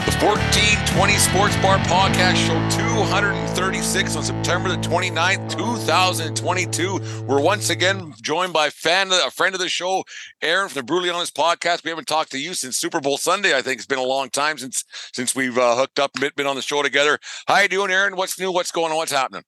The 0.00 0.16
1420 0.24 1.16
Sports 1.18 1.56
Bar 1.56 1.76
Podcast, 1.80 2.36
show 2.36 2.58
236 2.78 4.16
on 4.16 4.22
September 4.22 4.70
the 4.70 4.76
29th, 4.76 5.50
2022. 5.50 7.24
We're 7.26 7.42
once 7.42 7.68
again 7.68 8.14
joined 8.22 8.54
by 8.54 8.70
fan, 8.70 9.12
a 9.12 9.30
friend 9.30 9.54
of 9.54 9.60
the 9.60 9.68
show, 9.68 10.04
Aaron 10.40 10.70
from 10.70 10.76
the 10.76 10.82
Brutally 10.84 11.10
Podcast. 11.10 11.84
We 11.84 11.90
haven't 11.90 12.08
talked 12.08 12.30
to 12.30 12.38
you 12.38 12.54
since 12.54 12.78
Super 12.78 13.00
Bowl 13.00 13.18
Sunday. 13.18 13.54
I 13.54 13.60
think 13.60 13.76
it's 13.76 13.86
been 13.86 13.98
a 13.98 14.02
long 14.02 14.30
time 14.30 14.56
since 14.56 14.86
since 15.12 15.34
we've 15.34 15.58
uh, 15.58 15.76
hooked 15.76 15.98
up, 15.98 16.14
been, 16.14 16.30
been 16.34 16.46
on 16.46 16.56
the 16.56 16.62
show 16.62 16.82
together. 16.82 17.18
How 17.46 17.58
you 17.60 17.68
doing, 17.68 17.90
Aaron? 17.90 18.16
What's 18.16 18.40
new? 18.40 18.50
What's 18.50 18.72
going 18.72 18.92
on? 18.92 18.96
What's 18.96 19.12
happening? 19.12 19.44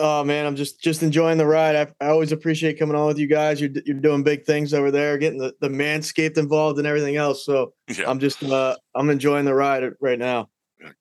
Oh 0.00 0.22
man, 0.22 0.46
I'm 0.46 0.54
just 0.54 0.80
just 0.80 1.02
enjoying 1.02 1.38
the 1.38 1.46
ride. 1.46 1.74
I, 1.74 2.06
I 2.06 2.08
always 2.10 2.30
appreciate 2.30 2.78
coming 2.78 2.96
on 2.96 3.06
with 3.06 3.18
you 3.18 3.26
guys. 3.26 3.60
You're 3.60 3.70
you're 3.84 3.96
doing 4.00 4.22
big 4.22 4.44
things 4.44 4.72
over 4.72 4.90
there, 4.90 5.18
getting 5.18 5.40
the, 5.40 5.54
the 5.60 5.68
manscaped 5.68 6.38
involved 6.38 6.78
and 6.78 6.86
everything 6.86 7.16
else. 7.16 7.44
So 7.44 7.74
Yeah. 7.88 8.08
I'm 8.08 8.20
just 8.20 8.42
uh 8.44 8.76
I'm 8.94 9.10
enjoying 9.10 9.44
the 9.44 9.54
ride 9.54 9.84
right 10.00 10.18
now. 10.18 10.48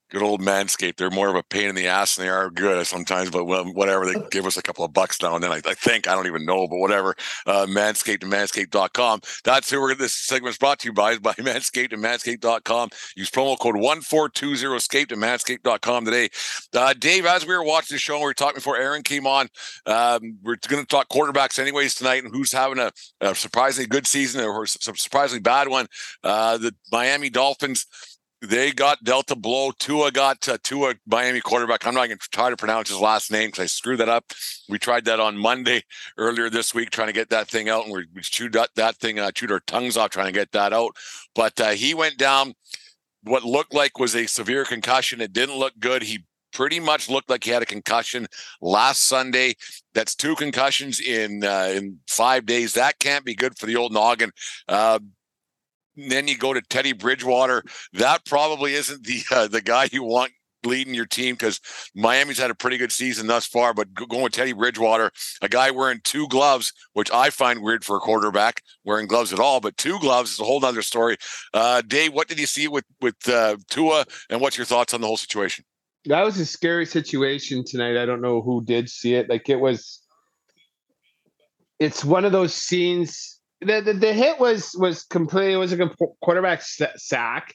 Good 0.09 0.23
old 0.23 0.41
Manscaped. 0.41 0.95
They're 0.95 1.09
more 1.09 1.27
of 1.27 1.35
a 1.35 1.43
pain 1.43 1.67
in 1.67 1.75
the 1.75 1.87
ass 1.87 2.15
than 2.15 2.25
they 2.25 2.29
are 2.29 2.49
good 2.49 2.87
sometimes, 2.87 3.29
but 3.29 3.43
whatever. 3.45 4.05
They 4.05 4.15
give 4.31 4.45
us 4.45 4.55
a 4.55 4.61
couple 4.61 4.85
of 4.85 4.93
bucks 4.93 5.21
now 5.21 5.35
and 5.35 5.43
then. 5.43 5.51
I, 5.51 5.57
I 5.65 5.73
think, 5.73 6.07
I 6.07 6.15
don't 6.15 6.27
even 6.27 6.45
know, 6.45 6.65
but 6.67 6.77
whatever. 6.77 7.13
Uh, 7.45 7.65
Manscaped 7.65 8.23
and 8.23 8.31
manscaped.com. 8.31 9.21
That's 9.43 9.69
who 9.69 9.81
we're 9.81 9.95
this 9.95 10.15
segment 10.15 10.53
is 10.53 10.57
brought 10.57 10.79
to 10.79 10.87
you 10.87 10.93
by, 10.93 11.17
by 11.17 11.33
Manscaped 11.33 11.91
and 11.91 12.01
manscaped.com. 12.01 12.89
Use 13.17 13.29
promo 13.29 13.59
code 13.59 13.75
1420escape 13.75 15.09
to 15.09 15.15
manscaped.com 15.15 16.05
today. 16.05 16.29
Uh, 16.73 16.93
Dave, 16.93 17.25
as 17.25 17.45
we 17.45 17.53
were 17.53 17.63
watching 17.63 17.95
the 17.95 17.99
show, 17.99 18.13
and 18.13 18.21
we 18.21 18.27
were 18.27 18.33
talking 18.33 18.55
before 18.55 18.77
Aaron 18.77 19.03
came 19.03 19.27
on. 19.27 19.47
Um, 19.85 20.37
we're 20.41 20.57
going 20.69 20.81
to 20.81 20.87
talk 20.87 21.09
quarterbacks 21.09 21.59
anyways 21.59 21.95
tonight 21.95 22.23
and 22.23 22.33
who's 22.33 22.53
having 22.53 22.79
a, 22.79 22.91
a 23.19 23.35
surprisingly 23.35 23.87
good 23.87 24.07
season 24.07 24.43
or 24.43 24.63
a 24.63 24.67
surprisingly 24.67 25.41
bad 25.41 25.67
one. 25.67 25.87
Uh, 26.23 26.57
the 26.57 26.73
Miami 26.91 27.29
Dolphins 27.29 27.85
they 28.41 28.71
got 28.71 29.03
Delta 29.03 29.35
blow. 29.35 29.71
Tua 29.71 30.11
got 30.11 30.47
uh, 30.47 30.57
Tua 30.63 30.95
Miami 31.07 31.41
quarterback. 31.41 31.87
I'm 31.87 31.95
not 31.95 32.07
going 32.07 32.19
to 32.19 32.29
try 32.31 32.49
to 32.49 32.57
pronounce 32.57 32.89
his 32.89 32.99
last 32.99 33.31
name 33.31 33.47
because 33.47 33.63
I 33.63 33.65
screwed 33.65 33.99
that 33.99 34.09
up. 34.09 34.25
We 34.69 34.77
tried 34.77 35.05
that 35.05 35.19
on 35.19 35.37
Monday 35.37 35.83
earlier 36.17 36.49
this 36.49 36.73
week, 36.73 36.91
trying 36.91 37.07
to 37.07 37.13
get 37.13 37.29
that 37.31 37.47
thing 37.47 37.69
out, 37.69 37.85
and 37.85 37.93
we, 37.93 38.05
we 38.13 38.21
chewed 38.21 38.53
that, 38.53 38.69
that 38.75 38.97
thing, 38.97 39.19
uh, 39.19 39.31
chewed 39.31 39.51
our 39.51 39.61
tongues 39.61 39.97
off 39.97 40.11
trying 40.11 40.27
to 40.27 40.31
get 40.31 40.51
that 40.51 40.71
out. 40.71 40.95
But 41.33 41.59
uh, 41.59 41.69
he 41.71 41.93
went 41.93 42.17
down. 42.17 42.53
What 43.23 43.43
looked 43.43 43.73
like 43.73 43.97
was 43.97 44.15
a 44.15 44.27
severe 44.27 44.63
concussion. 44.63 45.19
It 45.19 45.33
didn't 45.33 45.55
look 45.55 45.73
good. 45.79 46.03
He 46.03 46.23
pretty 46.53 46.79
much 46.79 47.09
looked 47.09 47.29
like 47.29 47.43
he 47.43 47.51
had 47.51 47.61
a 47.61 47.67
concussion 47.67 48.27
last 48.61 49.03
Sunday. 49.03 49.55
That's 49.93 50.15
two 50.15 50.35
concussions 50.35 50.99
in 50.99 51.43
uh, 51.43 51.71
in 51.73 51.99
five 52.07 52.45
days. 52.45 52.73
That 52.73 52.99
can't 52.99 53.25
be 53.25 53.35
good 53.35 53.57
for 53.57 53.65
the 53.65 53.75
old 53.75 53.91
noggin. 53.91 54.31
Uh, 54.67 54.99
then 55.97 56.27
you 56.27 56.37
go 56.37 56.53
to 56.53 56.61
Teddy 56.61 56.93
Bridgewater. 56.93 57.63
That 57.93 58.25
probably 58.25 58.73
isn't 58.73 59.03
the 59.05 59.21
uh, 59.31 59.47
the 59.47 59.61
guy 59.61 59.89
you 59.91 60.03
want 60.03 60.31
leading 60.63 60.93
your 60.93 61.05
team 61.05 61.35
because 61.35 61.61
Miami's 61.95 62.39
had 62.39 62.49
a 62.51 62.55
pretty 62.55 62.77
good 62.77 62.91
season 62.91 63.27
thus 63.27 63.45
far. 63.45 63.73
But 63.73 63.93
going 63.93 64.23
with 64.23 64.33
Teddy 64.33 64.53
Bridgewater, 64.53 65.11
a 65.41 65.47
guy 65.47 65.71
wearing 65.71 66.01
two 66.03 66.27
gloves, 66.27 66.73
which 66.93 67.11
I 67.11 67.29
find 67.29 67.61
weird 67.61 67.85
for 67.85 67.97
a 67.97 67.99
quarterback 67.99 68.61
wearing 68.83 69.07
gloves 69.07 69.31
at 69.31 69.39
all, 69.39 69.59
but 69.59 69.77
two 69.77 69.99
gloves 69.99 70.31
is 70.31 70.39
a 70.39 70.43
whole 70.43 70.63
other 70.65 70.81
story. 70.81 71.17
Uh, 71.53 71.81
Dave, 71.81 72.13
what 72.13 72.27
did 72.27 72.39
you 72.39 72.47
see 72.47 72.67
with 72.67 72.85
with 73.01 73.15
uh, 73.27 73.57
Tua, 73.69 74.05
and 74.29 74.41
what's 74.41 74.57
your 74.57 74.65
thoughts 74.65 74.93
on 74.93 75.01
the 75.01 75.07
whole 75.07 75.17
situation? 75.17 75.65
that 76.07 76.23
was 76.23 76.39
a 76.39 76.45
scary 76.45 76.85
situation 76.85 77.63
tonight. 77.65 78.01
I 78.01 78.05
don't 78.05 78.21
know 78.21 78.41
who 78.41 78.63
did 78.63 78.89
see 78.89 79.15
it. 79.15 79.29
Like 79.29 79.49
it 79.49 79.59
was, 79.59 80.01
it's 81.79 82.03
one 82.03 82.25
of 82.25 82.31
those 82.31 82.53
scenes. 82.53 83.36
The 83.61 83.81
the, 83.81 83.93
the 83.93 84.13
hit 84.13 84.39
was 84.39 84.75
was 84.77 85.03
completely 85.03 85.53
it 85.53 85.57
was 85.57 85.73
a 85.73 85.89
quarterback 86.21 86.61
sack. 86.61 87.53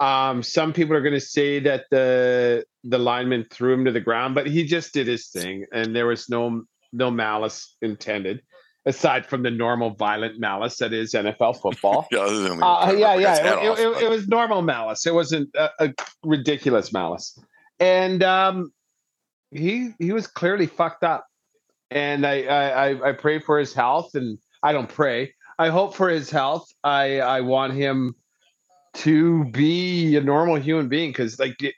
Um, 0.00 0.42
some 0.42 0.72
people 0.72 0.96
are 0.96 1.00
going 1.02 1.14
to 1.14 1.20
say 1.20 1.60
that 1.60 1.84
the 1.90 2.64
the 2.82 2.98
lineman 2.98 3.46
threw 3.50 3.74
him 3.74 3.84
to 3.84 3.92
the 3.92 4.00
ground, 4.00 4.34
but 4.34 4.46
he 4.46 4.64
just 4.64 4.92
did 4.94 5.06
his 5.06 5.28
thing, 5.28 5.66
and 5.72 5.94
there 5.94 6.06
was 6.06 6.28
no 6.28 6.62
no 6.92 7.10
malice 7.10 7.76
intended, 7.82 8.40
aside 8.86 9.26
from 9.26 9.42
the 9.42 9.50
normal 9.50 9.90
violent 9.90 10.38
malice 10.40 10.78
that 10.78 10.92
is 10.92 11.12
NFL 11.12 11.60
football. 11.60 12.06
Yeah, 12.12 12.20
Uh, 12.20 12.94
yeah, 12.96 13.16
the 13.16 13.22
guy's 13.22 13.38
head 13.38 13.44
yeah. 13.44 13.64
It, 13.64 13.68
off, 13.68 13.78
it- 13.78 13.92
but- 13.94 14.02
it 14.02 14.10
was 14.10 14.26
normal 14.28 14.62
malice. 14.62 15.06
It 15.06 15.14
wasn't 15.14 15.50
a, 15.54 15.68
a 15.80 15.94
ridiculous 16.24 16.92
malice, 16.92 17.38
and 17.78 18.22
um, 18.22 18.72
he 19.50 19.90
he 19.98 20.12
was 20.12 20.26
clearly 20.26 20.66
fucked 20.66 21.04
up. 21.04 21.26
And 21.90 22.26
I 22.26 22.42
I- 22.44 23.08
I 23.10 23.12
pray 23.12 23.38
for 23.40 23.58
his 23.58 23.74
health, 23.74 24.14
and 24.14 24.38
I 24.62 24.72
don't 24.72 24.88
pray. 24.88 25.33
I 25.58 25.68
hope 25.68 25.94
for 25.94 26.08
his 26.08 26.30
health. 26.30 26.68
I 26.82 27.20
I 27.20 27.40
want 27.40 27.74
him 27.74 28.14
to 28.94 29.44
be 29.46 30.16
a 30.16 30.20
normal 30.20 30.56
human 30.56 30.88
being 30.88 31.10
because 31.10 31.38
like 31.38 31.60
it, 31.62 31.74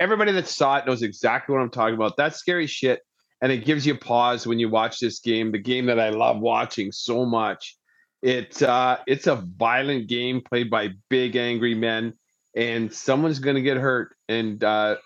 everybody 0.00 0.32
that 0.32 0.48
saw 0.48 0.76
it 0.76 0.86
knows 0.86 1.02
exactly 1.02 1.54
what 1.54 1.62
I'm 1.62 1.70
talking 1.70 1.94
about. 1.94 2.16
That's 2.16 2.38
scary 2.38 2.66
shit, 2.66 3.00
and 3.42 3.52
it 3.52 3.64
gives 3.64 3.86
you 3.86 3.96
pause 3.96 4.46
when 4.46 4.58
you 4.58 4.68
watch 4.68 4.98
this 4.98 5.20
game. 5.20 5.52
The 5.52 5.58
game 5.58 5.86
that 5.86 6.00
I 6.00 6.10
love 6.10 6.40
watching 6.40 6.92
so 6.92 7.24
much. 7.24 7.76
It's 8.22 8.62
uh 8.62 8.98
it's 9.06 9.26
a 9.26 9.36
violent 9.36 10.08
game 10.08 10.40
played 10.40 10.70
by 10.70 10.90
big 11.10 11.36
angry 11.36 11.74
men, 11.74 12.14
and 12.56 12.92
someone's 12.92 13.38
gonna 13.38 13.60
get 13.60 13.76
hurt. 13.76 14.16
And 14.28 14.62
uh 14.64 14.96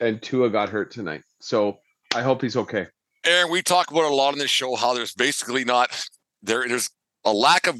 and 0.00 0.20
Tua 0.20 0.50
got 0.50 0.68
hurt 0.68 0.90
tonight. 0.90 1.22
So 1.40 1.78
I 2.14 2.22
hope 2.22 2.42
he's 2.42 2.56
okay. 2.56 2.86
Aaron, 3.24 3.50
we 3.50 3.62
talk 3.62 3.90
about 3.90 4.04
a 4.04 4.14
lot 4.14 4.32
on 4.32 4.38
this 4.38 4.50
show 4.50 4.76
how 4.76 4.94
there's 4.94 5.14
basically 5.14 5.64
not 5.64 6.08
there. 6.42 6.68
There's 6.68 6.90
a 7.26 7.32
lack 7.32 7.66
of 7.66 7.76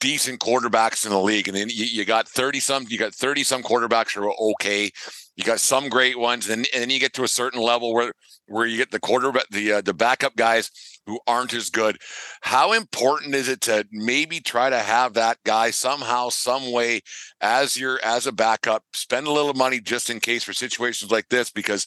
decent 0.00 0.40
quarterbacks 0.40 1.04
in 1.04 1.12
the 1.12 1.20
league, 1.20 1.46
and 1.46 1.56
then 1.56 1.68
you, 1.68 1.84
you 1.84 2.04
got 2.04 2.26
thirty 2.26 2.58
some. 2.58 2.86
You 2.88 2.98
got 2.98 3.14
thirty 3.14 3.44
some 3.44 3.62
quarterbacks 3.62 4.14
who 4.14 4.24
are 4.24 4.34
okay. 4.52 4.90
You 5.36 5.44
got 5.44 5.60
some 5.60 5.88
great 5.88 6.18
ones, 6.18 6.50
and, 6.50 6.66
and 6.74 6.82
then 6.82 6.90
you 6.90 6.98
get 6.98 7.12
to 7.14 7.22
a 7.22 7.28
certain 7.28 7.60
level 7.60 7.94
where 7.94 8.12
where 8.46 8.66
you 8.66 8.76
get 8.76 8.90
the 8.90 8.98
quarterback, 8.98 9.44
the 9.50 9.72
uh, 9.74 9.80
the 9.80 9.94
backup 9.94 10.34
guys 10.36 10.70
who 11.06 11.18
aren't 11.26 11.54
as 11.54 11.70
good. 11.70 11.98
How 12.42 12.72
important 12.72 13.34
is 13.34 13.48
it 13.48 13.60
to 13.62 13.86
maybe 13.90 14.40
try 14.40 14.70
to 14.70 14.78
have 14.78 15.14
that 15.14 15.38
guy 15.44 15.70
somehow, 15.70 16.30
some 16.30 16.72
way, 16.72 17.00
as 17.40 17.78
your 17.78 18.00
as 18.02 18.26
a 18.26 18.32
backup, 18.32 18.82
spend 18.94 19.26
a 19.26 19.32
little 19.32 19.54
money 19.54 19.80
just 19.80 20.10
in 20.10 20.20
case 20.20 20.44
for 20.44 20.52
situations 20.52 21.10
like 21.10 21.28
this, 21.28 21.50
because 21.50 21.86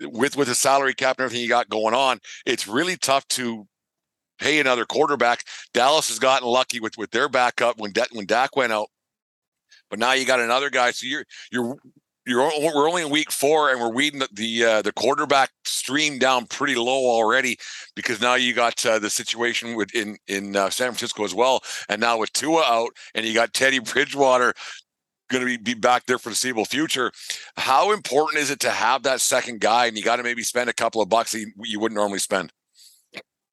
with 0.00 0.36
with 0.36 0.48
the 0.48 0.54
salary 0.54 0.94
cap 0.94 1.18
and 1.18 1.24
everything 1.24 1.42
you 1.42 1.48
got 1.48 1.68
going 1.68 1.94
on, 1.94 2.18
it's 2.46 2.68
really 2.68 2.96
tough 2.96 3.26
to 3.28 3.66
pay 4.40 4.58
another 4.58 4.84
quarterback. 4.84 5.44
Dallas 5.72 6.08
has 6.08 6.18
gotten 6.18 6.48
lucky 6.48 6.80
with 6.80 6.96
with 6.98 7.10
their 7.10 7.28
backup 7.28 7.78
when 7.78 7.92
Da- 7.92 8.06
when 8.12 8.26
Dak 8.26 8.56
went 8.56 8.72
out, 8.72 8.88
but 9.88 9.98
now 9.98 10.12
you 10.12 10.24
got 10.24 10.40
another 10.40 10.70
guy. 10.70 10.90
So 10.90 11.06
you're 11.06 11.24
you're 11.52 11.76
you're 12.26 12.50
we're 12.60 12.88
only 12.88 13.02
in 13.02 13.10
week 13.10 13.30
four, 13.30 13.70
and 13.70 13.80
we're 13.80 13.92
weeding 13.92 14.20
the 14.20 14.28
the, 14.32 14.64
uh, 14.64 14.82
the 14.82 14.92
quarterback 14.92 15.50
stream 15.64 16.18
down 16.18 16.46
pretty 16.46 16.76
low 16.76 17.06
already 17.06 17.58
because 17.94 18.20
now 18.20 18.34
you 18.34 18.52
got 18.52 18.84
uh, 18.84 18.98
the 18.98 19.10
situation 19.10 19.74
with 19.74 19.94
in 19.94 20.16
in 20.28 20.56
uh, 20.56 20.70
San 20.70 20.88
Francisco 20.88 21.24
as 21.24 21.34
well, 21.34 21.62
and 21.88 22.00
now 22.00 22.18
with 22.18 22.32
Tua 22.32 22.62
out, 22.66 22.90
and 23.14 23.26
you 23.26 23.34
got 23.34 23.54
Teddy 23.54 23.78
Bridgewater 23.78 24.54
going 25.30 25.42
to 25.42 25.46
be, 25.46 25.56
be 25.56 25.74
back 25.74 26.06
there 26.06 26.18
for 26.18 26.30
the 26.30 26.34
foreseeable 26.34 26.64
future. 26.64 27.12
How 27.56 27.92
important 27.92 28.42
is 28.42 28.50
it 28.50 28.60
to 28.60 28.70
have 28.70 29.04
that 29.04 29.20
second 29.20 29.60
guy, 29.60 29.86
and 29.86 29.96
you 29.96 30.02
got 30.02 30.16
to 30.16 30.22
maybe 30.22 30.42
spend 30.42 30.68
a 30.68 30.74
couple 30.74 31.00
of 31.00 31.08
bucks 31.08 31.32
you, 31.34 31.52
you 31.64 31.80
wouldn't 31.80 31.96
normally 31.96 32.18
spend? 32.18 32.52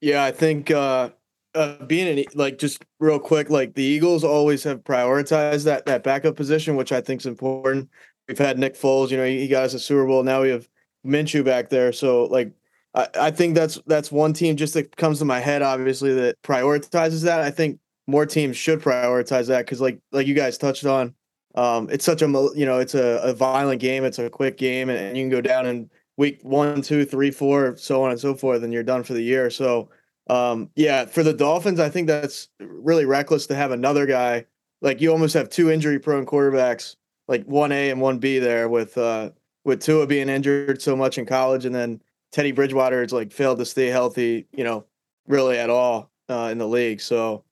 Yeah, 0.02 0.24
I 0.24 0.32
think 0.32 0.70
uh, 0.70 1.10
uh, 1.56 1.84
being 1.86 2.20
an, 2.20 2.26
like 2.36 2.58
just 2.58 2.84
real 3.00 3.20
quick, 3.20 3.50
like 3.50 3.74
the 3.74 3.84
Eagles 3.84 4.24
always 4.24 4.64
have 4.64 4.84
prioritized 4.84 5.64
that 5.66 5.86
that 5.88 6.04
backup 6.04 6.36
position, 6.36 6.76
which 6.76 6.92
I 6.92 7.02
think 7.02 7.22
is 7.22 7.26
important. 7.26 7.90
We've 8.28 8.38
had 8.38 8.60
Nick 8.60 8.76
Foles, 8.76 9.10
you 9.10 9.18
know, 9.18 9.26
he, 9.26 9.40
he 9.40 9.48
got 9.48 9.64
us 9.64 9.74
a 9.74 9.80
Super 9.80 10.06
Bowl. 10.06 10.24
Now 10.24 10.42
we 10.42 10.50
have 10.50 10.68
Minshew 11.06 11.44
back 11.44 11.70
there, 11.70 11.92
so 11.92 12.26
like 12.26 12.52
I, 12.94 13.08
I 13.20 13.32
think 13.32 13.56
that's 13.56 13.80
that's 13.88 14.12
one 14.12 14.34
team 14.34 14.56
just 14.56 14.76
that 14.76 14.96
comes 14.98 15.20
to 15.20 15.26
my 15.26 15.40
head, 15.40 15.62
obviously 15.62 16.14
that 16.14 16.42
prioritizes 16.44 17.24
that. 17.24 17.42
I 17.42 17.50
think 17.50 17.80
more 18.06 18.26
teams 18.26 18.56
should 18.56 18.82
prioritize 18.82 19.48
that 19.48 19.66
because 19.66 19.82
like 19.82 20.00
like 20.12 20.28
you 20.28 20.36
guys 20.36 20.58
touched 20.60 20.86
on, 20.86 21.16
um, 21.56 21.90
it's 21.90 22.06
such 22.06 22.22
a 22.22 22.28
you 22.56 22.66
know 22.66 22.80
it's 22.80 22.94
a, 22.94 23.20
a 23.24 23.34
violent 23.34 23.82
game, 23.82 24.04
it's 24.04 24.20
a 24.20 24.30
quick 24.30 24.58
game, 24.58 24.90
and, 24.90 25.00
and 25.00 25.18
you 25.18 25.24
can 25.24 25.32
go 25.32 25.42
down 25.42 25.66
in 25.66 25.90
week 26.18 26.40
one, 26.44 26.82
two, 26.82 27.06
three, 27.06 27.32
four, 27.32 27.78
so 27.78 28.04
on 28.04 28.12
and 28.12 28.20
so 28.20 28.36
forth, 28.36 28.64
and 28.64 28.74
you're 28.74 28.84
done 28.84 29.04
for 29.04 29.14
the 29.14 29.22
year. 29.22 29.50
So 29.50 29.90
um, 30.30 30.70
yeah, 30.76 31.06
for 31.06 31.24
the 31.24 31.34
Dolphins, 31.34 31.80
I 31.80 31.90
think 31.90 32.08
that's 32.08 32.50
really 32.60 33.06
reckless 33.06 33.48
to 33.48 33.56
have 33.56 33.72
another 33.72 34.06
guy. 34.06 34.46
Like 34.82 35.00
you 35.02 35.12
almost 35.12 35.34
have 35.34 35.50
two 35.50 35.72
injury 35.72 36.00
prone 36.00 36.26
quarterbacks, 36.26 36.96
like 37.28 37.46
one 37.46 37.72
A 37.72 37.90
and 37.90 38.02
one 38.02 38.20
B 38.20 38.40
there 38.40 38.70
with 38.70 38.98
uh 38.98 39.32
with 39.64 39.82
Tua 39.82 40.08
being 40.08 40.30
injured 40.30 40.82
so 40.82 40.96
much 40.96 41.18
in 41.18 41.26
college 41.26 41.66
and 41.66 41.76
then 41.76 42.02
Teddy 42.32 42.52
Bridgewater 42.52 43.02
has 43.02 43.12
like 43.12 43.32
failed 43.32 43.60
to 43.60 43.66
stay 43.66 43.88
healthy, 43.88 44.48
you 44.52 44.64
know, 44.64 44.86
really 45.28 45.58
at 45.58 45.70
all 45.70 46.10
uh, 46.30 46.50
in 46.52 46.58
the 46.58 46.68
league. 46.68 47.02
So 47.02 47.44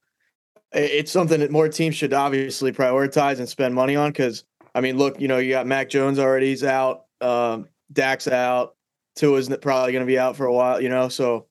it's 0.72 1.12
something 1.12 1.40
that 1.40 1.52
more 1.52 1.70
teams 1.70 1.96
should 1.96 2.14
obviously 2.14 2.72
prioritize 2.72 3.40
and 3.40 3.48
spend 3.48 3.74
money 3.74 3.96
on 3.96 4.12
because 4.12 4.44
I 4.74 4.82
mean, 4.82 4.98
look, 4.98 5.20
you 5.20 5.28
know, 5.28 5.38
you 5.38 5.52
got 5.52 5.68
Mac 5.68 5.90
Jones 5.90 6.20
already, 6.20 6.48
he's 6.48 6.64
out, 6.64 7.06
um, 7.22 7.68
Dak's 7.92 8.28
out, 8.28 8.76
Tua's 9.16 9.50
probably 9.62 9.92
going 9.92 10.06
to 10.06 10.08
be 10.08 10.20
out 10.20 10.36
for 10.36 10.46
a 10.46 10.54
while, 10.54 10.82
you 10.82 10.90
know, 10.90 11.10
so 11.10 11.48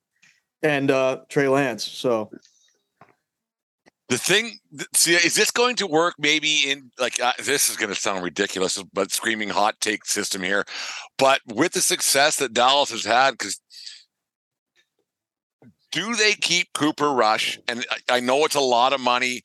and 0.62 0.90
uh, 0.90 1.20
Trey 1.28 1.48
Lance. 1.48 1.84
So 1.86 2.31
the 4.08 4.19
thing, 4.19 4.58
see, 4.94 5.14
is 5.14 5.34
this 5.34 5.50
going 5.50 5.76
to 5.76 5.86
work? 5.86 6.14
Maybe 6.19 6.70
in 6.70 6.90
like 6.98 7.20
uh, 7.20 7.32
this 7.42 7.69
is 7.69 7.76
going 7.76 7.92
to 7.92 8.00
sound 8.00 8.22
ridiculous, 8.22 8.82
but 8.92 9.10
screaming 9.10 9.48
hot 9.48 9.81
take 9.81 10.04
system 10.04 10.42
here. 10.42 10.64
But 11.19 11.40
with 11.46 11.72
the 11.72 11.81
success 11.81 12.37
that 12.37 12.52
Dallas 12.52 12.90
has 12.90 13.04
had, 13.04 13.32
because 13.32 13.60
do 15.92 16.14
they 16.16 16.32
keep 16.32 16.72
Cooper 16.75 17.12
Rush? 17.12 17.58
And 17.69 17.84
I, 17.90 18.16
I 18.16 18.20
know 18.20 18.44
it's 18.44 18.56
a 18.56 18.60
lot 18.60 18.92
of 18.92 19.00
money. 19.00 19.42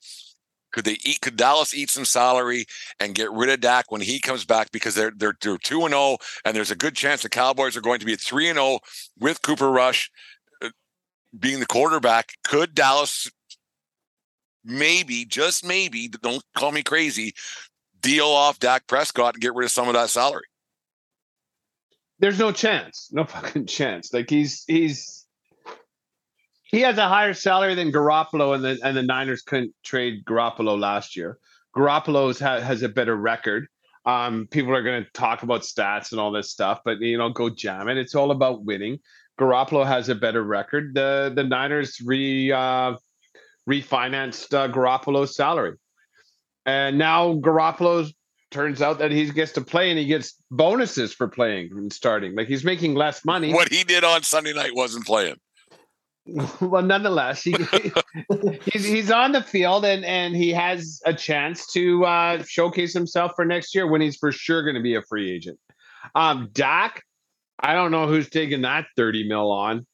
Could 0.71 0.85
they 0.85 0.97
eat? 1.03 1.21
Could 1.21 1.35
Dallas 1.35 1.73
eat 1.73 1.89
some 1.89 2.05
salary 2.05 2.65
and 2.99 3.15
get 3.15 3.31
rid 3.31 3.49
of 3.49 3.59
Dak 3.59 3.91
when 3.91 4.01
he 4.01 4.19
comes 4.19 4.45
back? 4.45 4.71
Because 4.71 4.95
they're 4.95 5.11
they're 5.15 5.35
they're 5.41 5.57
two 5.57 5.81
and 5.81 5.91
zero, 5.91 6.01
oh, 6.01 6.17
and 6.45 6.55
there's 6.55 6.71
a 6.71 6.75
good 6.75 6.95
chance 6.95 7.21
the 7.21 7.29
Cowboys 7.29 7.75
are 7.75 7.81
going 7.81 7.99
to 7.99 8.05
be 8.05 8.15
three 8.15 8.49
and 8.49 8.57
zero 8.57 8.65
oh 8.65 8.79
with 9.19 9.41
Cooper 9.41 9.69
Rush 9.69 10.11
uh, 10.63 10.69
being 11.37 11.59
the 11.59 11.65
quarterback, 11.65 12.33
could 12.43 12.75
Dallas 12.75 13.29
maybe, 14.63 15.25
just 15.25 15.65
maybe, 15.65 16.07
don't 16.07 16.43
call 16.55 16.71
me 16.71 16.83
crazy, 16.83 17.33
deal 18.01 18.27
off 18.27 18.59
Dak 18.59 18.87
Prescott 18.87 19.35
and 19.35 19.41
get 19.41 19.55
rid 19.55 19.65
of 19.65 19.71
some 19.71 19.87
of 19.87 19.93
that 19.93 20.09
salary? 20.09 20.45
There's 22.19 22.39
no 22.39 22.51
chance. 22.51 23.09
No 23.11 23.23
fucking 23.23 23.65
chance. 23.67 24.13
Like 24.13 24.29
he's 24.29 24.63
he's 24.67 25.18
he 26.69 26.81
has 26.81 26.97
a 26.97 27.07
higher 27.07 27.33
salary 27.33 27.73
than 27.73 27.91
Garoppolo, 27.91 28.53
and 28.53 28.63
the 28.63 28.79
and 28.83 28.95
the 28.95 29.03
Niners 29.03 29.41
couldn't 29.41 29.73
trade 29.83 30.23
Garoppolo 30.25 30.79
last 30.79 31.15
year. 31.15 31.39
Garoppolo 31.75 32.39
ha, 32.39 32.59
has 32.59 32.83
a 32.83 32.89
better 32.89 33.15
record. 33.15 33.67
Um, 34.05 34.47
people 34.49 34.73
are 34.73 34.83
going 34.83 35.03
to 35.03 35.11
talk 35.11 35.43
about 35.43 35.61
stats 35.61 36.11
and 36.11 36.21
all 36.21 36.31
this 36.31 36.51
stuff, 36.51 36.81
but 36.85 36.99
you 37.01 37.17
know, 37.17 37.29
go 37.29 37.49
jam 37.49 37.89
it. 37.89 37.97
It's 37.97 38.15
all 38.15 38.31
about 38.31 38.63
winning. 38.63 38.99
Garoppolo 39.39 39.85
has 39.85 40.09
a 40.09 40.15
better 40.15 40.43
record. 40.43 40.93
The 40.93 41.31
the 41.35 41.43
Niners 41.43 41.99
re 42.01 42.51
uh, 42.51 42.95
refinanced 43.67 44.53
uh, 44.53 44.71
Garoppolo's 44.71 45.35
salary, 45.35 45.75
and 46.67 46.99
now 46.99 47.33
Garoppolo 47.33 48.11
turns 48.51 48.81
out 48.81 48.99
that 48.99 49.11
he 49.11 49.29
gets 49.31 49.51
to 49.53 49.61
play 49.61 49.89
and 49.89 49.99
he 49.99 50.05
gets 50.05 50.35
bonuses 50.51 51.13
for 51.13 51.27
playing 51.27 51.69
and 51.71 51.91
starting. 51.91 52.35
Like 52.35 52.47
he's 52.47 52.63
making 52.63 52.95
less 52.95 53.25
money. 53.25 53.53
What 53.53 53.71
he 53.71 53.83
did 53.83 54.03
on 54.03 54.23
Sunday 54.23 54.53
night 54.53 54.75
wasn't 54.75 55.05
playing. 55.05 55.35
well, 56.61 56.83
nonetheless, 56.83 57.43
he, 57.43 57.55
he's 58.65 58.85
he's 58.85 59.11
on 59.11 59.31
the 59.31 59.43
field 59.43 59.85
and 59.85 60.05
and 60.05 60.35
he 60.35 60.49
has 60.51 61.01
a 61.05 61.13
chance 61.13 61.65
to 61.73 62.05
uh, 62.05 62.43
showcase 62.43 62.93
himself 62.93 63.33
for 63.35 63.45
next 63.45 63.73
year 63.75 63.87
when 63.87 64.01
he's 64.01 64.17
for 64.17 64.31
sure 64.31 64.63
going 64.63 64.75
to 64.75 64.81
be 64.81 64.95
a 64.95 65.01
free 65.01 65.31
agent. 65.31 65.59
Um, 66.15 66.49
Dak 66.53 67.03
I 67.61 67.73
don't 67.73 67.91
know 67.91 68.07
who's 68.07 68.29
taking 68.29 68.61
that 68.61 68.85
30 68.95 69.27
mil 69.27 69.51
on. 69.51 69.85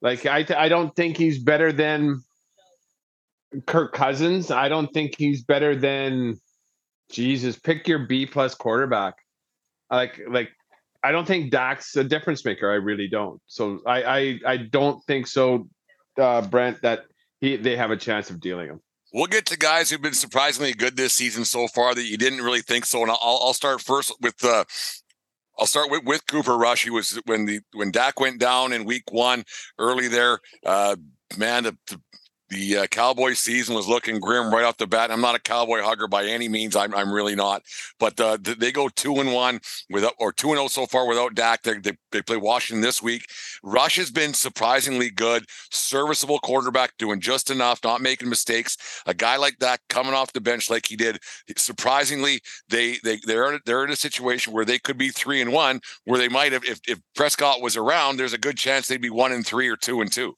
Like 0.00 0.26
I 0.26 0.44
I 0.56 0.68
don't 0.68 0.94
think 0.96 1.16
he's 1.16 1.38
better 1.38 1.72
than 1.72 2.22
Kirk 3.66 3.92
Cousins. 3.92 4.50
I 4.50 4.68
don't 4.68 4.92
think 4.92 5.14
he's 5.16 5.42
better 5.42 5.76
than 5.76 6.40
Jesus. 7.10 7.58
Pick 7.58 7.86
your 7.86 8.00
B 8.00 8.26
plus 8.26 8.54
quarterback. 8.54 9.14
Like 9.90 10.20
like 10.28 10.50
I 11.02 11.12
don't 11.12 11.26
think 11.26 11.50
Dak's 11.50 11.96
a 11.96 12.04
difference 12.04 12.44
maker. 12.44 12.70
I 12.70 12.76
really 12.76 13.08
don't. 13.08 13.40
So 13.46 13.80
I 13.86 14.02
I, 14.02 14.40
I 14.46 14.56
don't 14.56 15.02
think 15.04 15.26
so, 15.26 15.68
uh, 16.18 16.42
Brent. 16.42 16.80
That 16.82 17.00
he 17.40 17.56
they 17.56 17.76
have 17.76 17.90
a 17.90 17.96
chance 17.96 18.30
of 18.30 18.40
dealing 18.40 18.68
him. 18.68 18.80
We'll 19.12 19.26
get 19.26 19.44
to 19.46 19.58
guys 19.58 19.90
who've 19.90 20.00
been 20.00 20.14
surprisingly 20.14 20.72
good 20.72 20.96
this 20.96 21.12
season 21.12 21.44
so 21.44 21.68
far 21.68 21.94
that 21.94 22.04
you 22.04 22.16
didn't 22.16 22.40
really 22.40 22.62
think 22.62 22.86
so. 22.86 23.02
And 23.02 23.10
I'll, 23.10 23.18
I'll 23.22 23.52
start 23.52 23.82
first 23.82 24.14
with 24.22 24.42
uh, 24.42 24.64
I'll 25.58 25.66
start 25.66 25.90
with, 25.90 26.04
with 26.04 26.26
Cooper 26.26 26.56
Rush. 26.56 26.84
He 26.84 26.90
was 26.90 27.20
when 27.26 27.46
the 27.46 27.60
when 27.72 27.90
Dak 27.90 28.20
went 28.20 28.40
down 28.40 28.72
in 28.72 28.84
week 28.84 29.04
one 29.10 29.44
early 29.78 30.08
there. 30.08 30.40
Uh, 30.64 30.96
man, 31.36 31.64
the, 31.64 31.76
the 31.88 32.00
the 32.52 32.76
uh, 32.76 32.86
Cowboy 32.86 33.32
season 33.32 33.74
was 33.74 33.88
looking 33.88 34.20
grim 34.20 34.52
right 34.52 34.64
off 34.64 34.76
the 34.76 34.86
bat. 34.86 35.10
I'm 35.10 35.22
not 35.22 35.34
a 35.34 35.40
Cowboy 35.40 35.80
hugger 35.80 36.06
by 36.06 36.26
any 36.26 36.48
means. 36.48 36.76
I'm, 36.76 36.94
I'm 36.94 37.10
really 37.10 37.34
not. 37.34 37.62
But 37.98 38.20
uh, 38.20 38.36
they 38.42 38.70
go 38.70 38.88
two 38.90 39.20
and 39.20 39.32
one 39.32 39.60
without, 39.88 40.12
or 40.18 40.32
two 40.32 40.48
and 40.48 40.56
zero 40.56 40.64
oh 40.64 40.68
so 40.68 40.86
far 40.86 41.08
without 41.08 41.34
Dak. 41.34 41.62
They, 41.62 41.78
they, 41.78 41.92
they 42.10 42.20
play 42.20 42.36
Washington 42.36 42.82
this 42.82 43.02
week. 43.02 43.24
Rush 43.62 43.96
has 43.96 44.10
been 44.10 44.34
surprisingly 44.34 45.10
good, 45.10 45.46
serviceable 45.70 46.38
quarterback, 46.40 46.92
doing 46.98 47.20
just 47.20 47.50
enough, 47.50 47.80
not 47.82 48.02
making 48.02 48.28
mistakes. 48.28 48.76
A 49.06 49.14
guy 49.14 49.36
like 49.36 49.58
that 49.60 49.80
coming 49.88 50.12
off 50.12 50.32
the 50.34 50.40
bench 50.40 50.68
like 50.68 50.86
he 50.86 50.96
did, 50.96 51.18
surprisingly, 51.56 52.40
they 52.68 52.98
they 53.02 53.18
they're 53.24 53.60
they're 53.64 53.84
in 53.84 53.90
a 53.90 53.96
situation 53.96 54.52
where 54.52 54.66
they 54.66 54.78
could 54.78 54.98
be 54.98 55.08
three 55.08 55.40
and 55.40 55.52
one, 55.52 55.80
where 56.04 56.18
they 56.18 56.28
might 56.28 56.52
have 56.52 56.64
if 56.64 56.80
if 56.86 57.00
Prescott 57.14 57.62
was 57.62 57.76
around. 57.76 58.16
There's 58.16 58.34
a 58.34 58.38
good 58.38 58.58
chance 58.58 58.86
they'd 58.86 59.00
be 59.00 59.10
one 59.10 59.32
and 59.32 59.46
three 59.46 59.68
or 59.68 59.76
two 59.76 60.02
and 60.02 60.12
two. 60.12 60.34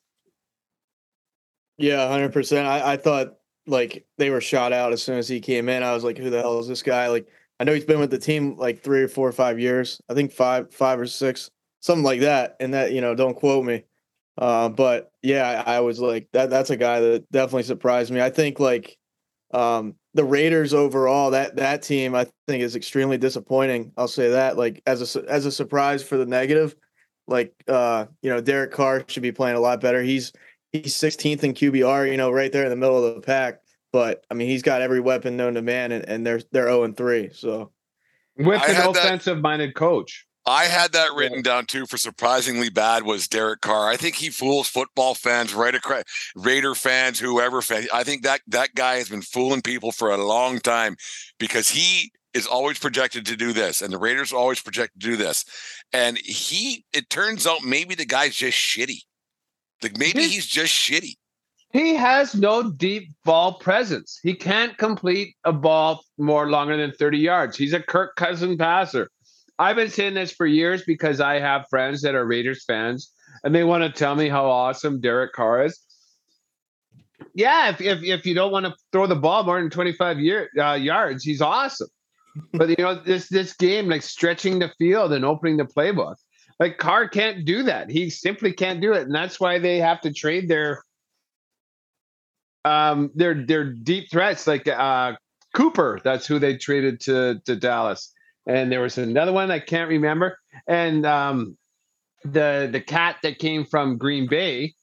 Yeah, 1.78 2.08
hundred 2.08 2.32
percent. 2.32 2.66
I, 2.66 2.92
I 2.92 2.96
thought 2.96 3.34
like 3.66 4.06
they 4.18 4.30
were 4.30 4.40
shot 4.40 4.72
out 4.72 4.92
as 4.92 5.02
soon 5.02 5.18
as 5.18 5.28
he 5.28 5.40
came 5.40 5.68
in. 5.68 5.82
I 5.82 5.92
was 5.94 6.04
like, 6.04 6.18
who 6.18 6.30
the 6.30 6.40
hell 6.40 6.58
is 6.58 6.68
this 6.68 6.82
guy? 6.82 7.08
Like, 7.08 7.26
I 7.58 7.64
know 7.64 7.74
he's 7.74 7.84
been 7.84 8.00
with 8.00 8.10
the 8.10 8.18
team 8.18 8.56
like 8.56 8.82
three 8.82 9.02
or 9.02 9.08
four 9.08 9.28
or 9.28 9.32
five 9.32 9.58
years. 9.58 10.00
I 10.08 10.14
think 10.14 10.32
five, 10.32 10.72
five 10.72 11.00
or 11.00 11.06
six, 11.06 11.50
something 11.80 12.04
like 12.04 12.20
that. 12.20 12.56
And 12.60 12.74
that, 12.74 12.92
you 12.92 13.00
know, 13.00 13.14
don't 13.14 13.34
quote 13.34 13.64
me. 13.64 13.84
Uh, 14.36 14.68
but 14.68 15.12
yeah, 15.22 15.62
I, 15.66 15.76
I 15.76 15.80
was 15.80 16.00
like 16.00 16.28
that. 16.32 16.50
That's 16.50 16.70
a 16.70 16.76
guy 16.76 17.00
that 17.00 17.30
definitely 17.30 17.62
surprised 17.62 18.12
me. 18.12 18.20
I 18.20 18.30
think 18.30 18.58
like 18.60 18.98
um, 19.52 19.94
the 20.14 20.24
Raiders 20.24 20.74
overall, 20.74 21.30
that 21.30 21.56
that 21.56 21.82
team, 21.82 22.14
I 22.14 22.26
think 22.48 22.62
is 22.62 22.76
extremely 22.76 23.18
disappointing. 23.18 23.92
I'll 23.96 24.08
say 24.08 24.30
that. 24.30 24.56
Like 24.56 24.82
as 24.86 25.16
a 25.16 25.24
as 25.30 25.46
a 25.46 25.52
surprise 25.52 26.02
for 26.02 26.16
the 26.16 26.26
negative, 26.26 26.74
like 27.28 27.54
uh, 27.68 28.06
you 28.22 28.30
know, 28.30 28.40
Derek 28.40 28.72
Carr 28.72 29.04
should 29.06 29.22
be 29.22 29.32
playing 29.32 29.56
a 29.56 29.60
lot 29.60 29.80
better. 29.80 30.02
He's 30.02 30.32
he's 30.74 30.94
16th 30.96 31.44
in 31.44 31.54
QBR, 31.54 32.10
you 32.10 32.16
know, 32.16 32.30
right 32.30 32.52
there 32.52 32.64
in 32.64 32.70
the 32.70 32.76
middle 32.76 33.02
of 33.02 33.14
the 33.14 33.20
pack. 33.20 33.60
But 33.92 34.24
I 34.30 34.34
mean, 34.34 34.48
he's 34.48 34.62
got 34.62 34.82
every 34.82 35.00
weapon 35.00 35.36
known 35.36 35.54
to 35.54 35.62
man, 35.62 35.92
and, 35.92 36.06
and 36.08 36.26
they're 36.26 36.40
they're 36.50 36.66
0 36.66 36.82
and 36.82 36.96
3. 36.96 37.30
So 37.32 37.70
with 38.36 38.60
I 38.60 38.66
an 38.72 38.88
offensive 38.88 39.40
minded 39.40 39.74
coach. 39.74 40.26
I 40.46 40.64
had 40.64 40.92
that 40.92 41.14
written 41.14 41.38
yeah. 41.38 41.42
down 41.42 41.66
too 41.66 41.86
for 41.86 41.96
surprisingly 41.96 42.68
bad 42.68 43.04
was 43.04 43.28
Derek 43.28 43.62
Carr. 43.62 43.88
I 43.88 43.96
think 43.96 44.16
he 44.16 44.28
fools 44.28 44.68
football 44.68 45.14
fans 45.14 45.54
right 45.54 45.74
across 45.74 46.02
Raider 46.36 46.74
fans, 46.74 47.18
whoever 47.18 47.62
fan. 47.62 47.86
I 47.94 48.04
think 48.04 48.24
that 48.24 48.42
that 48.48 48.74
guy 48.74 48.96
has 48.96 49.08
been 49.08 49.22
fooling 49.22 49.62
people 49.62 49.90
for 49.90 50.10
a 50.10 50.22
long 50.22 50.58
time 50.58 50.96
because 51.38 51.70
he 51.70 52.12
is 52.34 52.46
always 52.46 52.80
projected 52.80 53.24
to 53.26 53.36
do 53.36 53.52
this, 53.52 53.80
and 53.80 53.92
the 53.92 53.98
Raiders 53.98 54.32
are 54.32 54.36
always 54.36 54.60
projected 54.60 55.00
to 55.00 55.10
do 55.10 55.16
this. 55.16 55.44
And 55.92 56.18
he, 56.18 56.84
it 56.92 57.08
turns 57.08 57.46
out 57.46 57.62
maybe 57.62 57.94
the 57.94 58.04
guy's 58.04 58.34
just 58.34 58.58
shitty. 58.58 59.02
Like 59.84 59.98
maybe 59.98 60.22
he's, 60.22 60.32
he's 60.32 60.46
just 60.46 60.74
shitty. 60.74 61.14
He 61.72 61.94
has 61.94 62.34
no 62.34 62.70
deep 62.70 63.10
ball 63.24 63.54
presence. 63.54 64.18
He 64.22 64.34
can't 64.34 64.78
complete 64.78 65.34
a 65.44 65.52
ball 65.52 66.02
more 66.18 66.48
longer 66.48 66.76
than 66.76 66.92
30 66.92 67.18
yards. 67.18 67.56
He's 67.56 67.74
a 67.74 67.80
Kirk 67.80 68.16
Cousin 68.16 68.56
passer. 68.56 69.10
I've 69.58 69.76
been 69.76 69.90
saying 69.90 70.14
this 70.14 70.32
for 70.32 70.46
years 70.46 70.82
because 70.86 71.20
I 71.20 71.38
have 71.38 71.66
friends 71.68 72.00
that 72.02 72.14
are 72.14 72.24
Raiders 72.24 72.64
fans 72.64 73.12
and 73.42 73.54
they 73.54 73.62
want 73.62 73.84
to 73.84 73.90
tell 73.90 74.14
me 74.14 74.28
how 74.28 74.46
awesome 74.46 75.00
Derek 75.00 75.32
Carr 75.32 75.66
is. 75.66 75.78
Yeah, 77.34 77.70
if, 77.70 77.80
if, 77.80 78.02
if 78.02 78.24
you 78.24 78.34
don't 78.34 78.52
want 78.52 78.66
to 78.66 78.74
throw 78.90 79.06
the 79.06 79.16
ball 79.16 79.42
more 79.42 79.60
than 79.60 79.68
25 79.68 80.20
year, 80.20 80.48
uh, 80.58 80.72
yards, 80.72 81.24
he's 81.24 81.42
awesome. 81.42 81.88
But 82.52 82.70
you 82.70 82.76
know, 82.78 82.94
this 82.94 83.28
this 83.28 83.52
game, 83.54 83.88
like 83.88 84.02
stretching 84.02 84.58
the 84.58 84.72
field 84.78 85.12
and 85.12 85.24
opening 85.24 85.56
the 85.56 85.64
playbook, 85.64 86.16
like 86.60 86.78
Carr 86.78 87.08
can't 87.08 87.44
do 87.44 87.64
that. 87.64 87.90
He 87.90 88.10
simply 88.10 88.52
can't 88.52 88.80
do 88.80 88.92
it, 88.92 89.02
and 89.02 89.14
that's 89.14 89.38
why 89.40 89.58
they 89.58 89.78
have 89.78 90.00
to 90.02 90.12
trade 90.12 90.48
their 90.48 90.82
um 92.64 93.10
their 93.14 93.34
their 93.44 93.64
deep 93.64 94.10
threats 94.10 94.46
like 94.46 94.66
uh 94.68 95.14
Cooper. 95.54 96.00
That's 96.02 96.26
who 96.26 96.38
they 96.38 96.56
traded 96.56 97.00
to 97.02 97.40
to 97.44 97.56
Dallas, 97.56 98.12
and 98.46 98.70
there 98.72 98.80
was 98.80 98.98
another 98.98 99.32
one 99.32 99.50
I 99.50 99.60
can't 99.60 99.88
remember, 99.88 100.38
and 100.66 101.04
um 101.06 101.56
the 102.24 102.68
the 102.72 102.80
cat 102.80 103.16
that 103.22 103.38
came 103.38 103.64
from 103.64 103.98
Green 103.98 104.26
Bay. 104.28 104.74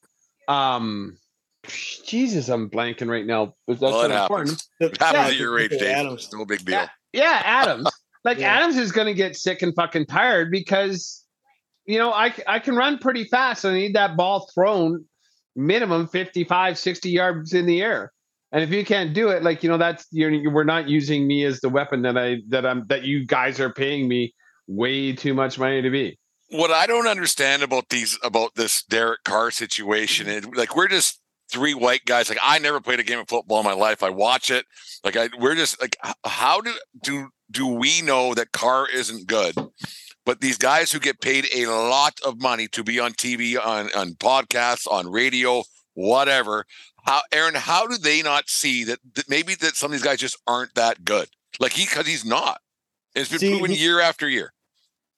Um, 0.48 1.18
Jesus, 1.68 2.50
I'm 2.50 2.70
blanking 2.70 3.10
right 3.10 3.26
now. 3.26 3.56
But 3.68 3.80
that's 3.80 3.92
Well, 3.94 4.02
it 4.04 4.10
not 4.10 4.24
important. 4.24 4.50
happens. 4.80 4.94
It 4.94 5.00
happens 5.00 5.24
Yeah. 5.24 5.28
at 5.30 5.38
your 5.38 5.60
age, 5.60 5.70
Dave. 5.72 5.82
Adams. 5.84 6.26
It's 6.26 6.34
no 6.34 6.46
big 6.46 6.66
deal. 6.66 6.76
Yeah, 6.76 6.88
yeah, 7.14 7.42
Adams. 7.46 7.90
Like 8.24 8.38
Yeah. 8.38 8.54
Adams 8.54 8.78
is 8.78 8.92
going 8.92 9.08
to 9.08 9.16
get 9.16 9.36
sick 9.36 9.64
and 9.64 9.74
fucking 9.74 10.06
tired 10.06 10.52
because, 10.52 11.21
you 11.92 12.00
know, 12.00 12.12
I, 12.12 12.34
I 12.48 12.60
can 12.60 12.76
run 12.76 12.98
pretty 12.98 13.26
fast. 13.26 13.66
I 13.66 13.74
need 13.74 13.96
that 13.96 14.16
ball 14.16 14.50
thrown 14.54 15.06
minimum 15.56 16.08
55, 16.08 16.78
60 16.78 17.10
yards 17.10 17.54
in 17.54 17.66
the 17.66 17.82
air. 17.82 18.12
And 18.52 18.64
if 18.64 18.70
you 18.72 18.84
can't 18.84 19.14
do 19.14 19.30
it, 19.30 19.44
like 19.44 19.64
you 19.64 19.70
know, 19.70 19.78
that's 19.78 20.08
you're, 20.12 20.30
you 20.30 20.50
we're 20.50 20.66
not 20.66 20.90
using 20.90 21.26
me 21.26 21.46
as 21.46 21.62
the 21.62 21.70
weapon 21.70 22.02
that 22.02 22.18
I 22.18 22.38
that 22.50 22.66
I'm 22.66 22.86
that 22.88 23.04
you 23.04 23.26
guys 23.26 23.60
are 23.60 23.72
paying 23.72 24.10
me 24.10 24.34
way 24.68 25.14
too 25.14 25.34
much 25.34 25.58
money 25.58 25.82
to 25.82 25.90
be. 25.90 26.18
what 26.50 26.70
I 26.70 26.86
don't 26.86 27.08
understand 27.08 27.64
about 27.64 27.90
these 27.90 28.20
about 28.24 28.56
this 28.56 28.84
Derek 28.84 29.24
Carr 29.24 29.52
situation 29.52 30.28
is 30.28 30.46
like 30.48 30.76
we're 30.76 30.90
just 30.90 31.22
three 31.50 31.74
white 31.74 32.06
guys. 32.06 32.30
Like 32.30 32.40
I 32.42 32.60
never 32.60 32.82
played 32.82 33.00
a 33.00 33.04
game 33.04 33.20
of 33.20 33.30
football 33.30 33.60
in 33.60 33.66
my 33.66 33.74
life. 33.74 34.04
I 34.04 34.10
watch 34.10 34.52
it. 34.52 34.66
Like 35.04 35.16
I 35.16 35.30
we're 35.40 35.56
just 35.56 35.80
like 35.82 35.96
how 36.26 36.60
do 36.60 36.74
do 37.02 37.30
do 37.50 37.68
we 37.68 38.02
know 38.02 38.34
that 38.34 38.52
Carr 38.52 38.88
isn't 38.90 39.28
good? 39.28 39.56
But 40.26 40.42
these 40.42 40.58
guys 40.58 40.92
who 40.92 41.00
get 41.00 41.20
paid 41.22 41.48
a 41.54 41.66
lot 41.68 42.20
of 42.26 42.40
money 42.42 42.68
to 42.70 42.84
be 42.84 43.00
on 43.00 43.14
TV, 43.14 43.58
on 43.64 43.90
on 43.96 44.12
podcasts, 44.16 44.86
on 44.90 45.12
radio, 45.12 45.64
whatever. 45.94 46.66
How 47.04 47.22
Aaron, 47.32 47.56
how 47.56 47.88
do 47.88 47.98
they 47.98 48.22
not 48.22 48.48
see 48.48 48.84
that, 48.84 49.00
that 49.16 49.28
maybe 49.28 49.56
that 49.56 49.76
some 49.76 49.88
of 49.88 49.94
these 49.94 50.04
guys 50.04 50.20
just 50.20 50.38
aren't 50.46 50.76
that 50.76 51.04
good? 51.04 51.28
Like 51.60 51.74
he 51.74 51.86
because 51.86 52.06
he's 52.06 52.24
not. 52.26 52.62
It's 53.16 53.30
been 53.30 53.40
See, 53.40 53.50
proven 53.52 53.72
he- 53.72 53.78
year 53.84 54.00
after 54.00 54.30
year. 54.30 54.54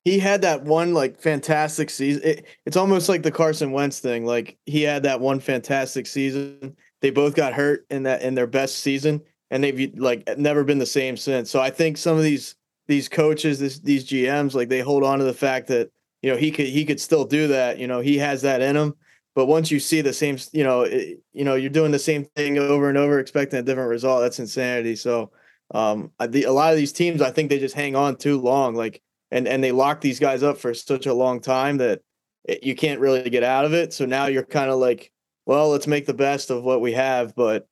he 0.06 0.20
had 0.20 0.42
that 0.44 0.64
one 0.64 0.94
like 0.94 1.20
fantastic 1.20 1.90
season. 1.90 2.22
It, 2.24 2.46
it's 2.66 2.78
almost 2.78 3.10
like 3.10 3.24
the 3.24 3.32
Carson 3.32 3.72
Wentz 3.74 4.00
thing. 4.00 4.26
Like 4.26 4.58
he 4.66 4.82
had 4.84 5.04
that 5.04 5.20
one 5.20 5.40
fantastic 5.42 6.08
season. 6.08 6.76
They 7.02 7.10
both 7.10 7.36
got 7.36 7.52
hurt 7.54 7.86
in 7.90 8.04
that 8.04 8.22
in 8.22 8.36
their 8.36 8.48
best 8.48 8.78
season, 8.80 9.22
and 9.52 9.62
they've 9.62 9.94
like 9.98 10.38
never 10.38 10.64
been 10.64 10.80
the 10.80 10.86
same 10.86 11.18
since. 11.18 11.52
So 11.52 11.60
I 11.60 11.70
think 11.70 11.98
some 11.98 12.16
of 12.16 12.24
these 12.24 12.56
these 12.88 13.10
coaches, 13.10 13.60
this, 13.60 13.80
these 13.80 14.06
GMs, 14.06 14.54
like 14.54 14.70
they 14.70 14.80
hold 14.80 15.04
on 15.04 15.20
to 15.20 15.26
the 15.26 15.34
fact 15.34 15.68
that 15.68 15.90
you 16.22 16.32
know 16.32 16.38
he 16.38 16.52
could 16.52 16.68
he 16.68 16.86
could 16.86 17.00
still 17.00 17.26
do 17.26 17.48
that. 17.50 17.78
You 17.80 17.88
know 17.88 18.00
he 18.00 18.18
has 18.18 18.42
that 18.42 18.62
in 18.62 18.76
him. 18.76 18.96
But 19.36 19.48
once 19.48 19.72
you 19.72 19.80
see 19.80 20.02
the 20.02 20.14
same, 20.14 20.38
you 20.52 20.64
know, 20.64 20.82
it, 20.84 21.20
you 21.32 21.44
know, 21.44 21.56
you're 21.56 21.72
doing 21.72 21.92
the 21.92 21.98
same 21.98 22.26
thing 22.36 22.60
over 22.60 22.88
and 22.90 22.98
over, 23.00 23.18
expecting 23.18 23.58
a 23.58 23.64
different 23.64 23.90
result. 23.90 24.22
That's 24.22 24.38
insanity. 24.38 24.96
So, 24.96 25.32
um, 25.74 26.12
I, 26.20 26.28
the, 26.28 26.44
a 26.44 26.52
lot 26.52 26.72
of 26.72 26.78
these 26.78 26.92
teams, 26.92 27.20
I 27.20 27.32
think 27.32 27.50
they 27.50 27.58
just 27.58 27.74
hang 27.74 27.96
on 27.96 28.16
too 28.16 28.40
long. 28.40 28.76
Like 28.76 29.02
and 29.34 29.48
and 29.48 29.64
they 29.64 29.72
lock 29.72 30.00
these 30.00 30.20
guys 30.20 30.44
up 30.44 30.60
for 30.60 30.74
such 30.74 31.08
a 31.08 31.14
long 31.14 31.42
time 31.42 31.78
that 31.78 32.02
it, 32.46 32.64
you 32.64 32.76
can't 32.76 33.00
really 33.00 33.30
get 33.30 33.44
out 33.44 33.66
of 33.66 33.74
it. 33.74 33.92
So 33.92 34.06
now 34.06 34.28
you're 34.28 34.46
kind 34.46 34.70
of 34.70 34.78
like, 34.78 35.12
well, 35.46 35.70
let's 35.70 35.88
make 35.88 36.06
the 36.06 36.14
best 36.14 36.52
of 36.52 36.64
what 36.64 36.82
we 36.82 36.94
have. 36.94 37.36
But 37.36 37.68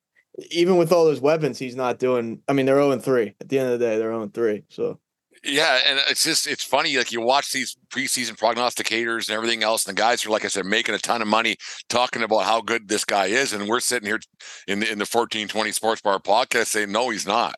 even 0.50 0.78
with 0.78 0.92
all 0.92 1.06
those 1.06 1.22
weapons, 1.22 1.60
he's 1.60 1.76
not 1.76 2.00
doing. 2.00 2.42
I 2.48 2.54
mean, 2.54 2.66
they're 2.66 2.76
zero 2.76 2.92
and 2.92 3.04
three. 3.04 3.36
At 3.42 3.50
the 3.50 3.60
end 3.60 3.72
of 3.72 3.80
the 3.80 3.86
day, 3.86 3.98
they're 3.98 4.10
zero 4.10 4.24
and 4.24 4.34
three. 4.34 4.64
So 4.70 5.00
Yeah, 5.44 5.80
and 5.86 6.00
it's 6.10 6.24
just 6.24 6.48
it's 6.48 6.64
funny. 6.64 6.98
Like 6.98 7.12
you 7.12 7.22
watch 7.22 7.52
these 7.52 7.76
preseason 7.90 8.38
prognosticators 8.38 9.28
and 9.28 9.36
everything 9.36 9.64
else, 9.64 9.86
and 9.86 9.96
the 9.96 10.02
guys 10.02 10.26
are 10.26 10.30
like 10.30 10.46
I 10.46 10.50
said, 10.50 10.66
making 10.66 10.96
a 10.96 11.00
ton 11.00 11.22
of 11.22 11.28
money 11.28 11.58
talking 11.90 12.24
about 12.24 12.44
how 12.44 12.62
good 12.62 12.88
this 12.88 13.06
guy 13.06 13.28
is, 13.28 13.54
and 13.54 13.68
we're 13.68 13.80
sitting 13.80 14.08
here 14.08 14.20
in 14.68 14.80
the 14.82 14.92
in 14.92 15.00
the 15.00 15.06
fourteen 15.06 15.48
twenty 15.48 15.72
Sports 15.72 16.02
Bar 16.02 16.20
podcast 16.20 16.68
saying 16.68 16.92
no, 16.92 17.10
he's 17.10 17.28
not. 17.28 17.56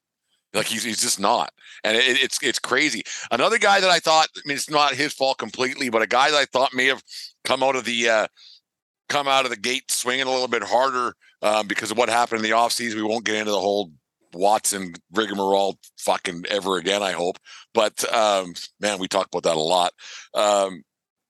Like 0.53 0.67
he's 0.67 0.83
he's 0.83 1.01
just 1.01 1.19
not, 1.19 1.51
and 1.83 1.97
it, 1.97 2.21
it's 2.21 2.37
it's 2.43 2.59
crazy. 2.59 3.01
Another 3.31 3.57
guy 3.57 3.79
that 3.79 3.89
I 3.89 3.99
thought, 3.99 4.27
I 4.37 4.41
mean, 4.45 4.55
it's 4.55 4.69
not 4.69 4.93
his 4.93 5.11
fault 5.11 5.39
completely, 5.39 5.89
but 5.89 6.03
a 6.03 6.07
guy 6.07 6.29
that 6.29 6.37
I 6.37 6.45
thought 6.45 6.75
may 6.75 6.85
have 6.85 7.01
come 7.43 7.63
out 7.63 7.75
of 7.75 7.85
the 7.85 8.07
uh, 8.07 8.27
come 9.09 9.27
out 9.27 9.45
of 9.45 9.51
the 9.51 9.57
gate 9.57 9.91
swinging 9.91 10.27
a 10.27 10.31
little 10.31 10.47
bit 10.47 10.63
harder 10.63 11.13
um, 11.41 11.67
because 11.67 11.91
of 11.91 11.97
what 11.97 12.09
happened 12.09 12.39
in 12.39 12.49
the 12.49 12.55
offseason. 12.55 12.95
We 12.95 13.03
won't 13.03 13.25
get 13.25 13.35
into 13.35 13.51
the 13.51 13.59
whole 13.59 13.91
Watson 14.33 14.93
rigmarole 15.11 15.77
fucking 15.97 16.45
ever 16.49 16.77
again. 16.77 17.03
I 17.03 17.11
hope. 17.11 17.37
But 17.73 18.11
um, 18.13 18.53
man, 18.79 18.99
we 18.99 19.07
talk 19.07 19.27
about 19.27 19.43
that 19.43 19.57
a 19.57 19.59
lot. 19.59 19.93
Um, 20.33 20.83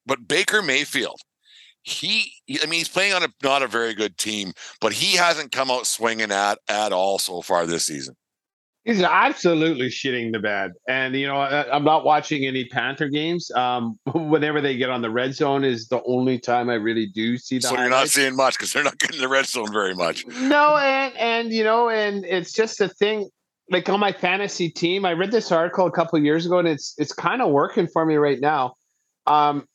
but 0.05 0.27
Baker 0.27 0.61
Mayfield, 0.61 1.19
he, 1.81 2.31
I 2.61 2.65
mean, 2.65 2.79
he's 2.79 2.89
playing 2.89 3.13
on 3.13 3.23
a 3.23 3.29
not 3.41 3.63
a 3.63 3.67
very 3.67 3.93
good 3.93 4.17
team, 4.17 4.53
but 4.79 4.93
he 4.93 5.17
hasn't 5.17 5.51
come 5.51 5.69
out 5.69 5.85
swinging 5.85 6.31
at 6.31 6.59
at 6.69 6.93
all 6.93 7.19
so 7.19 7.41
far 7.41 7.65
this 7.65 7.85
season. 7.85 8.15
He's 8.85 9.01
absolutely 9.01 9.87
shitting 9.87 10.33
the 10.33 10.39
bed. 10.39 10.73
And, 10.89 11.15
you 11.15 11.25
know, 11.25 11.37
I, 11.37 11.73
I'm 11.73 11.85
not 11.85 12.03
watching 12.03 12.45
any 12.45 12.65
Panther 12.65 13.07
games. 13.07 13.49
Um, 13.51 13.97
whenever 14.13 14.59
they 14.59 14.75
get 14.75 14.89
on 14.89 15.01
the 15.01 15.09
red 15.09 15.33
zone 15.33 15.63
is 15.63 15.87
the 15.87 16.03
only 16.03 16.37
time 16.37 16.69
I 16.69 16.73
really 16.73 17.05
do 17.05 17.37
see 17.37 17.59
the 17.59 17.67
So 17.67 17.77
you're 17.77 17.89
not 17.89 18.09
seeing 18.09 18.35
much 18.35 18.57
because 18.57 18.73
they're 18.73 18.83
not 18.83 18.97
getting 18.97 19.21
the 19.21 19.29
red 19.29 19.45
zone 19.45 19.71
very 19.71 19.95
much. 19.95 20.27
No, 20.27 20.75
and 20.75 21.15
and 21.15 21.51
you 21.51 21.63
know, 21.63 21.89
and 21.89 22.25
it's 22.25 22.51
just 22.51 22.81
a 22.81 22.89
thing. 22.89 23.29
Like 23.69 23.87
on 23.87 24.01
my 24.01 24.11
fantasy 24.11 24.69
team, 24.69 25.05
I 25.05 25.13
read 25.13 25.31
this 25.31 25.49
article 25.51 25.87
a 25.87 25.91
couple 25.91 26.19
of 26.19 26.25
years 26.25 26.45
ago, 26.45 26.59
and 26.59 26.67
it's 26.67 26.93
it's 26.97 27.13
kind 27.13 27.41
of 27.41 27.51
working 27.51 27.87
for 27.87 28.05
me 28.05 28.15
right 28.15 28.39
now. 28.41 28.73
Um, 29.25 29.65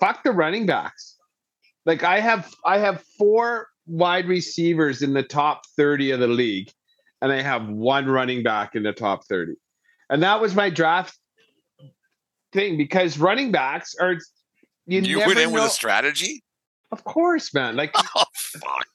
fuck 0.00 0.24
the 0.24 0.32
running 0.32 0.66
backs. 0.66 1.16
Like 1.86 2.02
I 2.02 2.18
have 2.18 2.50
I 2.64 2.78
have 2.78 3.04
four 3.16 3.68
wide 3.86 4.26
receivers 4.26 5.02
in 5.02 5.14
the 5.14 5.22
top 5.22 5.62
thirty 5.76 6.10
of 6.10 6.18
the 6.18 6.26
league, 6.26 6.70
and 7.22 7.32
I 7.32 7.42
have 7.42 7.68
one 7.68 8.06
running 8.06 8.42
back 8.42 8.74
in 8.74 8.82
the 8.82 8.92
top 8.92 9.26
thirty, 9.26 9.54
and 10.10 10.22
that 10.22 10.40
was 10.40 10.54
my 10.54 10.70
draft 10.70 11.18
thing 12.52 12.76
because 12.76 13.18
running 13.18 13.52
backs 13.52 13.94
are 14.00 14.16
you, 14.86 15.00
know 15.00 15.08
You 15.08 15.18
went 15.18 15.38
in 15.38 15.52
with 15.52 15.64
a 15.64 15.68
strategy. 15.68 16.42
of 16.92 17.04
course, 17.04 17.52
man. 17.52 17.76
Like 17.76 17.94
Oh 18.16 18.24
fuck! 18.34 18.88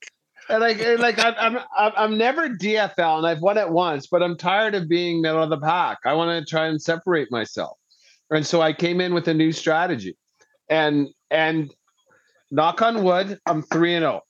and 0.49 0.61
like, 0.61 0.79
and 0.79 0.99
like 0.99 1.19
I'm, 1.19 1.57
I'm, 1.77 1.91
I'm 1.95 2.17
never 2.17 2.49
DFL, 2.49 3.17
and 3.19 3.27
I've 3.27 3.41
won 3.41 3.57
it 3.57 3.69
once, 3.69 4.07
but 4.07 4.21
I'm 4.21 4.37
tired 4.37 4.75
of 4.75 4.89
being 4.89 5.21
middle 5.21 5.41
of 5.41 5.49
the 5.49 5.59
pack. 5.59 5.99
I 6.05 6.13
want 6.13 6.37
to 6.37 6.49
try 6.49 6.67
and 6.67 6.81
separate 6.81 7.31
myself, 7.31 7.77
and 8.29 8.45
so 8.45 8.61
I 8.61 8.73
came 8.73 9.01
in 9.01 9.13
with 9.13 9.27
a 9.27 9.33
new 9.33 9.51
strategy, 9.51 10.17
and 10.69 11.07
and 11.29 11.73
knock 12.51 12.81
on 12.81 13.03
wood, 13.03 13.39
I'm 13.45 13.61
three 13.63 13.95
and 13.95 14.03
zero, 14.03 14.21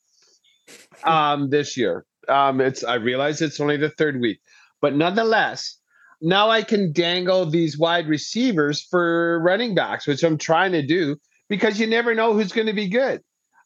um, 1.04 1.50
this 1.50 1.78
year. 1.78 2.06
Um, 2.27 2.62
it's 2.62 2.84
I 2.84 2.96
realize 2.96 3.42
it's 3.42 3.60
only 3.60 3.77
the 3.77 3.89
third 3.89 4.20
week, 4.20 4.39
but 4.82 4.96
nonetheless, 4.96 5.77
now 6.22 6.50
I 6.50 6.63
can 6.63 6.94
dangle 6.94 7.46
these 7.46 7.77
wide 7.77 8.08
receivers 8.08 8.82
for 8.82 9.39
running 9.39 9.75
backs, 9.75 10.08
which 10.08 10.24
I'm 10.24 10.38
trying 10.38 10.72
to 10.72 10.82
do 10.82 11.18
because 11.50 11.80
you 11.80 11.88
never 11.88 12.15
know 12.15 12.34
who's 12.34 12.53
going 12.53 12.68
to 12.68 12.74
be 12.74 12.88
good. 12.88 13.22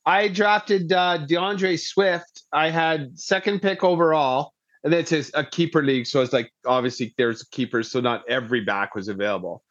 I 0.07 0.29
drafted 0.29 0.91
uh, 0.91 1.17
D'Andre 1.17 1.75
Swift. 1.75 2.43
I 2.51 2.69
had 2.69 3.19
second 3.19 3.61
pick 3.61 3.83
overall, 3.83 4.53
and 4.83 4.93
it's 4.93 5.11
a, 5.11 5.23
a 5.33 5.43
keeper 5.43 5.83
league, 5.83 6.07
so 6.07 6.21
it's 6.21 6.33
like 6.33 6.51
obviously 6.65 7.13
there's 7.17 7.43
keepers, 7.43 7.91
so 7.91 7.99
not 7.99 8.23
every 8.27 8.61
back 8.61 8.95
was 8.95 9.07
available. 9.07 9.63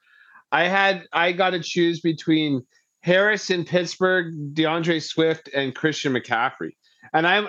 I 0.53 0.65
had 0.65 1.07
I 1.13 1.33
got 1.33 1.51
to 1.51 1.61
choose 1.61 2.01
between 2.01 2.65
Harris 3.01 3.51
in 3.51 3.65
Pittsburgh, 3.65 4.55
D'Andre 4.55 5.01
Swift, 5.01 5.49
and 5.55 5.75
Christian 5.75 6.13
McCaffrey, 6.13 6.73
and 7.13 7.27
I'm 7.27 7.49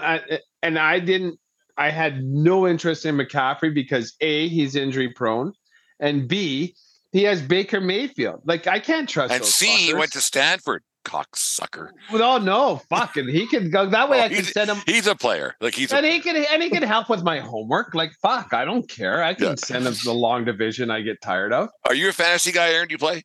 and 0.67 0.77
I 0.77 0.99
didn't. 0.99 1.39
I 1.77 1.89
had 1.91 2.23
no 2.23 2.67
interest 2.67 3.05
in 3.05 3.15
McCaffrey 3.17 3.73
because 3.73 4.15
a 4.21 4.47
he's 4.49 4.75
injury 4.75 5.09
prone, 5.09 5.53
and 5.99 6.27
b 6.27 6.75
he 7.11 7.23
has 7.23 7.41
Baker 7.41 7.79
Mayfield. 7.81 8.41
Like 8.45 8.67
I 8.67 8.79
can't 8.79 9.07
trust. 9.09 9.33
And 9.33 9.41
those 9.41 9.53
C, 9.53 9.67
he 9.67 9.93
went 9.93 10.11
to 10.13 10.21
Stanford. 10.21 10.83
Cocksucker. 11.05 11.91
Well, 12.11 12.41
no, 12.41 12.81
fucking, 12.89 13.29
he 13.29 13.47
can 13.47 13.69
go 13.71 13.85
that 13.89 14.09
way. 14.09 14.19
Oh, 14.19 14.23
I 14.23 14.27
can 14.27 14.35
he's- 14.39 14.51
send 14.51 14.69
him, 14.69 14.77
He's 14.85 15.07
a 15.07 15.15
player. 15.15 15.55
Like 15.61 15.73
he's 15.73 15.93
a 15.93 15.95
and 15.95 16.05
he 16.05 16.19
can, 16.19 16.35
and 16.35 16.61
he 16.61 16.69
can 16.69 16.83
help 16.83 17.09
with 17.09 17.23
my 17.23 17.39
homework. 17.39 17.95
Like, 17.95 18.11
fuck, 18.21 18.53
I 18.53 18.65
don't 18.65 18.89
care. 18.89 19.23
I 19.23 19.33
can 19.33 19.45
Yeah. 19.51 19.55
send 19.55 19.87
him 19.87 19.93
the 20.03 20.11
long 20.13 20.43
division 20.43 20.91
I 20.91 20.99
get 20.99 21.21
tired 21.21 21.53
of. 21.53 21.69
Are 21.87 21.95
you 21.95 22.09
a 22.09 22.11
fantasy 22.11 22.51
guy, 22.51 22.71
Aaron? 22.71 22.89
Do 22.89 22.93
you 22.93 22.97
play? 22.97 23.23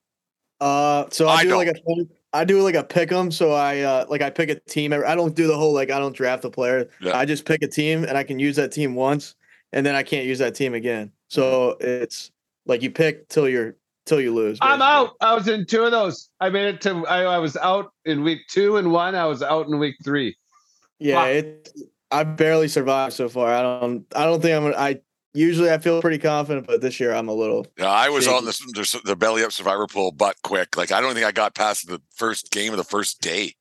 Uh, 0.60 1.06
so 1.10 1.26
I, 1.26 1.38
I 1.38 1.42
do 1.42 1.56
like 1.56 1.66
a 1.66 1.74
I 2.32 2.44
do 2.44 2.62
like 2.62 2.74
a 2.74 2.84
pick 2.84 3.12
'em. 3.12 3.30
So 3.30 3.52
I 3.52 3.80
uh 3.80 4.06
like 4.08 4.22
I 4.22 4.30
pick 4.30 4.48
a 4.50 4.54
team. 4.60 4.92
I 4.92 5.14
don't 5.14 5.34
do 5.34 5.46
the 5.46 5.56
whole 5.56 5.72
like 5.72 5.90
I 5.90 5.98
don't 5.98 6.16
draft 6.16 6.44
a 6.44 6.50
player. 6.50 6.88
Yeah. 7.00 7.16
I 7.16 7.24
just 7.24 7.44
pick 7.44 7.62
a 7.62 7.68
team 7.68 8.04
and 8.04 8.16
I 8.16 8.24
can 8.24 8.38
use 8.38 8.56
that 8.56 8.72
team 8.72 8.94
once, 8.94 9.34
and 9.72 9.84
then 9.84 9.94
I 9.94 10.02
can't 10.02 10.26
use 10.26 10.38
that 10.38 10.54
team 10.54 10.74
again. 10.74 11.12
So 11.28 11.76
it's 11.80 12.30
like 12.66 12.82
you 12.82 12.90
pick 12.90 13.28
till 13.28 13.48
you're 13.48 13.76
till 14.06 14.20
you 14.20 14.34
lose. 14.34 14.58
I'm 14.60 14.82
out. 14.82 15.14
I 15.20 15.34
was 15.34 15.48
in 15.48 15.66
two 15.66 15.82
of 15.84 15.90
those. 15.90 16.30
I 16.40 16.48
made 16.50 16.74
it 16.74 16.80
to. 16.82 17.06
I, 17.06 17.22
I 17.24 17.38
was 17.38 17.56
out 17.56 17.92
in 18.04 18.22
week 18.22 18.40
two 18.48 18.76
and 18.76 18.92
one. 18.92 19.14
I 19.14 19.26
was 19.26 19.42
out 19.42 19.66
in 19.68 19.78
week 19.78 19.96
three. 20.04 20.36
Yeah, 20.98 21.22
Fuck. 21.22 21.28
it. 21.28 21.68
I 22.10 22.24
barely 22.24 22.68
survived 22.68 23.14
so 23.14 23.28
far. 23.28 23.52
I 23.52 23.62
don't. 23.62 24.06
I 24.14 24.24
don't 24.24 24.40
think 24.40 24.56
I'm 24.56 24.62
gonna. 24.64 24.76
I 24.76 25.00
usually 25.34 25.70
I 25.70 25.78
feel 25.78 26.00
pretty 26.00 26.18
confident, 26.18 26.66
but 26.66 26.80
this 26.80 27.00
year 27.00 27.12
I'm 27.12 27.28
a 27.28 27.34
little. 27.34 27.66
Yeah, 27.78 27.90
I 27.90 28.08
was 28.08 28.24
Shaky. 28.24 28.36
on 28.36 28.44
the, 28.44 28.52
the 28.74 29.00
the 29.04 29.16
belly 29.16 29.44
up 29.44 29.52
survivor 29.52 29.86
pool 29.86 30.12
butt 30.12 30.36
quick. 30.42 30.76
Like 30.76 30.92
I 30.92 31.00
don't 31.00 31.14
think 31.14 31.26
I 31.26 31.32
got 31.32 31.54
past 31.54 31.88
the 31.88 32.00
first 32.14 32.50
game 32.50 32.72
of 32.72 32.76
the 32.76 32.84
first 32.84 33.20
day. 33.20 33.54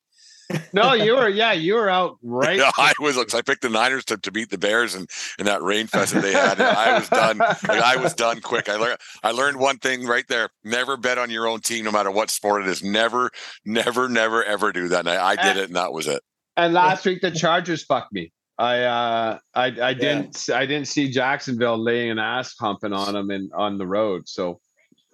No, 0.74 0.94
you 0.94 1.16
were. 1.16 1.30
Yeah, 1.30 1.54
you 1.54 1.75
were 1.75 1.90
out 1.90 2.18
right. 2.22 2.58
Yeah, 2.58 2.72
I 2.78 2.94
was. 3.00 3.18
I 3.34 3.42
picked 3.42 3.62
the 3.62 3.70
Niners 3.70 4.06
to, 4.06 4.18
to 4.18 4.32
beat 4.32 4.50
the 4.50 4.58
Bears 4.58 4.96
and 4.96 5.10
in 5.40 5.46
that 5.46 5.62
rain 5.62 5.88
fest 5.88 6.13
that 6.13 6.22
they 6.22 6.34
had. 6.34 6.60
And 6.60 6.63
I 6.63 7.00
was 7.00 7.10
done. 7.10 7.38
Like 7.38 7.70
I 7.70 7.96
was 7.98 8.13
done 8.13 8.42
quick. 8.42 8.70
I 8.70 8.75
learned. 8.75 8.98
I 9.24 9.32
learned 9.32 9.58
one 9.58 9.78
thing 9.78 10.06
right 10.06 10.28
there: 10.28 10.50
never 10.63 10.98
bet 10.98 11.18
on 11.18 11.30
your 11.30 11.48
own 11.48 11.62
team, 11.62 11.86
no 11.86 11.92
matter 11.92 12.12
what 12.12 12.30
sport 12.30 12.63
it 12.63 12.68
is. 12.68 12.84
Never, 12.84 13.32
never, 13.66 14.10
never, 14.10 14.44
ever 14.44 14.72
do 14.72 14.90
that. 14.90 15.01
And 15.01 15.10
I, 15.10 15.32
I 15.32 15.36
did 15.36 15.58
it, 15.58 15.66
and 15.66 15.75
that 15.75 15.94
was 15.94 16.08
it. 16.08 16.22
And 16.58 16.74
last 16.74 17.06
week 17.06 17.22
the 17.22 17.32
Chargers 17.32 17.84
fucked 17.84 18.12
me. 18.12 18.32
I 18.62 18.84
uh 18.84 19.39
I 19.56 19.65
I 19.65 19.94
didn't 19.96 20.48
I 20.53 20.68
didn't 20.68 20.88
see 20.88 21.10
Jacksonville 21.10 21.80
laying 21.84 22.12
an 22.12 22.20
ass 22.20 22.53
pumping 22.53 22.94
on 22.94 23.13
them 23.13 23.32
and 23.32 23.51
on 23.53 23.80
the 23.80 23.88
road. 23.88 24.30
So 24.30 24.60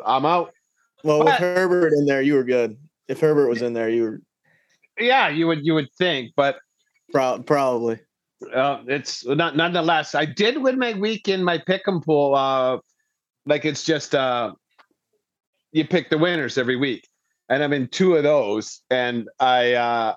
I'm 0.06 0.25
out. 0.25 0.51
Well, 1.04 1.24
with 1.24 1.36
Herbert 1.36 1.94
in 1.94 2.06
there, 2.06 2.22
you 2.22 2.34
were 2.34 2.44
good. 2.44 2.77
If 3.08 3.22
Herbert 3.22 3.48
was 3.48 3.62
in 3.62 3.72
there, 3.72 3.89
you 3.89 4.04
were 4.04 4.22
Yeah, 5.00 5.30
you 5.30 5.48
would 5.48 5.66
you 5.66 5.74
would 5.75 5.88
think, 5.98 6.34
but 6.36 6.58
pro- 7.13 7.42
probably. 7.42 8.00
uh, 8.54 8.82
it's 8.86 9.25
not 9.25 9.56
nonetheless. 9.56 10.13
I 10.13 10.25
did 10.25 10.62
win 10.62 10.77
my 10.77 10.94
week 10.96 11.30
in 11.30 11.42
my 11.42 11.58
pick 11.58 11.88
'em 11.88 12.01
pool. 12.01 12.36
Uh, 12.36 12.80
like 13.46 13.63
it's 13.63 13.86
just 13.86 14.13
uh, 14.13 14.51
you 15.72 15.88
pick 15.88 16.10
the 16.10 16.18
winners 16.18 16.58
every 16.58 16.75
week, 16.75 17.08
and 17.48 17.63
I'm 17.63 17.72
in 17.72 17.88
two 17.88 18.16
of 18.18 18.24
those, 18.24 18.82
and 18.89 19.30
I 19.39 19.74
uh, 19.74 20.16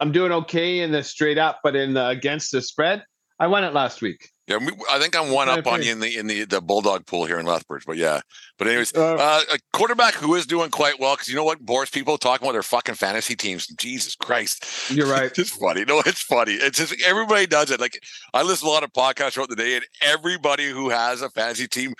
I'm 0.00 0.12
doing 0.12 0.32
okay 0.32 0.80
in 0.80 0.92
the 0.92 1.02
straight 1.02 1.38
up, 1.38 1.60
but 1.62 1.76
in 1.76 1.92
the 1.94 2.08
against 2.08 2.52
the 2.52 2.62
spread, 2.62 3.04
I 3.38 3.46
won 3.46 3.64
it 3.64 3.72
last 3.74 4.02
week. 4.02 4.28
Yeah, 4.46 4.58
I 4.90 4.98
think 4.98 5.14
I'm 5.16 5.30
one 5.30 5.48
up 5.48 5.64
on 5.68 5.82
you 5.82 5.92
in 5.92 6.00
the 6.00 6.16
in 6.18 6.26
the 6.26 6.44
the 6.44 6.60
bulldog 6.60 7.06
pool 7.06 7.24
here 7.24 7.38
in 7.38 7.46
Lethbridge. 7.46 7.84
But 7.86 7.96
yeah, 7.98 8.20
but 8.58 8.66
anyways, 8.66 8.92
Uh, 8.96 9.14
uh, 9.14 9.40
a 9.54 9.58
quarterback 9.72 10.14
who 10.14 10.34
is 10.34 10.44
doing 10.44 10.70
quite 10.70 10.98
well 10.98 11.14
because 11.14 11.28
you 11.28 11.36
know 11.36 11.44
what 11.44 11.60
bores 11.60 11.88
people 11.88 12.18
talking 12.18 12.44
about 12.44 12.54
their 12.54 12.62
fucking 12.64 12.96
fantasy 12.96 13.36
teams. 13.36 13.68
Jesus 13.68 14.16
Christ, 14.16 14.90
You're 14.90 15.06
right. 15.18 15.30
it's 15.38 15.50
funny. 15.50 15.84
No, 15.84 16.02
it's 16.04 16.20
funny. 16.20 16.54
It's 16.54 16.78
just 16.78 17.00
everybody 17.02 17.46
does 17.46 17.70
it. 17.70 17.78
Like 17.80 18.00
I 18.34 18.42
listen 18.42 18.66
to 18.66 18.72
a 18.72 18.74
lot 18.74 18.82
of 18.82 18.92
podcasts 18.92 19.34
throughout 19.34 19.50
the 19.50 19.56
day, 19.56 19.76
and 19.76 19.84
everybody 20.02 20.68
who 20.68 20.90
has 20.90 21.22
a 21.22 21.30
fantasy 21.30 21.68
team 21.68 21.94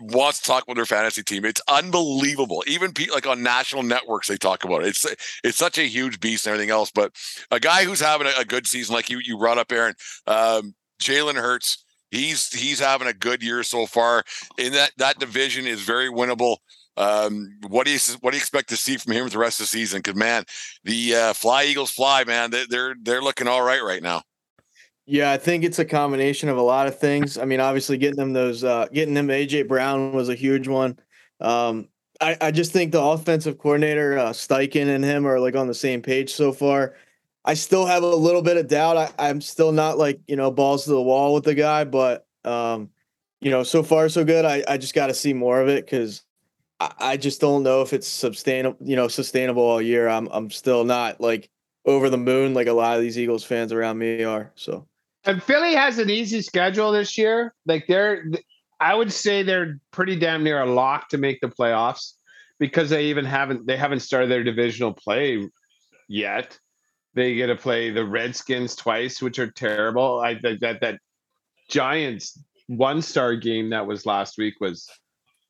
wants 0.00 0.40
to 0.40 0.46
talk 0.46 0.64
about 0.64 0.76
their 0.76 0.86
fantasy 0.86 1.22
team. 1.22 1.44
It's 1.44 1.60
unbelievable. 1.68 2.64
Even 2.66 2.92
pe- 2.92 3.10
like 3.12 3.26
on 3.26 3.42
national 3.42 3.82
networks, 3.82 4.28
they 4.28 4.36
talk 4.36 4.64
about 4.64 4.82
it. 4.82 4.88
It's 4.88 5.06
it's 5.44 5.58
such 5.58 5.78
a 5.78 5.82
huge 5.82 6.20
beast 6.20 6.46
and 6.46 6.52
everything 6.52 6.70
else. 6.70 6.90
But 6.90 7.12
a 7.50 7.60
guy 7.60 7.84
who's 7.84 8.00
having 8.00 8.26
a, 8.26 8.32
a 8.40 8.44
good 8.44 8.66
season, 8.66 8.94
like 8.94 9.10
you 9.10 9.20
you 9.22 9.38
brought 9.38 9.58
up, 9.58 9.70
Aaron, 9.72 9.94
um, 10.26 10.74
Jalen 11.00 11.36
Hurts. 11.36 11.84
He's 12.10 12.52
he's 12.52 12.80
having 12.80 13.06
a 13.06 13.12
good 13.12 13.42
year 13.42 13.62
so 13.62 13.86
far. 13.86 14.24
In 14.58 14.72
that 14.72 14.92
that 14.96 15.18
division 15.18 15.66
is 15.66 15.82
very 15.82 16.08
winnable. 16.08 16.56
Um, 16.96 17.56
what 17.68 17.86
do 17.86 17.92
you 17.92 17.98
what 18.20 18.32
do 18.32 18.36
you 18.36 18.40
expect 18.40 18.68
to 18.70 18.76
see 18.76 18.96
from 18.96 19.12
him 19.12 19.28
the 19.28 19.38
rest 19.38 19.60
of 19.60 19.64
the 19.64 19.68
season? 19.68 20.00
Because 20.00 20.16
man, 20.16 20.44
the 20.84 21.14
uh, 21.14 21.32
Fly 21.34 21.64
Eagles 21.64 21.90
fly, 21.90 22.24
man. 22.24 22.50
They, 22.50 22.64
they're 22.68 22.94
they're 23.00 23.22
looking 23.22 23.48
all 23.48 23.62
right 23.62 23.82
right 23.82 24.02
now. 24.02 24.22
Yeah, 25.06 25.32
I 25.32 25.38
think 25.38 25.64
it's 25.64 25.78
a 25.78 25.84
combination 25.84 26.48
of 26.48 26.56
a 26.56 26.62
lot 26.62 26.86
of 26.86 26.98
things. 26.98 27.36
I 27.36 27.44
mean, 27.44 27.60
obviously 27.60 27.98
getting 27.98 28.16
them 28.16 28.32
those 28.32 28.62
uh 28.64 28.86
getting 28.92 29.14
them 29.14 29.28
AJ 29.28 29.66
Brown 29.68 30.12
was 30.12 30.28
a 30.28 30.34
huge 30.34 30.68
one. 30.68 30.98
Um 31.40 31.88
I, 32.20 32.36
I 32.40 32.50
just 32.50 32.72
think 32.72 32.92
the 32.92 33.00
offensive 33.02 33.58
coordinator, 33.58 34.18
uh 34.18 34.30
Steichen 34.30 34.88
and 34.94 35.04
him 35.04 35.26
are 35.26 35.40
like 35.40 35.56
on 35.56 35.66
the 35.66 35.74
same 35.74 36.02
page 36.02 36.32
so 36.32 36.52
far. 36.52 36.94
I 37.44 37.54
still 37.54 37.86
have 37.86 38.02
a 38.02 38.06
little 38.14 38.42
bit 38.42 38.58
of 38.58 38.68
doubt. 38.68 38.96
I, 38.98 39.10
I'm 39.18 39.40
still 39.40 39.72
not 39.72 39.96
like, 39.98 40.20
you 40.28 40.36
know, 40.36 40.50
balls 40.50 40.84
to 40.84 40.90
the 40.90 41.00
wall 41.02 41.34
with 41.34 41.44
the 41.44 41.54
guy, 41.54 41.84
but 41.84 42.26
um, 42.44 42.90
you 43.40 43.50
know, 43.50 43.62
so 43.62 43.82
far 43.82 44.08
so 44.10 44.24
good. 44.24 44.44
I, 44.44 44.62
I 44.68 44.76
just 44.76 44.94
gotta 44.94 45.14
see 45.14 45.32
more 45.32 45.60
of 45.60 45.68
it 45.68 45.86
because 45.86 46.22
I, 46.80 46.92
I 47.00 47.18
just 47.18 47.40
don't 47.40 47.62
know 47.64 47.82
if 47.82 47.92
it's 47.94 48.08
sustainable, 48.08 48.78
you 48.86 48.96
know, 48.96 49.08
sustainable 49.08 49.62
all 49.64 49.82
year. 49.82 50.08
I'm 50.08 50.28
I'm 50.32 50.50
still 50.50 50.84
not 50.84 51.20
like 51.20 51.50
over 51.86 52.10
the 52.10 52.18
moon 52.18 52.54
like 52.54 52.68
a 52.68 52.74
lot 52.74 52.96
of 52.96 53.02
these 53.02 53.18
Eagles 53.18 53.44
fans 53.44 53.72
around 53.72 53.98
me 53.98 54.24
are. 54.24 54.52
So 54.56 54.86
And 55.24 55.42
Philly 55.42 55.74
has 55.74 55.98
an 55.98 56.10
easy 56.10 56.42
schedule 56.42 56.92
this 56.92 57.18
year. 57.18 57.54
Like 57.66 57.86
they're, 57.86 58.24
I 58.80 58.94
would 58.94 59.12
say 59.12 59.42
they're 59.42 59.78
pretty 59.90 60.16
damn 60.16 60.42
near 60.42 60.62
a 60.62 60.66
lock 60.66 61.08
to 61.10 61.18
make 61.18 61.40
the 61.40 61.48
playoffs 61.48 62.14
because 62.58 62.90
they 62.90 63.06
even 63.06 63.24
haven't 63.24 63.66
they 63.66 63.76
haven't 63.76 64.00
started 64.00 64.30
their 64.30 64.44
divisional 64.44 64.92
play 64.92 65.48
yet. 66.08 66.58
They 67.14 67.34
get 67.34 67.48
to 67.48 67.56
play 67.56 67.90
the 67.90 68.04
Redskins 68.04 68.76
twice, 68.76 69.20
which 69.20 69.38
are 69.38 69.50
terrible. 69.50 70.20
I 70.20 70.34
that 70.34 70.60
that, 70.60 70.80
that 70.80 71.00
Giants 71.68 72.38
one 72.68 73.02
star 73.02 73.34
game 73.34 73.70
that 73.70 73.86
was 73.86 74.06
last 74.06 74.38
week 74.38 74.54
was 74.60 74.88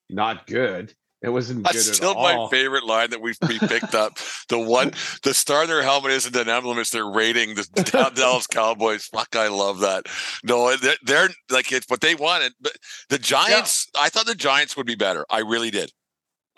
not 0.09 0.47
good. 0.47 0.95
It 1.23 1.29
wasn't 1.29 1.65
That's 1.65 1.87
good 1.87 1.95
still 1.97 2.15
my 2.15 2.49
favorite 2.51 2.85
line 2.85 3.11
that 3.11 3.21
we 3.21 3.35
we 3.47 3.59
picked 3.59 3.95
up. 3.95 4.19
The 4.49 4.59
one, 4.59 4.93
the 5.23 5.33
star 5.33 5.63
of 5.63 5.69
their 5.69 5.83
helmet 5.83 6.11
isn't 6.11 6.35
an 6.35 6.49
emblem; 6.49 6.79
it's 6.79 6.91
their 6.91 7.07
rating. 7.09 7.55
The 7.55 8.11
Dallas 8.17 8.49
Cowboys. 8.49 9.05
Fuck, 9.05 9.37
I 9.37 9.47
love 9.47 9.79
that. 9.81 10.07
No, 10.43 10.75
they're, 10.77 10.97
they're 11.05 11.29
like 11.51 11.71
it's, 11.71 11.89
what 11.89 12.01
they 12.01 12.17
wanted. 12.17 12.53
But 12.61 12.73
the 13.09 13.19
Giants, 13.19 13.87
I 13.97 14.09
thought 14.09 14.27
the 14.27 14.35
Giants 14.35 14.77
would 14.77 14.87
be 14.87 14.97
better. 14.97 15.25
I 15.31 15.41
really 15.41 15.71
did. 15.71 15.93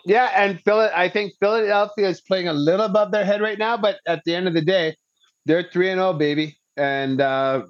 Yeah, 0.05 0.31
and 0.35 0.59
Phil, 0.61 0.89
I 0.95 1.07
think 1.07 1.33
Philadelphia 1.39 2.09
is 2.09 2.21
playing 2.21 2.47
a 2.47 2.53
little 2.53 2.85
above 2.85 3.11
their 3.11 3.25
head 3.25 3.41
right 3.41 3.59
now, 3.59 3.77
but 3.77 3.99
at 4.07 4.21
the 4.25 4.33
end 4.33 4.47
of 4.47 4.55
the 4.55 4.61
day, 4.61 4.95
they're 5.45 5.69
three 5.71 5.89
and 5.91 5.99
zero, 5.99 6.13
baby, 6.13 6.57
and 6.75 7.21
uh, 7.21 7.63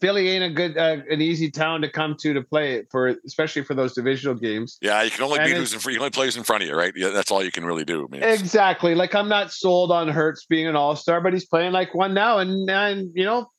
Philly 0.00 0.28
ain't 0.28 0.44
a 0.44 0.50
good, 0.50 0.76
uh, 0.76 0.98
an 1.10 1.20
easy 1.20 1.50
town 1.50 1.80
to 1.82 1.90
come 1.90 2.16
to 2.20 2.34
to 2.34 2.42
play 2.42 2.84
for, 2.90 3.08
especially 3.26 3.62
for 3.62 3.74
those 3.74 3.94
divisional 3.94 4.34
games. 4.34 4.78
Yeah, 4.80 5.02
you 5.02 5.10
can 5.10 5.24
only 5.24 5.38
And 5.38 5.46
beat 5.46 5.56
who's 5.56 5.72
in 5.72 5.80
front. 5.80 5.94
You 5.94 6.00
only 6.00 6.10
play 6.10 6.26
who's 6.26 6.36
in 6.36 6.44
front 6.44 6.62
of 6.62 6.68
you, 6.68 6.74
right? 6.74 6.92
Yeah, 6.94 7.10
that's 7.10 7.30
all 7.30 7.42
you 7.42 7.52
can 7.52 7.64
really 7.64 7.84
do. 7.84 8.08
Exactly. 8.12 8.94
Like 8.94 9.14
I'm 9.14 9.28
not 9.28 9.52
sold 9.52 9.90
on 9.90 10.08
Hurts 10.08 10.46
being 10.46 10.66
an 10.66 10.76
all 10.76 10.96
star, 10.96 11.20
but 11.20 11.32
he's 11.32 11.46
playing 11.46 11.72
like 11.72 11.94
one 11.94 12.14
now, 12.14 12.38
and 12.38 12.68
and 12.70 13.10
you 13.14 13.24
know, 13.24 13.50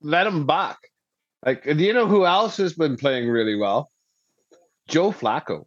let 0.00 0.26
him 0.26 0.46
back. 0.46 0.78
Like, 1.44 1.64
do 1.64 1.76
you 1.76 1.92
know 1.92 2.06
who 2.06 2.26
else 2.26 2.56
has 2.56 2.74
been 2.74 2.96
playing 2.96 3.28
really 3.28 3.54
well? 3.54 3.90
Joe 4.88 5.12
Flacco. 5.12 5.66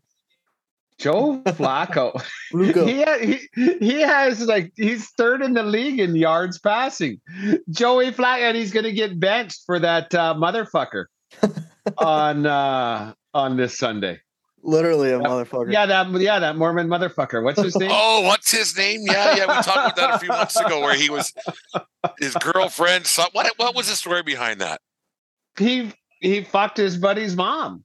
Joe 1.00 1.42
Flacco. 1.46 2.22
Luka, 2.54 2.86
he, 2.86 3.40
he 3.56 3.78
he 3.80 4.02
has 4.02 4.46
like 4.46 4.72
he's 4.76 5.10
third 5.18 5.42
in 5.42 5.54
the 5.54 5.64
league 5.64 6.00
in 6.00 6.16
yards 6.16 6.60
passing. 6.60 7.20
Joey 7.70 8.12
Flack, 8.12 8.42
and 8.42 8.56
he's 8.58 8.72
gonna 8.74 8.92
get 8.92 9.20
benched 9.20 9.64
for 9.66 9.80
that 9.80 10.14
uh, 10.14 10.36
motherfucker 10.36 11.06
on 11.98 12.46
uh 12.46 13.14
on 13.34 13.56
this 13.58 13.78
Sunday. 13.78 14.20
literally 14.62 15.10
a 15.12 15.18
Yep. 15.20 15.28
motherfucker. 15.28 15.72
Yeah, 15.72 15.86
that 15.86 16.12
yeah 16.20 16.40
that 16.40 16.58
Mormon 16.58 16.88
motherfucker. 16.90 17.42
What's 17.44 17.62
his 17.62 17.76
name? 17.78 17.90
Oh, 17.94 18.22
what's 18.22 18.52
his 18.52 18.76
name? 18.78 19.02
Yeah, 19.06 19.36
yeah, 19.38 19.46
we 19.48 19.54
talked 19.64 19.68
about 19.70 19.96
that 19.96 20.16
a 20.16 20.20
few 20.20 20.28
months 20.30 20.60
ago, 20.60 20.82
where 20.82 20.96
he 20.96 21.10
was 21.10 21.34
his 22.20 22.36
girlfriend. 22.36 23.08
So, 23.08 23.24
what 23.32 23.50
what 23.58 23.74
was 23.76 23.88
the 23.88 23.96
story 23.96 24.22
behind 24.24 24.60
that? 24.60 24.82
He 25.58 25.94
he 26.20 26.44
fucked 26.44 26.76
his 26.78 26.98
buddy's 26.98 27.36
mom. 27.38 27.84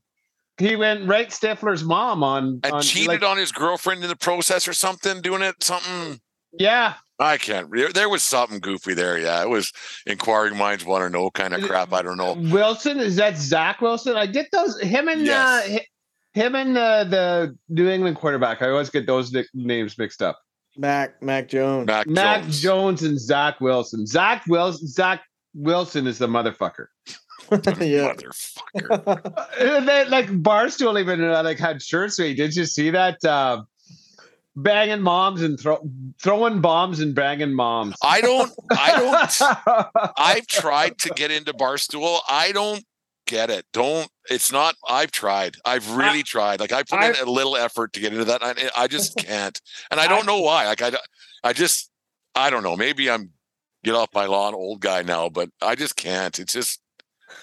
He 0.59 0.77
went 0.77 1.09
right 1.09 1.29
Stifler's 1.29 1.83
mom 1.83 2.23
on 2.23 2.61
And 2.63 2.73
on, 2.75 2.83
cheated 2.83 3.09
like, 3.09 3.23
on 3.25 3.37
his 3.37 3.51
girlfriend 3.53 4.03
in 4.03 4.09
the 4.09 4.17
process 4.17 4.69
or 4.69 4.73
something, 4.73 5.21
doing 5.21 5.43
it 5.43 5.57
something. 5.63 6.21
Yeah, 6.57 6.95
I 7.19 7.37
can't. 7.39 7.69
There 7.95 8.09
was 8.09 8.23
something 8.23 8.61
goofy 8.61 8.95
there. 8.95 9.19
Yeah, 9.19 9.43
it 9.43 9.49
was 9.49 9.73
inquiring 10.07 10.57
minds 10.57 10.85
want 10.85 11.03
to 11.03 11.11
know 11.11 11.29
kind 11.31 11.53
of 11.55 11.63
crap. 11.63 11.93
I 11.93 12.03
don't 12.03 12.17
know. 12.17 12.35
Wilson 12.53 13.01
is 13.01 13.17
that 13.17 13.37
Zach 13.37 13.81
Wilson? 13.81 14.17
I 14.17 14.27
get 14.27 14.47
those 14.53 14.81
him 14.81 15.09
and 15.09 15.23
Yes. 15.23 15.69
uh, 15.69 15.79
him 16.35 16.55
and 16.55 16.79
uh, 16.79 17.03
the 17.05 17.57
New 17.69 17.89
England 17.89 18.17
quarterback. 18.17 18.63
I 18.63 18.71
always 18.71 18.91
get 18.91 19.07
those 19.07 19.33
nick- 19.33 19.49
names 19.55 19.99
mixed 19.99 20.23
up. 20.23 20.39
Mac 20.77 21.21
Mac 21.21 21.49
Jones. 21.49 21.87
Mac, 21.89 22.07
Mac 22.07 22.43
Jones. 22.43 22.61
Jones. 22.61 23.03
and 23.03 23.21
Zach 23.21 23.61
Wilson. 23.61 24.07
Zach 24.07 24.45
Wilson. 24.49 24.87
Zach 24.87 25.23
Wilson 25.55 26.07
is 26.07 26.19
the 26.19 26.29
motherfucker. 26.29 26.87
yeah. 27.81 28.13
Motherfucker. 28.15 28.61
Uh, 29.55 29.81
they, 29.81 30.05
like 30.07 30.27
Barstool 30.27 30.99
even 30.99 31.23
uh, 31.23 31.43
like 31.43 31.59
had 31.59 31.81
shirts 31.81 32.19
made. 32.19 32.37
Did 32.37 32.57
you 32.57 32.65
see 32.65 32.91
that? 32.91 33.25
Uh, 33.25 33.63
banging 34.57 35.01
moms 35.01 35.43
and 35.43 35.59
throw, 35.59 35.79
throwing 36.21 36.61
bombs 36.61 37.01
and 37.01 37.15
banging 37.15 37.53
moms. 37.53 37.97
I 38.03 38.21
don't. 38.21 38.53
I 38.71 38.99
don't. 38.99 40.13
I've 40.17 40.47
tried 40.47 40.99
to 40.99 41.11
get 41.11 41.31
into 41.31 41.53
Barstool. 41.53 42.21
I 42.29 42.53
don't 42.53 42.85
get 43.27 43.51
it. 43.51 43.65
Don't. 43.73 44.09
It's 44.31 44.53
not. 44.53 44.75
I've 44.89 45.11
tried. 45.11 45.57
I've 45.65 45.91
really 45.93 46.23
tried. 46.23 46.61
Like 46.61 46.73
I 46.73 46.83
put 46.83 47.03
in 47.03 47.17
a 47.27 47.31
little 47.31 47.57
effort 47.57 47.93
to 47.95 48.01
get 48.01 48.13
into 48.13 48.25
that. 48.27 48.43
I, 48.43 48.55
I 48.77 48.87
just 48.87 49.17
can't, 49.17 49.61
and 49.91 50.01
I 50.01 50.07
don't 50.09 50.27
know 50.27 50.41
why. 50.41 50.67
Like 50.67 50.83
I, 50.83 50.93
I 51.43 51.53
just, 51.53 51.91
I 52.35 52.51
don't 52.51 52.63
know. 52.63 52.77
Maybe 52.77 53.11
I'm 53.11 53.31
get 53.83 53.95
off 53.95 54.09
my 54.15 54.27
lawn, 54.27 54.55
old 54.55 54.81
guy 54.81 55.03
now, 55.03 55.29
but 55.29 55.51
I 55.61 55.75
just 55.75 55.97
can't. 55.97 56.39
It's 56.39 56.53
just. 56.53 56.81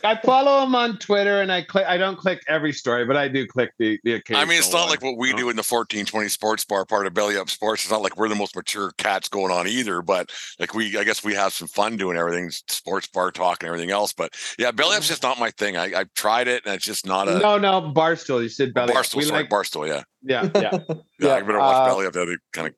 I 0.03 0.15
follow 0.15 0.63
him 0.63 0.75
on 0.75 0.97
Twitter, 0.97 1.41
and 1.41 1.51
I 1.51 1.61
click. 1.61 1.85
I 1.87 1.97
don't 1.97 2.17
click 2.17 2.41
every 2.47 2.73
story, 2.73 3.05
but 3.05 3.17
I 3.17 3.27
do 3.27 3.45
click 3.47 3.71
the 3.77 3.99
the 4.03 4.13
occasional. 4.13 4.41
I 4.41 4.45
mean, 4.45 4.57
it's 4.57 4.71
not 4.71 4.81
one, 4.81 4.89
like 4.89 5.01
what 5.03 5.17
we 5.17 5.29
you 5.29 5.37
do 5.37 5.49
in 5.49 5.55
the 5.55 5.63
fourteen 5.63 6.05
twenty 6.05 6.29
Sports 6.29 6.65
Bar 6.65 6.85
part 6.85 7.07
of 7.07 7.13
Belly 7.13 7.37
Up 7.37 7.49
Sports. 7.49 7.83
It's 7.83 7.91
not 7.91 8.01
like 8.01 8.17
we're 8.17 8.29
the 8.29 8.35
most 8.35 8.55
mature 8.55 8.91
cats 8.97 9.29
going 9.29 9.51
on 9.51 9.67
either. 9.67 10.01
But 10.01 10.31
like 10.59 10.73
we, 10.73 10.97
I 10.97 11.03
guess 11.03 11.23
we 11.23 11.33
have 11.35 11.53
some 11.53 11.67
fun 11.67 11.97
doing 11.97 12.17
everything, 12.17 12.49
sports 12.49 13.07
bar 13.07 13.31
talk 13.31 13.63
and 13.63 13.67
everything 13.67 13.91
else. 13.91 14.13
But 14.13 14.33
yeah, 14.57 14.71
Belly 14.71 14.97
Up's 14.97 15.07
just 15.07 15.23
not 15.23 15.39
my 15.39 15.51
thing. 15.51 15.77
I, 15.77 15.93
I've 15.93 16.13
tried 16.13 16.47
it, 16.47 16.65
and 16.65 16.75
it's 16.75 16.85
just 16.85 17.05
not 17.05 17.27
a 17.27 17.39
No, 17.39 17.57
no, 17.57 17.93
Barstool. 17.93 18.41
You 18.41 18.49
said 18.49 18.73
belly. 18.73 18.93
up. 18.93 18.97
Barstool. 18.99 19.15
We 19.15 19.23
Sorry, 19.23 19.41
like, 19.41 19.49
Barstool. 19.49 19.87
Yeah, 19.87 20.03
yeah, 20.23 20.49
yeah. 20.55 20.79
yeah. 20.89 20.95
Yeah, 21.19 21.35
I 21.35 21.41
better 21.41 21.59
watch 21.59 21.75
uh, 21.75 21.85
Belly 21.85 22.05
Up. 22.07 22.13
That 22.13 22.37
kind 22.51 22.67
of 22.67 22.73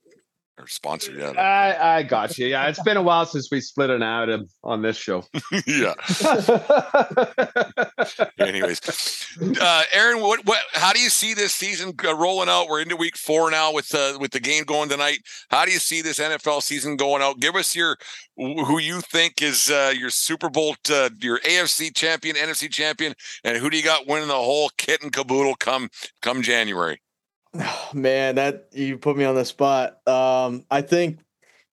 or 0.58 0.68
sponsored. 0.68 1.18
Yeah, 1.18 1.32
I 1.32 1.98
I 1.98 2.04
got 2.04 2.38
you. 2.38 2.48
Yeah, 2.48 2.68
it's 2.68 2.82
been 2.84 2.98
a 2.98 3.02
while 3.02 3.26
since 3.26 3.50
we 3.52 3.60
split 3.62 3.90
an 3.90 4.04
Adam 4.04 4.48
on 4.64 4.82
this 4.82 4.98
show. 4.98 5.24
yeah. 5.68 5.94
Anyways, 8.40 8.82
uh, 9.60 9.84
Aaron, 9.92 10.22
what, 10.22 10.46
what, 10.46 10.60
how 10.74 10.94
do 10.94 11.00
you 11.00 11.10
see 11.10 11.34
this 11.34 11.56
season 11.56 11.94
rolling 12.04 12.50
out? 12.50 12.68
We're 12.70 12.82
into 12.82 12.96
week 12.96 13.18
four 13.18 13.50
now 13.50 13.74
with 13.74 13.94
uh, 13.96 14.18
with 14.20 14.32
the 14.32 14.40
game 14.40 14.64
going 14.64 14.90
tonight. 14.90 15.20
How 15.50 15.66
do 15.66 15.72
you 15.72 15.80
see 15.80 16.02
this 16.02 16.20
NFL 16.20 16.62
season 16.62 16.98
going 16.98 17.22
out? 17.22 17.40
Give 17.40 17.56
us 17.56 17.76
your 17.76 17.98
who 18.38 18.80
you 18.80 19.02
think 19.02 19.42
is 19.42 19.70
uh, 19.70 19.94
your 19.96 20.10
Super 20.10 20.50
Bowl, 20.50 20.76
uh, 20.90 21.10
your 21.22 21.40
AFC 21.40 21.96
champion, 21.96 22.36
NFC 22.36 22.72
champion, 22.72 23.14
and 23.44 23.58
who 23.58 23.70
do 23.70 23.78
you 23.78 23.84
got 23.84 24.08
winning 24.08 24.28
the 24.28 24.34
whole 24.34 24.70
kit 24.78 25.02
and 25.02 25.12
caboodle 25.12 25.56
come 25.56 25.90
come 26.22 26.42
January? 26.42 27.00
Man, 27.94 28.36
that 28.36 28.70
you 28.72 28.98
put 28.98 29.18
me 29.18 29.26
on 29.26 29.36
the 29.36 29.46
spot. 29.46 30.06
Um, 30.08 30.66
I 30.72 30.82
think 30.82 31.20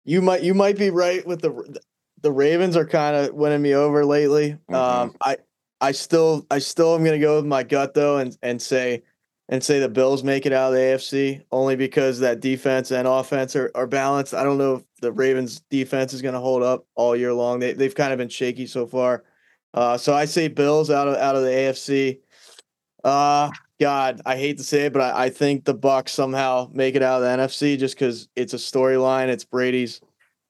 you 0.05 0.21
might 0.21 0.43
you 0.43 0.55
might 0.55 0.79
be 0.79 0.91
right 0.91 1.27
with 1.27 1.41
the 1.41 1.81
the 2.23 2.33
Ravens 2.33 2.77
are 2.77 2.87
kind 2.87 3.17
of 3.17 3.35
winning 3.35 3.63
me 3.63 3.75
over 3.75 4.05
lately. 4.05 4.59
Um, 4.69 5.17
I 5.25 5.39
I 5.81 5.93
still 5.93 6.47
I 6.51 6.59
still 6.59 6.95
am 6.95 7.05
gonna 7.05 7.19
go 7.19 7.37
with 7.37 7.47
my 7.47 7.63
gut 7.63 7.95
though 7.95 8.19
and 8.19 8.37
and 8.43 8.61
say 8.61 9.03
and 9.49 9.65
say 9.65 9.81
the 9.81 9.89
Bills 9.89 10.23
make 10.23 10.47
it 10.47 10.53
out 10.53 10.73
of 10.73 10.75
the 10.75 10.81
AFC 10.81 11.43
only 11.51 11.77
because 11.77 12.21
that 12.21 12.41
defense 12.41 12.93
and 12.93 13.09
offense 13.09 13.57
are, 13.57 13.71
are 13.75 13.87
balanced. 13.87 14.35
I 14.35 14.45
don't 14.45 14.59
know 14.59 14.77
if 14.77 14.83
the 15.01 15.13
Ravens 15.13 15.61
defense 15.71 16.13
is 16.13 16.23
gonna 16.23 16.41
hold 16.41 16.63
up 16.63 16.87
all 16.95 17.17
year 17.17 17.33
long. 17.33 17.59
They 17.59 17.73
they've 17.73 17.95
kind 17.95 18.13
of 18.13 18.19
been 18.19 18.29
shaky 18.29 18.67
so 18.67 18.87
far. 18.87 19.25
Uh, 19.73 19.97
so 19.97 20.13
I 20.13 20.25
say 20.25 20.49
Bills 20.49 20.91
out 20.91 21.09
of 21.09 21.17
out 21.17 21.37
of 21.37 21.43
the 21.43 21.51
AFC. 21.51 22.21
Uh 23.03 23.51
God, 23.81 24.21
I 24.27 24.37
hate 24.37 24.59
to 24.59 24.65
say 24.65 24.87
it, 24.87 24.93
but 24.93 25.01
I, 25.03 25.25
I 25.27 25.31
think 25.31 25.65
the 25.65 25.75
Bucks 25.75 26.13
somehow 26.13 26.69
make 26.73 26.95
it 26.95 27.03
out 27.03 27.23
of 27.23 27.39
the 27.39 27.43
NFC 27.45 27.79
just 27.79 27.95
because 27.95 28.29
it's 28.37 28.53
a 28.53 28.59
storyline. 28.59 29.29
It's 29.29 29.45
Brady's 29.45 30.01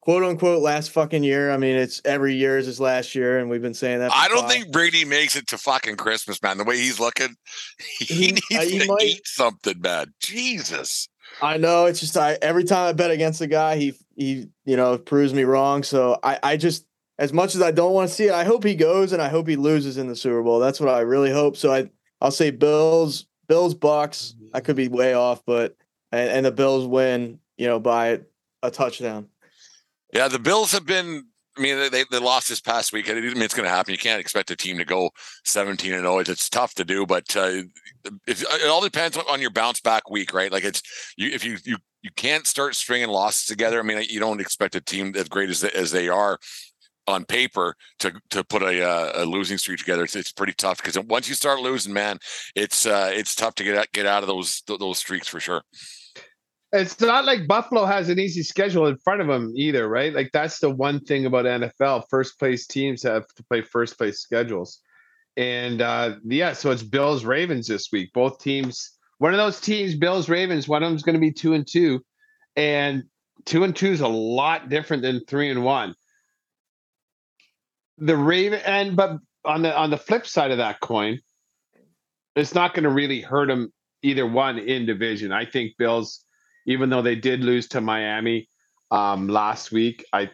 quote 0.01 0.23
unquote 0.23 0.61
last 0.61 0.91
fucking 0.91 1.23
year. 1.23 1.49
I 1.51 1.57
mean, 1.57 1.75
it's 1.75 2.01
every 2.03 2.35
year 2.35 2.57
is 2.57 2.65
his 2.65 2.79
last 2.79 3.15
year, 3.15 3.39
and 3.39 3.49
we've 3.49 3.61
been 3.61 3.73
saying 3.73 3.99
that. 3.99 4.11
I 4.13 4.27
don't 4.27 4.41
five- 4.41 4.51
think 4.51 4.71
Brady 4.71 5.05
makes 5.05 5.35
it 5.35 5.47
to 5.47 5.57
fucking 5.57 5.95
Christmas, 5.95 6.41
man. 6.43 6.57
The 6.57 6.63
way 6.65 6.75
he's 6.77 6.99
looking, 6.99 7.35
he, 7.99 8.05
He- 8.05 8.31
needs 8.33 8.41
uh, 8.55 8.61
he 8.61 8.79
to 8.79 8.87
might- 8.87 9.01
eat 9.03 9.27
something, 9.27 9.79
man. 9.79 10.13
Jesus. 10.19 11.07
I 11.41 11.55
know 11.57 11.85
it's 11.85 12.01
just 12.01 12.17
I 12.17 12.37
every 12.41 12.65
time 12.65 12.89
I 12.89 12.93
bet 12.93 13.09
against 13.11 13.39
the 13.39 13.47
guy, 13.47 13.77
he 13.77 13.93
he 14.17 14.47
you 14.65 14.75
know 14.75 14.97
proves 14.97 15.33
me 15.33 15.43
wrong. 15.43 15.83
So 15.83 16.19
I 16.21 16.37
I 16.43 16.57
just 16.57 16.85
as 17.17 17.31
much 17.31 17.55
as 17.55 17.61
I 17.61 17.71
don't 17.71 17.93
want 17.93 18.09
to 18.09 18.13
see 18.13 18.25
it, 18.25 18.33
I 18.33 18.43
hope 18.43 18.65
he 18.65 18.75
goes 18.75 19.13
and 19.13 19.21
I 19.21 19.29
hope 19.29 19.47
he 19.47 19.55
loses 19.55 19.97
in 19.97 20.07
the 20.07 20.15
Super 20.17 20.43
Bowl. 20.43 20.59
That's 20.59 20.79
what 20.81 20.89
I 20.89 20.99
really 21.01 21.31
hope. 21.31 21.55
So 21.55 21.71
I 21.73 21.89
I'll 22.21 22.31
say 22.31 22.51
Bills 22.51 23.25
Bills 23.47 23.73
Bucks. 23.73 24.35
I 24.53 24.59
could 24.59 24.75
be 24.75 24.87
way 24.87 25.13
off, 25.13 25.41
but 25.45 25.75
and, 26.11 26.29
and 26.29 26.45
the 26.45 26.51
Bills 26.51 26.85
win 26.85 27.39
you 27.57 27.67
know 27.67 27.79
by 27.79 28.21
a 28.63 28.71
touchdown. 28.71 29.27
Yeah, 30.13 30.27
the 30.27 30.39
Bills 30.39 30.71
have 30.71 30.85
been. 30.85 31.25
I 31.57 31.61
mean, 31.61 31.91
they 31.91 32.05
they 32.09 32.19
lost 32.19 32.47
this 32.47 32.61
past 32.61 32.93
week. 32.93 33.09
I 33.09 33.13
mean, 33.13 33.41
it's 33.41 33.53
going 33.53 33.67
to 33.67 33.75
happen. 33.75 33.91
You 33.91 33.97
can't 33.97 34.21
expect 34.21 34.51
a 34.51 34.55
team 34.55 34.77
to 34.77 34.85
go 34.85 35.09
seventeen 35.43 35.93
and 35.93 36.03
zero. 36.03 36.19
It's, 36.19 36.29
it's 36.29 36.49
tough 36.49 36.75
to 36.75 36.85
do, 36.85 37.05
but 37.05 37.35
uh, 37.35 37.63
if, 38.25 38.41
it 38.41 38.69
all 38.69 38.81
depends 38.81 39.17
on, 39.17 39.25
on 39.29 39.41
your 39.41 39.49
bounce 39.49 39.81
back 39.81 40.09
week, 40.09 40.33
right? 40.33 40.51
Like 40.51 40.63
it's 40.63 40.81
you 41.17 41.29
if 41.29 41.43
you 41.43 41.57
you 41.65 41.77
you 42.01 42.09
can't 42.15 42.47
start 42.47 42.75
stringing 42.75 43.09
losses 43.09 43.47
together. 43.47 43.79
I 43.79 43.83
mean, 43.83 44.01
you 44.09 44.19
don't 44.19 44.39
expect 44.39 44.75
a 44.75 44.81
team 44.81 45.13
as 45.15 45.27
great 45.27 45.49
as 45.49 45.63
as 45.63 45.91
they 45.91 46.07
are 46.07 46.39
on 47.07 47.25
paper 47.25 47.75
to 47.99 48.13
to 48.29 48.43
put 48.43 48.61
a 48.61 48.83
uh, 48.83 49.23
a 49.23 49.25
losing 49.25 49.57
streak 49.57 49.79
together. 49.79 50.03
It's, 50.03 50.15
it's 50.15 50.31
pretty 50.31 50.53
tough 50.53 50.77
because 50.77 50.97
once 51.05 51.27
you 51.27 51.35
start 51.35 51.59
losing, 51.59 51.93
man, 51.93 52.19
it's 52.55 52.85
uh, 52.85 53.11
it's 53.13 53.35
tough 53.35 53.55
to 53.55 53.63
get 53.63 53.77
out, 53.77 53.87
get 53.93 54.05
out 54.05 54.23
of 54.23 54.27
those 54.27 54.61
those 54.67 54.99
streaks 54.99 55.27
for 55.27 55.39
sure. 55.39 55.63
It's 56.73 57.01
not 57.01 57.25
like 57.25 57.47
Buffalo 57.47 57.85
has 57.85 58.07
an 58.07 58.17
easy 58.17 58.43
schedule 58.43 58.87
in 58.87 58.97
front 58.97 59.19
of 59.19 59.27
them 59.27 59.51
either, 59.55 59.89
right? 59.89 60.13
Like 60.13 60.29
that's 60.31 60.59
the 60.59 60.69
one 60.69 61.01
thing 61.01 61.25
about 61.25 61.45
NFL. 61.45 62.05
First 62.09 62.39
place 62.39 62.65
teams 62.65 63.03
have 63.03 63.27
to 63.35 63.43
play 63.43 63.61
first 63.61 63.97
place 63.97 64.19
schedules. 64.19 64.79
And 65.35 65.81
uh 65.81 66.15
yeah, 66.23 66.53
so 66.53 66.71
it's 66.71 66.83
Bills 66.83 67.25
Ravens 67.25 67.67
this 67.67 67.89
week. 67.91 68.13
Both 68.13 68.39
teams, 68.39 68.91
one 69.17 69.33
of 69.33 69.37
those 69.37 69.59
teams, 69.59 69.95
Bills 69.95 70.29
Ravens, 70.29 70.67
one 70.67 70.81
of 70.81 70.89
them's 70.89 71.03
going 71.03 71.15
to 71.15 71.19
be 71.19 71.31
2 71.31 71.53
and 71.53 71.67
2 71.67 72.01
and 72.55 73.03
2 73.45 73.63
and 73.65 73.75
2 73.75 73.87
is 73.87 74.01
a 74.01 74.07
lot 74.07 74.69
different 74.69 75.03
than 75.03 75.25
3 75.25 75.51
and 75.51 75.63
1. 75.65 75.93
The 78.01 78.17
Raven 78.17 78.59
and 78.65 78.95
but 78.95 79.17
on 79.45 79.61
the 79.61 79.75
on 79.75 79.89
the 79.89 79.97
flip 79.97 80.27
side 80.27 80.51
of 80.51 80.57
that 80.57 80.81
coin, 80.81 81.19
it's 82.35 82.53
not 82.53 82.73
going 82.73 82.83
to 82.83 82.89
really 82.89 83.21
hurt 83.21 83.47
them 83.47 83.71
either 84.01 84.27
one 84.27 84.57
in 84.57 84.85
division. 84.85 85.31
I 85.31 85.45
think 85.45 85.73
Bills 85.77 86.25
even 86.65 86.89
though 86.89 87.01
they 87.01 87.15
did 87.15 87.43
lose 87.43 87.67
to 87.69 87.81
Miami 87.81 88.47
um, 88.91 89.27
last 89.27 89.71
week, 89.71 90.03
I 90.13 90.29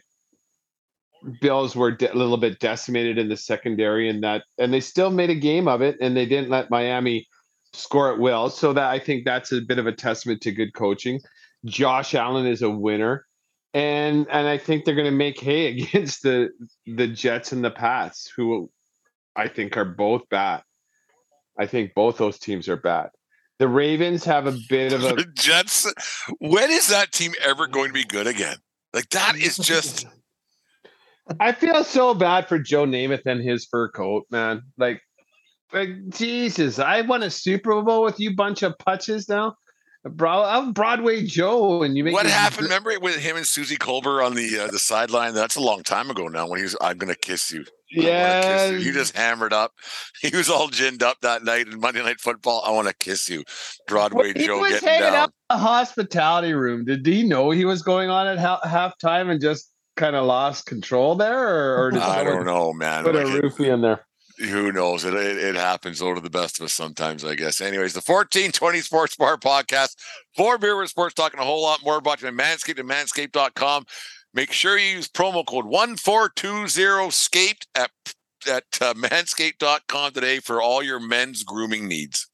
Bills 1.41 1.75
were 1.75 1.91
de- 1.91 2.13
a 2.13 2.15
little 2.15 2.37
bit 2.37 2.59
decimated 2.59 3.17
in 3.17 3.29
the 3.29 3.37
secondary, 3.37 4.09
and 4.09 4.23
that, 4.23 4.43
and 4.57 4.73
they 4.73 4.79
still 4.79 5.09
made 5.09 5.29
a 5.29 5.35
game 5.35 5.67
of 5.67 5.81
it, 5.81 5.97
and 5.99 6.15
they 6.15 6.25
didn't 6.25 6.49
let 6.49 6.69
Miami 6.69 7.27
score 7.73 8.13
at 8.13 8.19
will. 8.19 8.49
So 8.49 8.73
that 8.73 8.89
I 8.89 8.99
think 8.99 9.25
that's 9.25 9.51
a 9.51 9.61
bit 9.61 9.79
of 9.79 9.87
a 9.87 9.91
testament 9.91 10.41
to 10.41 10.51
good 10.51 10.73
coaching. 10.73 11.19
Josh 11.65 12.15
Allen 12.15 12.45
is 12.45 12.61
a 12.61 12.69
winner, 12.69 13.25
and 13.73 14.27
and 14.29 14.47
I 14.47 14.57
think 14.57 14.85
they're 14.85 14.95
going 14.95 15.05
to 15.05 15.11
make 15.11 15.39
hay 15.39 15.67
against 15.77 16.23
the 16.23 16.49
the 16.85 17.07
Jets 17.07 17.51
and 17.51 17.63
the 17.63 17.71
Pats, 17.71 18.31
who 18.35 18.69
I 19.35 19.47
think 19.47 19.77
are 19.77 19.85
both 19.85 20.27
bad. 20.29 20.63
I 21.59 21.65
think 21.65 21.93
both 21.95 22.17
those 22.17 22.39
teams 22.39 22.69
are 22.69 22.77
bad. 22.77 23.09
The 23.59 23.67
Ravens 23.67 24.23
have 24.25 24.45
a 24.45 24.55
bit 24.69 24.93
of 24.93 25.03
a 25.03 25.15
The 25.15 25.25
Jets. 25.35 25.91
When 26.39 26.69
is 26.69 26.89
that 26.89 27.11
team 27.11 27.33
ever 27.43 27.67
going 27.67 27.87
to 27.87 27.93
be 27.93 28.03
good 28.03 28.27
again? 28.27 28.57
Like 28.93 29.09
that 29.09 29.35
is 29.35 29.57
just. 29.57 30.05
I 31.39 31.51
feel 31.51 31.83
so 31.83 32.13
bad 32.13 32.47
for 32.47 32.57
Joe 32.57 32.85
Namath 32.85 33.25
and 33.25 33.41
his 33.41 33.65
fur 33.65 33.89
coat, 33.89 34.25
man. 34.31 34.61
Like, 34.77 35.01
like 35.73 35.89
Jesus, 36.09 36.79
I 36.79 37.01
won 37.01 37.21
a 37.21 37.29
Super 37.29 37.81
Bowl 37.81 38.03
with 38.03 38.17
you 38.17 38.33
bunch 38.33 38.63
of 38.63 38.77
putches 38.77 39.27
now. 39.27 39.55
Bro, 40.05 40.43
I'm 40.43 40.71
Broadway 40.73 41.25
Joe, 41.25 41.83
and 41.83 41.97
you 41.97 42.03
make 42.03 42.13
What 42.13 42.25
happened? 42.27 42.63
Remember 42.63 42.91
it 42.91 43.01
with 43.01 43.17
him 43.17 43.35
and 43.35 43.45
Suzy 43.45 43.75
Kolber 43.77 44.25
on 44.25 44.35
the 44.35 44.59
uh, 44.59 44.67
the 44.67 44.79
sideline? 44.79 45.33
That's 45.33 45.55
a 45.57 45.61
long 45.61 45.83
time 45.83 46.09
ago 46.09 46.27
now. 46.27 46.47
When 46.47 46.59
he 46.59 46.63
was, 46.63 46.77
"I'm 46.79 46.97
gonna 46.97 47.15
kiss 47.15 47.51
you." 47.51 47.65
Yeah, 47.89 48.67
you." 48.67 48.77
he 48.79 48.91
just 48.91 49.15
hammered 49.15 49.53
up. 49.53 49.71
He 50.21 50.35
was 50.35 50.49
all 50.49 50.67
ginned 50.69 51.03
up 51.03 51.17
that 51.21 51.43
night 51.43 51.67
in 51.67 51.79
Monday 51.79 52.01
Night 52.03 52.19
Football. 52.19 52.63
I 52.65 52.71
want 52.71 52.87
to 52.87 52.93
kiss 52.95 53.29
you, 53.29 53.43
Broadway 53.87 54.33
he 54.35 54.45
Joe 54.47 54.59
was 54.59 54.71
getting 54.73 54.87
hanging 54.89 55.03
down. 55.03 55.13
out 55.15 55.29
in 55.29 55.57
the 55.57 55.57
hospitality 55.57 56.53
room. 56.53 56.85
Did 56.85 57.05
he 57.05 57.23
know 57.23 57.51
he 57.51 57.65
was 57.65 57.81
going 57.83 58.09
on 58.09 58.27
at 58.27 58.39
ha- 58.39 58.61
halftime 58.65 59.29
and 59.29 59.39
just 59.41 59.71
kind 59.95 60.15
of 60.15 60.25
lost 60.25 60.65
control 60.65 61.15
there, 61.15 61.75
or, 61.75 61.85
or 61.87 61.91
did 61.91 62.01
I 62.01 62.23
don't 62.23 62.45
know, 62.45 62.71
man. 62.73 63.03
put 63.03 63.15
a 63.15 63.25
Like, 63.25 63.35
it- 63.35 63.43
roofie 63.43 63.71
in 63.73 63.81
there? 63.81 64.06
Who 64.39 64.71
knows? 64.71 65.03
It, 65.05 65.13
it 65.13 65.37
it 65.37 65.55
happens 65.55 66.01
over 66.01 66.15
to 66.15 66.21
the 66.21 66.29
best 66.29 66.59
of 66.59 66.65
us 66.65 66.73
sometimes, 66.73 67.23
I 67.25 67.35
guess. 67.35 67.61
Anyways, 67.61 67.93
the 67.93 67.99
1420 67.99 68.81
Sports 68.81 69.15
Bar 69.15 69.37
podcast 69.37 69.95
for 70.35 70.57
Beer 70.57 70.77
with 70.77 70.89
Sports, 70.89 71.13
talking 71.15 71.39
a 71.39 71.43
whole 71.43 71.61
lot 71.61 71.83
more 71.83 71.97
about 71.97 72.21
you 72.21 72.27
at 72.27 72.33
Manscaped 72.33 72.79
and 72.79 72.89
manscaped.com. 72.89 73.85
Make 74.33 74.51
sure 74.51 74.77
you 74.77 74.97
use 74.97 75.07
promo 75.07 75.45
code 75.45 75.65
1420 75.65 77.11
scaped 77.11 77.67
at 77.75 77.91
at 78.47 78.63
uh, 78.81 78.93
manscaped.com 78.93 80.11
today 80.13 80.39
for 80.39 80.61
all 80.61 80.83
your 80.83 80.99
men's 80.99 81.43
grooming 81.43 81.87
needs. 81.87 82.27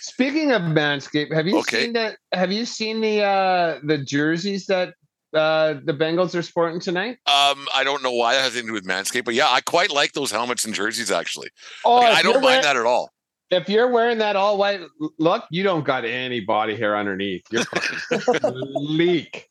Speaking 0.00 0.52
of 0.52 0.62
Manscaped, 0.62 1.32
have 1.32 1.46
you 1.46 1.58
Okay. 1.58 1.84
seen 1.84 1.92
that? 1.94 2.16
Have 2.32 2.52
you 2.52 2.64
seen 2.64 3.00
the 3.00 3.22
uh 3.22 3.78
the 3.82 3.98
jerseys 3.98 4.66
that 4.66 4.94
uh 5.36 5.74
the 5.84 5.92
Bengals 5.92 6.34
are 6.34 6.42
sporting 6.42 6.80
tonight? 6.80 7.18
Um, 7.26 7.66
I 7.74 7.82
don't 7.84 8.02
know 8.02 8.12
why 8.12 8.34
that 8.34 8.42
has 8.42 8.52
anything 8.54 8.62
to 8.62 8.68
do 8.68 8.72
with 8.74 8.86
Manscaped, 8.86 9.24
but 9.24 9.34
yeah, 9.34 9.48
I 9.48 9.60
quite 9.60 9.90
like 9.90 10.12
those 10.12 10.30
helmets 10.30 10.64
and 10.64 10.74
jerseys 10.74 11.10
actually. 11.10 11.48
Oh, 11.84 11.96
Like, 11.96 12.14
I 12.16 12.22
don't 12.22 12.34
mind 12.34 12.44
wearing- 12.44 12.62
that 12.62 12.76
at 12.76 12.86
all. 12.86 13.12
If 13.48 13.68
you're 13.68 13.88
wearing 13.92 14.18
that 14.18 14.34
all 14.34 14.58
white 14.58 14.80
look, 15.20 15.44
you 15.52 15.62
don't 15.62 15.84
got 15.84 16.04
any 16.04 16.40
body 16.40 16.74
hair 16.76 16.96
underneath. 16.96 17.44
You're 17.52 17.62
leak. 18.74 19.48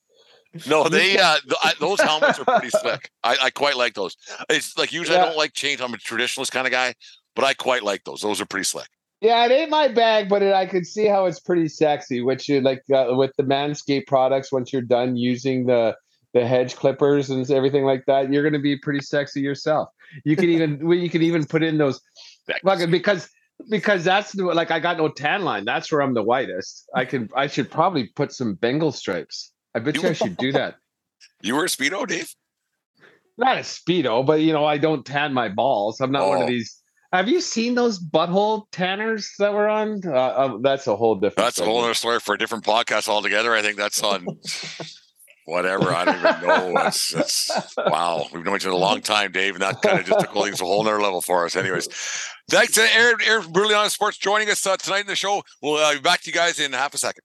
No, 0.68 0.88
they 0.90 1.18
uh, 1.18 1.38
th- 1.42 1.54
I, 1.64 1.74
those 1.80 2.00
helmets 2.02 2.40
are 2.40 2.46
pretty 2.46 2.70
slick. 2.70 3.10
I, 3.24 3.38
I 3.44 3.50
quite 3.52 3.76
like 3.78 3.94
those. 3.94 4.16
It's 4.50 4.78
like 4.78 4.92
usually 4.94 5.18
I 5.18 5.26
don't 5.26 5.38
like 5.38 5.54
chains. 5.54 5.82
I'm 5.82 5.94
a 5.94 5.98
traditionalist 5.98 6.52
kind 6.52 6.66
of 6.68 6.72
guy, 6.72 6.94
but 7.36 7.44
I 7.46 7.54
quite 7.54 7.84
like 7.84 8.04
those. 8.06 8.22
Those 8.22 8.40
are 8.42 8.46
pretty 8.46 8.64
slick. 8.66 8.88
Yeah, 9.26 9.44
it 9.46 9.52
ain't 9.52 9.72
my 9.72 9.88
bag, 9.88 10.30
but 10.30 10.44
it, 10.44 10.54
I 10.54 10.68
could 10.68 10.86
see 10.86 11.06
how 11.08 11.26
it's 11.26 11.40
pretty 11.40 11.68
sexy. 11.68 12.22
Which 12.22 12.48
you 12.48 12.62
like 12.62 12.84
uh, 12.94 13.08
with 13.10 13.32
the 13.38 13.44
Manscaped 13.44 14.06
products. 14.06 14.52
Once 14.52 14.72
you're 14.72 14.84
done 14.84 15.18
using 15.18 15.66
the 15.66 15.98
the 16.36 16.46
hedge 16.46 16.76
clippers 16.76 17.32
and 17.32 17.50
everything 17.50 17.86
like 17.86 18.06
that, 18.06 18.32
you're 18.32 18.44
going 18.44 18.54
to 18.54 18.60
be 18.60 18.78
pretty 18.78 19.02
sexy 19.02 19.42
yourself. 19.42 19.90
You 20.26 20.36
can 20.36 20.50
even 20.50 20.92
you 20.92 21.10
can 21.10 21.24
even 21.24 21.44
put 21.44 21.64
in 21.64 21.80
those 21.80 22.00
because 22.64 23.28
because 23.68 24.04
that's 24.04 24.34
the, 24.34 24.44
like 24.46 24.70
I 24.70 24.80
got 24.80 24.98
no 24.98 25.10
tan 25.10 25.44
line. 25.44 25.66
That's 25.66 25.92
where 25.92 26.04
I'm 26.04 26.14
the 26.14 26.22
whitest. 26.22 26.88
I 26.94 27.06
can 27.06 27.28
I 27.36 27.48
should 27.48 27.72
probably 27.72 28.12
put 28.16 28.32
some 28.32 28.54
Bengal 28.54 28.92
stripes. 28.92 29.52
I 29.74 29.80
bet 29.80 29.96
you 29.96 30.08
I 30.08 30.14
should 30.14 30.38
do 30.38 30.52
that. 30.52 30.76
You 31.42 31.56
wear 31.56 31.66
a 31.66 31.68
speedo, 31.68 32.06
Dave? 32.06 32.32
Not 33.40 33.58
a 33.58 33.62
speedo, 33.62 34.24
but 34.24 34.42
you 34.42 34.54
know 34.54 34.66
I 34.66 34.78
don't 34.78 35.04
tan 35.04 35.34
my 35.34 35.50
balls. 35.50 36.00
I'm 36.00 36.12
not 36.12 36.22
oh. 36.22 36.30
one 36.30 36.38
of 36.38 36.44
oh. 36.44 36.48
these. 36.48 36.80
Have 37.16 37.30
you 37.30 37.40
seen 37.40 37.76
those 37.76 37.98
butthole 37.98 38.66
tanners 38.74 39.36
that 39.40 39.54
were 39.54 39.70
on? 39.70 40.02
Uh, 40.06 40.12
uh, 40.12 40.58
that's 40.62 40.86
a 40.88 40.98
whole 40.98 41.16
different. 41.16 41.38
That's 41.38 41.56
story. 41.56 41.70
a 41.70 41.72
whole 41.72 41.82
other 41.82 41.94
story 41.94 42.20
for 42.20 42.36
a 42.36 42.38
different 42.38 42.66
podcast 42.66 43.08
altogether. 43.08 43.56
I 43.56 43.62
think 43.62 43.78
that's 43.78 44.04
on 44.04 44.28
whatever. 45.46 45.94
I 45.94 46.04
don't 46.04 46.18
even 46.18 46.42
know. 46.46 46.82
It's, 46.86 47.16
it's 47.16 47.50
wow. 47.78 48.28
We've 48.34 48.44
known 48.44 48.58
each 48.58 48.66
other 48.66 48.74
a 48.74 48.78
long 48.78 49.00
time, 49.00 49.32
Dave, 49.32 49.54
and 49.54 49.62
that 49.62 49.82
kind 49.82 49.98
of 49.98 50.06
just 50.06 50.20
took 50.20 50.34
things 50.34 50.60
a 50.60 50.66
whole 50.66 50.84
nother 50.84 51.02
level 51.02 51.22
for 51.22 51.46
us. 51.46 51.56
Anyways, 51.56 51.88
thanks 52.50 52.74
to 52.74 52.82
Aaron, 52.82 53.16
Aaron 53.26 53.50
Brutally 53.50 53.76
Honest 53.76 53.96
Sports 53.96 54.18
joining 54.18 54.50
us 54.50 54.68
uh, 54.68 54.76
tonight 54.76 55.00
in 55.00 55.08
the 55.08 55.16
show. 55.16 55.42
We'll 55.62 55.76
uh, 55.76 55.94
be 55.94 56.00
back 56.02 56.20
to 56.24 56.30
you 56.30 56.34
guys 56.34 56.60
in 56.60 56.74
half 56.74 56.94
a 56.94 56.98
second. 56.98 57.24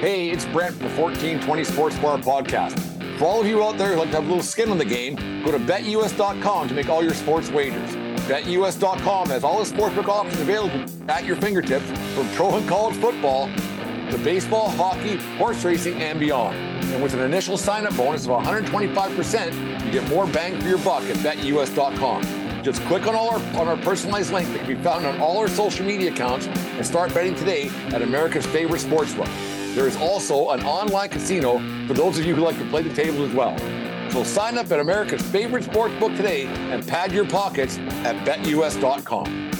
Hey, 0.00 0.30
it's 0.30 0.44
Brent 0.46 0.76
from 0.76 0.86
the 0.86 0.94
1420 1.02 1.64
Sports 1.64 1.98
Bar 1.98 2.18
Podcast. 2.18 2.89
For 3.20 3.26
all 3.26 3.38
of 3.38 3.46
you 3.46 3.62
out 3.62 3.76
there 3.76 3.92
who 3.92 3.96
like 3.96 4.08
to 4.12 4.16
have 4.16 4.24
a 4.24 4.28
little 4.28 4.42
skin 4.42 4.70
on 4.70 4.78
the 4.78 4.84
game, 4.86 5.14
go 5.44 5.50
to 5.50 5.58
betus.com 5.58 6.68
to 6.68 6.74
make 6.74 6.88
all 6.88 7.04
your 7.04 7.12
sports 7.12 7.50
wagers. 7.50 7.90
BetUS.com 8.24 9.28
has 9.28 9.44
all 9.44 9.62
the 9.62 9.70
sportsbook 9.70 10.08
options 10.08 10.40
available 10.40 10.82
at 11.10 11.26
your 11.26 11.36
fingertips 11.36 11.84
from 12.14 12.26
pro 12.30 12.56
and 12.56 12.66
college 12.66 12.96
football 12.96 13.50
to 14.10 14.18
baseball, 14.24 14.70
hockey, 14.70 15.16
horse 15.36 15.62
racing, 15.66 16.00
and 16.00 16.18
beyond. 16.18 16.56
And 16.94 17.02
with 17.02 17.12
an 17.12 17.20
initial 17.20 17.58
sign-up 17.58 17.94
bonus 17.94 18.24
of 18.24 18.30
125%, 18.42 19.84
you 19.84 19.92
get 19.92 20.08
more 20.08 20.26
bang 20.26 20.58
for 20.58 20.66
your 20.66 20.78
buck 20.78 21.02
at 21.02 21.16
BetUS.com. 21.16 22.62
Just 22.62 22.80
click 22.84 23.06
on 23.06 23.14
all 23.14 23.28
our 23.28 23.60
on 23.60 23.68
our 23.68 23.76
personalized 23.76 24.32
link 24.32 24.48
that 24.48 24.60
can 24.60 24.78
be 24.78 24.82
found 24.82 25.04
on 25.04 25.20
all 25.20 25.36
our 25.36 25.48
social 25.48 25.84
media 25.84 26.10
accounts 26.10 26.46
and 26.46 26.86
start 26.86 27.12
betting 27.12 27.34
today 27.34 27.68
at 27.88 28.00
America's 28.00 28.46
favorite 28.46 28.80
sportsbook. 28.80 29.28
There 29.80 29.88
is 29.88 29.96
also 29.96 30.50
an 30.50 30.62
online 30.62 31.08
casino 31.08 31.58
for 31.86 31.94
those 31.94 32.18
of 32.18 32.26
you 32.26 32.34
who 32.34 32.42
like 32.42 32.58
to 32.58 32.66
play 32.66 32.82
the 32.82 32.92
table 32.92 33.24
as 33.24 33.32
well. 33.32 33.56
So 34.10 34.22
sign 34.24 34.58
up 34.58 34.70
at 34.70 34.78
America's 34.78 35.22
favorite 35.22 35.64
sports 35.64 35.94
book 35.94 36.14
today 36.16 36.44
and 36.44 36.86
pad 36.86 37.12
your 37.12 37.24
pockets 37.24 37.78
at 38.04 38.14
betus.com. 38.26 39.50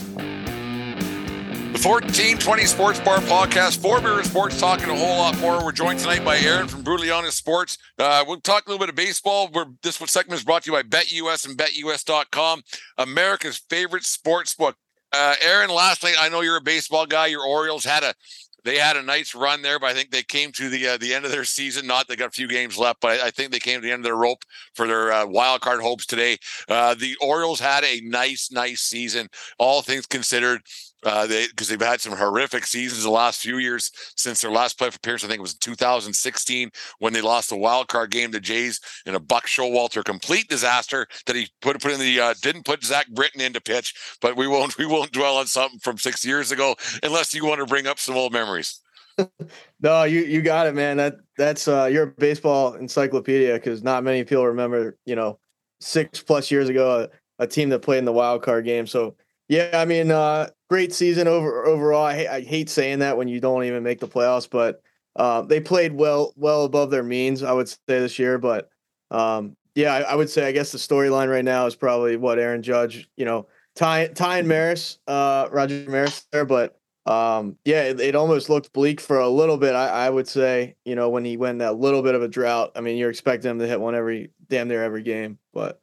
The 1.73 1.81
1420 1.89 2.67
Sports 2.67 3.01
Bar 3.01 3.21
Podcast, 3.21 3.81
four 3.81 4.03
beer 4.03 4.23
sports, 4.23 4.61
talking 4.61 4.91
a 4.91 4.95
whole 4.95 5.17
lot 5.17 5.39
more. 5.39 5.65
We're 5.65 5.73
joined 5.73 6.01
tonight 6.01 6.23
by 6.23 6.37
Aaron 6.37 6.69
from 6.69 6.83
Brutally 6.83 7.11
Honest 7.11 7.39
Sports. 7.39 7.79
Uh, 7.99 8.23
we'll 8.29 8.43
talk 8.43 8.67
a 8.67 8.71
little 8.71 8.85
bit 8.85 8.91
of 8.91 8.97
baseball. 8.97 9.49
We're, 9.51 9.69
this 9.83 9.97
segment 9.97 10.39
is 10.39 10.45
brought 10.45 10.65
to 10.65 10.71
you 10.71 10.77
by 10.77 10.83
BetUS 10.83 11.49
and 11.49 11.57
BetUS.com, 11.57 12.61
America's 12.99 13.57
favorite 13.71 14.05
sports 14.05 14.55
book. 14.55 14.77
Uh, 15.13 15.35
Aaron, 15.43 15.71
last 15.71 16.05
night, 16.05 16.15
I 16.21 16.29
know 16.29 16.41
you're 16.41 16.57
a 16.57 16.61
baseball 16.61 17.07
guy. 17.07 17.27
Your 17.27 17.45
Orioles 17.45 17.85
had 17.85 18.05
a 18.05 18.15
they 18.65 18.77
had 18.77 18.97
a 18.97 19.03
nice 19.03 19.35
run 19.35 19.63
there, 19.63 19.79
but 19.79 19.87
I 19.91 19.95
think 19.95 20.11
they 20.11 20.23
came 20.23 20.53
to 20.53 20.69
the 20.69 20.89
uh, 20.89 20.97
the 20.99 21.15
end 21.15 21.25
of 21.25 21.31
their 21.31 21.45
season. 21.45 21.87
Not 21.87 22.09
they 22.09 22.17
got 22.17 22.29
a 22.29 22.31
few 22.31 22.49
games 22.49 22.79
left, 22.79 23.01
but 23.01 23.21
I, 23.21 23.27
I 23.27 23.31
think 23.31 23.53
they 23.53 23.59
came 23.59 23.81
to 23.81 23.87
the 23.87 23.93
end 23.93 24.01
of 24.01 24.05
their 24.05 24.17
rope 24.17 24.43
for 24.75 24.87
their 24.87 25.13
uh, 25.13 25.27
wild 25.27 25.61
card 25.61 25.81
hopes 25.81 26.07
today. 26.07 26.37
Uh, 26.69 26.95
the 26.95 27.17
Orioles 27.21 27.61
had 27.61 27.85
a 27.85 28.01
nice, 28.03 28.51
nice 28.51 28.81
season, 28.81 29.29
all 29.59 29.83
things 29.83 30.07
considered 30.07 30.61
uh, 31.05 31.27
they 31.27 31.47
because 31.47 31.69
they've 31.69 31.81
had 31.81 32.01
some 32.01 32.17
horrific 32.17 32.67
seasons 32.67 33.03
the 33.03 33.11
last 33.11 33.41
few 33.41 33.59
years 33.59 33.91
since 34.17 34.41
their 34.41 34.51
last 34.51 34.79
playoff 34.79 34.97
appearance. 34.97 35.25
I 35.25 35.29
think 35.29 35.39
it 35.39 35.43
was 35.43 35.55
2016 35.55 36.71
when 36.99 37.13
they 37.13 37.21
lost 37.21 37.49
the 37.49 37.57
wild 37.57 37.89
card 37.89 38.11
game 38.11 38.33
to 38.33 38.41
Jays 38.41 38.81
in 39.07 39.15
a 39.15 39.21
Buck 39.21 39.47
Showalter 39.47 40.05
complete 40.05 40.49
disaster 40.49 41.07
that 41.27 41.37
he 41.37 41.49
put 41.63 41.81
put 41.81 41.93
in 41.93 42.01
the 42.01 42.21
uh, 42.21 42.35
didn't 42.43 42.65
put 42.65 42.85
Zach 42.85 43.09
Britton 43.09 43.41
into 43.41 43.61
pitch. 43.61 43.95
But 44.21 44.37
we 44.37 44.47
won't 44.47 44.77
we 44.79 44.87
won't 44.87 45.13
dwell 45.13 45.37
on 45.37 45.47
something 45.47 45.79
from 45.81 45.99
six 45.99 46.25
years 46.25 46.51
ago 46.51 46.77
unless 47.03 47.35
you 47.35 47.47
want 47.47 47.61
to 47.61 47.67
bring 47.67 47.87
up 47.87 47.99
some 47.99 48.17
old 48.17 48.33
memories. 48.33 48.81
no, 49.81 50.05
you 50.05 50.21
you 50.21 50.43
got 50.43 50.67
it, 50.67 50.75
man. 50.75 50.99
That 50.99 51.17
that's 51.37 51.67
uh, 51.67 51.87
your 51.87 52.07
baseball 52.07 52.75
encyclopedia 52.75 53.55
because 53.55 53.83
not 53.83 54.05
many 54.05 54.25
people 54.25 54.47
remember 54.47 54.99
you 55.07 55.17
know 55.17 55.39
six 55.81 56.23
plus 56.23 56.51
years 56.51 56.69
ago 56.69 57.09
a, 57.39 57.45
a 57.45 57.47
team 57.47 57.71
that 57.71 57.81
played 57.81 57.99
in 57.99 58.05
the 58.05 58.13
wild 58.13 58.43
card 58.43 58.65
game. 58.65 58.87
So 58.87 59.17
yeah, 59.51 59.71
I 59.75 59.85
mean, 59.85 60.13
uh, 60.13 60.49
great 60.69 60.95
season 60.95 61.27
over 61.27 61.67
overall. 61.67 62.05
I, 62.05 62.29
I, 62.31 62.41
hate 62.41 62.71
saying 62.71 63.01
that 63.01 63.17
when 63.17 63.27
you 63.27 63.41
don't 63.41 63.65
even 63.65 63.83
make 63.83 63.99
the 63.99 64.07
playoffs, 64.07 64.49
but 64.49 64.81
uh, 65.17 65.43
they 65.43 65.59
played 65.59 65.93
well, 65.93 66.33
well 66.37 66.65
above 66.65 66.93
their 66.93 67.03
means. 67.03 67.43
I 67.43 67.53
would 67.53 67.69
say 67.69 67.77
this 67.89 68.17
year, 68.17 68.39
but 68.39 68.71
um, 69.11 69.57
yeah, 69.75 69.93
I, 69.93 70.01
I, 70.03 70.15
would 70.15 70.31
say 70.31 70.47
I 70.47 70.53
guess 70.53 70.71
the 70.71 70.79
storyline 70.79 71.29
right 71.29 71.45
now 71.45 71.67
is 71.67 71.75
probably 71.75 72.17
what 72.17 72.39
Aaron 72.39 72.63
Judge, 72.63 73.11
you 73.17 73.25
know, 73.25 73.49
Ty 73.75 74.07
Ty 74.15 74.39
and 74.39 74.49
Maris, 74.49 75.01
uh, 75.09 75.49
Roger 75.51 75.85
Maris 75.91 76.29
there, 76.31 76.45
but 76.45 76.79
um, 77.07 77.57
yeah, 77.65 77.83
it, 77.83 77.99
it, 77.99 78.15
almost 78.15 78.51
looked 78.51 78.73
bleak 78.73 79.01
for 79.01 79.19
a 79.19 79.29
little 79.29 79.57
bit. 79.57 79.75
I, 79.75 80.07
I 80.07 80.11
would 80.11 80.29
say, 80.29 80.77
you 80.85 80.95
know, 80.95 81.09
when 81.09 81.25
he 81.25 81.37
went 81.37 81.59
that 81.59 81.77
little 81.77 82.03
bit 82.03 82.15
of 82.15 82.23
a 82.23 82.29
drought. 82.29 82.71
I 82.77 82.83
mean, 82.83 82.99
you're 82.99 83.11
expecting 83.11 83.51
him 83.51 83.59
to 83.59 83.67
hit 83.67 83.81
one 83.81 83.97
every 83.97 84.31
damn 84.49 84.69
near 84.69 84.85
every 84.85 85.03
game, 85.03 85.39
but 85.53 85.81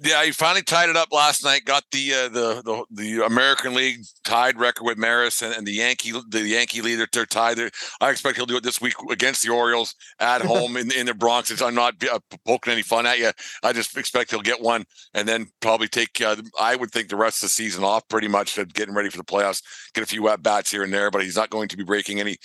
yeah, 0.00 0.24
he 0.24 0.30
finally 0.30 0.62
tied 0.62 0.88
it 0.88 0.96
up 0.96 1.12
last 1.12 1.42
night. 1.44 1.64
Got 1.64 1.84
the 1.90 2.12
uh, 2.14 2.28
the, 2.28 2.62
the 2.62 2.84
the 2.90 3.26
American 3.26 3.74
League 3.74 4.00
tied 4.24 4.56
record 4.58 4.84
with 4.84 4.96
Maris 4.96 5.42
and, 5.42 5.52
and 5.54 5.66
the 5.66 5.72
Yankee 5.72 6.12
the 6.28 6.42
Yankee 6.42 6.82
leader. 6.82 7.06
They're 7.12 7.26
tied. 7.26 7.56
They're, 7.56 7.70
I 8.00 8.10
expect 8.10 8.36
he'll 8.36 8.46
do 8.46 8.56
it 8.56 8.62
this 8.62 8.80
week 8.80 8.94
against 9.10 9.42
the 9.42 9.50
Orioles 9.50 9.96
at 10.20 10.42
home 10.42 10.76
in 10.76 10.92
in 10.92 11.06
the 11.06 11.14
Bronx. 11.14 11.50
It's, 11.50 11.62
I'm 11.62 11.74
not 11.74 11.94
uh, 12.04 12.20
poking 12.46 12.72
any 12.72 12.82
fun 12.82 13.06
at 13.06 13.18
you. 13.18 13.32
I 13.64 13.72
just 13.72 13.96
expect 13.96 14.30
he'll 14.30 14.40
get 14.40 14.60
one 14.60 14.84
and 15.14 15.26
then 15.26 15.48
probably 15.60 15.88
take. 15.88 16.20
Uh, 16.20 16.36
I 16.60 16.76
would 16.76 16.92
think 16.92 17.08
the 17.08 17.16
rest 17.16 17.42
of 17.42 17.48
the 17.48 17.54
season 17.54 17.82
off 17.82 18.06
pretty 18.08 18.28
much, 18.28 18.56
getting 18.74 18.94
ready 18.94 19.10
for 19.10 19.18
the 19.18 19.24
playoffs. 19.24 19.62
Get 19.94 20.04
a 20.04 20.06
few 20.06 20.28
at 20.28 20.42
bats 20.42 20.70
here 20.70 20.84
and 20.84 20.92
there, 20.92 21.10
but 21.10 21.24
he's 21.24 21.36
not 21.36 21.50
going 21.50 21.68
to 21.68 21.76
be 21.76 21.84
breaking 21.84 22.20
any 22.20 22.36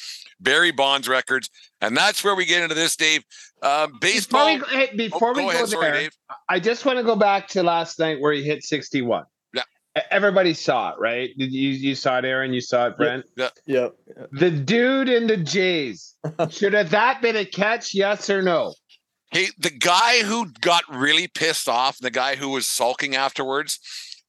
Barry 0.43 0.71
Bonds 0.71 1.07
records. 1.07 1.49
And 1.81 1.95
that's 1.95 2.23
where 2.23 2.35
we 2.35 2.45
get 2.45 2.61
into 2.61 2.75
this, 2.75 2.95
Dave. 2.95 3.23
Um, 3.61 3.97
baseball. 3.99 4.57
Before 4.57 4.69
we, 4.69 4.75
hey, 4.75 4.95
before 4.95 5.29
oh, 5.29 5.33
we 5.33 5.43
go, 5.43 5.49
ahead, 5.49 5.67
there, 5.69 5.81
sorry, 5.81 6.09
I 6.49 6.59
just 6.59 6.85
want 6.85 6.97
to 6.97 7.03
go 7.03 7.15
back 7.15 7.47
to 7.49 7.63
last 7.63 7.99
night 7.99 8.19
where 8.19 8.33
he 8.33 8.43
hit 8.43 8.63
61. 8.63 9.23
Yeah. 9.53 9.63
Everybody 10.11 10.53
saw 10.53 10.91
it, 10.91 10.99
right? 10.99 11.29
Did 11.37 11.51
you 11.51 11.69
you 11.69 11.95
saw 11.95 12.19
it, 12.19 12.25
Aaron? 12.25 12.53
You 12.53 12.61
saw 12.61 12.87
it, 12.87 12.97
Brent? 12.97 13.25
Yeah. 13.37 13.49
yeah. 13.65 13.87
yeah. 14.07 14.25
The 14.31 14.51
dude 14.51 15.09
in 15.09 15.27
the 15.27 15.37
Jays. 15.37 16.15
Should 16.49 16.73
have 16.73 16.89
that 16.91 17.21
been 17.21 17.35
a 17.35 17.45
catch? 17.45 17.93
Yes 17.93 18.29
or 18.29 18.41
no? 18.41 18.73
Hey, 19.31 19.47
the 19.57 19.71
guy 19.71 20.21
who 20.23 20.51
got 20.61 20.83
really 20.89 21.27
pissed 21.27 21.67
off, 21.67 21.97
the 21.97 22.11
guy 22.11 22.35
who 22.35 22.49
was 22.49 22.67
sulking 22.67 23.15
afterwards, 23.15 23.79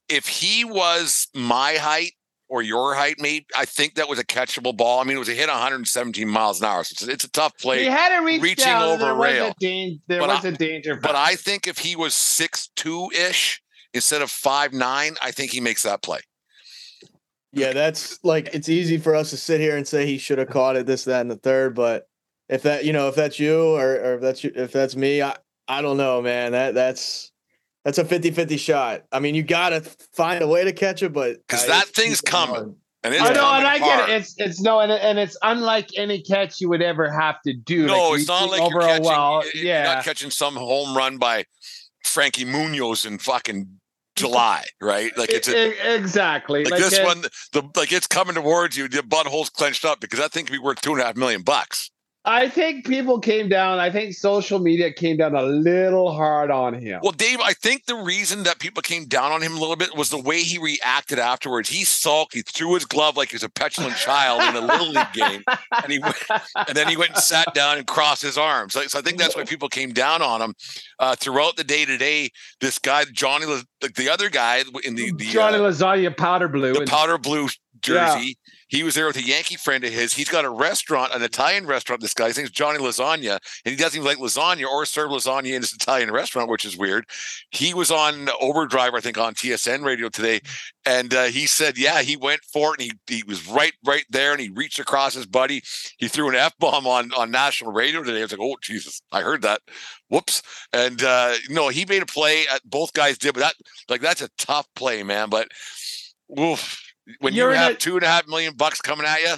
if 0.09 0.27
he 0.27 0.65
was 0.65 1.29
my 1.35 1.75
height 1.75 2.13
or 2.49 2.63
your 2.63 2.95
height, 2.95 3.17
mate, 3.19 3.47
I 3.57 3.65
think 3.65 3.95
that 3.95 4.09
was 4.09 4.19
a 4.19 4.25
catchable 4.25 4.77
ball. 4.77 5.01
I 5.01 5.05
mean, 5.05 5.17
it 5.17 5.21
was 5.21 5.29
a 5.29 5.35
hit 5.35 5.49
117 5.49 6.29
miles 6.29 6.61
an 6.61 6.67
hour. 6.67 6.85
So 6.85 6.93
it's, 6.93 7.09
a, 7.09 7.11
it's 7.11 7.25
a 7.25 7.31
tough 7.31 7.57
play. 7.59 7.81
He 7.81 7.87
had 7.87 8.19
to 8.19 8.25
reach 8.25 8.43
reaching 8.43 8.67
down, 8.67 8.83
over 8.83 9.05
there 9.05 9.15
rail. 9.15 9.47
Was 9.47 9.55
a 9.63 10.01
there 10.07 10.21
but 10.21 10.29
was 10.29 10.45
I, 10.45 10.49
a 10.49 10.53
danger. 10.53 10.97
But 10.97 11.15
I 11.15 11.35
think 11.37 11.67
if 11.67 11.79
he 11.79 11.97
was 11.97 12.15
six 12.15 12.69
two 12.77 13.11
ish 13.11 13.63
instead 13.93 14.23
of 14.23 14.31
five 14.31 14.73
nine, 14.73 15.17
I 15.23 15.31
think 15.31 15.53
he 15.53 15.61
makes 15.61 15.83
that 15.83 16.03
play. 16.03 16.21
Yeah, 17.53 17.73
that's 17.73 18.19
like 18.25 18.51
it's 18.53 18.69
easy 18.69 18.99
for 18.99 19.15
us 19.15 19.31
to 19.31 19.37
sit 19.37 19.61
here 19.61 19.77
and 19.77 19.87
say 19.87 20.07
he 20.07 20.19
should 20.19 20.39
have 20.39 20.51
caught 20.51 20.77
it, 20.77 20.87
this, 20.87 21.05
that, 21.05 21.21
and 21.21 21.31
the 21.31 21.37
third. 21.37 21.75
But 21.75 22.09
if 22.49 22.63
that, 22.63 22.85
you 22.85 22.93
know, 22.93 23.09
if 23.09 23.15
that's 23.15 23.39
you 23.39 23.61
or, 23.61 23.93
or 23.95 24.15
if 24.15 24.21
that's 24.21 24.43
you, 24.43 24.53
if 24.55 24.73
that's 24.73 24.97
me, 24.97 25.23
I, 25.23 25.37
I 25.69 25.81
don't 25.81 25.97
know, 25.97 26.21
man. 26.21 26.53
That 26.53 26.75
that's 26.75 27.31
that's 27.85 27.99
a 27.99 28.05
50-50 28.05 28.59
shot. 28.59 29.03
I 29.13 29.21
mean, 29.21 29.35
you 29.35 29.43
got 29.43 29.71
to 29.71 29.81
find 30.15 30.43
a 30.43 30.49
way 30.49 30.65
to 30.65 30.73
catch 30.73 31.03
it, 31.03 31.13
but 31.13 31.37
because 31.47 31.65
uh, 31.65 31.69
that 31.69 31.87
thing's 31.89 32.21
coming. 32.21 32.77
And 33.03 33.13
it's 33.13 33.23
I 33.23 33.35
know, 33.35 33.53
and 33.53 33.67
I 33.67 33.79
get 33.79 34.09
it. 34.09 34.13
It's 34.15 34.35
it's 34.39 34.63
no, 34.63 34.81
and, 34.81 34.91
and 34.91 35.19
it's 35.19 35.37
unlike 35.43 35.91
any 35.95 36.23
catch 36.23 36.59
you 36.63 36.71
would 36.71 36.81
ever 36.81 37.11
have 37.11 37.43
to 37.43 37.53
do. 37.53 37.87
No, 37.87 38.09
like 38.09 38.21
it's 38.21 38.29
not 38.29 38.51
like 38.51 38.71
you're 38.71 38.81
catching. 38.81 39.05
Well, 39.05 39.43
yeah, 39.55 39.85
you're 39.85 39.95
not 39.97 40.05
catching 40.05 40.31
some 40.31 40.55
home 40.57 40.97
run 40.97 41.19
by 41.19 41.45
Frankie 42.03 42.47
Munoz 42.47 43.05
in 43.05 43.19
fucking 43.19 43.69
July, 44.17 44.65
right? 44.81 45.17
Like 45.19 45.31
it's 45.31 45.49
a, 45.49 45.95
exactly 45.95 46.65
like, 46.65 46.73
like 46.73 46.81
this 46.81 46.99
it, 46.99 47.05
one. 47.05 47.21
The 47.53 47.69
like 47.77 47.93
it's 47.93 48.07
coming 48.07 48.37
towards 48.37 48.75
you. 48.75 48.89
The 48.89 49.03
butthole's 49.03 49.51
clenched 49.51 49.85
up 49.85 50.01
because 50.01 50.19
that 50.19 50.33
thing 50.33 50.47
could 50.47 50.53
be 50.53 50.59
worth 50.59 50.81
two 50.81 50.93
and 50.93 51.01
a 51.03 51.05
half 51.05 51.17
million 51.17 51.43
bucks. 51.43 51.91
I 52.27 52.49
think 52.49 52.87
people 52.87 53.21
came 53.21 53.51
down. 53.51 53.79
I 53.79 53.91
think 53.91 54.15
social 54.15 54.59
media 54.59 54.91
came 54.91 55.19
down 55.19 55.35
a 55.35 55.43
little 55.43 56.11
hard 56.11 56.51
on 56.51 56.73
him. 56.73 57.01
Well, 57.03 57.13
Dave, 57.13 57.39
I 57.43 57.53
think 57.53 57.85
the 57.85 57.97
reason 57.97 58.45
that 58.45 58.59
people 58.59 58.81
came 58.81 59.05
down 59.05 59.31
on 59.31 59.43
him 59.43 59.57
a 59.57 59.61
little 59.61 59.77
bit 59.77 59.95
was 59.95 60.09
the 60.09 60.19
way 60.19 60.41
he 60.41 60.57
reacted 60.57 61.19
afterwards. 61.19 61.69
He 61.69 61.85
sulked. 61.85 62.33
He 62.33 62.41
threw 62.41 62.75
his 62.75 62.87
glove 62.87 63.19
like 63.19 63.29
he 63.31 63.35
was 63.35 63.43
a 63.43 63.51
petulant 63.51 63.97
child 63.97 64.41
in 64.41 64.57
a 64.57 64.67
little 64.67 64.89
league 64.89 65.13
game, 65.13 65.45
and 65.83 65.93
he 65.93 65.99
went, 65.99 66.17
and 66.57 66.75
then 66.75 66.89
he 66.89 66.97
went 66.97 67.11
and 67.11 67.21
sat 67.21 67.53
down 67.53 67.77
and 67.77 67.87
crossed 67.87 68.23
his 68.23 68.39
arms. 68.39 68.73
So, 68.73 68.81
I 68.81 69.03
think 69.03 69.19
that's 69.19 69.37
why 69.37 69.45
people 69.45 69.69
came 69.69 69.93
down 69.93 70.23
on 70.23 70.41
him 70.41 70.55
uh, 70.99 71.17
throughout 71.17 71.57
the 71.57 71.65
day 71.65 71.85
today. 71.85 72.31
This 72.59 72.79
guy, 72.79 73.05
Johnny, 73.05 73.45
like 73.83 73.95
the 73.97 74.09
other 74.09 74.31
guy 74.31 74.63
in 74.85 74.95
the, 74.95 75.13
the 75.13 75.27
Johnny 75.27 75.59
uh, 75.59 75.61
Lasagna 75.61 76.17
powder 76.17 76.49
blue, 76.49 76.73
the 76.73 76.87
powder 76.87 77.19
blue 77.19 77.49
jersey. 77.83 78.27
Yeah 78.27 78.54
he 78.75 78.83
was 78.83 78.97
there 78.97 79.07
with 79.07 79.17
a 79.17 79.23
Yankee 79.23 79.55
friend 79.55 79.85
of 79.85 79.93
his. 79.93 80.15
He's 80.15 80.29
got 80.29 80.45
a 80.45 80.51
restaurant, 80.51 81.15
an 81.15 81.23
Italian 81.23 81.65
restaurant. 81.65 82.01
This 82.01 82.13
guy, 82.13 82.27
his 82.27 82.39
name's 82.39 82.51
Johnny 82.51 82.81
Lasagna, 82.81 83.39
and 83.65 83.71
he 83.73 83.77
doesn't 83.77 83.97
even 84.01 84.05
like 84.05 84.19
lasagna 84.19 84.67
or 84.67 84.85
serve 84.85 85.11
lasagna 85.11 85.55
in 85.55 85.63
his 85.63 85.73
Italian 85.73 86.11
restaurant, 86.11 86.51
which 86.51 86.65
is 86.65 86.77
weird. 86.77 87.05
He 87.53 87.73
was 87.73 87.93
on 87.93 88.29
Overdrive, 88.41 88.95
I 88.95 89.01
think, 89.01 89.17
on 89.17 89.35
TSN 89.35 89.85
radio 89.85 90.09
today, 90.09 90.41
and 90.85 91.15
uh, 91.15 91.25
he 91.27 91.47
said, 91.47 91.79
yeah, 91.79 92.03
he 92.03 92.17
went 92.17 92.41
for 92.53 92.75
it, 92.75 92.81
and 92.81 92.93
he 93.07 93.19
he 93.19 93.23
was 93.23 93.47
right 93.47 93.75
right 93.85 94.07
there, 94.11 94.33
and 94.33 94.41
he 94.41 94.51
reached 94.51 94.81
across 94.81 95.15
his 95.15 95.27
buddy. 95.27 95.63
He 95.99 96.09
threw 96.09 96.29
an 96.29 96.35
f 96.35 96.55
bomb 96.59 96.85
on 96.85 97.13
on 97.13 97.31
national 97.31 97.71
radio 97.71 98.03
today. 98.03 98.19
I 98.19 98.23
was 98.23 98.33
like, 98.33 98.41
oh 98.43 98.57
Jesus, 98.61 99.01
I 99.13 99.21
heard 99.21 99.43
that. 99.43 99.61
Whoops. 100.09 100.43
And 100.73 101.01
uh, 101.01 101.35
no, 101.49 101.69
he 101.69 101.85
made 101.85 102.03
a 102.03 102.07
play. 102.07 102.47
Both 102.65 102.93
guys 102.93 103.19
did, 103.19 103.35
but 103.35 103.41
that 103.41 103.55
like 103.89 104.01
that's 104.01 104.23
a 104.23 104.31
tough 104.37 104.67
play, 104.75 105.05
man. 105.05 105.31
But 105.31 105.47
oof, 106.39 106.84
when 107.21 107.35
you're 107.35 107.51
you 107.51 107.57
have 107.57 107.73
a, 107.73 107.77
two 107.77 107.95
and 107.97 108.03
a 108.03 108.09
half 108.09 108.27
million 108.27 108.55
bucks 108.55 108.81
coming 108.81 109.07
at 109.07 109.21
you, 109.21 109.35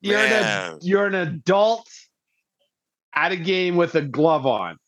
you're 0.00 0.18
an 0.18 0.78
you're 0.82 1.06
an 1.06 1.14
adult 1.14 1.88
at 3.14 3.32
a 3.32 3.36
game 3.36 3.76
with 3.76 3.94
a 3.94 4.02
glove 4.02 4.46
on. 4.46 4.78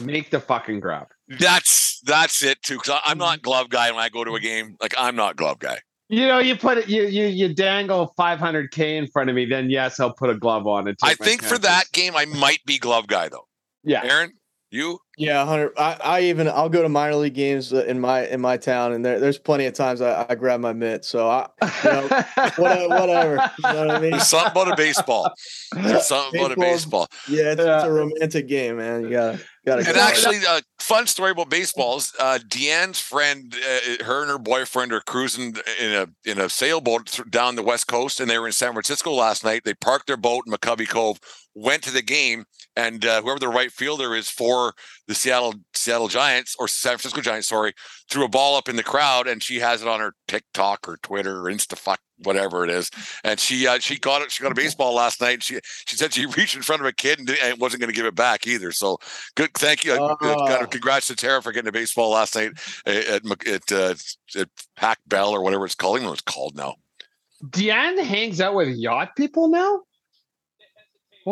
Make 0.00 0.30
the 0.30 0.40
fucking 0.40 0.80
grab. 0.80 1.08
That's 1.28 2.00
that's 2.00 2.42
it 2.42 2.62
too. 2.62 2.76
Because 2.76 3.00
I'm 3.04 3.18
not 3.18 3.38
mm-hmm. 3.38 3.42
glove 3.42 3.70
guy 3.70 3.90
when 3.90 4.00
I 4.00 4.08
go 4.08 4.24
to 4.24 4.34
a 4.34 4.40
game. 4.40 4.76
Like 4.80 4.94
I'm 4.98 5.16
not 5.16 5.36
glove 5.36 5.58
guy. 5.58 5.78
You 6.08 6.26
know, 6.26 6.38
you 6.38 6.56
put 6.56 6.78
it, 6.78 6.88
you 6.88 7.04
you 7.04 7.26
you 7.26 7.54
dangle 7.54 8.12
500k 8.18 8.98
in 8.98 9.06
front 9.06 9.30
of 9.30 9.36
me. 9.36 9.46
Then 9.46 9.70
yes, 9.70 10.00
I'll 10.00 10.12
put 10.12 10.30
a 10.30 10.34
glove 10.34 10.66
on 10.66 10.88
it. 10.88 10.96
I 11.02 11.14
think 11.14 11.42
for 11.42 11.58
that 11.58 11.84
game, 11.92 12.16
I 12.16 12.24
might 12.24 12.64
be 12.66 12.78
glove 12.78 13.06
guy 13.06 13.28
though. 13.28 13.46
Yeah, 13.84 14.04
Aaron. 14.04 14.32
You? 14.72 15.00
Yeah, 15.18 15.44
hundred. 15.44 15.72
I, 15.76 15.98
I 16.02 16.20
even 16.22 16.48
I'll 16.48 16.68
go 16.68 16.80
to 16.80 16.88
minor 16.88 17.16
league 17.16 17.34
games 17.34 17.72
uh, 17.72 17.84
in 17.86 18.00
my 18.00 18.26
in 18.28 18.40
my 18.40 18.56
town, 18.56 18.92
and 18.92 19.04
there, 19.04 19.18
there's 19.18 19.36
plenty 19.36 19.66
of 19.66 19.74
times 19.74 20.00
I, 20.00 20.24
I 20.28 20.36
grab 20.36 20.60
my 20.60 20.72
mitt. 20.72 21.04
So 21.04 21.28
I, 21.28 21.48
you 21.60 21.90
know, 21.90 22.08
whatever, 22.56 22.88
whatever. 22.88 23.50
You 23.58 23.72
know 23.72 23.86
what 23.86 23.90
I 23.90 24.00
mean? 24.00 24.10
There's 24.12 24.28
something 24.28 24.52
about 24.52 24.72
a 24.72 24.76
baseball. 24.76 25.32
There's 25.72 26.06
something 26.06 26.40
about 26.40 26.56
a 26.56 26.60
baseball. 26.60 27.08
Yeah, 27.28 27.52
it's, 27.52 27.60
yeah. 27.60 27.78
it's, 27.78 27.84
a 27.84 27.90
romantic 27.90 28.46
game, 28.46 28.76
man. 28.76 29.02
You 29.02 29.10
gotta 29.10 29.40
gotta. 29.66 29.88
And 29.88 29.98
actually, 29.98 30.36
a 30.36 30.50
uh, 30.50 30.60
fun 30.78 31.08
story 31.08 31.32
about 31.32 31.50
baseballs. 31.50 32.14
Uh, 32.18 32.38
Deanne's 32.46 33.00
friend, 33.00 33.52
uh, 33.54 34.04
her 34.04 34.22
and 34.22 34.30
her 34.30 34.38
boyfriend 34.38 34.92
are 34.92 35.00
cruising 35.00 35.56
in 35.80 35.92
a 35.92 36.06
in 36.24 36.38
a 36.38 36.48
sailboat 36.48 37.20
down 37.28 37.56
the 37.56 37.62
west 37.64 37.88
coast, 37.88 38.20
and 38.20 38.30
they 38.30 38.38
were 38.38 38.46
in 38.46 38.52
San 38.52 38.72
Francisco 38.72 39.12
last 39.12 39.44
night. 39.44 39.62
They 39.64 39.74
parked 39.74 40.06
their 40.06 40.16
boat 40.16 40.44
in 40.46 40.52
McCovey 40.52 40.88
Cove, 40.88 41.18
went 41.54 41.82
to 41.82 41.90
the 41.90 42.02
game 42.02 42.44
and 42.76 43.04
uh, 43.04 43.20
whoever 43.20 43.38
the 43.38 43.48
right 43.48 43.72
fielder 43.72 44.14
is 44.14 44.28
for 44.28 44.74
the 45.08 45.14
Seattle 45.14 45.54
Seattle 45.74 46.08
Giants 46.08 46.54
or 46.58 46.68
San 46.68 46.92
Francisco 46.92 47.20
Giants, 47.20 47.48
sorry, 47.48 47.74
threw 48.08 48.24
a 48.24 48.28
ball 48.28 48.56
up 48.56 48.68
in 48.68 48.76
the 48.76 48.82
crowd, 48.82 49.26
and 49.26 49.42
she 49.42 49.58
has 49.58 49.82
it 49.82 49.88
on 49.88 50.00
her 50.00 50.14
TikTok 50.28 50.88
or 50.88 50.96
Twitter 51.02 51.40
or 51.40 51.50
Instafuck, 51.50 51.96
whatever 52.22 52.64
it 52.64 52.70
is, 52.70 52.90
and 53.24 53.40
she 53.40 53.66
uh, 53.66 53.78
she 53.80 53.98
got 53.98 54.22
it. 54.22 54.30
She 54.30 54.42
got 54.42 54.52
a 54.52 54.54
baseball 54.54 54.94
last 54.94 55.20
night. 55.20 55.34
And 55.34 55.42
she 55.42 55.58
she 55.86 55.96
said 55.96 56.12
she 56.12 56.26
reached 56.36 56.54
in 56.54 56.62
front 56.62 56.80
of 56.80 56.86
a 56.86 56.92
kid 56.92 57.18
and, 57.18 57.30
and 57.30 57.60
wasn't 57.60 57.80
going 57.80 57.90
to 57.90 57.96
give 57.96 58.06
it 58.06 58.14
back 58.14 58.46
either. 58.46 58.72
So 58.72 58.98
good, 59.34 59.52
thank 59.54 59.84
you. 59.84 59.94
Uh, 59.94 60.16
kind 60.16 60.62
of 60.62 60.70
congrats 60.70 61.08
to 61.08 61.16
Tara 61.16 61.42
for 61.42 61.52
getting 61.52 61.68
a 61.68 61.72
baseball 61.72 62.10
last 62.10 62.36
night 62.36 62.52
at 62.86 63.24
at, 63.46 63.72
uh, 63.72 63.94
at 64.36 64.48
Pac 64.76 64.98
Bell 65.06 65.30
or 65.30 65.42
whatever 65.42 65.64
it's 65.64 65.74
called. 65.74 66.00
It's 66.00 66.20
called 66.22 66.56
now. 66.56 66.76
Deanne 67.42 68.02
hangs 68.04 68.40
out 68.40 68.54
with 68.54 68.68
yacht 68.68 69.16
people 69.16 69.48
now. 69.48 69.80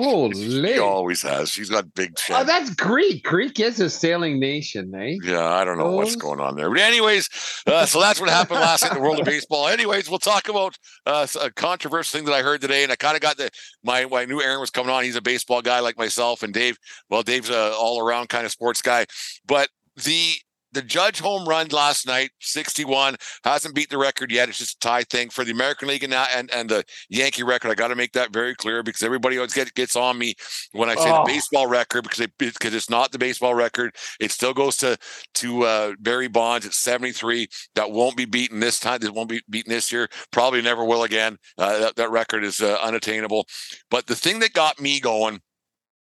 Holy! 0.02 0.34
She 0.34 0.78
always 0.78 1.22
has. 1.22 1.50
She's 1.50 1.70
got 1.70 1.92
big. 1.94 2.16
Oh, 2.30 2.44
that's 2.44 2.70
Greek. 2.74 3.24
Greek 3.24 3.58
is 3.58 3.80
a 3.80 3.90
sailing 3.90 4.38
nation, 4.38 4.94
eh? 4.94 5.16
Yeah, 5.22 5.44
I 5.44 5.64
don't 5.64 5.76
know 5.76 5.86
oh. 5.86 5.96
what's 5.96 6.14
going 6.14 6.40
on 6.40 6.56
there. 6.56 6.70
But 6.70 6.80
anyways, 6.80 7.28
uh, 7.66 7.84
so 7.84 8.00
that's 8.00 8.20
what 8.20 8.30
happened 8.30 8.60
last 8.60 8.82
night 8.82 8.92
in 8.92 8.98
the 8.98 9.02
world 9.02 9.18
of 9.18 9.26
baseball. 9.26 9.66
Anyways, 9.66 10.08
we'll 10.08 10.20
talk 10.20 10.48
about 10.48 10.78
uh, 11.04 11.26
a 11.42 11.50
controversial 11.50 12.16
thing 12.16 12.26
that 12.26 12.34
I 12.34 12.42
heard 12.42 12.60
today, 12.60 12.84
and 12.84 12.92
I 12.92 12.96
kind 12.96 13.16
of 13.16 13.22
got 13.22 13.38
the 13.38 13.50
my 13.82 14.04
my 14.06 14.24
new 14.24 14.40
Aaron 14.40 14.60
was 14.60 14.70
coming 14.70 14.90
on. 14.90 15.02
He's 15.02 15.16
a 15.16 15.22
baseball 15.22 15.62
guy 15.62 15.80
like 15.80 15.98
myself, 15.98 16.42
and 16.42 16.54
Dave. 16.54 16.78
Well, 17.10 17.22
Dave's 17.22 17.50
a 17.50 17.72
all 17.72 18.00
around 18.00 18.28
kind 18.28 18.46
of 18.46 18.52
sports 18.52 18.82
guy, 18.82 19.06
but 19.46 19.68
the 19.96 20.34
the 20.78 20.86
Judge 20.86 21.18
home 21.18 21.48
run 21.48 21.66
last 21.68 22.06
night, 22.06 22.30
61, 22.38 23.16
hasn't 23.42 23.74
beat 23.74 23.90
the 23.90 23.98
record 23.98 24.30
yet. 24.30 24.48
It's 24.48 24.58
just 24.58 24.76
a 24.76 24.78
tie 24.78 25.02
thing 25.02 25.28
for 25.28 25.42
the 25.42 25.50
American 25.50 25.88
League 25.88 26.04
and 26.04 26.14
and, 26.14 26.48
and 26.52 26.68
the 26.68 26.84
Yankee 27.08 27.42
record. 27.42 27.72
I 27.72 27.74
got 27.74 27.88
to 27.88 27.96
make 27.96 28.12
that 28.12 28.32
very 28.32 28.54
clear 28.54 28.84
because 28.84 29.02
everybody 29.02 29.38
always 29.38 29.54
get, 29.54 29.74
gets 29.74 29.96
on 29.96 30.18
me 30.18 30.36
when 30.70 30.88
I 30.88 30.94
say 30.94 31.10
oh. 31.10 31.24
the 31.24 31.32
baseball 31.32 31.66
record 31.66 32.02
because 32.02 32.20
it, 32.20 32.30
because 32.38 32.74
it's 32.74 32.88
not 32.88 33.10
the 33.10 33.18
baseball 33.18 33.56
record. 33.56 33.96
It 34.20 34.30
still 34.30 34.54
goes 34.54 34.76
to 34.78 34.96
to 35.34 35.64
uh, 35.64 35.92
Barry 35.98 36.28
Bonds 36.28 36.64
at 36.64 36.74
73. 36.74 37.48
That 37.74 37.90
won't 37.90 38.16
be 38.16 38.24
beaten 38.24 38.60
this 38.60 38.78
time. 38.78 39.00
This 39.00 39.10
won't 39.10 39.28
be 39.28 39.42
beaten 39.50 39.70
this 39.70 39.90
year. 39.90 40.08
Probably 40.30 40.62
never 40.62 40.84
will 40.84 41.02
again. 41.02 41.38
Uh, 41.58 41.80
that, 41.80 41.96
that 41.96 42.10
record 42.12 42.44
is 42.44 42.60
uh, 42.60 42.78
unattainable. 42.84 43.48
But 43.90 44.06
the 44.06 44.14
thing 44.14 44.38
that 44.40 44.52
got 44.52 44.80
me 44.80 45.00
going 45.00 45.40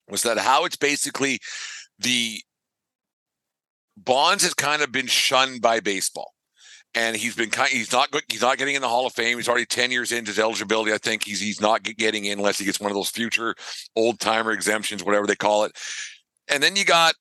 was 0.08 0.22
that 0.22 0.38
how 0.38 0.66
it's 0.66 0.78
basically 0.78 1.40
the 1.98 2.42
Bonds 3.98 4.44
has 4.44 4.54
kind 4.54 4.82
of 4.82 4.92
been 4.92 5.08
shunned 5.08 5.62
by 5.62 5.80
baseball. 5.80 6.34
And 6.96 7.16
he's 7.16 7.36
been 7.36 7.50
kind. 7.50 7.70
He's 7.70 7.92
not. 7.92 8.10
He's 8.30 8.42
not 8.42 8.58
getting 8.58 8.76
in 8.76 8.82
the 8.82 8.88
Hall 8.88 9.06
of 9.06 9.14
Fame. 9.14 9.38
He's 9.38 9.50
already 9.50 9.66
ten 9.66 9.92
years 9.92 10.12
into 10.12 10.32
his 10.32 10.40
eligibility. 10.40 10.94
I 10.94 10.98
think 10.98 11.26
he's 11.26 11.42
he's 11.42 11.60
not 11.60 11.84
getting 11.84 12.26
in 12.26 12.40
unless 12.40 12.58
he 12.58 12.66
gets 12.66 12.80
one 12.80 12.90
of 12.90 12.96
those 12.96 13.10
future 13.10 13.56
old 13.96 14.20
timer 14.20 14.52
exemptions, 14.52 15.04
whatever 15.04 15.28
they 15.28 15.36
call 15.36 15.66
it. 15.66 15.74
And 16.48 16.64
then 16.64 16.76
you 16.76 16.86
got, 16.86 17.14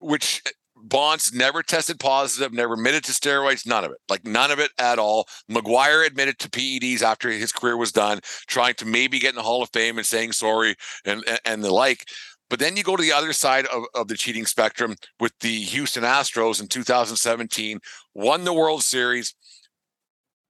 which 0.00 0.42
Bonds 0.84 1.32
never 1.32 1.62
tested 1.62 2.00
positive, 2.00 2.52
never 2.52 2.74
admitted 2.74 3.04
to 3.04 3.12
steroids, 3.12 3.66
none 3.66 3.84
of 3.84 3.92
it. 3.92 3.98
Like 4.08 4.24
none 4.24 4.50
of 4.50 4.58
it 4.58 4.72
at 4.78 4.98
all. 4.98 5.28
McGwire 5.50 6.04
admitted 6.04 6.38
to 6.40 6.50
PEDs 6.50 7.02
after 7.02 7.30
his 7.30 7.52
career 7.52 7.76
was 7.76 7.92
done, 7.92 8.20
trying 8.48 8.74
to 8.74 8.84
maybe 8.84 9.20
get 9.20 9.30
in 9.30 9.36
the 9.36 9.42
Hall 9.42 9.62
of 9.62 9.70
Fame 9.72 9.96
and 9.96 10.06
saying 10.06 10.32
sorry 10.32 10.74
and 11.04 11.24
and 11.44 11.62
the 11.62 11.72
like. 11.72 12.06
But 12.50 12.58
then 12.58 12.76
you 12.76 12.82
go 12.82 12.96
to 12.96 13.02
the 13.02 13.12
other 13.12 13.32
side 13.32 13.66
of, 13.66 13.84
of 13.94 14.08
the 14.08 14.16
cheating 14.16 14.46
spectrum 14.46 14.96
with 15.18 15.32
the 15.40 15.60
Houston 15.62 16.04
Astros 16.04 16.60
in 16.60 16.68
2017, 16.68 17.80
won 18.14 18.44
the 18.44 18.52
World 18.52 18.82
Series, 18.82 19.34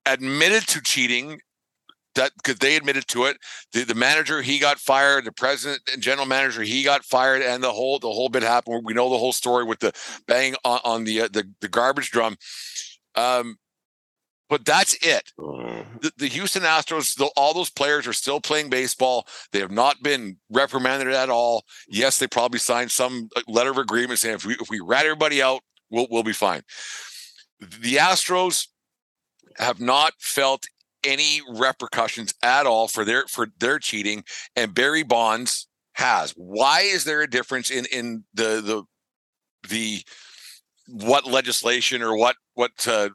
admitted 0.05 0.67
to 0.67 0.81
cheating 0.81 1.39
that 2.15 2.31
because 2.37 2.59
they 2.59 2.75
admitted 2.75 3.07
to 3.09 3.25
it. 3.25 3.37
The, 3.71 3.83
the 3.83 3.95
manager 3.95 4.41
he 4.41 4.59
got 4.59 4.79
fired, 4.79 5.25
the 5.25 5.31
president 5.31 5.81
and 5.91 6.01
general 6.01 6.27
manager 6.27 6.61
he 6.61 6.83
got 6.83 7.03
fired, 7.03 7.41
and 7.41 7.63
the 7.63 7.71
whole 7.71 7.99
the 7.99 8.11
whole 8.11 8.29
bit 8.29 8.43
happened. 8.43 8.83
We 8.85 8.93
know 8.93 9.09
the 9.09 9.17
whole 9.17 9.33
story 9.33 9.63
with 9.63 9.79
the 9.79 9.93
bang 10.27 10.55
on, 10.63 10.79
on 10.83 11.03
the, 11.03 11.21
uh, 11.21 11.29
the 11.31 11.49
the 11.61 11.69
garbage 11.69 12.11
drum. 12.11 12.37
Um, 13.15 13.57
but 14.49 14.65
that's 14.65 14.93
it. 15.01 15.31
Mm. 15.39 16.01
The, 16.01 16.11
the 16.17 16.27
Houston 16.27 16.63
Astros, 16.63 17.15
the, 17.15 17.25
all 17.35 17.53
those 17.53 17.69
players 17.69 18.07
are 18.07 18.13
still 18.13 18.39
playing 18.39 18.69
baseball. 18.69 19.27
They 19.51 19.59
have 19.59 19.71
not 19.71 20.03
been 20.03 20.37
reprimanded 20.49 21.13
at 21.13 21.29
all. 21.29 21.63
Yes, 21.87 22.19
they 22.19 22.27
probably 22.27 22.59
signed 22.59 22.91
some 22.91 23.29
uh, 23.35 23.41
letter 23.47 23.71
of 23.71 23.77
agreement 23.77 24.19
saying 24.19 24.35
if 24.35 24.45
we 24.45 24.53
if 24.55 24.69
we 24.69 24.79
rat 24.79 25.05
everybody 25.05 25.41
out, 25.41 25.61
we'll 25.89 26.07
we'll 26.09 26.23
be 26.23 26.33
fine. 26.33 26.61
The 27.59 27.95
Astros 27.95 28.67
have 29.57 29.79
not 29.79 30.13
felt 30.19 30.65
any 31.03 31.41
repercussions 31.49 32.33
at 32.41 32.65
all 32.65 32.87
for 32.87 33.05
their 33.05 33.25
for 33.27 33.47
their 33.59 33.79
cheating, 33.79 34.23
and 34.55 34.73
Barry 34.73 35.03
Bonds 35.03 35.67
has. 35.93 36.31
Why 36.31 36.81
is 36.81 37.03
there 37.03 37.21
a 37.21 37.29
difference 37.29 37.69
in 37.69 37.85
in 37.85 38.23
the 38.33 38.61
the 38.61 38.83
the 39.69 40.03
what 40.87 41.25
legislation 41.25 42.01
or 42.01 42.15
what 42.15 42.35
what 42.55 42.71
uh, 42.87 43.09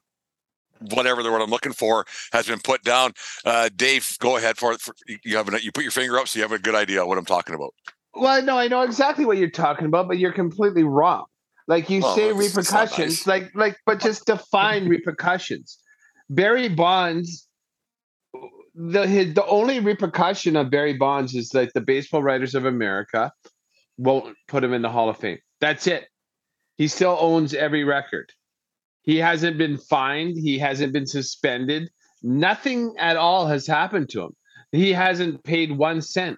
whatever 0.80 1.22
the 1.22 1.30
word 1.30 1.42
I'm 1.42 1.50
looking 1.50 1.72
for 1.72 2.06
has 2.32 2.46
been 2.46 2.60
put 2.60 2.82
down. 2.82 3.12
Uh, 3.44 3.68
Dave, 3.74 4.16
go 4.20 4.36
ahead 4.36 4.56
for 4.56 4.72
it. 4.72 4.80
You 5.24 5.36
have 5.36 5.52
a, 5.52 5.62
you 5.62 5.72
put 5.72 5.84
your 5.84 5.90
finger 5.92 6.18
up, 6.18 6.28
so 6.28 6.38
you 6.38 6.42
have 6.42 6.52
a 6.52 6.58
good 6.58 6.74
idea 6.74 7.04
what 7.06 7.18
I'm 7.18 7.24
talking 7.24 7.54
about. 7.54 7.74
Well, 8.14 8.42
no, 8.42 8.58
I 8.58 8.68
know 8.68 8.82
exactly 8.82 9.24
what 9.24 9.38
you're 9.38 9.50
talking 9.50 9.86
about, 9.86 10.08
but 10.08 10.18
you're 10.18 10.32
completely 10.32 10.84
wrong. 10.84 11.26
Like 11.66 11.90
you 11.90 12.00
well, 12.00 12.16
say 12.16 12.32
repercussions, 12.32 12.98
nice. 12.98 13.26
like 13.26 13.50
like, 13.54 13.76
but 13.84 14.00
just 14.00 14.24
define 14.24 14.88
repercussions. 14.88 15.78
Barry 16.30 16.68
Bonds, 16.68 17.46
the 18.74 19.06
his, 19.06 19.34
the 19.34 19.44
only 19.44 19.78
repercussion 19.78 20.56
of 20.56 20.70
Barry 20.70 20.94
Bonds 20.94 21.34
is 21.34 21.50
that 21.50 21.74
the 21.74 21.82
Baseball 21.82 22.22
Writers 22.22 22.54
of 22.54 22.64
America 22.64 23.32
won't 23.98 24.34
put 24.46 24.64
him 24.64 24.72
in 24.72 24.80
the 24.80 24.88
Hall 24.88 25.10
of 25.10 25.18
Fame. 25.18 25.38
That's 25.60 25.86
it. 25.86 26.06
He 26.78 26.88
still 26.88 27.16
owns 27.20 27.52
every 27.52 27.84
record. 27.84 28.32
He 29.08 29.16
hasn't 29.16 29.56
been 29.56 29.78
fined. 29.78 30.36
He 30.36 30.58
hasn't 30.58 30.92
been 30.92 31.06
suspended. 31.06 31.88
Nothing 32.22 32.94
at 32.98 33.16
all 33.16 33.46
has 33.46 33.66
happened 33.66 34.10
to 34.10 34.24
him. 34.24 34.36
He 34.70 34.92
hasn't 34.92 35.42
paid 35.44 35.72
one 35.72 36.02
cent. 36.02 36.36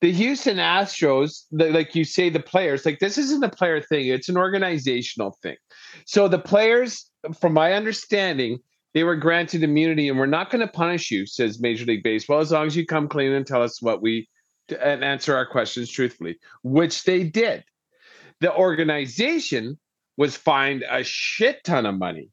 The 0.00 0.12
Houston 0.12 0.56
Astros, 0.56 1.44
the, 1.52 1.70
like 1.70 1.94
you 1.94 2.04
say, 2.04 2.30
the 2.30 2.40
players, 2.40 2.86
like 2.86 3.00
this 3.00 3.18
isn't 3.18 3.44
a 3.44 3.50
player 3.50 3.82
thing, 3.82 4.06
it's 4.06 4.30
an 4.30 4.38
organizational 4.38 5.36
thing. 5.42 5.56
So 6.06 6.26
the 6.26 6.38
players, 6.38 7.10
from 7.38 7.52
my 7.52 7.74
understanding, 7.74 8.60
they 8.94 9.04
were 9.04 9.16
granted 9.16 9.62
immunity 9.62 10.08
and 10.08 10.18
we're 10.18 10.24
not 10.24 10.50
going 10.50 10.66
to 10.66 10.72
punish 10.72 11.10
you, 11.10 11.26
says 11.26 11.60
Major 11.60 11.84
League 11.84 12.02
Baseball, 12.02 12.38
as 12.38 12.50
long 12.50 12.66
as 12.66 12.74
you 12.74 12.86
come 12.86 13.08
clean 13.08 13.32
and 13.32 13.46
tell 13.46 13.62
us 13.62 13.82
what 13.82 14.00
we 14.00 14.26
and 14.80 15.04
answer 15.04 15.36
our 15.36 15.44
questions 15.44 15.90
truthfully, 15.90 16.38
which 16.62 17.04
they 17.04 17.24
did. 17.24 17.62
The 18.40 18.56
organization 18.56 19.78
was 20.16 20.36
fined 20.36 20.84
a 20.90 21.04
shit 21.04 21.62
ton 21.64 21.86
of 21.86 21.98
money. 21.98 22.30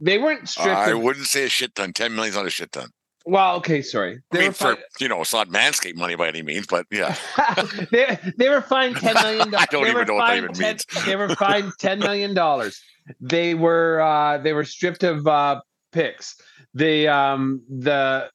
They 0.00 0.18
weren't 0.18 0.48
strict. 0.48 0.68
Uh, 0.68 0.90
I 0.90 0.94
wouldn't 0.94 1.26
say 1.26 1.44
a 1.44 1.48
shit 1.48 1.74
ton. 1.74 1.92
Ten 1.92 2.14
million 2.14 2.30
is 2.30 2.36
not 2.36 2.46
a 2.46 2.50
shit 2.50 2.72
ton. 2.72 2.90
Well, 3.26 3.56
okay, 3.56 3.80
sorry. 3.80 4.16
I 4.16 4.18
They 4.32 4.38
mean, 4.40 4.48
were 4.48 4.52
for 4.52 4.76
you 5.00 5.08
know, 5.08 5.22
it's 5.22 5.32
not 5.32 5.48
Manscaped 5.48 5.96
money 5.96 6.14
by 6.14 6.28
any 6.28 6.42
means, 6.42 6.66
but 6.66 6.84
yeah, 6.90 7.16
they, 7.90 8.18
they 8.36 8.50
were 8.50 8.60
fined 8.60 8.96
ten 8.96 9.14
million 9.14 9.50
dollars. 9.50 9.66
I 9.70 9.72
don't 9.72 9.86
even 9.86 10.06
know 10.06 10.14
what 10.14 10.26
that 10.26 10.36
even 10.36 10.58
means. 10.58 10.84
They 11.06 11.16
were 11.16 11.28
fined 11.36 11.72
ten 11.78 12.00
million 12.00 12.34
dollars. 12.34 12.80
They 13.20 13.54
were 13.54 14.00
uh, 14.00 14.38
they 14.38 14.52
were 14.52 14.64
stripped 14.64 15.04
of 15.04 15.26
uh, 15.26 15.60
picks. 15.92 16.36
They 16.74 17.06
um 17.08 17.62
the 17.68 18.30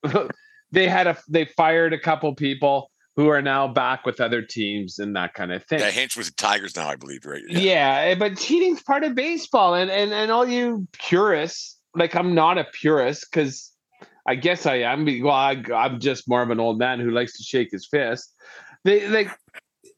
they 0.72 0.88
had 0.88 1.08
a 1.08 1.18
they 1.28 1.46
fired 1.46 1.94
a 1.94 2.00
couple 2.00 2.34
people 2.34 2.90
who 3.20 3.28
are 3.28 3.42
now 3.42 3.68
back 3.68 4.06
with 4.06 4.22
other 4.22 4.42
teams 4.42 4.98
and 4.98 5.14
that 5.14 5.34
kind 5.34 5.52
of 5.52 5.62
thing. 5.66 5.80
yeah. 5.80 5.92
Hinch 5.92 6.16
was 6.16 6.28
the 6.28 6.36
Tigers 6.36 6.78
now, 6.78 6.88
I 6.88 6.96
believe, 6.96 7.26
right? 7.26 7.44
Yeah. 7.50 7.98
eh, 8.06 8.16
but 8.16 8.38
cheating's 8.38 8.82
part 8.82 9.04
of 9.04 9.14
baseball, 9.14 9.76
and 9.76 9.92
and 9.92 10.14
and 10.14 10.32
all 10.32 10.48
you 10.48 10.88
purists, 10.94 11.78
like 11.96 12.16
I'm 12.16 12.34
not 12.34 12.58
a 12.58 12.64
purist 12.64 13.28
because 13.30 13.74
I 14.26 14.36
guess 14.36 14.66
I 14.66 14.76
am. 14.76 15.06
Well, 15.22 15.34
I, 15.34 15.62
I'm 15.76 16.00
just 16.00 16.30
more 16.30 16.42
of 16.42 16.50
an 16.50 16.62
old 16.62 16.80
man 16.80 17.02
who 17.02 17.12
likes 17.12 17.36
to 17.38 17.44
shake 17.44 17.72
his 17.72 17.86
fist. 17.86 18.34
They 18.86 19.10
like 19.10 19.30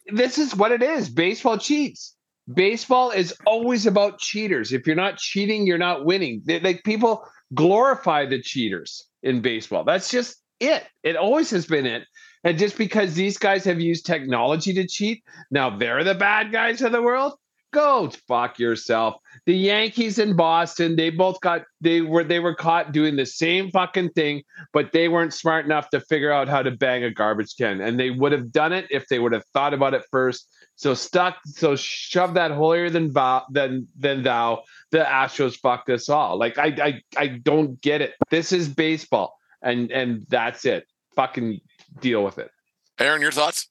this 0.07 0.39
is 0.39 0.55
what 0.55 0.71
it 0.71 0.81
is. 0.81 1.07
Baseball 1.07 1.59
cheats. 1.59 2.15
Baseball 2.51 3.11
is 3.11 3.35
always 3.45 3.85
about 3.85 4.17
cheaters. 4.17 4.73
If 4.73 4.87
you're 4.87 4.95
not 4.95 5.17
cheating, 5.17 5.67
you're 5.67 5.77
not 5.77 6.05
winning. 6.05 6.41
They, 6.43 6.59
like 6.59 6.83
people 6.83 7.23
glorify 7.53 8.25
the 8.25 8.41
cheaters 8.41 9.05
in 9.21 9.41
baseball. 9.41 9.83
That's 9.83 10.09
just 10.09 10.41
it. 10.59 10.85
It 11.03 11.17
always 11.17 11.49
has 11.51 11.65
been 11.67 11.85
it. 11.85 12.03
And 12.43 12.57
just 12.57 12.77
because 12.77 13.13
these 13.13 13.37
guys 13.37 13.63
have 13.65 13.79
used 13.79 14.05
technology 14.05 14.73
to 14.73 14.87
cheat, 14.87 15.23
now 15.51 15.69
they're 15.69 16.03
the 16.03 16.15
bad 16.15 16.51
guys 16.51 16.81
of 16.81 16.91
the 16.91 17.01
world. 17.01 17.33
Go 17.71 18.11
fuck 18.27 18.59
yourself. 18.59 19.15
The 19.45 19.55
Yankees 19.55 20.19
in 20.19 20.35
Boston, 20.35 20.97
they 20.97 21.09
both 21.09 21.39
got 21.39 21.63
they 21.79 22.01
were 22.01 22.25
they 22.25 22.39
were 22.39 22.53
caught 22.53 22.91
doing 22.91 23.15
the 23.15 23.25
same 23.25 23.71
fucking 23.71 24.09
thing, 24.09 24.43
but 24.73 24.91
they 24.91 25.07
weren't 25.07 25.33
smart 25.33 25.63
enough 25.63 25.89
to 25.91 26.01
figure 26.01 26.33
out 26.33 26.49
how 26.49 26.61
to 26.61 26.71
bang 26.71 27.05
a 27.05 27.11
garbage 27.11 27.55
can. 27.57 27.79
And 27.79 27.97
they 27.97 28.09
would 28.09 28.33
have 28.33 28.51
done 28.51 28.73
it 28.73 28.87
if 28.89 29.07
they 29.07 29.19
would 29.19 29.31
have 29.31 29.45
thought 29.53 29.73
about 29.73 29.93
it 29.93 30.03
first. 30.11 30.49
So 30.75 30.93
stuck, 30.93 31.37
so 31.45 31.77
shove 31.77 32.33
that 32.33 32.51
holier 32.51 32.89
than 32.89 33.13
thou 33.13 33.45
than 33.49 33.87
than 33.97 34.23
thou. 34.23 34.63
The 34.91 34.99
Astros 34.99 35.55
fucked 35.55 35.89
us 35.89 36.09
all. 36.09 36.37
Like 36.37 36.57
I 36.57 36.65
I 36.65 37.01
I 37.15 37.27
don't 37.27 37.79
get 37.81 38.01
it. 38.01 38.15
This 38.29 38.51
is 38.51 38.67
baseball, 38.67 39.37
and 39.61 39.91
and 39.91 40.25
that's 40.27 40.65
it. 40.65 40.87
Fucking 41.15 41.61
deal 41.99 42.23
with 42.23 42.37
it. 42.37 42.51
Aaron, 42.99 43.21
your 43.21 43.31
thoughts? 43.31 43.67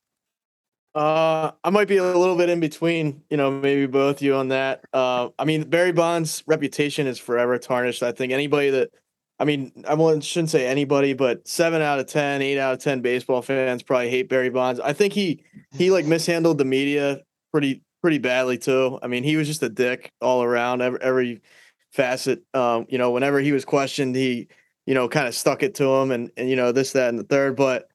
Uh, 0.94 1.52
I 1.62 1.70
might 1.70 1.86
be 1.86 1.98
a 1.98 2.04
little 2.04 2.36
bit 2.36 2.48
in 2.48 2.58
between, 2.58 3.22
you 3.30 3.36
know, 3.36 3.50
maybe 3.50 3.86
both 3.86 4.20
you 4.20 4.34
on 4.34 4.48
that. 4.48 4.84
Uh, 4.92 5.28
I 5.38 5.44
mean, 5.44 5.70
Barry 5.70 5.92
Bonds' 5.92 6.42
reputation 6.46 7.06
is 7.06 7.18
forever 7.18 7.58
tarnished. 7.58 8.02
I 8.02 8.10
think 8.10 8.32
anybody 8.32 8.70
that, 8.70 8.90
I 9.38 9.44
mean, 9.44 9.72
I 9.86 9.94
won't- 9.94 10.24
shouldn't 10.24 10.50
say 10.50 10.66
anybody, 10.66 11.12
but 11.12 11.46
seven 11.46 11.80
out 11.80 12.00
of 12.00 12.06
10, 12.06 12.42
eight 12.42 12.58
out 12.58 12.74
of 12.74 12.80
10 12.80 13.02
baseball 13.02 13.40
fans 13.40 13.84
probably 13.84 14.10
hate 14.10 14.28
Barry 14.28 14.50
Bonds. 14.50 14.80
I 14.80 14.92
think 14.92 15.12
he, 15.12 15.44
he 15.72 15.92
like 15.92 16.06
mishandled 16.06 16.58
the 16.58 16.64
media 16.64 17.20
pretty, 17.52 17.82
pretty 18.02 18.18
badly 18.18 18.58
too. 18.58 18.98
I 19.00 19.06
mean, 19.06 19.22
he 19.22 19.36
was 19.36 19.46
just 19.46 19.62
a 19.62 19.68
dick 19.68 20.10
all 20.20 20.42
around 20.42 20.82
every, 20.82 21.00
every 21.00 21.42
facet. 21.92 22.42
Um, 22.52 22.86
you 22.88 22.98
know, 22.98 23.12
whenever 23.12 23.38
he 23.38 23.52
was 23.52 23.64
questioned, 23.64 24.16
he, 24.16 24.48
you 24.86 24.94
know, 24.94 25.08
kind 25.08 25.28
of 25.28 25.36
stuck 25.36 25.62
it 25.62 25.76
to 25.76 25.84
him 25.84 26.10
and, 26.10 26.32
and, 26.36 26.50
you 26.50 26.56
know, 26.56 26.72
this, 26.72 26.92
that, 26.92 27.10
and 27.10 27.18
the 27.18 27.24
third, 27.24 27.54
but, 27.54 27.89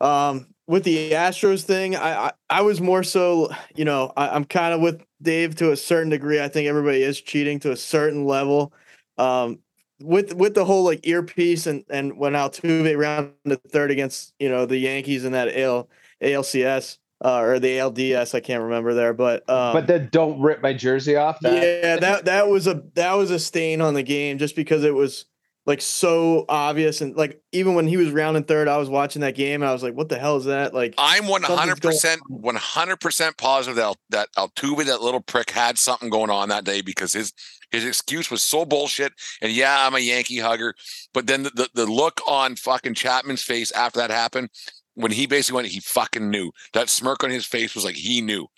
um, 0.00 0.46
with 0.66 0.84
the 0.84 1.12
Astros 1.12 1.62
thing, 1.62 1.96
I 1.96 2.26
I, 2.26 2.32
I 2.50 2.62
was 2.62 2.80
more 2.80 3.02
so, 3.02 3.50
you 3.76 3.84
know, 3.84 4.12
I, 4.16 4.28
I'm 4.28 4.44
kind 4.44 4.74
of 4.74 4.80
with 4.80 5.04
Dave 5.20 5.56
to 5.56 5.72
a 5.72 5.76
certain 5.76 6.10
degree. 6.10 6.40
I 6.40 6.48
think 6.48 6.68
everybody 6.68 7.02
is 7.02 7.20
cheating 7.20 7.60
to 7.60 7.72
a 7.72 7.76
certain 7.76 8.24
level. 8.24 8.72
Um, 9.18 9.60
with 10.00 10.34
with 10.34 10.54
the 10.54 10.64
whole 10.64 10.84
like 10.84 11.06
earpiece 11.06 11.66
and 11.66 11.84
and 11.88 12.16
when 12.18 12.32
Altuve 12.32 12.98
rounded 12.98 13.62
third 13.70 13.90
against 13.90 14.34
you 14.38 14.48
know 14.48 14.66
the 14.66 14.78
Yankees 14.78 15.24
in 15.24 15.32
that 15.32 15.56
AL 15.56 15.88
ALCS 16.22 16.98
uh, 17.24 17.40
or 17.40 17.58
the 17.58 17.78
ALDS, 17.78 18.34
I 18.34 18.40
can't 18.40 18.62
remember 18.64 18.94
there, 18.94 19.14
but 19.14 19.48
um, 19.48 19.72
but 19.72 19.86
then 19.86 20.08
don't 20.10 20.40
rip 20.40 20.62
my 20.62 20.72
jersey 20.72 21.16
off. 21.16 21.40
That, 21.40 21.54
yeah, 21.54 21.96
that 21.96 22.24
that 22.24 22.48
was 22.48 22.66
a 22.66 22.82
that 22.94 23.14
was 23.14 23.30
a 23.30 23.38
stain 23.38 23.80
on 23.80 23.94
the 23.94 24.02
game 24.02 24.38
just 24.38 24.56
because 24.56 24.84
it 24.84 24.94
was 24.94 25.26
like 25.66 25.80
so 25.80 26.44
obvious 26.48 27.00
and 27.00 27.16
like 27.16 27.40
even 27.52 27.74
when 27.74 27.86
he 27.86 27.96
was 27.96 28.10
rounding 28.10 28.44
third, 28.44 28.68
I 28.68 28.76
was 28.76 28.90
watching 28.90 29.22
that 29.22 29.34
game 29.34 29.62
and 29.62 29.68
I 29.68 29.72
was 29.72 29.82
like, 29.82 29.94
what 29.94 30.08
the 30.08 30.18
hell 30.18 30.36
is 30.36 30.44
that? 30.44 30.74
Like 30.74 30.94
I'm 30.98 31.26
100 31.26 31.80
percent 31.80 32.20
100 32.28 32.96
percent 33.00 33.36
positive 33.38 33.76
that 33.76 33.96
that 34.10 34.28
Altuve, 34.36 34.84
that 34.86 35.00
little 35.00 35.22
prick, 35.22 35.50
had 35.50 35.78
something 35.78 36.10
going 36.10 36.30
on 36.30 36.50
that 36.50 36.64
day 36.64 36.82
because 36.82 37.12
his 37.12 37.32
his 37.70 37.84
excuse 37.84 38.30
was 38.30 38.42
so 38.42 38.64
bullshit. 38.64 39.12
And 39.40 39.52
yeah, 39.52 39.86
I'm 39.86 39.94
a 39.94 40.00
Yankee 40.00 40.38
hugger, 40.38 40.74
but 41.14 41.26
then 41.26 41.44
the 41.44 41.50
the, 41.50 41.68
the 41.74 41.86
look 41.86 42.20
on 42.26 42.56
fucking 42.56 42.94
Chapman's 42.94 43.42
face 43.42 43.70
after 43.72 44.00
that 44.00 44.10
happened, 44.10 44.50
when 44.94 45.12
he 45.12 45.26
basically 45.26 45.56
went, 45.56 45.68
he 45.68 45.80
fucking 45.80 46.30
knew. 46.30 46.52
That 46.74 46.90
smirk 46.90 47.24
on 47.24 47.30
his 47.30 47.46
face 47.46 47.74
was 47.74 47.84
like 47.84 47.96
he 47.96 48.20
knew. 48.20 48.48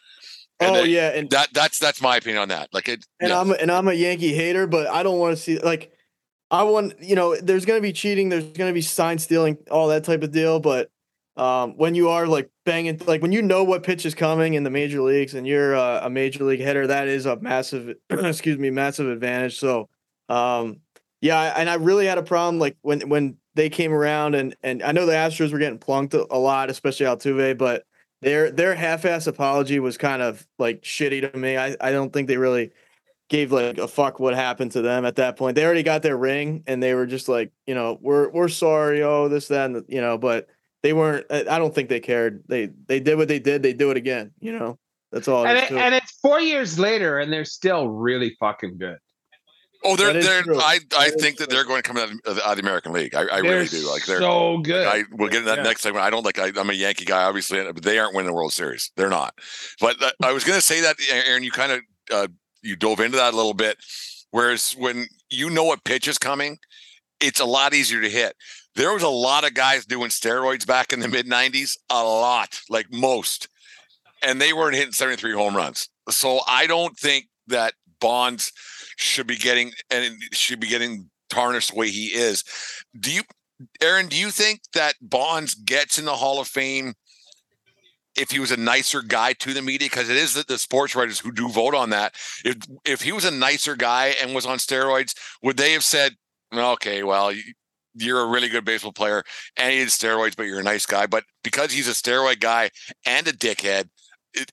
And 0.58 0.76
oh 0.76 0.82
yeah, 0.84 1.10
and 1.10 1.30
That 1.30 1.50
that's 1.52 1.78
that's 1.78 2.00
my 2.00 2.16
opinion 2.16 2.42
on 2.42 2.48
that. 2.48 2.70
Like 2.72 2.88
it. 2.88 3.04
and 3.20 3.30
yeah. 3.30 3.40
I'm 3.40 3.50
and 3.52 3.70
I'm 3.70 3.88
a 3.88 3.92
Yankee 3.92 4.32
hater, 4.32 4.66
but 4.66 4.86
I 4.86 5.02
don't 5.02 5.18
want 5.18 5.36
to 5.36 5.42
see 5.42 5.58
like 5.58 5.92
I 6.50 6.62
want 6.62 6.94
you 7.00 7.16
know 7.16 7.36
there's 7.36 7.64
gonna 7.64 7.80
be 7.80 7.92
cheating, 7.92 8.28
there's 8.28 8.44
gonna 8.44 8.72
be 8.72 8.82
sign 8.82 9.18
stealing, 9.18 9.58
all 9.70 9.88
that 9.88 10.04
type 10.04 10.22
of 10.22 10.30
deal. 10.30 10.60
But 10.60 10.90
um, 11.36 11.76
when 11.76 11.94
you 11.94 12.08
are 12.08 12.26
like 12.26 12.50
banging, 12.64 13.00
like 13.06 13.22
when 13.22 13.32
you 13.32 13.42
know 13.42 13.64
what 13.64 13.82
pitch 13.82 14.06
is 14.06 14.14
coming 14.14 14.54
in 14.54 14.64
the 14.64 14.70
major 14.70 15.02
leagues 15.02 15.34
and 15.34 15.46
you're 15.46 15.76
uh, 15.76 16.00
a 16.02 16.10
major 16.10 16.44
league 16.44 16.60
hitter, 16.60 16.86
that 16.86 17.08
is 17.08 17.26
a 17.26 17.36
massive, 17.36 17.94
excuse 18.10 18.58
me, 18.58 18.70
massive 18.70 19.08
advantage. 19.08 19.58
So 19.58 19.88
um, 20.28 20.80
yeah, 21.20 21.54
and 21.56 21.68
I 21.68 21.74
really 21.74 22.06
had 22.06 22.18
a 22.18 22.22
problem 22.22 22.58
like 22.58 22.76
when 22.82 23.08
when 23.08 23.36
they 23.54 23.68
came 23.68 23.92
around 23.92 24.34
and 24.34 24.56
and 24.62 24.82
I 24.82 24.92
know 24.92 25.06
the 25.06 25.12
Astros 25.12 25.52
were 25.52 25.58
getting 25.58 25.78
plunked 25.78 26.14
a, 26.14 26.26
a 26.30 26.38
lot, 26.38 26.70
especially 26.70 27.06
Altuve, 27.06 27.58
but 27.58 27.84
their 28.22 28.50
their 28.50 28.74
half-ass 28.74 29.26
apology 29.26 29.78
was 29.78 29.98
kind 29.98 30.22
of 30.22 30.46
like 30.58 30.82
shitty 30.82 31.30
to 31.30 31.38
me. 31.38 31.56
I, 31.56 31.76
I 31.80 31.90
don't 31.90 32.12
think 32.12 32.28
they 32.28 32.36
really 32.36 32.70
gave 33.28 33.50
like 33.52 33.78
a 33.78 33.88
fuck 33.88 34.20
what 34.20 34.34
happened 34.34 34.72
to 34.72 34.82
them 34.82 35.04
at 35.04 35.16
that 35.16 35.36
point. 35.36 35.56
They 35.56 35.64
already 35.64 35.82
got 35.82 36.02
their 36.02 36.16
ring 36.16 36.62
and 36.66 36.82
they 36.82 36.94
were 36.94 37.06
just 37.06 37.28
like, 37.28 37.52
you 37.66 37.74
know, 37.74 37.98
we're 38.00 38.30
we're 38.30 38.48
sorry, 38.48 39.02
oh 39.02 39.28
this 39.28 39.48
that 39.48 39.66
and 39.66 39.76
the, 39.76 39.84
you 39.88 40.00
know, 40.00 40.16
but 40.18 40.48
they 40.82 40.92
weren't. 40.92 41.26
I 41.30 41.40
I 41.40 41.58
don't 41.58 41.74
think 41.74 41.88
they 41.88 42.00
cared. 42.00 42.44
They 42.48 42.70
they 42.86 43.00
did 43.00 43.16
what 43.18 43.28
they 43.28 43.38
did. 43.38 43.62
They 43.62 43.72
do 43.72 43.90
it 43.90 43.96
again. 43.96 44.32
You 44.40 44.58
know, 44.58 44.78
that's 45.10 45.26
all. 45.28 45.44
and, 45.46 45.58
it 45.58 45.64
is 45.64 45.70
it, 45.72 45.76
and 45.78 45.94
it's 45.94 46.12
four 46.20 46.40
years 46.40 46.78
later, 46.78 47.18
and 47.18 47.32
they're 47.32 47.44
still 47.44 47.88
really 47.88 48.36
fucking 48.38 48.78
good. 48.78 48.98
Oh, 49.84 49.94
they're 49.94 50.12
they're. 50.12 50.42
true. 50.42 50.58
I 50.58 50.78
I 50.96 51.10
That 51.10 51.16
is 51.16 51.22
think 51.22 51.36
that 51.38 51.48
true. 51.48 51.56
they're 51.56 51.64
going 51.66 51.82
to 51.82 51.88
come 51.88 51.96
out 51.96 52.10
of, 52.24 52.38
out 52.38 52.50
of 52.50 52.56
the 52.56 52.62
American 52.62 52.92
League. 52.92 53.14
I, 53.14 53.22
I 53.26 53.38
really 53.38 53.66
do. 53.66 53.88
Like 53.88 54.04
they're. 54.06 54.20
so 54.20 54.58
good. 54.58 54.86
I 54.86 55.04
we'll 55.12 55.28
get 55.28 55.40
in 55.40 55.44
that 55.46 55.58
Yeah. 55.58 55.64
next 55.64 55.82
segment. 55.82 56.04
I 56.04 56.10
don't 56.10 56.24
like. 56.24 56.38
I, 56.38 56.50
I'm 56.56 56.70
a 56.70 56.72
Yankee 56.72 57.04
guy, 57.04 57.24
obviously, 57.24 57.62
but 57.64 57.82
they 57.82 57.98
aren't 57.98 58.14
winning 58.14 58.28
the 58.30 58.34
World 58.34 58.52
Series. 58.52 58.90
They're 58.96 59.10
not. 59.10 59.34
But 59.80 60.02
uh, 60.02 60.10
I 60.22 60.32
was 60.32 60.44
going 60.44 60.58
to 60.58 60.64
say 60.64 60.80
that, 60.80 60.96
Aaron. 61.28 61.42
You 61.44 61.50
kind 61.52 61.72
of 61.72 61.80
uh, 62.12 62.26
you 62.66 62.76
dove 62.76 63.00
into 63.00 63.16
that 63.16 63.32
a 63.32 63.36
little 63.36 63.54
bit. 63.54 63.78
Whereas 64.30 64.72
when 64.72 65.06
you 65.30 65.50
know 65.50 65.64
what 65.64 65.84
pitch 65.84 66.08
is 66.08 66.18
coming, 66.18 66.58
it's 67.20 67.40
a 67.40 67.44
lot 67.44 67.74
easier 67.74 68.00
to 68.00 68.10
hit. 68.10 68.34
There 68.74 68.92
was 68.92 69.02
a 69.02 69.08
lot 69.08 69.46
of 69.46 69.54
guys 69.54 69.86
doing 69.86 70.10
steroids 70.10 70.66
back 70.66 70.92
in 70.92 71.00
the 71.00 71.08
mid 71.08 71.26
'90s. 71.26 71.76
A 71.90 72.02
lot, 72.02 72.60
like 72.68 72.92
most, 72.92 73.48
and 74.22 74.40
they 74.40 74.52
weren't 74.52 74.76
hitting 74.76 74.92
73 74.92 75.32
home 75.32 75.56
runs. 75.56 75.88
So 76.10 76.40
I 76.46 76.66
don't 76.66 76.96
think 76.98 77.26
that 77.46 77.74
Bonds 78.00 78.52
should 78.96 79.26
be 79.26 79.36
getting 79.36 79.72
and 79.90 80.16
should 80.32 80.60
be 80.60 80.68
getting 80.68 81.08
tarnished 81.30 81.72
the 81.72 81.78
way 81.78 81.88
he 81.88 82.06
is. 82.06 82.44
Do 82.98 83.12
you, 83.12 83.22
Aaron? 83.80 84.08
Do 84.08 84.16
you 84.16 84.30
think 84.30 84.60
that 84.74 84.94
Bonds 85.00 85.54
gets 85.54 85.98
in 85.98 86.04
the 86.04 86.16
Hall 86.16 86.40
of 86.40 86.48
Fame 86.48 86.94
if 88.16 88.30
he 88.30 88.38
was 88.38 88.50
a 88.50 88.56
nicer 88.56 89.02
guy 89.02 89.32
to 89.34 89.52
the 89.52 89.62
media? 89.62 89.88
Because 89.90 90.08
it 90.08 90.16
is 90.16 90.34
the, 90.34 90.44
the 90.46 90.58
sports 90.58 90.94
writers 90.94 91.20
who 91.20 91.32
do 91.32 91.48
vote 91.48 91.74
on 91.74 91.90
that. 91.90 92.14
If 92.44 92.56
if 92.84 93.02
he 93.02 93.12
was 93.12 93.24
a 93.24 93.30
nicer 93.30 93.76
guy 93.76 94.14
and 94.20 94.34
was 94.34 94.46
on 94.46 94.58
steroids, 94.58 95.14
would 95.42 95.56
they 95.56 95.72
have 95.72 95.84
said, 95.84 96.14
"Okay, 96.52 97.02
well"? 97.02 97.32
You, 97.32 97.42
you're 97.98 98.20
a 98.20 98.26
really 98.26 98.48
good 98.48 98.64
baseball 98.64 98.92
player 98.92 99.24
and 99.56 99.72
he 99.72 99.78
did 99.78 99.88
steroids, 99.88 100.36
but 100.36 100.42
you're 100.42 100.60
a 100.60 100.62
nice 100.62 100.84
guy. 100.84 101.06
But 101.06 101.24
because 101.42 101.72
he's 101.72 101.88
a 101.88 101.92
steroid 101.92 102.40
guy 102.40 102.68
and 103.06 103.26
a 103.26 103.32
dickhead, 103.32 103.88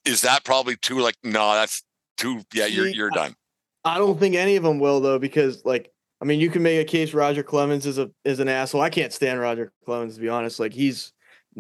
is 0.06 0.22
that 0.22 0.46
probably 0.46 0.78
too 0.78 1.00
like 1.00 1.16
no, 1.24 1.54
that's 1.54 1.84
too 2.18 2.42
yeah, 2.54 2.66
you're 2.66 2.88
you're 2.88 3.10
done. 3.10 3.36
I 3.84 3.98
don't 3.98 4.20
think 4.20 4.36
any 4.36 4.56
of 4.56 4.64
them 4.64 4.80
will 4.80 5.02
though, 5.02 5.20
because 5.20 5.64
like 5.66 5.92
I 6.22 6.26
mean, 6.26 6.40
you 6.40 6.50
can 6.50 6.64
make 6.64 6.80
a 6.80 6.90
case 6.90 7.14
Roger 7.14 7.44
Clemens 7.44 7.86
is 7.86 7.98
a 7.98 8.10
is 8.24 8.40
an 8.40 8.48
asshole. 8.48 8.82
I 8.82 8.90
can't 8.90 9.12
stand 9.12 9.40
Roger 9.40 9.74
Clemens 9.84 10.16
to 10.16 10.22
be 10.22 10.30
honest. 10.30 10.60
Like 10.60 10.74
he's 10.74 11.12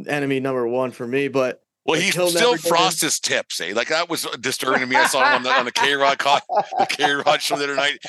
enemy 0.07 0.39
number 0.39 0.67
one 0.67 0.91
for 0.91 1.05
me. 1.05 1.27
But 1.27 1.61
Well, 1.85 1.99
he 1.99 2.11
still 2.11 2.31
never 2.31 2.55
get 2.55 2.65
in. 2.65 2.69
frosts 2.69 3.01
his 3.01 3.19
tips, 3.19 3.59
eh? 3.59 3.73
Like 3.75 3.89
that 3.89 4.09
was 4.09 4.23
disturbing 4.39 4.81
to 4.81 4.87
me. 4.87 4.95
I 4.95 5.07
saw 5.07 5.25
him 5.27 5.35
on 5.37 5.43
the 5.43 5.49
on 5.51 5.65
the 5.65 5.71
K 5.71 5.93
Rod 5.95 6.17
the 6.19 6.87
K 6.89 7.11
Rod 7.11 7.41
show 7.41 7.57
the 7.57 7.65
other 7.65 7.75
night. 7.75 7.99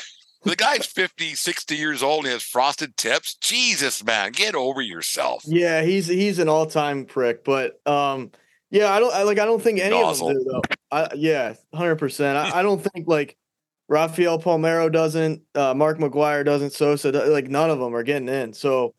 The 0.45 0.57
guy's 0.57 0.85
50, 0.85 1.35
60 1.35 1.75
years 1.75 2.03
old 2.03 2.18
and 2.20 2.27
he 2.27 2.33
has 2.35 2.43
frosted 2.43 2.97
tips. 2.99 3.35
Jesus, 3.37 4.05
man, 4.05 4.33
get 4.33 4.55
over 4.55 4.83
yourself. 4.83 5.43
yeah, 5.47 5.83
he's 5.83 6.07
he's 6.07 6.39
an 6.39 6.49
all 6.49 6.66
time 6.66 7.07
prick. 7.07 7.45
But 7.45 7.81
um, 7.87 8.31
yeah, 8.70 8.93
I 8.93 9.01
don't 9.01 9.14
I, 9.14 9.22
like 9.22 9.39
I 9.39 9.45
don't 9.47 9.62
think 9.62 9.81
any 9.81 9.99
Nozzle. 9.99 10.29
of 10.29 10.35
them 10.35 10.45
do 10.45 10.51
though. 10.51 10.62
I, 10.91 11.09
yeah, 11.16 11.55
hundred 11.75 11.97
percent. 11.97 12.37
I, 12.37 12.61
I 12.61 12.62
don't 12.62 12.83
think 12.93 13.09
like 13.09 13.37
Rafael 13.89 14.39
Palmeiro 14.41 14.91
doesn't, 14.93 15.43
uh, 15.55 15.75
Mark 15.75 15.99
McGwire 15.99 16.45
doesn't, 16.45 16.72
Sosa 16.72 17.11
like 17.11 17.49
none 17.49 17.70
of 17.70 17.79
them 17.79 17.95
are 17.97 18.03
getting 18.03 18.29
in. 18.29 18.53
So 18.53 18.95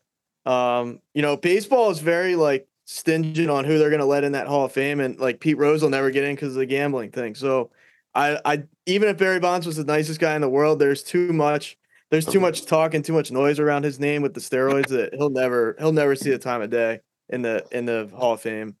Um, 0.46 1.00
you 1.14 1.22
know, 1.22 1.36
baseball 1.36 1.90
is 1.90 1.98
very 2.00 2.36
like 2.36 2.68
stingent 2.86 3.50
on 3.50 3.64
who 3.64 3.78
they're 3.78 3.90
going 3.90 4.00
to 4.00 4.06
let 4.06 4.24
in 4.24 4.32
that 4.32 4.46
Hall 4.46 4.64
of 4.64 4.72
Fame, 4.72 5.00
and 5.00 5.18
like 5.18 5.40
Pete 5.40 5.58
Rose 5.58 5.82
will 5.82 5.90
never 5.90 6.10
get 6.10 6.24
in 6.24 6.34
because 6.34 6.50
of 6.50 6.60
the 6.60 6.66
gambling 6.66 7.10
thing. 7.10 7.34
So, 7.34 7.70
I, 8.14 8.40
I 8.44 8.62
even 8.86 9.08
if 9.08 9.18
Barry 9.18 9.40
Bonds 9.40 9.66
was 9.66 9.76
the 9.76 9.84
nicest 9.84 10.20
guy 10.20 10.34
in 10.34 10.40
the 10.40 10.48
world, 10.48 10.78
there's 10.78 11.02
too 11.02 11.32
much, 11.32 11.76
there's 12.10 12.24
too 12.24 12.40
much 12.40 12.64
talk 12.64 12.94
and 12.94 13.04
too 13.04 13.12
much 13.12 13.30
noise 13.30 13.58
around 13.58 13.84
his 13.84 14.00
name 14.00 14.22
with 14.22 14.32
the 14.32 14.40
steroids 14.40 14.88
that 14.88 15.14
he'll 15.14 15.30
never, 15.30 15.76
he'll 15.78 15.92
never 15.92 16.14
see 16.14 16.30
the 16.30 16.38
time 16.38 16.62
of 16.62 16.70
day 16.70 17.00
in 17.28 17.42
the 17.42 17.66
in 17.72 17.84
the 17.84 18.10
Hall 18.16 18.32
of 18.34 18.40
Fame. 18.40 18.76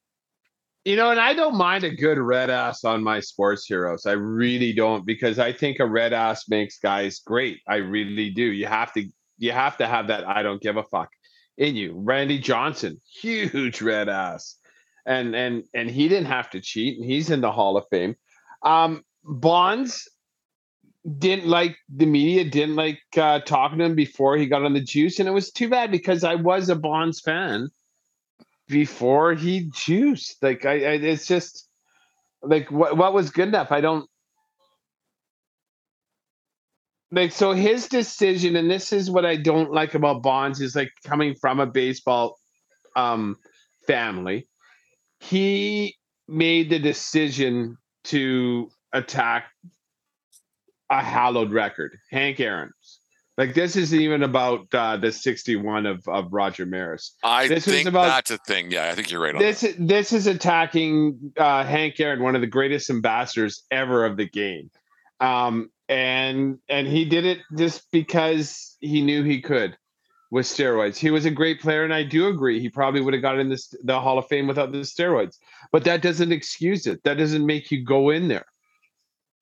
You 0.84 0.94
know, 0.94 1.10
and 1.10 1.18
I 1.18 1.34
don't 1.34 1.56
mind 1.56 1.82
a 1.82 1.90
good 1.90 2.16
red 2.16 2.48
ass 2.48 2.84
on 2.84 3.02
my 3.02 3.18
sports 3.18 3.66
heroes. 3.66 4.06
I 4.06 4.12
really 4.12 4.72
don't 4.72 5.04
because 5.04 5.40
I 5.40 5.52
think 5.52 5.80
a 5.80 5.86
red 5.86 6.12
ass 6.12 6.48
makes 6.48 6.78
guys 6.78 7.18
great. 7.26 7.58
I 7.66 7.76
really 7.76 8.30
do. 8.30 8.44
You 8.44 8.66
have 8.66 8.92
to 8.92 9.04
you 9.36 9.50
have 9.50 9.76
to 9.78 9.86
have 9.86 10.06
that 10.06 10.26
I 10.28 10.42
don't 10.42 10.62
give 10.62 10.76
a 10.76 10.84
fuck 10.84 11.08
in 11.56 11.76
you. 11.76 11.94
Randy 11.96 12.38
Johnson, 12.38 13.00
huge 13.20 13.80
red 13.82 14.08
ass. 14.08 14.56
And 15.04 15.34
and 15.36 15.64
and 15.72 15.90
he 15.90 16.08
didn't 16.08 16.26
have 16.26 16.50
to 16.50 16.60
cheat 16.60 16.98
and 16.98 17.04
he's 17.04 17.30
in 17.30 17.40
the 17.40 17.52
Hall 17.52 17.76
of 17.76 17.84
Fame. 17.90 18.16
Um 18.62 19.04
Bonds 19.24 20.08
didn't 21.18 21.46
like 21.46 21.76
the 21.88 22.06
media, 22.06 22.44
didn't 22.44 22.74
like 22.74 23.00
uh, 23.16 23.38
talking 23.40 23.78
to 23.78 23.84
him 23.84 23.94
before 23.94 24.36
he 24.36 24.46
got 24.46 24.64
on 24.64 24.74
the 24.74 24.80
juice 24.80 25.20
and 25.20 25.28
it 25.28 25.32
was 25.32 25.52
too 25.52 25.68
bad 25.68 25.92
because 25.92 26.24
I 26.24 26.34
was 26.34 26.68
a 26.68 26.74
Bonds 26.74 27.20
fan 27.20 27.68
before 28.68 29.34
he 29.34 29.70
juiced. 29.72 30.42
Like 30.42 30.64
I, 30.64 30.72
I 30.72 30.92
it's 30.94 31.26
just 31.26 31.68
like 32.42 32.70
what 32.70 32.96
what 32.96 33.14
was 33.14 33.30
good 33.30 33.48
enough. 33.48 33.70
I 33.70 33.80
don't 33.80 34.08
like 37.12 37.32
so 37.32 37.52
his 37.52 37.88
decision, 37.88 38.56
and 38.56 38.70
this 38.70 38.92
is 38.92 39.10
what 39.10 39.24
I 39.24 39.36
don't 39.36 39.70
like 39.72 39.94
about 39.94 40.22
Bonds 40.22 40.60
is 40.60 40.74
like 40.74 40.90
coming 41.04 41.34
from 41.34 41.60
a 41.60 41.66
baseball 41.66 42.38
um 42.96 43.36
family. 43.86 44.46
He 45.20 45.96
made 46.28 46.70
the 46.70 46.78
decision 46.78 47.76
to 48.04 48.68
attack 48.92 49.46
a 50.90 51.02
hallowed 51.02 51.52
record, 51.52 51.96
Hank 52.10 52.40
Aaron. 52.40 52.70
Like 53.38 53.52
this 53.54 53.76
isn't 53.76 54.00
even 54.00 54.22
about 54.22 54.66
uh, 54.72 54.96
the 54.96 55.12
61 55.12 55.84
of, 55.84 56.08
of 56.08 56.32
Roger 56.32 56.64
Maris. 56.64 57.14
I 57.22 57.48
This 57.48 57.66
think 57.66 57.86
about- 57.86 58.06
that's 58.06 58.30
a 58.30 58.38
thing. 58.38 58.70
Yeah, 58.70 58.88
I 58.90 58.94
think 58.94 59.10
you're 59.10 59.20
right 59.20 59.34
on 59.34 59.40
This 59.42 59.74
this 59.78 60.12
is 60.12 60.26
attacking 60.26 61.32
uh, 61.36 61.62
Hank 61.64 62.00
Aaron, 62.00 62.22
one 62.22 62.34
of 62.34 62.40
the 62.40 62.46
greatest 62.46 62.88
ambassadors 62.88 63.64
ever 63.70 64.06
of 64.06 64.16
the 64.16 64.26
game, 64.28 64.70
um, 65.20 65.70
and 65.88 66.58
and 66.68 66.86
he 66.86 67.04
did 67.04 67.24
it 67.24 67.38
just 67.56 67.90
because 67.90 68.76
he 68.80 69.02
knew 69.02 69.22
he 69.22 69.40
could 69.40 69.76
with 70.30 70.46
steroids. 70.46 70.96
He 70.96 71.10
was 71.10 71.24
a 71.24 71.30
great 71.30 71.60
player, 71.60 71.84
and 71.84 71.94
I 71.94 72.02
do 72.02 72.28
agree 72.28 72.60
he 72.60 72.68
probably 72.68 73.00
would 73.00 73.14
have 73.14 73.22
got 73.22 73.38
in 73.38 73.48
this 73.48 73.72
the 73.84 74.00
Hall 74.00 74.18
of 74.18 74.26
Fame 74.26 74.46
without 74.46 74.72
the 74.72 74.78
steroids. 74.78 75.36
But 75.72 75.84
that 75.84 76.02
doesn't 76.02 76.32
excuse 76.32 76.86
it. 76.86 77.02
That 77.04 77.18
doesn't 77.18 77.46
make 77.46 77.70
you 77.70 77.84
go 77.84 78.10
in 78.10 78.28
there. 78.28 78.46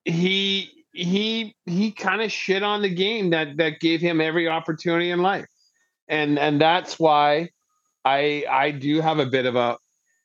He 0.04 0.70
he 0.92 1.54
he 1.66 1.90
kind 1.92 2.22
of 2.22 2.30
shit 2.30 2.62
on 2.62 2.82
the 2.82 2.94
game 2.94 3.30
that 3.30 3.56
that 3.56 3.80
gave 3.80 4.00
him 4.00 4.20
every 4.20 4.48
opportunity 4.48 5.10
in 5.10 5.22
life, 5.22 5.48
and 6.08 6.38
and 6.38 6.60
that's 6.60 6.98
why 6.98 7.50
I 8.04 8.44
I 8.50 8.70
do 8.70 9.00
have 9.00 9.18
a 9.18 9.26
bit 9.26 9.46
of 9.46 9.56
a 9.56 9.78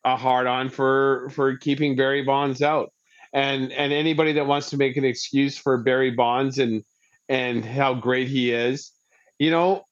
a 0.04 0.16
hard 0.16 0.48
on 0.48 0.70
for 0.70 1.30
for 1.32 1.58
keeping 1.58 1.96
Barry 1.96 2.24
Bonds 2.24 2.62
out. 2.62 2.92
And 3.34 3.72
and 3.72 3.94
anybody 3.94 4.34
that 4.34 4.48
wants 4.48 4.70
to 4.72 4.78
make 4.78 4.98
an 4.98 5.06
excuse 5.06 5.58
for 5.58 5.78
Barry 5.78 6.12
Bonds 6.12 6.58
and 6.58 6.84
and 7.28 7.64
how 7.64 7.94
great 7.94 8.28
he 8.28 8.52
is, 8.52 8.92
you 9.38 9.52
know, 9.52 9.84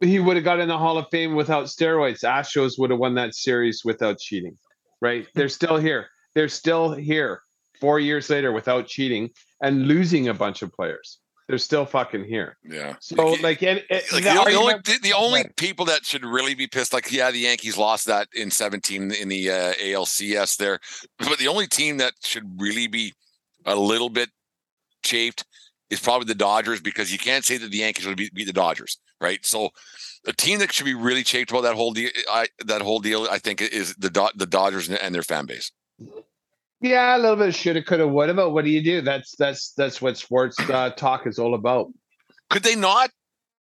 he 0.00 0.20
would 0.20 0.36
have 0.36 0.44
got 0.44 0.60
in 0.60 0.68
the 0.68 0.78
Hall 0.78 0.96
of 0.96 1.06
Fame 1.10 1.34
without 1.34 1.66
steroids. 1.66 2.22
Astros 2.22 2.78
would 2.78 2.90
have 2.90 3.00
won 3.00 3.14
that 3.14 3.34
series 3.34 3.82
without 3.84 4.18
cheating. 4.18 4.56
Right? 5.00 5.24
Hmm. 5.24 5.30
They're 5.34 5.48
still 5.48 5.76
here. 5.76 6.08
They're 6.34 6.48
still 6.48 6.92
here 6.92 7.40
4 7.80 7.98
years 7.98 8.30
later 8.30 8.52
without 8.52 8.86
cheating 8.86 9.30
and 9.60 9.88
losing 9.88 10.28
a 10.28 10.34
bunch 10.34 10.62
of 10.62 10.72
players. 10.72 11.18
They're 11.50 11.58
still 11.58 11.84
fucking 11.84 12.26
here. 12.26 12.56
Yeah. 12.62 12.94
So 13.00 13.16
Like, 13.16 13.42
like, 13.42 13.62
and, 13.64 13.82
and 13.90 14.02
like 14.12 14.22
the 14.22 14.30
the, 14.30 14.38
only, 14.38 14.52
the 14.52 14.58
only 14.58 14.72
argument- 14.74 14.84
the, 14.84 14.98
the 15.08 15.12
only 15.16 15.40
Right. 15.40 15.56
people 15.56 15.84
that 15.86 16.04
should 16.04 16.24
really 16.24 16.54
be 16.54 16.68
pissed, 16.68 16.92
like 16.92 17.10
yeah, 17.10 17.32
the 17.32 17.40
Yankees 17.40 17.76
lost 17.76 18.06
that 18.06 18.28
in 18.32 18.52
17 18.52 19.10
in 19.10 19.28
the 19.28 19.50
uh, 19.50 19.72
ALCS 19.74 20.56
there, 20.58 20.78
but 21.18 21.40
the 21.40 21.48
only 21.48 21.66
team 21.66 21.96
that 21.96 22.12
should 22.22 22.44
really 22.60 22.86
be 22.86 23.14
a 23.66 23.74
little 23.74 24.10
bit 24.10 24.30
chafed 25.02 25.44
is 25.90 25.98
probably 25.98 26.26
the 26.26 26.36
Dodgers 26.36 26.80
because 26.80 27.10
you 27.12 27.18
can't 27.18 27.44
say 27.44 27.56
that 27.58 27.68
the 27.72 27.78
Yankees 27.78 28.06
would 28.06 28.16
beat, 28.16 28.32
beat 28.32 28.46
the 28.46 28.52
Dodgers, 28.52 29.00
right? 29.20 29.44
So 29.44 29.70
the 30.22 30.32
team 30.32 30.60
that 30.60 30.72
should 30.72 30.86
be 30.86 30.94
really 30.94 31.24
chafed 31.24 31.50
about 31.50 31.62
that 31.62 31.74
whole 31.74 31.92
deal, 31.92 32.10
I, 32.30 32.46
that 32.64 32.80
whole 32.80 33.00
deal, 33.00 33.26
I 33.28 33.38
think, 33.40 33.60
is 33.60 33.96
the 33.96 34.08
Do- 34.10 34.30
the 34.36 34.46
Dodgers 34.46 34.88
and 34.88 35.12
their 35.12 35.24
fan 35.24 35.46
base. 35.46 35.72
Yeah, 36.80 37.16
a 37.16 37.18
little 37.18 37.36
bit 37.36 37.48
of 37.48 37.54
shoulda, 37.54 37.82
coulda, 37.82 38.08
woulda, 38.08 38.32
but 38.32 38.50
what 38.50 38.64
do 38.64 38.70
you 38.70 38.82
do? 38.82 39.02
That's 39.02 39.36
that's 39.36 39.72
that's 39.72 40.00
what 40.00 40.16
sports 40.16 40.58
uh, 40.70 40.90
talk 40.90 41.26
is 41.26 41.38
all 41.38 41.54
about. 41.54 41.88
Could 42.48 42.62
they 42.62 42.74
not? 42.74 43.10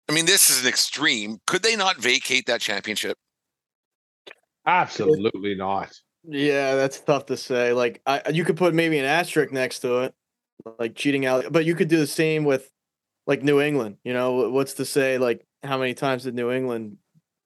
I 0.09 0.13
mean, 0.13 0.27
this 0.27 0.49
is 0.49 0.63
an 0.63 0.69
extreme. 0.69 1.39
Could 1.47 1.63
they 1.63 1.77
not 1.77 1.97
vacate 1.97 2.47
that 2.47 2.61
championship? 2.61 3.17
Absolutely 4.67 5.55
not. 5.55 5.93
Yeah, 6.25 6.77
that's 6.77 7.01
tough 7.01 7.27
to 7.27 7.37
say. 7.37 7.73
Like, 7.73 8.01
I 8.07 8.23
you 8.33 8.45
could 8.45 8.57
put 8.57 8.75
maybe 8.75 8.99
an 8.99 9.05
asterisk 9.05 9.53
next 9.53 9.81
to 9.81 10.01
it, 10.01 10.15
like 10.79 10.95
cheating 10.95 11.27
out. 11.27 11.51
But 11.51 11.65
you 11.65 11.75
could 11.75 11.89
do 11.89 11.97
the 11.97 12.07
same 12.07 12.45
with, 12.45 12.71
like 13.27 13.43
New 13.43 13.61
England. 13.61 13.97
You 14.05 14.13
know, 14.13 14.51
what's 14.51 14.75
to 14.75 14.85
say? 14.85 15.19
Like, 15.19 15.45
how 15.65 15.79
many 15.79 15.95
times 15.95 16.25
did 16.25 16.35
New 16.35 16.53
England 16.53 16.99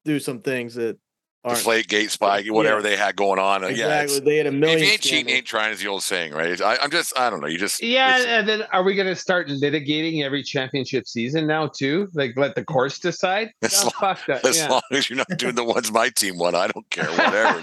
do 0.05 0.21
some 0.21 0.41
things 0.41 0.75
that 0.75 0.99
aren't 1.45 1.59
Deflate, 1.59 1.89
gate 1.89 2.11
spike, 2.11 2.47
whatever 2.51 2.77
Yeah. 2.79 2.83
they 2.83 2.97
had 2.97 3.17
going 3.17 3.39
on. 3.39 3.65
Uh, 3.65 3.69
Yeah, 3.69 4.03
exactly? 4.03 4.17
it's, 4.17 4.25
they 4.25 4.37
had 4.39 4.47
a 4.47 4.53
million. 4.53 4.79
if 4.79 4.85
you 4.87 4.93
ain't 4.93 5.01
cheating, 5.03 5.17
scandals. 5.27 5.37
ain't 5.37 5.47
trying 5.47 5.73
is 5.73 5.81
the 5.81 5.89
old 5.89 6.03
saying, 6.03 6.33
right? 6.33 6.61
I, 6.61 6.79
I'm 6.81 6.91
just, 6.91 7.19
I 7.19 7.29
don't 7.29 7.41
know. 7.41 7.47
You 7.49 7.59
just, 7.59 7.83
Yeah, 7.83 8.17
and 8.39 8.49
then 8.49 8.63
are 8.73 8.83
we 8.83 8.95
going 8.95 9.09
to 9.09 9.15
start 9.17 9.49
litigating 9.49 10.23
every 10.25 10.43
championship 10.43 11.07
season 11.07 11.47
now 11.47 11.67
too? 11.69 12.09
Like 12.15 12.33
let 12.37 12.55
the 12.55 12.65
courts 12.65 12.99
decide? 12.99 13.51
As 13.63 13.75
No, 13.75 13.83
long- 13.85 13.93
fuck 14.17 14.27
that. 14.27 14.45
as 14.45 14.57
yeah. 14.59 14.69
long 14.69 14.83
as 14.91 15.11
you're 15.11 15.19
not 15.19 15.29
doing 15.37 15.55
the 15.55 15.65
ones 15.65 15.93
my 15.93 16.09
team 16.09 16.39
won, 16.39 16.55
I 16.55 16.69
don't 16.69 16.89
care. 16.91 17.11
Whatever. 17.11 17.61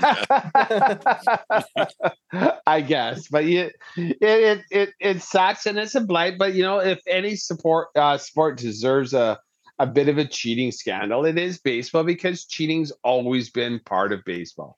I 2.68 2.82
guess, 2.82 3.28
but 3.28 3.46
you, 3.46 3.70
it, 3.98 4.18
it 4.22 4.62
it 4.72 4.90
it 5.00 5.22
sucks 5.22 5.66
and 5.66 5.78
it's 5.78 5.96
a 5.96 6.02
blight. 6.02 6.38
But 6.38 6.54
you 6.54 6.64
know, 6.64 6.80
if 6.80 7.00
any 7.08 7.36
support 7.36 7.90
uh, 7.96 8.18
sport 8.18 8.58
deserves 8.58 9.14
a 9.14 9.40
a 9.82 9.88
bit 9.88 10.08
of 10.08 10.20
a 10.20 10.26
cheating 10.26 10.72
scandal, 10.72 11.26
it 11.26 11.40
is 11.40 11.60
baseball 11.60 12.04
because 12.04 12.46
cheating's 12.46 12.92
always 13.04 13.50
been 13.50 13.80
part 13.84 14.14
of 14.14 14.24
baseball. 14.26 14.78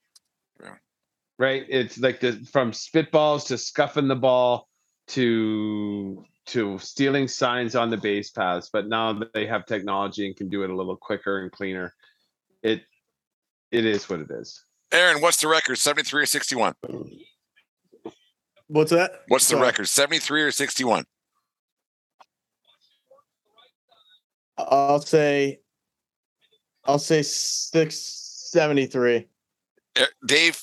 Yeah. 0.62 0.76
Right? 1.38 1.66
It's 1.68 1.99
like 1.99 2.22
the 2.22 2.34
from 2.49 2.72
spitballs 2.72 3.47
to 3.47 3.58
scuffing 3.58 4.08
the 4.08 4.16
ball 4.16 4.70
to 5.10 6.24
to 6.45 6.78
stealing 6.80 7.28
signs 7.28 7.76
on 7.76 7.89
the 7.89 7.97
base 7.97 8.32
paths. 8.32 8.70
But 8.72 8.88
now 8.88 9.12
that 9.12 9.34
they 9.34 9.45
have 9.45 9.66
technology 9.66 10.26
and 10.26 10.38
can 10.38 10.47
do 10.47 10.64
it 10.64 10.70
a 10.70 10.76
little 10.76 10.95
quicker 10.95 11.41
and 11.41 11.51
cleaner, 11.51 11.93
it 12.62 12.84
it 13.72 13.86
is 13.86 14.10
what 14.10 14.22
it 14.22 14.32
is. 14.32 14.64
Aaron, 14.93 15.22
what's 15.22 15.41
the 15.41 15.49
record? 15.49 15.78
73 15.78 16.24
or 16.24 16.26
61? 16.26 16.76
What's 18.68 18.91
that? 18.91 19.24
What's 19.28 19.47
the 19.47 19.56
Sorry. 19.56 19.68
record? 19.68 19.88
73 19.89 20.43
or 20.43 20.51
61? 20.51 21.04
I'll 24.58 25.01
say. 25.01 25.60
I'll 26.86 26.99
say 26.99 27.22
six 27.22 27.95
seventy 28.51 28.86
three. 28.86 29.28
Eh, 29.95 30.06
Dave, 30.26 30.62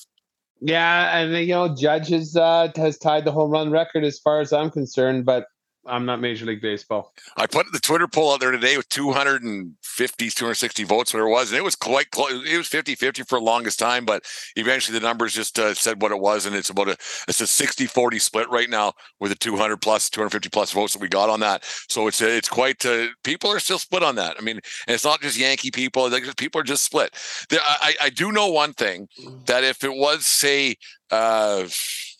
Yeah, 0.59 1.17
and 1.17 1.33
you 1.33 1.47
know, 1.47 1.75
Judge 1.75 2.09
has 2.09 2.35
uh, 2.35 2.71
has 2.75 2.97
tied 2.97 3.25
the 3.25 3.31
home 3.31 3.51
run 3.51 3.71
record 3.71 4.03
as 4.03 4.19
far 4.19 4.39
as 4.39 4.53
I'm 4.53 4.69
concerned, 4.69 5.25
but 5.25 5.45
I'm 5.85 6.05
not 6.05 6.21
Major 6.21 6.45
League 6.45 6.61
Baseball. 6.61 7.11
I 7.37 7.47
put 7.47 7.71
the 7.71 7.79
Twitter 7.79 8.07
poll 8.07 8.33
out 8.33 8.39
there 8.39 8.51
today 8.51 8.77
with 8.77 8.87
250, 8.89 10.29
260 10.29 10.83
votes, 10.83 11.13
whatever 11.13 11.27
it 11.27 11.31
was, 11.31 11.51
and 11.51 11.57
it 11.57 11.63
was 11.63 11.75
quite 11.75 12.11
close. 12.11 12.31
It 12.47 12.57
was 12.57 12.67
50 12.67 12.93
50 12.93 13.23
for 13.23 13.39
the 13.39 13.45
longest 13.45 13.79
time, 13.79 14.05
but 14.05 14.23
eventually 14.55 14.97
the 14.97 15.05
numbers 15.05 15.33
just 15.33 15.57
uh, 15.57 15.73
said 15.73 16.01
what 16.01 16.11
it 16.11 16.19
was, 16.19 16.45
and 16.45 16.55
it's 16.55 16.69
about 16.69 16.89
a 16.89 16.97
it's 17.27 17.41
a 17.41 17.47
60 17.47 17.87
40 17.87 18.19
split 18.19 18.49
right 18.49 18.69
now 18.69 18.93
with 19.19 19.31
the 19.31 19.37
200 19.37 19.77
plus, 19.77 20.09
250 20.09 20.49
plus 20.49 20.71
votes 20.71 20.93
that 20.93 21.01
we 21.01 21.07
got 21.07 21.29
on 21.29 21.39
that. 21.39 21.65
So 21.89 22.07
it's 22.07 22.21
it's 22.21 22.49
quite 22.49 22.85
uh, 22.85 23.07
people 23.23 23.49
are 23.49 23.59
still 23.59 23.79
split 23.79 24.03
on 24.03 24.15
that. 24.15 24.35
I 24.37 24.41
mean, 24.41 24.59
it's 24.87 25.03
not 25.03 25.21
just 25.21 25.37
Yankee 25.37 25.71
people; 25.71 26.09
like, 26.09 26.35
people 26.37 26.61
are 26.61 26.65
just 26.65 26.83
split. 26.83 27.15
There, 27.49 27.59
I, 27.63 27.95
I 28.03 28.09
do 28.11 28.31
know 28.31 28.49
one 28.49 28.73
thing 28.73 29.07
that 29.47 29.63
if 29.63 29.83
it 29.83 29.93
was, 29.93 30.27
say, 30.27 30.75
uh, 31.09 31.67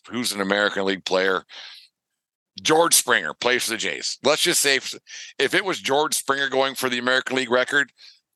who's 0.10 0.32
an 0.32 0.42
American 0.42 0.86
League 0.86 1.06
player. 1.06 1.46
George 2.62 2.94
Springer 2.94 3.34
plays 3.34 3.64
for 3.64 3.72
the 3.72 3.78
Jays. 3.78 4.18
Let's 4.24 4.42
just 4.42 4.62
say 4.62 4.76
if, 4.76 4.94
if 5.40 5.54
it 5.54 5.64
was 5.64 5.80
George 5.80 6.14
Springer 6.14 6.50
going 6.50 6.76
for 6.76 6.90
the 6.90 7.00
American 7.00 7.38
League 7.38 7.52
record, 7.52 7.92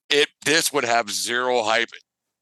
it 0.10 0.30
this 0.46 0.72
would 0.72 0.86
have 0.86 1.10
zero 1.10 1.64
hype 1.64 1.90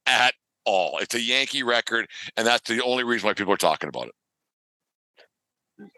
at 0.06 0.34
all. 0.66 0.98
It's 1.00 1.16
a 1.16 1.22
Yankee 1.22 1.64
record, 1.64 2.08
and 2.38 2.46
that's 2.46 2.70
the 2.70 2.84
only 2.84 3.04
reason 3.04 3.28
why 3.28 3.34
people 3.34 3.54
are 3.54 3.58
talking 3.58 3.90
about 3.90 4.08
it. 4.08 4.14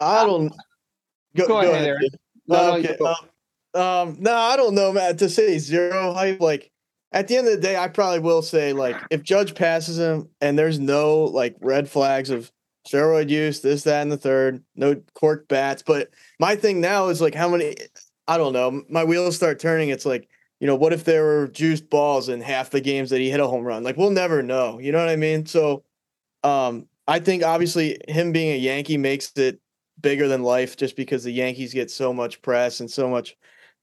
I 0.00 0.24
don't. 0.24 0.52
Go, 1.36 1.46
Go 1.46 1.60
ahead, 1.60 1.86
Aaron. 1.86 2.08
No, 2.46 2.56
no, 2.56 2.76
okay. 2.76 2.92
you 2.92 2.96
go. 2.98 3.06
um, 3.74 3.80
um, 3.80 4.16
no, 4.18 4.34
I 4.34 4.56
don't 4.56 4.74
know, 4.74 4.92
man. 4.92 5.16
To 5.18 5.28
say 5.28 5.58
zero 5.58 6.12
hype, 6.14 6.40
like 6.40 6.70
at 7.12 7.28
the 7.28 7.36
end 7.36 7.46
of 7.46 7.54
the 7.54 7.60
day, 7.60 7.76
I 7.76 7.88
probably 7.88 8.20
will 8.20 8.42
say 8.42 8.72
like 8.72 8.96
if 9.10 9.22
Judge 9.22 9.54
passes 9.54 9.98
him 9.98 10.28
and 10.40 10.58
there's 10.58 10.78
no 10.78 11.24
like 11.24 11.56
red 11.60 11.88
flags 11.88 12.30
of 12.30 12.50
steroid 12.86 13.28
use, 13.28 13.60
this, 13.60 13.82
that, 13.84 14.02
and 14.02 14.12
the 14.12 14.16
third, 14.16 14.62
no 14.74 15.00
cork 15.14 15.48
bats. 15.48 15.82
But 15.82 16.10
my 16.38 16.56
thing 16.56 16.80
now 16.80 17.08
is 17.08 17.20
like 17.20 17.34
how 17.34 17.48
many 17.48 17.76
I 18.28 18.38
don't 18.38 18.52
know. 18.52 18.82
My 18.88 19.04
wheels 19.04 19.36
start 19.36 19.60
turning. 19.60 19.90
It's 19.90 20.06
like, 20.06 20.28
you 20.60 20.66
know, 20.66 20.74
what 20.74 20.92
if 20.92 21.04
there 21.04 21.24
were 21.24 21.48
juiced 21.48 21.88
balls 21.90 22.28
in 22.28 22.40
half 22.40 22.70
the 22.70 22.80
games 22.80 23.10
that 23.10 23.20
he 23.20 23.30
hit 23.30 23.40
a 23.40 23.46
home 23.46 23.64
run? 23.64 23.82
Like 23.82 23.96
we'll 23.96 24.10
never 24.10 24.42
know. 24.42 24.78
You 24.78 24.92
know 24.92 24.98
what 24.98 25.08
I 25.08 25.16
mean? 25.16 25.46
So 25.46 25.84
um 26.42 26.86
I 27.08 27.20
think 27.20 27.44
obviously 27.44 27.98
him 28.08 28.32
being 28.32 28.52
a 28.52 28.58
Yankee 28.58 28.98
makes 28.98 29.32
it 29.36 29.60
bigger 30.00 30.28
than 30.28 30.42
life 30.42 30.76
just 30.76 30.96
because 30.96 31.24
the 31.24 31.30
Yankees 31.30 31.72
get 31.72 31.90
so 31.90 32.12
much 32.12 32.42
press 32.42 32.80
and 32.80 32.90
so 32.90 33.08
much 33.08 33.36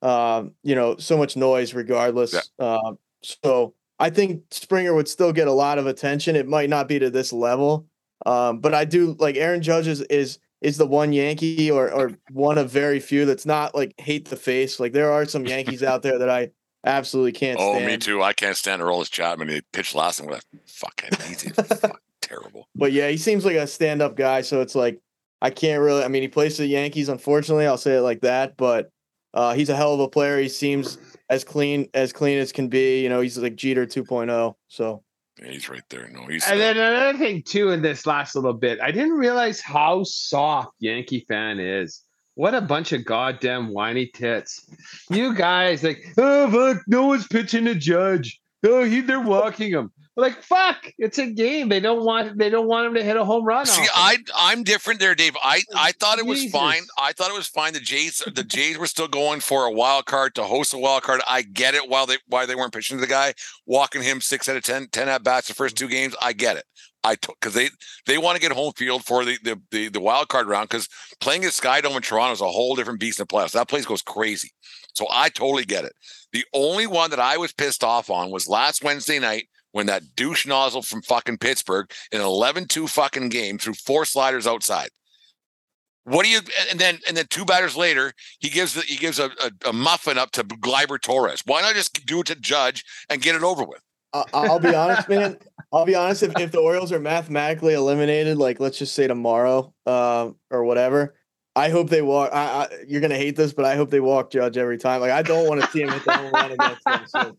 um, 0.04 0.52
you 0.64 0.76
know, 0.76 0.98
so 0.98 1.18
much 1.18 1.38
noise 1.38 1.74
regardless. 1.74 2.34
Yeah. 2.34 2.42
Uh, 2.66 2.94
so 3.22 3.74
I 4.00 4.10
think 4.10 4.44
Springer 4.52 4.94
would 4.94 5.08
still 5.08 5.32
get 5.32 5.48
a 5.48 5.52
lot 5.54 5.80
of 5.80 5.88
attention. 5.88 6.36
It 6.36 6.48
might 6.48 6.70
not 6.70 6.90
be 6.90 7.00
to 7.00 7.10
this 7.10 7.32
level, 7.32 7.88
um, 8.26 8.60
but 8.60 8.74
I 8.74 8.86
do 8.86 9.16
like 9.20 9.36
Aaron 9.36 9.62
Judge 9.62 9.88
is 9.88 10.02
is, 10.02 10.40
is 10.62 10.78
the 10.78 10.88
one 10.88 11.14
Yankee 11.14 11.70
or 11.70 11.92
or 11.92 12.12
one 12.32 12.58
of 12.58 12.70
very 12.70 13.00
few 13.00 13.26
that's 13.26 13.46
not 13.46 13.76
like 13.76 13.94
hate 14.00 14.30
the 14.30 14.36
face. 14.36 14.80
Like 14.80 14.94
there 14.94 15.12
are 15.12 15.26
some 15.26 15.46
Yankees 15.46 15.84
out 15.84 16.04
there 16.04 16.18
that 16.20 16.30
I 16.30 16.52
absolutely 16.86 17.34
can't. 17.34 17.60
Oh, 17.60 17.74
stand. 17.74 17.86
me 17.86 17.98
too. 17.98 18.22
I 18.24 18.34
can't 18.34 18.56
stand 18.56 18.82
Aroldis 18.82 19.12
Chapman. 19.12 19.50
He 19.50 19.62
pitched 19.72 19.96
last 19.96 20.20
time 20.20 20.28
with 20.28 20.40
a 20.40 20.58
fucking 20.66 21.32
easy, 21.32 21.50
fucking 21.50 21.92
terrible. 22.22 22.68
But 22.76 22.92
yeah, 22.92 23.10
he 23.10 23.18
seems 23.18 23.46
like 23.46 23.56
a 23.56 23.68
stand 23.68 24.02
up 24.02 24.16
guy. 24.16 24.42
So 24.42 24.62
it's 24.62 24.76
like 24.76 25.02
I 25.42 25.50
can't 25.50 25.82
really. 25.82 26.04
I 26.04 26.08
mean, 26.08 26.22
he 26.22 26.30
plays 26.30 26.56
for 26.56 26.64
the 26.64 26.70
Yankees. 26.70 27.10
Unfortunately, 27.10 27.68
I'll 27.68 27.78
say 27.78 27.98
it 27.98 28.02
like 28.02 28.22
that. 28.22 28.56
But 28.56 28.90
uh, 29.34 29.54
he's 29.54 29.70
a 29.70 29.76
hell 29.76 29.94
of 29.94 30.00
a 30.00 30.08
player. 30.08 30.40
He 30.40 30.48
seems 30.50 30.98
as 31.30 31.44
clean 31.44 31.90
as 31.94 32.14
clean 32.14 32.38
as 32.40 32.52
can 32.52 32.70
be. 32.70 33.02
You 33.04 33.10
know, 33.10 33.20
he's 33.22 33.38
like 33.38 33.56
Jeter 33.56 33.86
2.0. 33.86 34.56
So 34.70 35.03
Yeah, 35.40 35.52
he's 35.52 35.70
right 35.70 35.84
there. 35.90 36.10
No, 36.10 36.26
he's 36.28 36.48
And 36.48 36.60
then 36.60 36.78
another 36.78 37.18
thing 37.18 37.42
too 37.44 37.72
in 37.72 37.82
this 37.82 38.06
last 38.06 38.36
little 38.36 38.54
bit, 38.54 38.80
I 38.82 38.92
didn't 38.92 39.14
realize 39.14 39.60
how 39.60 40.04
soft 40.04 40.76
Yankee 40.80 41.26
fan 41.28 41.60
is. 41.60 42.02
What 42.36 42.54
a 42.56 42.62
bunch 42.62 42.94
of 42.94 43.06
goddamn 43.06 43.70
whiny 43.70 44.08
tits. 44.08 44.66
You 45.10 45.36
guys 45.36 45.84
like, 45.84 46.04
oh 46.18 46.50
fuck, 46.50 46.84
no 46.88 47.06
one's 47.08 47.28
pitching 47.28 47.68
a 47.68 47.76
judge. 47.76 48.40
Oh, 48.66 48.84
he, 48.84 49.02
they're 49.02 49.20
walking 49.20 49.72
him. 49.72 49.92
Like 50.16 50.44
fuck, 50.44 50.92
it's 51.00 51.18
a 51.18 51.26
game. 51.26 51.70
They 51.70 51.80
don't 51.80 52.06
want 52.06 52.38
they 52.38 52.52
don't 52.52 52.68
want 52.68 52.86
him 52.86 52.94
to 52.94 53.04
hit 53.04 53.18
a 53.18 53.26
home 53.26 53.44
run. 53.46 53.66
See. 53.66 53.84
I 53.96 54.18
I'm 54.36 54.62
different 54.62 55.00
there, 55.00 55.16
Dave. 55.16 55.36
I 55.44 55.64
oh, 55.72 55.76
I 55.76 55.92
thought 55.94 56.20
it 56.20 56.26
was 56.28 56.40
Jesus. 56.40 56.52
fine. 56.52 56.84
I 57.00 57.14
thought 57.14 57.32
it 57.32 57.36
was 57.36 57.48
fine. 57.48 57.74
The 57.74 57.80
Jays 57.80 58.22
the 58.34 58.44
Jays 58.44 58.78
were 58.78 58.86
still 58.86 59.08
going 59.08 59.40
for 59.40 59.66
a 59.66 59.72
wild 59.72 60.06
card 60.06 60.36
to 60.36 60.44
host 60.44 60.72
a 60.74 60.78
wild 60.78 61.02
card. 61.02 61.22
I 61.28 61.42
get 61.42 61.74
it. 61.74 61.90
While 61.90 62.06
they 62.06 62.18
why 62.28 62.46
they 62.46 62.54
weren't 62.54 62.74
pitching 62.74 62.98
to 62.98 63.02
the 63.02 63.08
guy, 63.08 63.34
walking 63.66 64.04
him 64.04 64.22
six 64.22 64.48
out 64.48 64.56
of 64.56 64.64
10, 64.64 64.90
10 64.92 65.10
at 65.10 65.24
bats 65.24 65.48
the 65.48 65.56
first 65.56 65.78
two 65.78 65.88
games. 65.88 66.16
I 66.22 66.34
get 66.34 66.58
it. 66.58 66.66
I 67.04 67.16
because 67.16 67.56
they 67.56 67.70
they 68.06 68.20
want 68.20 68.36
to 68.36 68.42
get 68.42 68.52
home 68.52 68.74
field 68.74 69.04
for 69.06 69.26
the 69.26 69.40
the 69.44 69.60
the, 69.72 69.90
the 69.90 70.00
wild 70.00 70.30
card 70.30 70.46
round 70.48 70.70
because 70.70 70.88
playing 71.22 71.44
at 71.44 71.52
Skydome 71.52 71.96
in 71.96 72.04
Toronto 72.04 72.34
is 72.34 72.42
a 72.42 72.48
whole 72.48 72.76
different 72.76 73.00
beast 73.00 73.20
in 73.20 73.24
the 73.24 73.28
playoffs. 73.28 73.54
That 73.54 73.68
place 73.68 73.86
goes 73.86 74.04
crazy. 74.04 74.52
So 74.94 75.08
I 75.10 75.30
totally 75.30 75.66
get 75.66 75.86
it. 75.86 75.94
The 76.34 76.46
only 76.54 76.86
one 76.86 77.10
that 77.10 77.20
I 77.20 77.38
was 77.38 77.52
pissed 77.52 77.84
off 77.84 78.12
on 78.12 78.30
was 78.30 78.48
last 78.48 78.84
Wednesday 78.84 79.18
night 79.18 79.48
when 79.74 79.88
that 79.88 80.16
douche 80.16 80.48
nozzle 80.48 80.82
from 80.82 81.02
fucking 81.02 81.38
Pittsburgh 81.40 81.92
in 82.12 82.22
an 82.22 82.28
11-2 82.28 82.88
fucking 82.88 83.30
game 83.30 83.58
threw 83.58 83.74
four 83.74 84.06
sliders 84.06 84.48
outside. 84.48 84.90
What 86.06 86.24
do 86.24 86.30
you 86.30 86.40
and 86.70 86.80
then 86.80 87.00
and 87.08 87.16
then 87.16 87.28
two 87.30 87.46
batters 87.46 87.78
later, 87.78 88.12
he 88.40 88.50
gives 88.50 88.74
the, 88.74 88.82
he 88.82 88.98
gives 88.98 89.20
a, 89.20 89.26
a, 89.42 89.70
a 89.70 89.74
muffin 89.74 90.18
up 90.18 90.32
to 90.32 90.44
Gleiber 90.44 91.02
Torres. 91.02 91.44
Why 91.46 91.62
not 91.62 91.76
just 91.76 92.06
do 92.06 92.20
it 92.20 92.26
to 92.28 92.36
Judge 92.36 92.84
and 93.10 93.22
get 93.22 93.36
it 93.36 93.44
over 93.44 93.64
with? 93.64 93.82
I- 94.12 94.26
I'll 94.34 94.60
be 94.60 94.76
honest, 94.76 95.08
man. 95.10 95.38
I'll 95.72 95.86
be 95.86 95.96
honest. 95.96 96.24
If, 96.24 96.38
if 96.40 96.52
the 96.52 96.60
Orioles 96.60 96.92
are 96.92 97.00
mathematically 97.00 97.74
eliminated, 97.74 98.38
like 98.38 98.60
let's 98.60 98.78
just 98.78 98.94
say 98.94 99.08
tomorrow, 99.08 99.74
uh, 99.86 100.32
or 100.52 100.66
whatever, 100.66 101.16
I 101.56 101.70
hope 101.70 101.92
they 101.92 102.02
walk. 102.02 102.32
I, 102.34 102.64
I, 102.64 102.68
you're 102.88 103.00
gonna 103.02 103.16
hate 103.16 103.36
this, 103.36 103.54
but 103.54 103.64
I 103.64 103.76
hope 103.76 103.92
they 103.92 104.00
walk 104.00 104.32
Judge 104.32 104.58
every 104.58 104.80
time. 104.80 105.02
Like 105.02 105.12
I 105.12 105.22
don't 105.22 105.48
want 105.48 105.62
to 105.62 105.68
see 105.68 105.84
him 105.84 105.90
hit 105.90 106.04
the 106.04 106.12
home 106.12 106.32
run 106.32 106.52
against 106.52 106.84
them. 106.84 107.06
So 107.08 107.36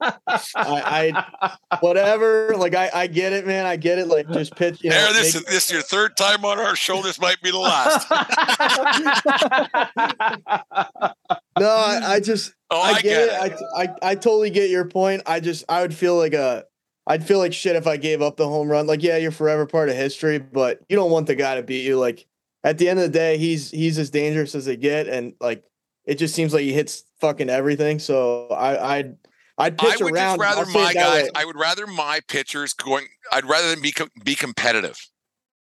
I, 0.56 1.24
I 1.42 1.56
whatever. 1.80 2.54
Like 2.56 2.76
I, 2.76 2.90
I 2.94 3.06
get 3.08 3.32
it, 3.32 3.44
man. 3.44 3.66
I 3.66 3.74
get 3.74 3.98
it. 3.98 4.06
Like 4.06 4.30
just 4.30 4.54
pitch. 4.54 4.84
You 4.84 4.90
know, 4.90 4.96
there, 4.96 5.12
this 5.14 5.34
make- 5.34 5.48
is 5.48 5.52
this 5.52 5.72
your 5.72 5.82
third 5.82 6.16
time 6.16 6.44
on 6.44 6.60
our 6.60 6.76
show. 6.76 7.02
This 7.02 7.20
might 7.20 7.42
be 7.42 7.50
the 7.50 7.58
last. 7.58 8.08
no, 11.58 11.68
I, 11.68 12.00
I 12.14 12.20
just 12.20 12.54
Oh, 12.70 12.80
I, 12.80 12.90
I, 12.90 12.92
get, 12.94 13.02
get 13.02 13.22
it. 13.22 13.52
it. 13.52 13.60
I, 13.76 13.82
I 13.82 13.94
I 14.10 14.14
totally 14.14 14.50
get 14.50 14.70
your 14.70 14.84
point. 14.84 15.22
I 15.26 15.40
just 15.40 15.64
I 15.68 15.82
would 15.82 15.94
feel 15.94 16.16
like 16.16 16.34
a 16.34 16.64
I'd 17.06 17.26
feel 17.26 17.38
like 17.38 17.52
shit 17.52 17.76
if 17.76 17.86
I 17.86 17.96
gave 17.96 18.22
up 18.22 18.36
the 18.36 18.48
home 18.48 18.68
run. 18.68 18.86
Like, 18.86 19.02
yeah, 19.02 19.18
you're 19.18 19.30
forever 19.30 19.66
part 19.66 19.90
of 19.90 19.96
history, 19.96 20.38
but 20.38 20.80
you 20.88 20.96
don't 20.96 21.10
want 21.10 21.26
the 21.26 21.34
guy 21.34 21.56
to 21.56 21.62
beat 21.62 21.84
you. 21.84 21.98
Like 21.98 22.26
at 22.64 22.78
the 22.78 22.88
end 22.88 22.98
of 22.98 23.04
the 23.04 23.16
day, 23.18 23.36
he's 23.38 23.70
he's 23.70 23.98
as 23.98 24.10
dangerous 24.10 24.54
as 24.54 24.64
they 24.64 24.76
get, 24.76 25.06
and 25.06 25.34
like 25.40 25.62
it 26.04 26.16
just 26.16 26.34
seems 26.34 26.52
like 26.52 26.62
he 26.62 26.72
hits 26.72 27.04
fucking 27.20 27.48
everything. 27.50 27.98
So 27.98 28.48
I 28.48 28.96
I'd 28.98 29.16
I'd 29.58 29.80
I 29.80 29.90
pitch 29.90 30.00
would 30.00 30.12
around. 30.14 30.38
just 30.38 30.40
rather 30.40 30.60
I'll 30.62 30.66
say 30.66 30.82
my 30.82 30.90
it 30.90 30.94
guys. 30.94 31.22
way. 31.24 31.30
I 31.34 31.44
would 31.44 31.56
rather 31.56 31.86
my 31.86 32.20
pitchers 32.26 32.72
going. 32.74 33.06
I'd 33.30 33.44
rather 33.44 33.70
than 33.70 33.80
be 33.82 33.92
com- 33.92 34.10
be 34.24 34.34
competitive. 34.34 34.98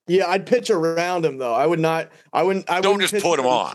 yeah, 0.07 0.27
I'd 0.29 0.45
pitch 0.47 0.69
around 0.71 1.25
him 1.25 1.39
though. 1.39 1.55
I 1.55 1.67
would 1.67 1.81
not. 1.81 2.11
I 2.33 2.43
wouldn't. 2.43 2.69
I 2.71 2.81
Don't 2.81 2.95
wouldn't 2.97 3.11
just 3.11 3.25
put 3.25 3.39
him 3.39 3.47
on. 3.47 3.75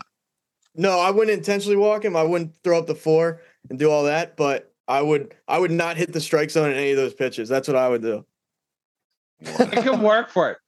No, 0.76 0.98
I 1.00 1.10
wouldn't 1.10 1.36
intentionally 1.36 1.76
walk 1.76 2.04
him. 2.04 2.16
I 2.16 2.22
wouldn't 2.24 2.54
throw 2.64 2.78
up 2.78 2.86
the 2.86 2.94
four 2.96 3.40
and 3.70 3.78
do 3.78 3.90
all 3.90 4.04
that, 4.04 4.36
but 4.36 4.72
I 4.88 5.00
would 5.02 5.34
I 5.48 5.58
would 5.58 5.70
not 5.70 5.96
hit 5.96 6.12
the 6.12 6.20
strike 6.20 6.50
zone 6.50 6.70
in 6.70 6.76
any 6.76 6.90
of 6.90 6.96
those 6.96 7.14
pitches. 7.14 7.48
That's 7.48 7.68
what 7.68 7.76
I 7.76 7.88
would 7.88 8.02
do. 8.02 8.26
I 9.58 9.66
can 9.66 10.02
work 10.02 10.30
for 10.30 10.50
it. 10.52 10.58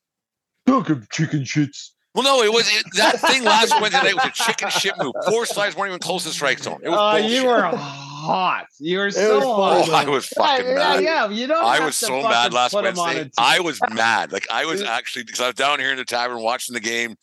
Fucking 0.66 1.07
chicken 1.11 1.40
shits. 1.40 1.90
Well, 2.16 2.24
no, 2.24 2.42
it 2.42 2.50
was 2.52 2.66
it, 2.74 2.84
that 2.96 3.20
thing 3.20 3.44
last 3.44 3.78
Wednesday 3.80 4.02
night 4.02 4.14
was 4.14 4.24
a 4.24 4.30
chicken 4.30 4.70
shit 4.70 4.94
move. 4.98 5.12
Four 5.28 5.44
slides 5.46 5.76
weren't 5.76 5.90
even 5.90 6.00
close 6.00 6.22
to 6.22 6.30
the 6.30 6.34
strike 6.34 6.58
zone. 6.58 6.80
It 6.82 6.88
was 6.88 6.98
Uh, 6.98 7.18
bullshit. 7.20 7.30
you 7.30 7.46
were 7.46 7.62
hot. 7.76 8.66
You 8.80 8.98
were 8.98 9.04
was 9.04 9.14
so 9.16 9.40
hot. 9.40 9.88
Oh, 9.88 9.92
I 9.94 10.04
was 10.08 10.26
fucking 10.28 10.66
yeah, 10.66 10.74
mad. 10.74 11.02
Yeah, 11.04 11.28
you 11.28 11.46
don't. 11.46 11.62
I 11.62 11.84
was 11.84 11.94
so 11.96 12.22
mad 12.22 12.52
last 12.54 12.72
put 12.72 12.86
'em 12.86 12.98
on 12.98 13.06
Wednesday. 13.14 13.30
I 13.38 13.60
was 13.60 13.78
mad. 13.92 14.32
Like 14.32 14.46
I 14.50 14.64
was 14.64 14.82
actually 14.82 15.24
because 15.24 15.40
I 15.42 15.46
was 15.48 15.54
down 15.56 15.78
here 15.78 15.90
in 15.90 15.98
the 15.98 16.04
tavern 16.06 16.40
watching 16.40 16.72
the 16.72 16.80
game, 16.80 17.16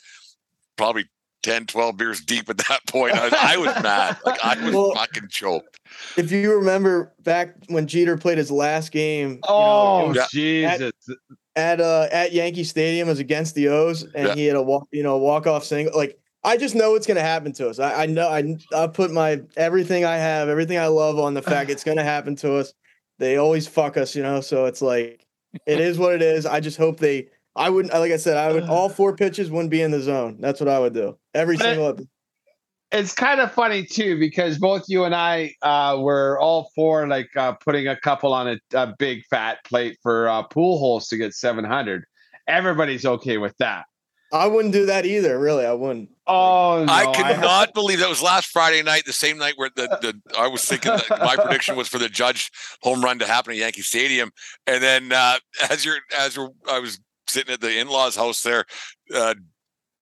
probably 0.77 1.05
10, 1.41 1.65
12 1.65 1.97
beers 1.97 2.21
deep 2.21 2.49
at 2.49 2.57
that 2.69 2.79
point. 2.87 3.13
I 3.15 3.25
was, 3.25 3.33
I 3.33 3.57
was 3.57 3.83
mad. 3.83 4.17
Like 4.25 4.39
I 4.45 4.63
was 4.63 4.73
Well- 4.75 4.93
fucking 4.93 5.27
choked. 5.29 5.79
If 6.17 6.31
you 6.31 6.53
remember 6.53 7.13
back 7.23 7.55
when 7.67 7.85
Jeter 7.87 8.15
played 8.17 8.37
his 8.37 8.49
last 8.51 8.91
game, 8.91 9.29
you 9.29 9.35
know, 9.35 9.41
Oh 9.49 10.05
it 10.05 10.07
was 10.09 10.17
Yeah. 10.17 10.77
Jesus! 10.77 10.91
At 11.55 11.79
uh 11.81 12.07
at 12.11 12.31
Yankee 12.33 12.63
Stadium 12.63 13.07
was 13.07 13.19
against 13.19 13.55
the 13.55 13.67
O's, 13.69 14.03
and 14.03 14.27
Yeah. 14.29 14.35
he 14.35 14.45
had 14.45 14.55
a 14.55 14.61
walk, 14.61 14.87
you 14.91 15.03
know, 15.03 15.17
walk 15.17 15.47
off 15.47 15.63
single. 15.63 15.95
Like 15.95 16.17
I 16.43 16.57
just 16.57 16.75
know 16.75 16.95
it's 16.95 17.07
gonna 17.07 17.21
happen 17.21 17.53
to 17.53 17.69
us. 17.69 17.79
I, 17.79 18.03
I 18.03 18.05
know 18.07 18.27
I 18.27 18.57
I 18.75 18.87
put 18.87 19.11
my 19.11 19.41
everything 19.55 20.03
I 20.05 20.17
have, 20.17 20.49
everything 20.49 20.77
I 20.77 20.87
love 20.87 21.19
on 21.19 21.33
the 21.33 21.41
fact 21.53 21.69
it's 21.69 21.83
gonna 21.83 22.03
happen 22.03 22.35
to 22.37 22.55
us. 22.55 22.73
They 23.19 23.37
always 23.37 23.67
fuck 23.67 23.97
us, 23.97 24.15
you 24.15 24.23
know. 24.23 24.41
So 24.41 24.65
it's 24.65 24.81
like 24.81 25.25
it 25.67 25.79
is 25.79 25.97
what 25.99 26.13
it 26.15 26.21
is. 26.21 26.45
I 26.45 26.59
just 26.59 26.77
hope 26.77 26.99
they. 26.99 27.27
I 27.55 27.69
wouldn't 27.69 27.93
like 27.93 28.11
I 28.11 28.17
said. 28.17 28.37
I 28.37 28.51
would 28.51 28.63
all 28.63 28.89
four 28.99 29.15
pitches 29.15 29.51
wouldn't 29.51 29.69
be 29.69 29.81
in 29.81 29.91
the 29.91 30.01
zone. 30.01 30.37
That's 30.39 30.59
what 30.59 30.69
I 30.69 30.79
would 30.79 30.93
do. 30.93 31.17
Every 31.35 31.55
But 31.57 31.65
it- 31.65 31.75
single. 31.75 32.07
It's 32.93 33.13
kind 33.13 33.41
of 33.41 33.51
funny 33.51 33.83
too 33.83 34.19
because 34.19 34.59
both 34.59 34.85
you 34.87 35.03
and 35.03 35.15
I 35.15 35.55
uh, 35.63 35.97
were 35.99 36.39
all 36.39 36.69
for 36.75 37.07
like 37.07 37.35
uh, 37.35 37.53
putting 37.53 37.87
a 37.87 37.99
couple 37.99 38.33
on 38.33 38.47
a, 38.47 38.59
a 38.75 38.93
big 38.99 39.25
fat 39.25 39.57
plate 39.65 39.97
for 40.03 40.29
uh, 40.29 40.43
Pujols 40.47 41.09
to 41.09 41.17
get 41.17 41.33
seven 41.33 41.65
hundred. 41.65 42.05
Everybody's 42.47 43.05
okay 43.05 43.39
with 43.39 43.57
that. 43.57 43.85
I 44.31 44.47
wouldn't 44.47 44.73
do 44.73 44.85
that 44.87 45.05
either. 45.05 45.39
Really, 45.39 45.65
I 45.65 45.73
wouldn't. 45.73 46.09
Oh, 46.25 46.83
no, 46.87 46.93
I 46.93 47.05
could 47.15 47.25
have- 47.25 47.41
not 47.41 47.73
believe 47.73 47.99
that 47.99 48.09
was 48.09 48.21
last 48.21 48.47
Friday 48.47 48.81
night, 48.81 49.05
the 49.05 49.13
same 49.13 49.37
night 49.37 49.53
where 49.57 49.69
the, 49.75 49.87
the 50.01 50.37
I 50.37 50.47
was 50.47 50.63
thinking 50.63 50.91
that 50.91 51.19
my 51.19 51.35
prediction 51.35 51.75
was 51.75 51.87
for 51.87 51.99
the 51.99 52.09
Judge 52.09 52.51
home 52.81 53.03
run 53.03 53.19
to 53.19 53.25
happen 53.25 53.51
at 53.53 53.57
Yankee 53.57 53.81
Stadium, 53.81 54.31
and 54.67 54.81
then 54.83 55.11
uh, 55.11 55.37
as 55.69 55.83
you're 55.83 55.97
as 56.19 56.35
you're, 56.35 56.49
I 56.69 56.79
was 56.79 56.99
sitting 57.27 57.53
at 57.53 57.61
the 57.61 57.77
in-laws' 57.77 58.15
house 58.15 58.41
there, 58.41 58.65
uh, 59.13 59.35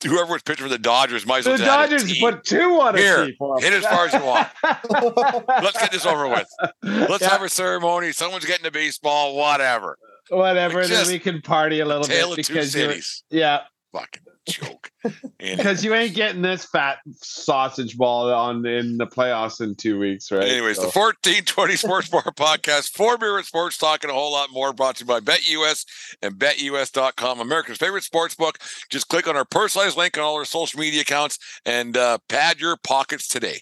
whoever 0.03 0.33
was 0.33 0.41
pitching 0.41 0.63
for 0.65 0.69
the 0.69 0.77
Dodgers 0.79 1.25
might 1.25 1.39
as 1.39 1.45
well 1.47 1.57
The 1.57 1.63
a 1.63 1.65
Dodgers 1.65 2.19
put 2.19 2.43
two 2.43 2.79
on 2.81 2.95
a 2.95 2.97
Here, 2.97 3.25
tee 3.27 3.35
for 3.37 3.57
'em. 3.57 3.63
hit 3.63 3.73
as 3.73 3.85
far 3.85 4.05
as 4.07 4.13
you 4.13 4.23
want. 4.23 4.47
Let's 5.63 5.79
get 5.79 5.91
this 5.91 6.05
over 6.05 6.27
with. 6.27 6.47
Let's 6.83 7.21
Yeah, 7.21 7.29
have 7.29 7.41
a 7.41 7.49
ceremony. 7.49 8.11
Someone's 8.11 8.45
getting 8.45 8.65
to 8.65 8.71
baseball, 8.71 9.35
whatever. 9.35 9.97
whatever, 10.29 10.79
and 10.81 10.91
then 10.91 11.07
we 11.07 11.19
can 11.19 11.41
party 11.41 11.79
a 11.81 11.85
little 11.85 12.07
bit 12.07 12.23
of 12.23 12.35
because 12.35 12.75
yeah, 13.29 13.61
Fucking 13.93 14.23
joke. 14.47 14.91
Because 15.39 15.83
you 15.83 15.93
ain't 15.93 16.13
getting 16.13 16.41
this 16.41 16.65
fat 16.65 16.99
sausage 17.21 17.97
ball 17.97 18.31
on 18.33 18.65
in 18.65 18.97
the 18.97 19.07
playoffs 19.07 19.61
in 19.61 19.75
two 19.75 19.97
weeks, 19.99 20.31
right? 20.31 20.43
Anyways, 20.43 20.75
So- 20.77 20.83
the 20.83 20.87
1420 20.89 21.75
Sports 21.77 22.09
Bar 22.09 22.23
podcast, 22.35 22.91
four 22.91 23.17
beer 23.17 23.37
and 23.37 23.45
sports 23.45 23.77
talking 23.77 24.09
a 24.09 24.13
whole 24.13 24.31
lot 24.31 24.49
more 24.51 24.73
brought 24.73 24.97
to 24.97 25.03
you 25.03 25.07
by 25.07 25.19
BetUS 25.19 25.85
and 26.21 26.35
BetUS.com, 26.35 27.39
America's 27.39 27.77
favorite 27.77 28.03
sports 28.03 28.35
book. 28.35 28.57
Just 28.89 29.07
click 29.07 29.27
on 29.27 29.35
our 29.35 29.45
personalized 29.45 29.97
link 29.97 30.17
on 30.17 30.23
all 30.23 30.35
our 30.35 30.45
social 30.45 30.79
media 30.79 31.01
accounts 31.01 31.39
and 31.65 31.97
uh, 31.97 32.17
pad 32.29 32.59
your 32.59 32.77
pockets 32.77 33.27
today. 33.27 33.61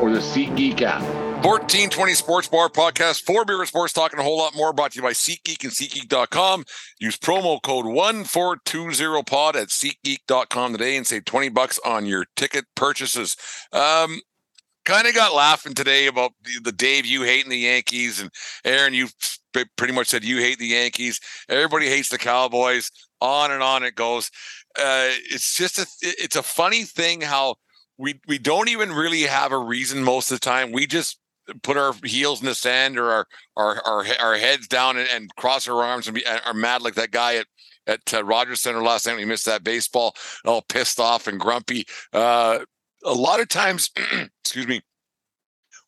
or 0.00 0.10
the 0.10 0.18
SeatGeek 0.18 0.82
app. 0.82 1.02
1420 1.44 2.14
Sports 2.14 2.48
Bar 2.48 2.68
Podcast, 2.68 3.22
four 3.22 3.44
beer 3.44 3.60
and 3.60 3.68
sports 3.68 3.92
talking 3.92 4.18
a 4.18 4.24
whole 4.24 4.38
lot 4.38 4.56
more 4.56 4.72
brought 4.72 4.90
to 4.90 4.96
you 4.96 5.02
by 5.02 5.12
SeatGeek 5.12 5.62
and 5.62 5.72
SeatGeek.com. 5.72 6.64
Use 6.98 7.16
promo 7.16 7.62
code 7.62 7.84
1420pod 7.84 9.54
at 9.54 9.68
SeatGeek.com 9.68 10.72
today 10.72 10.96
and 10.96 11.06
save 11.06 11.24
20 11.24 11.50
bucks 11.50 11.78
on 11.84 12.06
your 12.06 12.26
ticket 12.34 12.64
purchases. 12.74 13.36
Um, 13.72 14.20
kind 14.84 15.06
of 15.06 15.14
got 15.14 15.32
laughing 15.32 15.74
today 15.74 16.08
about 16.08 16.32
the, 16.42 16.60
the 16.64 16.72
Dave, 16.72 17.06
you 17.06 17.22
hating 17.22 17.50
the 17.50 17.58
Yankees, 17.58 18.20
and 18.20 18.32
Aaron, 18.64 18.92
you 18.92 19.06
pretty 19.76 19.92
much 19.92 20.08
said 20.08 20.24
you 20.24 20.38
hate 20.38 20.58
the 20.58 20.66
Yankees. 20.66 21.20
Everybody 21.48 21.86
hates 21.86 22.08
the 22.08 22.18
Cowboys. 22.18 22.90
On 23.20 23.52
and 23.52 23.62
on 23.62 23.84
it 23.84 23.94
goes. 23.94 24.30
Uh, 24.76 25.10
it's 25.30 25.56
just 25.56 25.78
a, 25.78 25.86
it's 26.02 26.36
a 26.36 26.42
funny 26.42 26.82
thing 26.82 27.20
how 27.20 27.56
we 27.98 28.20
we 28.26 28.38
don't 28.38 28.68
even 28.68 28.92
really 28.92 29.22
have 29.22 29.52
a 29.52 29.58
reason 29.58 30.02
most 30.02 30.30
of 30.30 30.40
the 30.40 30.44
time. 30.44 30.72
We 30.72 30.86
just 30.86 31.18
put 31.62 31.76
our 31.76 31.94
heels 32.04 32.40
in 32.40 32.46
the 32.46 32.54
sand 32.54 32.98
or 32.98 33.10
our 33.10 33.26
our 33.56 33.82
our, 33.84 34.04
our 34.20 34.36
heads 34.36 34.68
down 34.68 34.96
and, 34.96 35.08
and 35.12 35.34
cross 35.36 35.68
our 35.68 35.82
arms 35.82 36.06
and 36.06 36.14
be, 36.14 36.24
are 36.26 36.54
mad 36.54 36.82
like 36.82 36.94
that 36.94 37.10
guy 37.10 37.36
at 37.36 37.46
at 37.86 38.14
uh, 38.14 38.22
Rogers 38.22 38.60
Center 38.60 38.82
last 38.82 39.06
night. 39.06 39.16
We 39.16 39.24
missed 39.24 39.46
that 39.46 39.64
baseball, 39.64 40.14
all 40.44 40.62
pissed 40.62 41.00
off 41.00 41.26
and 41.26 41.40
grumpy. 41.40 41.86
Uh, 42.12 42.60
a 43.04 43.12
lot 43.12 43.40
of 43.40 43.48
times, 43.48 43.90
excuse 44.44 44.66
me, 44.66 44.82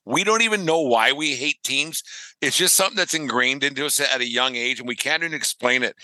we 0.07 0.25
don't 0.25 0.43
even 0.43 0.65
know 0.65 0.81
why 0.81 1.13
we 1.13 1.37
hate 1.37 1.63
teams. 1.63 2.03
It's 2.41 2.57
just 2.57 2.75
something 2.75 2.97
that's 2.97 3.15
ingrained 3.15 3.63
into 3.63 3.85
us 3.85 4.01
at 4.01 4.21
a 4.21 4.27
young 4.27 4.57
age, 4.57 4.81
and 4.81 4.89
we 4.89 4.97
can't 4.97 5.23
even 5.23 5.35
explain 5.35 5.83
it. 5.83 5.95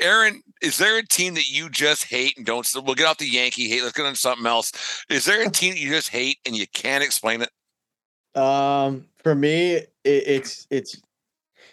Aaron, 0.00 0.42
is 0.62 0.78
there 0.78 0.98
a 0.98 1.06
team 1.06 1.34
that 1.34 1.48
you 1.48 1.68
just 1.68 2.04
hate 2.04 2.36
and 2.36 2.46
don't? 2.46 2.66
We'll 2.74 2.94
get 2.94 3.06
off 3.06 3.18
the 3.18 3.28
Yankee 3.28 3.68
hate. 3.68 3.82
Let's 3.82 3.96
get 3.96 4.06
on 4.06 4.14
something 4.14 4.46
else. 4.46 4.72
Is 5.08 5.24
there 5.24 5.46
a 5.46 5.50
team 5.50 5.74
that 5.74 5.80
you 5.80 5.90
just 5.90 6.08
hate 6.08 6.38
and 6.46 6.56
you 6.56 6.66
can't 6.68 7.04
explain 7.04 7.42
it? 7.42 8.40
Um, 8.40 9.06
for 9.22 9.34
me, 9.34 9.72
it, 9.74 9.88
it's 10.04 10.66
it's 10.70 11.00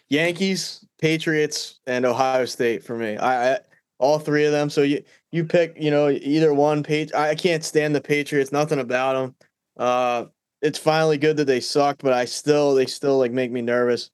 Yankees, 0.09 0.85
Patriots, 0.99 1.79
and 1.87 2.05
Ohio 2.05 2.45
State. 2.45 2.83
For 2.83 2.95
me, 2.95 3.17
I, 3.17 3.53
I 3.53 3.59
all 3.99 4.19
three 4.19 4.45
of 4.45 4.51
them. 4.51 4.69
So 4.69 4.81
you 4.81 5.03
you 5.31 5.43
pick, 5.43 5.75
you 5.79 5.91
know, 5.91 6.09
either 6.09 6.53
one. 6.53 6.83
Page. 6.83 7.13
I 7.13 7.35
can't 7.35 7.63
stand 7.63 7.95
the 7.95 8.01
Patriots. 8.01 8.51
Nothing 8.51 8.79
about 8.79 9.13
them. 9.13 9.35
Uh, 9.77 10.25
it's 10.61 10.79
finally 10.79 11.17
good 11.17 11.37
that 11.37 11.45
they 11.45 11.59
suck, 11.59 11.97
but 11.99 12.13
I 12.13 12.25
still 12.25 12.75
they 12.75 12.85
still 12.85 13.17
like 13.17 13.31
make 13.31 13.51
me 13.51 13.61
nervous 13.61 14.11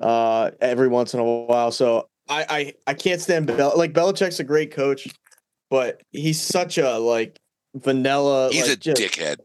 uh 0.00 0.50
every 0.60 0.88
once 0.88 1.14
in 1.14 1.20
a 1.20 1.24
while. 1.24 1.70
So 1.70 2.08
I 2.28 2.46
I, 2.48 2.74
I 2.88 2.94
can't 2.94 3.20
stand 3.20 3.46
Bel- 3.46 3.76
like 3.76 3.92
Belichick's 3.92 4.40
a 4.40 4.44
great 4.44 4.72
coach, 4.72 5.08
but 5.70 6.02
he's 6.12 6.40
such 6.40 6.78
a 6.78 6.98
like 6.98 7.38
vanilla. 7.74 8.50
He's 8.52 8.68
like, 8.68 8.72
a 8.72 8.76
just, 8.76 9.00
dickhead. 9.00 9.36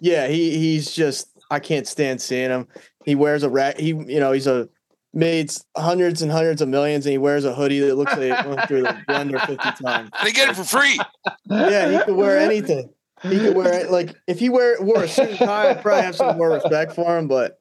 Yeah, 0.00 0.28
he 0.28 0.56
he's 0.58 0.92
just 0.92 1.28
I 1.50 1.60
can't 1.60 1.86
stand 1.86 2.20
seeing 2.20 2.50
him. 2.50 2.68
He 3.04 3.14
wears 3.14 3.42
a 3.42 3.50
rat. 3.50 3.78
He 3.78 3.88
you 3.88 4.20
know 4.20 4.32
he's 4.32 4.46
a 4.46 4.68
made 5.14 5.52
hundreds 5.76 6.22
and 6.22 6.32
hundreds 6.32 6.62
of 6.62 6.68
millions, 6.68 7.06
and 7.06 7.12
he 7.12 7.18
wears 7.18 7.44
a 7.44 7.54
hoodie 7.54 7.80
that 7.80 7.96
looks 7.96 8.12
like 8.12 8.22
it 8.22 8.46
went 8.46 8.68
through 8.68 8.82
the 8.82 8.96
blender 9.08 9.40
fifty 9.46 9.84
times. 9.84 10.10
And 10.18 10.26
they 10.26 10.32
get 10.32 10.48
it 10.48 10.56
for 10.56 10.64
free. 10.64 10.98
Yeah, 11.46 11.90
he 11.90 12.04
could 12.04 12.16
wear 12.16 12.38
anything. 12.38 12.90
He 13.22 13.38
could 13.38 13.54
wear 13.54 13.72
it 13.72 13.90
like 13.90 14.16
if 14.26 14.40
he 14.40 14.48
wear 14.48 14.76
wore 14.80 15.04
a 15.04 15.08
suit 15.08 15.30
and 15.30 15.38
tie, 15.38 15.70
I'd 15.70 15.82
probably 15.82 16.02
have 16.02 16.16
some 16.16 16.36
more 16.36 16.50
respect 16.50 16.92
for 16.94 17.18
him. 17.18 17.28
But 17.28 17.58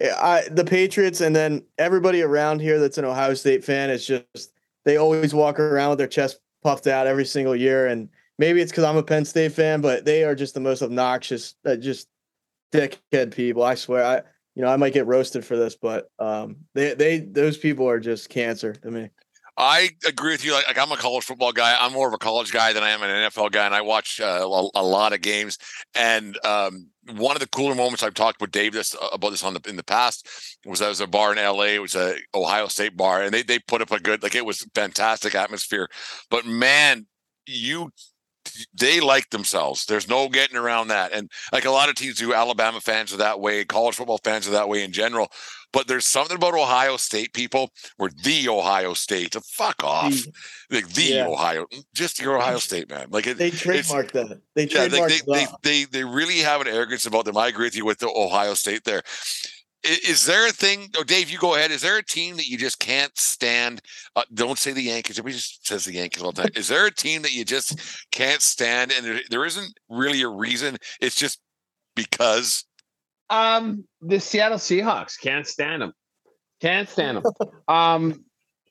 I 0.00 0.44
the 0.50 0.64
Patriots 0.64 1.20
and 1.20 1.34
then 1.36 1.62
everybody 1.78 2.22
around 2.22 2.60
here 2.60 2.78
that's 2.78 2.98
an 2.98 3.04
Ohio 3.04 3.34
State 3.34 3.64
fan 3.64 3.90
is 3.90 4.06
just 4.06 4.52
they 4.84 4.96
always 4.96 5.34
walk 5.34 5.60
around 5.60 5.90
with 5.90 5.98
their 5.98 6.08
chest 6.08 6.40
puffed 6.62 6.86
out 6.86 7.06
every 7.06 7.24
single 7.24 7.56
year. 7.56 7.86
And 7.86 8.08
maybe 8.38 8.60
it's 8.60 8.72
because 8.72 8.84
I'm 8.84 8.96
a 8.96 9.02
Penn 9.02 9.24
State 9.24 9.52
fan, 9.52 9.80
but 9.80 10.04
they 10.04 10.24
are 10.24 10.34
just 10.34 10.54
the 10.54 10.60
most 10.60 10.82
obnoxious, 10.82 11.54
uh, 11.66 11.76
just 11.76 12.08
dickhead 12.72 13.34
people. 13.34 13.62
I 13.62 13.74
swear, 13.74 14.04
I 14.04 14.16
you 14.54 14.62
know 14.62 14.68
I 14.68 14.76
might 14.76 14.94
get 14.94 15.06
roasted 15.06 15.44
for 15.44 15.56
this, 15.56 15.76
but 15.76 16.10
um, 16.18 16.56
they 16.74 16.94
they 16.94 17.18
those 17.18 17.56
people 17.56 17.88
are 17.88 18.00
just 18.00 18.28
cancer 18.28 18.74
to 18.74 18.90
me. 18.90 19.10
I 19.56 19.90
agree 20.06 20.32
with 20.32 20.44
you. 20.44 20.54
Like, 20.54 20.66
like, 20.68 20.78
I'm 20.78 20.90
a 20.90 20.96
college 20.96 21.24
football 21.24 21.52
guy. 21.52 21.76
I'm 21.78 21.92
more 21.92 22.08
of 22.08 22.14
a 22.14 22.18
college 22.18 22.50
guy 22.50 22.72
than 22.72 22.82
I 22.82 22.90
am 22.90 23.02
an 23.02 23.10
NFL 23.10 23.52
guy, 23.52 23.66
and 23.66 23.74
I 23.74 23.82
watch 23.82 24.18
uh, 24.18 24.40
a, 24.42 24.68
a, 24.74 24.82
lot 24.82 25.12
of 25.12 25.20
games. 25.20 25.58
And 25.94 26.38
um, 26.46 26.86
one 27.16 27.34
of 27.34 27.40
the 27.40 27.48
cooler 27.48 27.74
moments 27.74 28.02
I've 28.02 28.14
talked 28.14 28.40
with 28.40 28.50
Dave 28.50 28.72
this 28.72 28.94
uh, 28.94 29.08
about 29.12 29.30
this 29.30 29.42
on 29.42 29.54
the 29.54 29.60
in 29.68 29.76
the 29.76 29.84
past 29.84 30.28
was 30.66 30.82
I 30.82 30.88
was 30.88 31.00
a 31.00 31.06
bar 31.06 31.32
in 31.32 31.38
LA. 31.38 31.64
It 31.64 31.82
was 31.82 31.94
a 31.94 32.16
Ohio 32.34 32.68
State 32.68 32.96
bar, 32.96 33.22
and 33.22 33.32
they 33.32 33.42
they 33.42 33.58
put 33.58 33.82
up 33.82 33.90
a 33.90 34.00
good 34.00 34.22
like 34.22 34.34
it 34.34 34.44
was 34.44 34.66
fantastic 34.74 35.34
atmosphere. 35.34 35.88
But 36.30 36.46
man, 36.46 37.06
you 37.46 37.90
they 38.74 39.00
like 39.00 39.30
themselves. 39.30 39.84
There's 39.84 40.08
no 40.08 40.28
getting 40.28 40.56
around 40.56 40.88
that. 40.88 41.12
And 41.12 41.30
like 41.52 41.64
a 41.64 41.70
lot 41.70 41.88
of 41.88 41.94
teams 41.94 42.16
do, 42.16 42.34
Alabama 42.34 42.80
fans 42.80 43.12
are 43.12 43.18
that 43.18 43.40
way, 43.40 43.64
college 43.64 43.96
football 43.96 44.20
fans 44.22 44.48
are 44.48 44.52
that 44.52 44.68
way 44.68 44.82
in 44.82 44.92
general. 44.92 45.30
But 45.72 45.86
there's 45.86 46.06
something 46.06 46.36
about 46.36 46.54
Ohio 46.54 46.96
State 46.96 47.32
people 47.32 47.70
where 47.96 48.10
the 48.24 48.48
Ohio 48.48 48.92
State, 48.92 49.30
to 49.32 49.40
fuck 49.40 49.84
off. 49.84 50.14
Like 50.68 50.88
the 50.88 51.02
yeah. 51.02 51.26
Ohio, 51.26 51.66
just 51.94 52.20
your 52.20 52.36
Ohio 52.38 52.58
State, 52.58 52.90
man. 52.90 53.06
Like 53.10 53.28
it, 53.28 53.38
they 53.38 53.50
trademark 53.50 54.10
that. 54.12 54.40
They 54.56 54.64
yeah, 54.66 54.88
they, 54.88 55.00
they, 55.00 55.20
they, 55.26 55.46
they, 55.62 55.84
they 55.84 56.04
really 56.04 56.38
have 56.38 56.60
an 56.60 56.66
arrogance 56.66 57.06
about 57.06 57.24
them. 57.24 57.36
I 57.36 57.46
agree 57.46 57.66
with 57.66 57.76
you 57.76 57.84
with 57.84 57.98
the 57.98 58.08
Ohio 58.08 58.54
State 58.54 58.82
there. 58.84 59.02
Is 59.84 60.26
there 60.26 60.48
a 60.48 60.52
thing? 60.52 60.88
Oh, 60.96 61.04
Dave, 61.04 61.30
you 61.30 61.38
go 61.38 61.54
ahead. 61.54 61.70
Is 61.70 61.82
there 61.82 61.98
a 61.98 62.04
team 62.04 62.36
that 62.36 62.48
you 62.48 62.58
just 62.58 62.80
can't 62.80 63.16
stand? 63.16 63.80
Uh, 64.16 64.24
don't 64.34 64.58
say 64.58 64.72
the 64.72 64.82
Yankees. 64.82 65.18
Everybody 65.18 65.36
just 65.36 65.66
says 65.66 65.84
the 65.84 65.94
Yankees 65.94 66.22
all 66.22 66.32
the 66.32 66.42
time. 66.42 66.52
Is 66.54 66.68
there 66.68 66.86
a 66.86 66.94
team 66.94 67.22
that 67.22 67.32
you 67.32 67.44
just 67.44 67.80
can't 68.10 68.42
stand, 68.42 68.92
and 68.92 69.06
there, 69.06 69.20
there 69.30 69.44
isn't 69.46 69.72
really 69.88 70.22
a 70.22 70.28
reason? 70.28 70.76
It's 71.00 71.14
just 71.14 71.40
because. 71.94 72.64
Um, 73.30 73.84
the 74.02 74.20
Seattle 74.20 74.58
Seahawks 74.58 75.18
can't 75.20 75.46
stand 75.46 75.82
them. 75.82 75.92
Can't 76.60 76.88
stand 76.88 77.18
them. 77.18 77.24
um, 77.68 78.24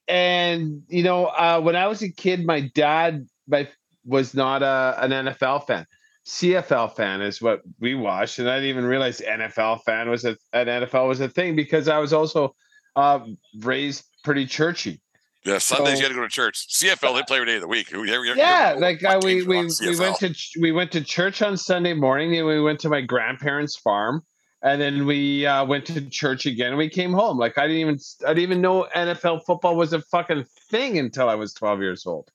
and 0.08 0.84
you 0.88 1.04
know, 1.04 1.28
uh, 1.28 1.62
when 1.62 1.76
I 1.76 1.88
was 1.88 2.02
a 2.02 2.12
kid, 2.12 2.46
my 2.46 2.70
dad 2.76 3.28
my, 3.48 3.68
was 4.06 4.34
not 4.34 4.62
a, 4.62 4.98
an 5.00 5.12
NFL 5.12 5.66
fan. 5.66 5.86
CFL 6.26 6.96
fan 6.96 7.22
is 7.22 7.42
what 7.42 7.62
we 7.80 7.96
watched, 7.96 8.38
and 8.40 8.50
I 8.50 8.56
didn't 8.56 8.70
even 8.70 8.86
realize 8.86 9.20
NFL 9.20 9.84
fan 9.84 10.10
was 10.10 10.26
a, 10.26 10.38
an 10.54 10.68
NFL 10.68 11.08
was 11.08 11.22
a 11.22 11.30
thing 11.30 11.56
because 11.56 11.88
I 11.88 11.98
was 11.98 12.14
also 12.14 12.56
uh, 12.96 13.20
raised 13.62 14.04
pretty 14.24 14.46
churchy. 14.46 15.02
Yeah, 15.46 15.58
Sundays 15.58 15.94
so, 15.94 15.98
you 15.98 16.04
had 16.04 16.10
to 16.10 16.16
go 16.16 16.22
to 16.22 16.28
church. 16.28 16.68
CFL 16.68 17.16
they 17.16 17.24
play 17.24 17.38
every 17.38 17.46
day 17.46 17.56
of 17.56 17.62
the 17.62 17.68
week. 17.68 17.92
You're, 17.92 18.06
you're, 18.06 18.36
yeah, 18.36 18.72
you're, 18.72 18.80
like 18.80 19.04
uh, 19.04 19.20
we 19.24 19.44
we, 19.44 19.70
we 19.82 19.98
went 19.98 20.18
to 20.18 20.36
we 20.60 20.72
went 20.72 20.92
to 20.92 21.02
church 21.02 21.42
on 21.42 21.56
Sunday 21.56 21.94
morning, 21.94 22.36
and 22.36 22.46
we 22.46 22.62
went 22.62 22.80
to 22.82 22.90
my 22.90 23.02
grandparents' 23.02 23.78
farm, 23.78 24.22
and 24.62 24.82
then 24.82 25.06
we 25.06 25.46
uh, 25.46 25.66
went 25.66 25.86
to 25.86 26.02
church 26.10 26.46
again. 26.46 26.70
and 26.70 26.78
We 26.78 26.90
came 26.90 27.14
home. 27.14 27.38
Like 27.38 27.58
I 27.58 27.68
didn't 27.68 27.82
even 27.82 28.00
I 28.26 28.30
didn't 28.30 28.44
even 28.44 28.62
know 28.62 28.88
NFL 28.96 29.46
football 29.46 29.76
was 29.76 29.94
a 29.94 30.02
fucking 30.02 30.46
thing 30.70 30.98
until 30.98 31.30
I 31.30 31.36
was 31.36 31.54
12 31.54 31.82
years 31.82 32.06
old 32.06 32.32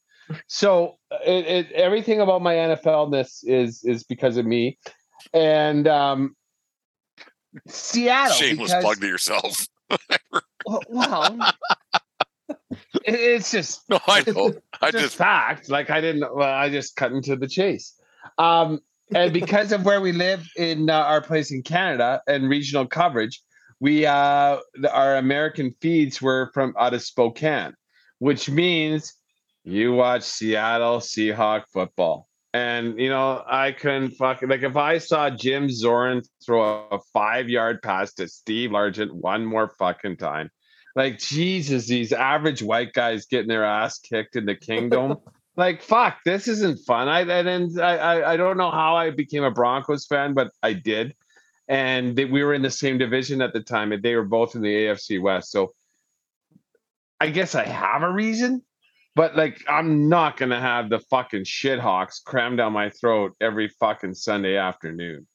so 0.46 0.98
it, 1.24 1.46
it, 1.46 1.72
everything 1.72 2.20
about 2.20 2.42
my 2.42 2.54
NFLness 2.54 3.44
is 3.44 3.84
is 3.84 4.04
because 4.04 4.36
of 4.36 4.46
me, 4.46 4.78
and 5.32 5.86
um, 5.86 6.36
Seattle. 7.68 8.36
Shameless 8.36 8.70
because, 8.70 8.84
plug 8.84 9.00
to 9.00 9.06
yourself. 9.06 9.66
well, 10.66 10.82
well 10.88 11.52
it, 12.48 12.58
it's 13.04 13.50
just 13.50 13.88
no, 13.88 13.98
I 14.06 14.22
know. 14.26 14.54
I 14.80 14.90
just, 14.90 15.04
just 15.04 15.16
fact. 15.16 15.68
Like 15.68 15.90
I 15.90 16.00
didn't. 16.00 16.34
Well, 16.34 16.48
I 16.48 16.70
just 16.70 16.96
cut 16.96 17.12
into 17.12 17.36
the 17.36 17.48
chase. 17.48 17.94
Um, 18.38 18.80
and 19.12 19.32
because 19.32 19.72
of 19.72 19.84
where 19.84 20.00
we 20.00 20.12
live 20.12 20.46
in 20.56 20.88
uh, 20.88 20.94
our 20.94 21.20
place 21.20 21.50
in 21.50 21.62
Canada 21.62 22.22
and 22.26 22.48
regional 22.48 22.86
coverage, 22.86 23.42
we 23.80 24.06
uh, 24.06 24.58
our 24.90 25.16
American 25.16 25.74
feeds 25.80 26.22
were 26.22 26.50
from 26.54 26.74
out 26.78 26.94
of 26.94 27.02
Spokane, 27.02 27.74
which 28.18 28.48
means 28.48 29.14
you 29.64 29.92
watch 29.92 30.22
Seattle 30.22 31.00
Seahawk 31.00 31.64
football. 31.72 32.28
And 32.54 32.98
you 32.98 33.08
know, 33.08 33.42
I 33.46 33.72
couldn't 33.72 34.12
fucking 34.12 34.48
like 34.48 34.62
if 34.62 34.76
I 34.76 34.98
saw 34.98 35.28
Jim 35.28 35.68
Zorn 35.68 36.22
throw 36.44 36.86
a 36.90 36.98
five 37.12 37.48
yard 37.48 37.82
pass 37.82 38.14
to 38.14 38.28
Steve 38.28 38.70
Largent 38.70 39.10
one 39.10 39.44
more 39.44 39.68
fucking 39.78 40.16
time. 40.18 40.50
Like 40.96 41.18
Jesus, 41.18 41.88
these 41.88 42.12
average 42.12 42.62
white 42.62 42.92
guys 42.92 43.26
getting 43.26 43.48
their 43.48 43.64
ass 43.64 43.98
kicked 43.98 44.36
in 44.36 44.46
the 44.46 44.54
kingdom. 44.54 45.16
like 45.56 45.82
fuck, 45.82 46.18
this 46.24 46.48
isn't 46.48 46.80
fun. 46.80 47.08
I 47.08 47.20
and 47.20 47.80
I, 47.80 48.32
I 48.32 48.36
don't 48.36 48.56
know 48.56 48.70
how 48.70 48.96
I 48.96 49.10
became 49.10 49.44
a 49.44 49.50
Broncos 49.50 50.06
fan, 50.06 50.34
but 50.34 50.50
I 50.62 50.72
did. 50.72 51.14
and 51.68 52.16
they, 52.16 52.24
we 52.24 52.42
were 52.42 52.54
in 52.54 52.62
the 52.62 52.70
same 52.70 52.98
division 52.98 53.40
at 53.40 53.52
the 53.52 53.60
time, 53.60 53.92
and 53.92 54.02
they 54.02 54.14
were 54.14 54.24
both 54.24 54.54
in 54.54 54.62
the 54.62 54.74
AFC 54.74 55.20
West. 55.20 55.50
So 55.50 55.74
I 57.20 57.30
guess 57.30 57.54
I 57.54 57.64
have 57.64 58.02
a 58.02 58.10
reason, 58.10 58.62
but 59.14 59.36
like 59.36 59.62
I'm 59.68 60.08
not 60.08 60.36
gonna 60.36 60.60
have 60.60 60.90
the 60.90 60.98
fucking 60.98 61.44
shithawks 61.44 62.22
crammed 62.22 62.58
down 62.58 62.72
my 62.72 62.90
throat 62.90 63.32
every 63.40 63.68
fucking 63.68 64.14
Sunday 64.14 64.56
afternoon. 64.56 65.26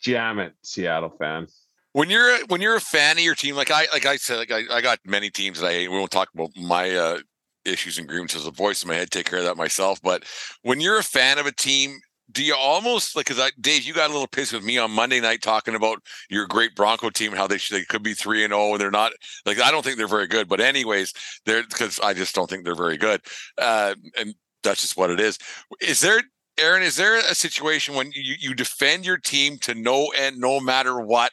Jam 0.00 0.38
it, 0.40 0.54
Seattle 0.62 1.10
fan. 1.10 1.46
When 1.92 2.08
you're 2.08 2.44
when 2.46 2.60
you're 2.60 2.74
a 2.74 2.80
fan 2.80 3.18
of 3.18 3.22
your 3.22 3.34
team, 3.34 3.54
like 3.54 3.70
I 3.70 3.86
like 3.92 4.06
I 4.06 4.16
said, 4.16 4.38
like 4.38 4.50
I, 4.50 4.64
I 4.70 4.80
got 4.80 4.98
many 5.04 5.30
teams 5.30 5.60
that 5.60 5.66
I 5.68 5.72
hate. 5.72 5.88
We 5.88 5.98
won't 5.98 6.10
talk 6.10 6.30
about 6.34 6.50
my 6.56 6.90
uh, 6.90 7.18
issues 7.64 7.98
and 7.98 8.08
grievances. 8.08 8.44
The 8.44 8.50
voice 8.50 8.82
in 8.82 8.88
my 8.88 8.94
head, 8.94 9.10
take 9.10 9.28
care 9.28 9.38
of 9.38 9.44
that 9.44 9.56
myself. 9.56 10.00
But 10.02 10.24
when 10.62 10.80
you're 10.80 10.98
a 10.98 11.04
fan 11.04 11.38
of 11.38 11.46
a 11.46 11.52
team, 11.52 12.00
do 12.32 12.42
you 12.42 12.54
almost 12.56 13.14
like 13.14 13.26
because 13.26 13.50
Dave, 13.60 13.82
you 13.82 13.92
got 13.92 14.10
a 14.10 14.12
little 14.12 14.26
pissed 14.26 14.52
with 14.52 14.64
me 14.64 14.78
on 14.78 14.90
Monday 14.90 15.20
night 15.20 15.42
talking 15.42 15.74
about 15.74 15.98
your 16.30 16.46
great 16.46 16.74
Bronco 16.74 17.10
team, 17.10 17.32
and 17.32 17.38
how 17.38 17.46
they 17.46 17.58
should, 17.58 17.76
they 17.76 17.84
could 17.84 18.02
be 18.02 18.14
three 18.14 18.44
and 18.44 18.52
zero, 18.52 18.62
oh, 18.62 18.72
and 18.72 18.80
they're 18.80 18.90
not. 18.90 19.12
Like 19.44 19.60
I 19.60 19.70
don't 19.70 19.84
think 19.84 19.98
they're 19.98 20.08
very 20.08 20.26
good, 20.26 20.48
but 20.48 20.60
anyways, 20.60 21.12
they're 21.46 21.62
because 21.62 22.00
I 22.00 22.14
just 22.14 22.34
don't 22.34 22.48
think 22.48 22.64
they're 22.64 22.74
very 22.74 22.96
good, 22.96 23.20
uh, 23.58 23.94
and 24.18 24.34
that's 24.62 24.80
just 24.80 24.96
what 24.96 25.10
it 25.10 25.20
is. 25.20 25.38
Is 25.80 26.00
there, 26.00 26.22
Aaron? 26.58 26.82
Is 26.82 26.96
there 26.96 27.18
a 27.18 27.34
situation 27.34 27.94
when 27.94 28.10
you 28.14 28.36
you 28.38 28.54
defend 28.54 29.04
your 29.04 29.18
team 29.18 29.58
to 29.58 29.74
no 29.74 30.08
end, 30.18 30.38
no 30.38 30.60
matter 30.60 31.00
what? 31.00 31.32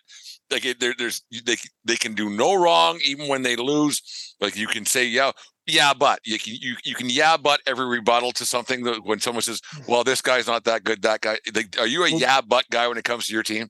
Like 0.52 0.64
there, 0.80 0.96
there's 0.98 1.24
they 1.46 1.58
they 1.86 1.96
can 1.96 2.14
do 2.14 2.30
no 2.30 2.56
wrong 2.56 3.00
even 3.06 3.28
when 3.28 3.44
they 3.44 3.56
lose. 3.56 4.36
Like 4.42 4.58
you 4.58 4.68
can 4.68 4.86
say, 4.86 5.06
yeah, 5.06 5.32
yeah, 5.70 5.94
but 5.94 6.20
you 6.26 6.40
can 6.40 6.56
you, 6.56 6.76
you 6.84 6.96
can 6.96 7.10
yeah, 7.10 7.38
but 7.38 7.62
every 7.66 7.86
rebuttal 7.86 8.32
to 8.34 8.46
something 8.46 8.84
that 8.84 9.06
when 9.06 9.20
someone 9.20 9.42
says, 9.42 9.62
"Well, 9.88 10.04
this 10.04 10.22
guy's 10.22 10.48
not 10.48 10.64
that 10.66 10.84
good," 10.84 11.02
that 11.04 11.22
guy. 11.22 11.38
Are 11.80 11.88
you 11.88 12.04
a 12.04 12.10
yeah, 12.10 12.42
but 12.42 12.66
guy 12.70 12.88
when 12.88 12.98
it 12.98 13.04
comes 13.04 13.28
to 13.28 13.34
your 13.34 13.44
team? 13.44 13.70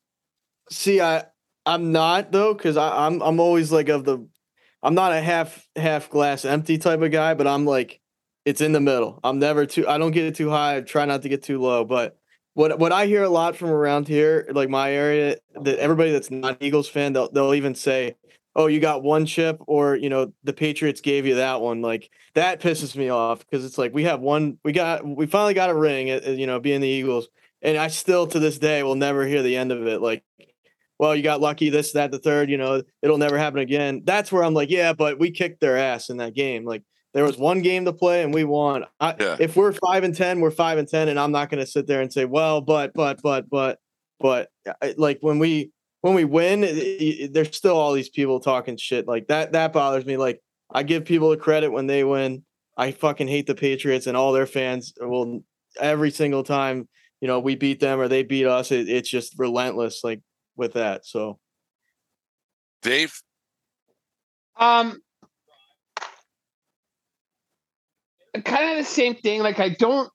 See, 0.72 1.02
I 1.02 1.26
I'm 1.66 1.92
not 1.92 2.32
though, 2.32 2.54
because 2.54 2.78
I'm 2.78 3.22
I'm 3.22 3.40
always 3.40 3.72
like 3.72 3.90
of 3.90 4.06
the, 4.06 4.28
I'm 4.82 4.96
not 4.96 5.12
a 5.14 5.22
half 5.22 5.68
half 5.76 6.10
glass 6.10 6.46
empty 6.46 6.78
type 6.78 7.02
of 7.02 7.12
guy, 7.12 7.34
but 7.34 7.48
I'm 7.48 7.66
like, 7.66 8.00
it's 8.46 8.62
in 8.62 8.72
the 8.72 8.80
middle. 8.80 9.20
I'm 9.24 9.40
never 9.40 9.66
too. 9.66 9.88
I 9.88 9.98
don't 9.98 10.12
get 10.12 10.26
it 10.26 10.36
too 10.36 10.50
high. 10.50 10.78
I 10.78 10.82
try 10.82 11.06
not 11.06 11.22
to 11.24 11.30
get 11.30 11.44
too 11.44 11.62
low, 11.62 11.86
but. 11.86 12.16
What, 12.56 12.78
what 12.78 12.92
I 12.92 13.06
hear 13.06 13.24
a 13.24 13.30
lot 13.30 13.56
from 13.56 13.70
around 13.70 14.10
here, 14.10 14.46
like 14.52 14.70
my 14.70 14.92
area, 14.92 15.38
that 15.62 15.80
everybody 15.80 16.12
that's 16.12 16.30
not 16.30 16.58
Eagles 16.60 16.90
fan, 16.90 17.14
they'll 17.14 17.32
they'll 17.32 17.54
even 17.54 17.74
say, 17.74 18.18
oh, 18.60 18.68
you 18.68 18.82
got 18.82 19.04
one 19.04 19.26
chip, 19.26 19.58
or 19.68 19.96
you 19.96 20.10
know, 20.10 20.34
the 20.44 20.52
Patriots 20.52 21.00
gave 21.00 21.26
you 21.26 21.36
that 21.36 21.62
one. 21.62 21.82
Like 21.82 22.12
that 22.34 22.60
pisses 22.60 22.94
me 22.94 23.08
off 23.08 23.40
because 23.40 23.64
it's 23.64 23.78
like 23.78 23.94
we 23.94 24.04
have 24.04 24.20
one, 24.20 24.60
we 24.66 24.74
got, 24.74 25.06
we 25.06 25.28
finally 25.28 25.54
got 25.54 25.70
a 25.70 25.74
ring, 25.74 26.10
eh, 26.10 26.20
eh, 26.22 26.32
you 26.32 26.46
know, 26.46 26.60
being 26.60 26.82
the 26.82 26.88
Eagles, 26.88 27.30
and 27.62 27.78
I 27.78 27.88
still 27.88 28.28
to 28.28 28.38
this 28.38 28.60
day 28.60 28.84
will 28.84 28.96
never 28.96 29.26
hear 29.26 29.42
the 29.42 29.56
end 29.56 29.72
of 29.72 29.88
it. 29.88 30.02
Like, 30.02 30.26
well, 30.98 31.16
you 31.16 31.24
got 31.24 31.40
lucky, 31.40 31.70
this, 31.70 31.94
that, 31.94 32.12
the 32.12 32.20
third, 32.20 32.50
you 32.50 32.58
know, 32.58 32.84
it'll 33.02 33.18
never 33.18 33.38
happen 33.38 33.60
again. 33.60 34.02
That's 34.04 34.30
where 34.30 34.44
I'm 34.44 34.54
like, 34.54 34.70
yeah, 34.70 34.92
but 34.92 35.20
we 35.20 35.32
kicked 35.32 35.62
their 35.62 35.78
ass 35.78 36.10
in 36.10 36.18
that 36.18 36.36
game. 36.36 36.66
Like 36.66 36.84
there 37.14 37.24
was 37.24 37.38
one 37.38 37.62
game 37.62 37.86
to 37.86 37.94
play 37.94 38.24
and 38.24 38.34
we 38.34 38.44
won. 38.44 38.84
I, 39.00 39.16
yeah. 39.18 39.38
If 39.40 39.56
we're 39.56 39.72
five 39.72 40.04
and 40.04 40.14
ten, 40.14 40.42
we're 40.42 40.52
five 40.52 40.78
and 40.78 40.88
ten, 40.88 41.08
and 41.08 41.18
I'm 41.18 41.32
not 41.32 41.50
going 41.50 41.64
to 41.64 41.72
sit 41.72 41.88
there 41.88 42.02
and 42.02 42.12
say, 42.12 42.26
well, 42.26 42.60
but, 42.60 42.92
but, 42.94 43.22
but, 43.24 43.50
but, 43.50 43.80
but, 44.20 44.50
eh, 44.82 44.96
like 44.98 45.20
when 45.22 45.40
we 45.40 45.72
when 46.02 46.14
we 46.14 46.26
win, 46.26 46.62
there's 47.32 47.56
still 47.56 47.78
all 47.78 47.94
these 47.94 48.10
people 48.10 48.40
talking 48.40 48.78
shit 48.78 49.08
like 49.08 49.28
that. 49.28 49.52
That 49.52 49.74
bothers 49.74 50.06
me. 50.06 50.18
Like 50.18 50.42
I 50.72 50.84
give 50.84 51.06
people 51.06 51.30
the 51.30 51.38
credit 51.38 51.72
when 51.72 51.88
they 51.88 52.04
win. 52.04 52.44
I 52.78 52.92
fucking 52.92 53.28
hate 53.28 53.48
the 53.48 53.56
Patriots 53.56 54.08
and 54.08 54.16
all 54.16 54.32
their 54.32 54.46
fans. 54.46 54.94
Will 55.00 55.44
every 55.80 56.12
single 56.12 56.44
time 56.44 56.88
you 57.20 57.28
know 57.28 57.40
we 57.40 57.56
beat 57.56 57.80
them 57.80 58.00
or 58.00 58.08
they 58.08 58.24
beat 58.24 58.46
us, 58.46 58.72
it, 58.72 58.88
it's 58.88 59.10
just 59.10 59.38
relentless. 59.38 60.04
Like 60.04 60.22
with 60.56 60.74
that. 60.74 61.06
So, 61.06 61.40
Dave. 62.82 63.14
Um, 64.58 65.02
kind 68.46 68.72
of 68.72 68.78
the 68.78 68.90
same 68.90 69.16
thing. 69.16 69.42
Like 69.42 69.60
I 69.60 69.70
don't. 69.70 70.10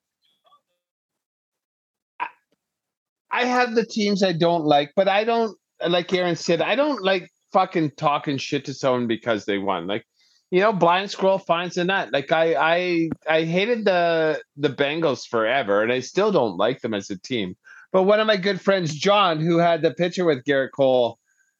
I 3.30 3.46
have 3.46 3.74
the 3.74 3.84
teams 3.84 4.22
I 4.22 4.32
don't 4.32 4.64
like, 4.64 4.92
but 4.94 5.08
I 5.08 5.24
don't 5.24 5.58
like 5.86 6.12
Aaron 6.12 6.36
said, 6.36 6.60
I 6.60 6.74
don't 6.74 7.02
like 7.02 7.30
fucking 7.52 7.92
talking 7.96 8.36
shit 8.38 8.64
to 8.66 8.74
someone 8.74 9.06
because 9.06 9.44
they 9.44 9.58
won. 9.58 9.86
Like, 9.86 10.04
you 10.50 10.60
know, 10.60 10.72
blind 10.72 11.10
squirrel 11.10 11.38
finds 11.38 11.76
a 11.76 11.84
nut. 11.84 12.10
Like 12.12 12.32
I 12.32 12.54
I 12.54 13.10
I 13.28 13.42
hated 13.44 13.84
the 13.84 14.40
the 14.56 14.68
Bengals 14.68 15.26
forever, 15.26 15.82
and 15.82 15.92
I 15.92 16.00
still 16.00 16.30
don't 16.30 16.56
like 16.56 16.80
them 16.80 16.94
as 16.94 17.10
a 17.10 17.18
team. 17.18 17.56
But 17.92 18.04
one 18.04 18.20
of 18.20 18.26
my 18.26 18.36
good 18.36 18.60
friends, 18.60 18.94
John, 18.94 19.40
who 19.40 19.58
had 19.58 19.82
the 19.82 19.92
picture 19.92 20.24
with 20.24 20.44
Gerrit 20.44 20.70
Cole, 20.76 21.18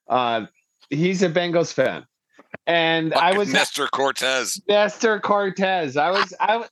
uh, 0.09 0.47
he's 0.91 1.23
a 1.23 1.31
Bengals 1.31 1.73
fan. 1.73 2.05
And 2.67 3.13
Fucking 3.13 3.35
I 3.35 3.39
was 3.39 3.53
Nestor 3.53 3.87
Cortes. 3.89 4.61
Nestor 4.69 5.21
Cortes. 5.21 5.97
I 5.97 6.11
was 6.11 6.35
I 6.41 6.65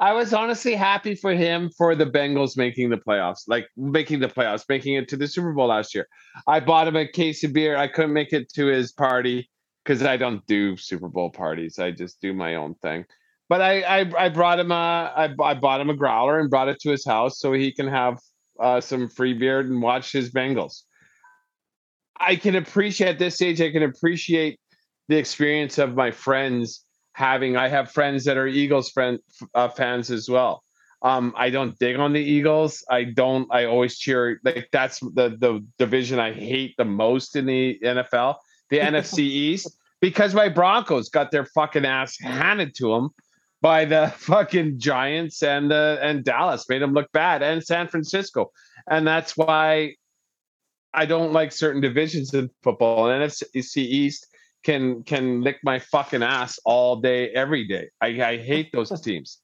I 0.00 0.14
was 0.14 0.32
honestly 0.32 0.74
happy 0.74 1.14
for 1.14 1.34
him 1.34 1.70
for 1.76 1.94
the 1.94 2.06
Bengals 2.06 2.56
making 2.56 2.88
the 2.88 2.96
playoffs, 2.96 3.42
like 3.46 3.68
making 3.76 4.20
the 4.20 4.28
playoffs, 4.28 4.64
making 4.66 4.94
it 4.94 5.08
to 5.08 5.16
the 5.16 5.28
Super 5.28 5.52
Bowl 5.52 5.66
last 5.66 5.94
year. 5.94 6.08
I 6.46 6.58
bought 6.60 6.88
him 6.88 6.96
a 6.96 7.06
case 7.06 7.44
of 7.44 7.52
beer. 7.52 7.76
I 7.76 7.86
couldn't 7.86 8.14
make 8.14 8.32
it 8.32 8.50
to 8.54 8.66
his 8.66 8.92
party 8.92 9.50
because 9.84 10.02
I 10.02 10.16
don't 10.16 10.44
do 10.46 10.78
Super 10.78 11.08
Bowl 11.08 11.28
parties. 11.28 11.78
I 11.78 11.90
just 11.90 12.18
do 12.22 12.32
my 12.32 12.54
own 12.54 12.76
thing. 12.76 13.04
But 13.50 13.60
I 13.60 13.82
I, 13.82 14.12
I 14.24 14.28
brought 14.30 14.58
him 14.58 14.72
a 14.72 15.12
I, 15.14 15.34
I 15.42 15.54
bought 15.54 15.82
him 15.82 15.90
a 15.90 15.96
growler 15.96 16.40
and 16.40 16.48
brought 16.48 16.68
it 16.68 16.80
to 16.80 16.90
his 16.90 17.04
house 17.04 17.38
so 17.38 17.52
he 17.52 17.70
can 17.70 17.88
have 17.88 18.18
uh, 18.58 18.80
some 18.80 19.06
free 19.06 19.34
beer 19.34 19.60
and 19.60 19.82
watch 19.82 20.12
his 20.12 20.32
Bengals. 20.32 20.82
I 22.18 22.36
can 22.36 22.56
appreciate 22.56 23.08
at 23.08 23.18
this 23.18 23.34
stage. 23.34 23.60
I 23.60 23.70
can 23.70 23.82
appreciate 23.82 24.58
the 25.08 25.18
experience 25.18 25.76
of 25.76 25.94
my 25.94 26.10
friends 26.10 26.84
having 27.20 27.54
I 27.56 27.68
have 27.68 27.92
friends 27.92 28.24
that 28.24 28.38
are 28.38 28.46
Eagles 28.46 28.90
friend 28.90 29.18
uh, 29.54 29.68
fans 29.68 30.10
as 30.10 30.28
well. 30.28 30.64
Um, 31.02 31.34
I 31.36 31.50
don't 31.50 31.78
dig 31.78 31.96
on 31.96 32.12
the 32.12 32.20
Eagles. 32.20 32.82
I 32.90 33.04
don't. 33.04 33.46
I 33.52 33.66
always 33.66 33.98
cheer. 33.98 34.40
Like 34.42 34.68
that's 34.72 35.00
the 35.00 35.36
the 35.38 35.64
division 35.78 36.18
I 36.18 36.32
hate 36.32 36.74
the 36.78 36.84
most 36.84 37.36
in 37.36 37.46
the 37.46 37.78
NFL, 37.84 38.36
the 38.70 38.78
NFC 38.90 39.18
East, 39.20 39.68
because 40.00 40.34
my 40.34 40.48
Broncos 40.48 41.10
got 41.10 41.30
their 41.30 41.44
fucking 41.44 41.84
ass 41.84 42.18
handed 42.18 42.74
to 42.76 42.88
them 42.94 43.10
by 43.60 43.84
the 43.84 44.12
fucking 44.16 44.78
Giants 44.80 45.42
and 45.42 45.70
the 45.70 45.98
and 46.02 46.24
Dallas 46.24 46.68
made 46.68 46.82
them 46.82 46.94
look 46.94 47.12
bad, 47.12 47.42
and 47.42 47.62
San 47.62 47.86
Francisco, 47.86 48.50
and 48.88 49.06
that's 49.06 49.36
why 49.36 49.94
I 50.92 51.04
don't 51.06 51.32
like 51.32 51.52
certain 51.52 51.82
divisions 51.82 52.32
in 52.34 52.50
football. 52.62 53.10
And 53.10 53.22
NFC 53.30 53.78
East 53.78 54.26
can 54.64 55.02
can 55.04 55.42
lick 55.42 55.58
my 55.62 55.78
fucking 55.78 56.22
ass 56.22 56.58
all 56.64 56.96
day, 56.96 57.30
every 57.30 57.66
day. 57.66 57.88
I, 58.00 58.08
I 58.22 58.36
hate 58.38 58.70
those 58.72 58.98
teams, 59.00 59.38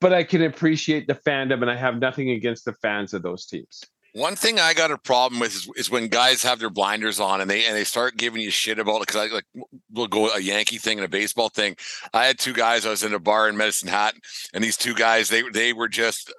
but 0.00 0.12
I 0.12 0.24
can 0.24 0.42
appreciate 0.42 1.06
the 1.06 1.14
fandom, 1.14 1.62
and 1.62 1.70
I 1.70 1.76
have 1.76 1.98
nothing 1.98 2.30
against 2.30 2.64
the 2.64 2.74
fans 2.74 3.14
of 3.14 3.22
those 3.22 3.46
teams. 3.46 3.82
One 4.16 4.34
thing 4.34 4.58
I 4.58 4.72
got 4.72 4.90
a 4.90 4.96
problem 4.96 5.40
with 5.40 5.54
is, 5.54 5.68
is 5.76 5.90
when 5.90 6.08
guys 6.08 6.42
have 6.42 6.58
their 6.58 6.70
blinders 6.70 7.20
on 7.20 7.42
and 7.42 7.50
they 7.50 7.66
and 7.66 7.76
they 7.76 7.84
start 7.84 8.16
giving 8.16 8.40
you 8.40 8.50
shit 8.50 8.78
about 8.78 8.96
it. 8.96 9.08
Because 9.08 9.16
I 9.16 9.26
like 9.26 9.44
we'll 9.92 10.06
go 10.06 10.30
a 10.30 10.40
Yankee 10.40 10.78
thing 10.78 10.96
and 10.96 11.04
a 11.04 11.08
baseball 11.08 11.50
thing. 11.50 11.76
I 12.14 12.24
had 12.24 12.38
two 12.38 12.54
guys. 12.54 12.86
I 12.86 12.90
was 12.90 13.04
in 13.04 13.12
a 13.12 13.18
bar 13.18 13.46
in 13.46 13.58
Medicine 13.58 13.90
Hat, 13.90 14.14
and 14.54 14.64
these 14.64 14.78
two 14.78 14.94
guys 14.94 15.28
they 15.28 15.42
they 15.52 15.74
were 15.74 15.88
just 15.88 16.32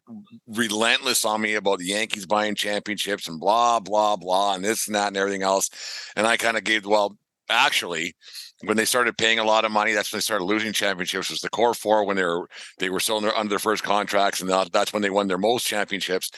relentless 0.47 1.23
on 1.23 1.39
me 1.39 1.53
about 1.53 1.77
the 1.77 1.85
Yankees 1.85 2.25
buying 2.25 2.55
championships 2.55 3.27
and 3.27 3.39
blah 3.39 3.79
blah 3.79 4.15
blah 4.15 4.55
and 4.55 4.65
this 4.65 4.87
and 4.87 4.95
that 4.95 5.09
and 5.09 5.17
everything 5.17 5.43
else. 5.43 5.69
And 6.15 6.25
I 6.25 6.35
kind 6.35 6.57
of 6.57 6.63
gave 6.63 6.83
well, 6.83 7.15
actually 7.49 8.15
when 8.63 8.77
they 8.77 8.85
started 8.85 9.17
paying 9.17 9.39
a 9.39 9.43
lot 9.43 9.65
of 9.65 9.71
money 9.71 9.93
that's 9.93 10.11
when 10.11 10.17
they 10.17 10.21
started 10.21 10.45
losing 10.45 10.73
championships 10.73 11.29
was 11.29 11.41
the 11.41 11.49
core 11.49 11.73
four 11.73 12.05
when 12.05 12.17
they 12.17 12.23
were 12.23 12.47
they 12.79 12.89
were 12.89 12.99
still 12.99 13.17
under, 13.17 13.49
their 13.49 13.59
first 13.59 13.83
contracts 13.83 14.41
and 14.41 14.49
that's 14.71 14.93
when 14.93 15.01
they 15.01 15.09
won 15.09 15.27
their 15.27 15.37
most 15.37 15.65
championships 15.65 16.31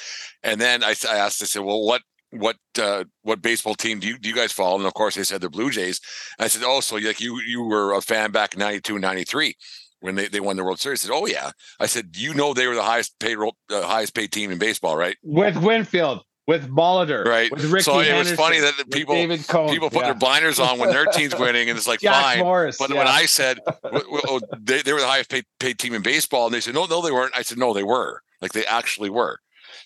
and 0.44 0.60
then 0.60 0.84
i, 0.84 0.94
I 1.10 1.18
asked 1.18 1.42
i 1.42 1.46
said 1.46 1.64
well 1.64 1.86
what 1.86 2.02
what 2.32 2.58
uh, 2.80 3.06
what 3.24 3.42
baseball 3.42 3.76
team 3.76 4.00
do 4.00 4.08
you 4.08 4.18
do 4.18 4.30
you 4.30 4.36
guys 4.36 4.52
follow? 4.52 4.78
And 4.78 4.86
of 4.86 4.94
course, 4.94 5.16
they 5.16 5.24
said 5.24 5.42
the 5.42 5.50
Blue 5.50 5.72
Jays. 5.72 6.00
I 6.38 6.48
said, 6.48 6.62
oh, 6.66 6.80
so 6.80 6.98
like 6.98 7.20
you 7.20 7.42
you 7.42 7.64
were 7.64 7.94
a 7.94 8.02
fan 8.02 8.32
back 8.32 8.54
in 8.54 8.60
92, 8.60 9.00
93 9.00 9.56
when 10.02 10.16
they, 10.16 10.28
they 10.28 10.40
won 10.40 10.56
the 10.56 10.64
World 10.64 10.80
Series. 10.80 11.04
I 11.04 11.08
said, 11.08 11.14
oh 11.14 11.26
yeah. 11.26 11.52
I 11.80 11.88
said, 11.88 12.16
you 12.16 12.34
know 12.34 12.54
they 12.54 12.68
were 12.68 12.76
the 12.76 12.84
highest 12.84 13.20
paid 13.20 13.38
uh, 13.38 13.82
highest 13.82 14.14
paid 14.14 14.32
team 14.32 14.52
in 14.52 14.58
baseball, 14.58 14.96
right? 14.96 15.18
With 15.24 15.58
Winfield 15.58 16.24
with 16.50 16.68
Molitor, 16.68 17.24
right? 17.26 17.52
With 17.52 17.66
Ricky 17.66 17.84
so 17.84 18.00
it 18.00 18.18
was 18.18 18.32
funny 18.32 18.60
that 18.60 18.74
people 18.92 19.14
people 19.14 19.92
put 19.92 20.00
yeah. 20.00 20.06
their 20.06 20.16
blinders 20.16 20.60
on 20.60 20.80
when 20.80 20.90
their 20.90 21.06
team's 21.06 21.38
winning, 21.38 21.70
and 21.70 21.78
it's 21.78 21.88
like 21.88 22.00
Jack 22.02 22.24
fine. 22.24 22.40
Morris, 22.40 22.76
but 22.80 22.90
yeah. 22.90 22.98
when 22.98 23.08
I 23.08 23.28
said 23.28 23.60
well, 23.84 24.02
oh, 24.28 24.42
they, 24.60 24.82
they 24.82 24.92
were 24.92 25.00
the 25.00 25.06
highest 25.06 25.30
paid, 25.30 25.46
paid 25.60 25.78
team 25.78 25.94
in 25.94 26.02
baseball, 26.02 26.48
and 26.48 26.56
they 26.56 26.60
said 26.60 26.74
no, 26.74 26.86
no, 26.86 27.04
they 27.04 27.12
weren't. 27.12 27.38
I 27.38 27.44
said 27.44 27.60
no, 27.60 27.72
they 27.72 27.84
were. 27.84 28.24
Like 28.42 28.54
they 28.54 28.66
actually 28.66 29.12
were. 29.12 29.38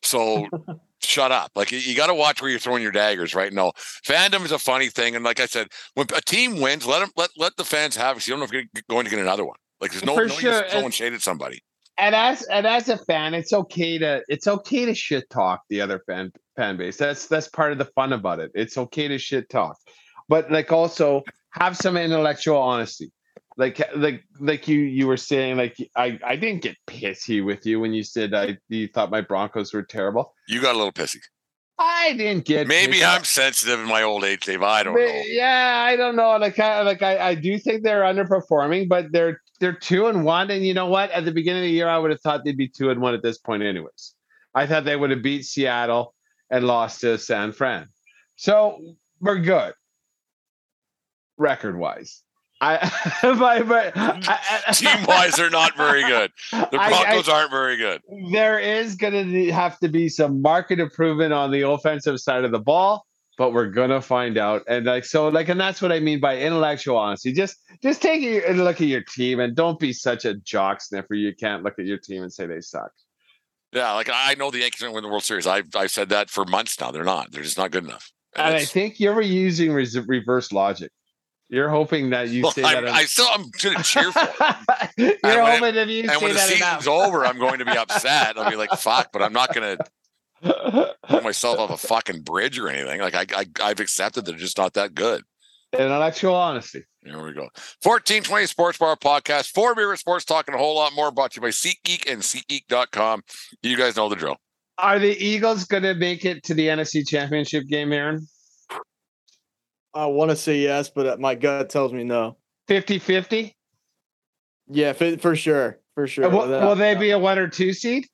So 0.03 0.47
shut 1.01 1.33
up. 1.33 1.51
Like 1.53 1.73
you, 1.73 1.95
got 1.95 2.07
to 2.07 2.13
watch 2.13 2.41
where 2.41 2.49
you're 2.49 2.61
throwing 2.61 2.81
your 2.81 2.93
daggers, 2.93 3.35
right? 3.35 3.51
No, 3.51 3.73
fandom 4.07 4.45
is 4.45 4.53
a 4.53 4.59
funny 4.59 4.87
thing, 4.87 5.17
and 5.17 5.25
like 5.25 5.41
I 5.41 5.47
said, 5.47 5.67
when 5.95 6.07
a 6.15 6.21
team 6.21 6.61
wins, 6.61 6.87
let 6.87 6.99
them 6.99 7.09
let 7.17 7.31
let 7.35 7.57
the 7.57 7.65
fans 7.65 7.97
have 7.97 8.15
it. 8.15 8.21
So 8.21 8.29
you 8.29 8.37
don't 8.37 8.39
know 8.39 8.45
if 8.45 8.53
you're 8.53 8.83
going 8.89 9.03
to 9.03 9.09
get 9.09 9.19
another 9.19 9.43
one. 9.43 9.57
Like 9.81 9.91
there's 9.91 10.05
no, 10.05 10.15
no 10.15 10.29
sure. 10.29 10.63
throwing 10.69 10.91
shade 10.91 11.11
at 11.11 11.21
somebody 11.21 11.61
and 11.97 12.15
as 12.15 12.43
and 12.43 12.65
as 12.65 12.89
a 12.89 12.97
fan, 12.97 13.33
it's 13.33 13.53
okay 13.53 13.97
to 13.97 14.21
it's 14.27 14.47
okay 14.47 14.85
to 14.85 14.95
shit 14.95 15.29
talk 15.29 15.61
the 15.69 15.81
other 15.81 16.01
fan 16.07 16.31
fan 16.55 16.77
base. 16.77 16.97
That's 16.97 17.27
that's 17.27 17.47
part 17.47 17.71
of 17.71 17.77
the 17.77 17.85
fun 17.85 18.13
about 18.13 18.39
it. 18.39 18.51
It's 18.55 18.77
okay 18.77 19.07
to 19.07 19.17
shit 19.17 19.49
talk, 19.49 19.77
but 20.27 20.51
like 20.51 20.71
also 20.71 21.23
have 21.51 21.77
some 21.77 21.97
intellectual 21.97 22.57
honesty. 22.57 23.11
Like 23.57 23.81
like 23.95 24.23
like 24.39 24.67
you 24.67 24.79
you 24.79 25.05
were 25.05 25.17
saying, 25.17 25.57
like 25.57 25.77
I 25.95 26.19
I 26.25 26.35
didn't 26.35 26.63
get 26.63 26.75
pissy 26.87 27.45
with 27.45 27.65
you 27.65 27.79
when 27.79 27.93
you 27.93 28.03
said 28.03 28.33
I 28.33 28.57
you 28.69 28.87
thought 28.87 29.11
my 29.11 29.21
Broncos 29.21 29.73
were 29.73 29.83
terrible. 29.83 30.33
You 30.47 30.61
got 30.61 30.73
a 30.73 30.77
little 30.77 30.91
pissy. 30.91 31.19
I 31.79 32.13
didn't 32.13 32.45
get 32.45 32.67
Maybe. 32.67 33.03
I'm 33.03 33.23
sensitive 33.23 33.79
in 33.79 33.87
my 33.87 34.03
old 34.03 34.23
age, 34.23 34.45
Dave. 34.45 34.61
I 34.61 34.83
don't 34.83 34.93
But, 34.93 35.01
know. 35.07 35.21
Yeah, 35.25 35.83
I 35.85 35.95
don't 35.95 36.15
know. 36.15 36.37
Like, 36.37 36.59
I, 36.59 36.81
like 36.83 37.01
I, 37.01 37.29
I 37.29 37.35
do 37.35 37.57
think 37.57 37.83
they're 37.83 38.03
underperforming, 38.03 38.87
but 38.87 39.11
they're 39.11 39.41
they're 39.59 39.73
two 39.73 40.07
and 40.07 40.23
one. 40.23 40.51
And 40.51 40.65
you 40.65 40.73
know 40.73 40.87
what? 40.87 41.09
At 41.11 41.25
the 41.25 41.31
beginning 41.31 41.63
of 41.63 41.67
the 41.67 41.71
year, 41.71 41.87
I 41.87 41.97
would 41.97 42.11
have 42.11 42.21
thought 42.21 42.43
they'd 42.45 42.57
be 42.57 42.67
two 42.67 42.89
and 42.91 43.01
one 43.01 43.13
at 43.13 43.23
this 43.23 43.37
point, 43.37 43.63
anyways. 43.63 44.13
I 44.53 44.67
thought 44.67 44.85
they 44.85 44.95
would 44.95 45.09
have 45.09 45.23
beat 45.23 45.45
Seattle 45.45 46.13
and 46.51 46.65
lost 46.65 47.01
to 47.01 47.17
San 47.17 47.51
Fran. 47.51 47.87
So 48.35 48.77
we're 49.19 49.39
good, 49.39 49.73
record 51.37 51.77
wise. 51.77 52.21
I, 52.63 52.91
but, 53.21 53.67
but 53.67 53.93
mm, 53.93 54.25
I- 54.27 54.71
Team 54.73 55.05
wise, 55.05 55.33
they're 55.35 55.49
not 55.49 55.75
very 55.77 56.01
good. 56.03 56.31
The 56.51 56.57
I- 56.57 56.67
I- 56.79 56.89
Broncos 56.89 57.29
aren't 57.29 57.51
very 57.51 57.77
good. 57.77 58.01
there 58.31 58.59
is 58.59 58.95
going 58.95 59.13
to 59.31 59.51
have 59.51 59.77
to 59.79 59.89
be 59.89 60.09
some 60.09 60.41
market 60.41 60.79
improvement 60.79 61.33
on 61.33 61.51
the 61.51 61.67
offensive 61.67 62.19
side 62.19 62.43
of 62.45 62.51
the 62.51 62.59
ball 62.59 63.05
but 63.35 63.51
we're 63.51 63.65
gonna 63.65 63.99
find 63.99 64.37
out 64.37 64.61
and 64.67 64.85
like 64.85 65.03
so 65.03 65.27
like 65.27 65.49
and 65.49 65.59
that's 65.59 65.81
what 65.81 65.91
i 65.91 65.99
mean 65.99 66.19
by 66.19 66.37
intellectual 66.37 66.95
honesty 66.97 67.33
just 67.33 67.57
just 67.81 67.99
take 67.99 68.21
a 68.23 68.53
look 68.53 68.79
at 68.79 68.85
your 68.85 69.01
team 69.01 69.39
and 69.39 69.55
don't 69.55 69.79
be 69.79 69.91
such 69.91 70.23
a 70.23 70.35
jock 70.35 70.79
sniffer 70.79 71.15
you 71.15 71.33
can't 71.35 71.63
look 71.63 71.73
at 71.79 71.85
your 71.85 71.97
team 71.97 72.21
and 72.21 72.31
say 72.31 72.45
they 72.45 72.61
suck 72.61 72.91
Yeah, 73.73 73.93
like 73.93 74.07
I 74.13 74.35
know 74.35 74.51
the 74.51 74.59
Yankees 74.59 74.81
going 74.81 74.91
to 74.91 74.95
win 74.95 75.03
the 75.03 75.09
World 75.09 75.23
Series. 75.23 75.47
I've 75.47 75.75
I've 75.75 75.89
said 75.89 76.09
that 76.09 76.29
for 76.29 76.45
months 76.45 76.79
now. 76.79 76.91
They're 76.91 77.03
not. 77.03 77.31
They're 77.31 77.41
just 77.41 77.57
not 77.57 77.71
good 77.71 77.83
enough. 77.85 78.11
And 78.35 78.49
and 78.49 78.55
i 78.57 78.65
think 78.65 78.99
you're 78.99 79.19
using 79.21 79.71
res- 79.73 79.97
reverse 80.07 80.51
logic 80.51 80.91
you're 81.49 81.69
hoping 81.69 82.09
that 82.11 82.29
you 82.29 82.43
well, 82.43 82.51
say 82.51 82.63
I'm, 82.63 82.85
that 82.85 82.93
I 82.93 83.05
still 83.05 83.27
I'm 83.31 83.45
going 83.61 83.77
to 83.77 83.83
cheer 83.83 84.11
for. 84.11 84.19
It. 84.97 84.97
you're 84.97 85.09
it- 85.11 85.59
hoping 85.61 85.75
if 85.75 85.87
you 85.89 86.01
And 86.03 86.11
say 86.11 86.17
when 86.17 86.33
the 86.33 86.39
season's 86.39 86.61
enough. 86.61 86.87
over, 86.87 87.25
I'm 87.25 87.37
going 87.39 87.59
to 87.59 87.65
be 87.65 87.77
upset. 87.77 88.37
I'll 88.37 88.49
be 88.49 88.55
like, 88.55 88.71
"Fuck!" 88.71 89.11
But 89.11 89.21
I'm 89.21 89.33
not 89.33 89.53
going 89.53 89.77
to 90.43 90.95
put 91.07 91.23
myself 91.23 91.59
off 91.59 91.69
a 91.71 91.77
fucking 91.87 92.21
bridge 92.21 92.57
or 92.59 92.69
anything. 92.69 93.01
Like 93.01 93.15
I, 93.15 93.25
I 93.41 93.45
I've 93.61 93.79
accepted 93.79 94.25
they're 94.25 94.35
just 94.35 94.57
not 94.57 94.73
that 94.73 94.93
good. 94.95 95.23
In 95.77 95.89
actual 95.91 96.35
honesty 96.35 96.83
Here 97.03 97.15
we 97.15 97.33
go. 97.33 97.49
1420 97.81 98.45
Sports 98.45 98.77
Bar 98.77 98.95
Podcast. 98.95 99.47
Four 99.53 99.73
beer 99.73 99.95
sports 99.95 100.23
talking 100.23 100.53
a 100.53 100.57
whole 100.59 100.75
lot 100.75 100.93
more 100.93 101.09
brought 101.11 101.31
to 101.31 101.37
you 101.37 101.41
by 101.41 101.47
SeatGeek 101.49 102.11
and 102.11 102.21
SeatGeek.com. 102.21 103.23
You 103.63 103.75
guys 103.75 103.95
know 103.95 104.07
the 104.07 104.15
drill. 104.15 104.37
are 104.77 104.99
the 104.99 105.17
eagles 105.17 105.65
gonna 105.65 105.95
make 105.95 106.25
it 106.25 106.43
to 106.43 106.53
the 106.53 106.67
nfc 106.67 107.07
championship 107.07 107.65
game 107.67 107.91
aaron 107.91 108.27
I 109.93 110.05
want 110.07 110.31
to 110.31 110.35
say 110.35 110.59
yes, 110.59 110.89
but 110.89 111.05
uh, 111.07 111.17
my 111.19 111.35
gut 111.35 111.69
tells 111.69 111.93
me 111.93 112.03
no. 112.03 112.37
50-50 112.69 113.53
Yeah, 114.69 114.93
for, 114.93 115.17
for 115.17 115.35
sure, 115.35 115.79
for 115.95 116.07
sure. 116.07 116.29
will, 116.29 116.47
That- 116.47 116.63
will 116.63 116.75
they 116.75 116.95
be 116.95 117.11
a 117.11 117.19
one 117.19 117.37
or 117.37 117.47
two 117.47 117.73
seed 117.73 118.05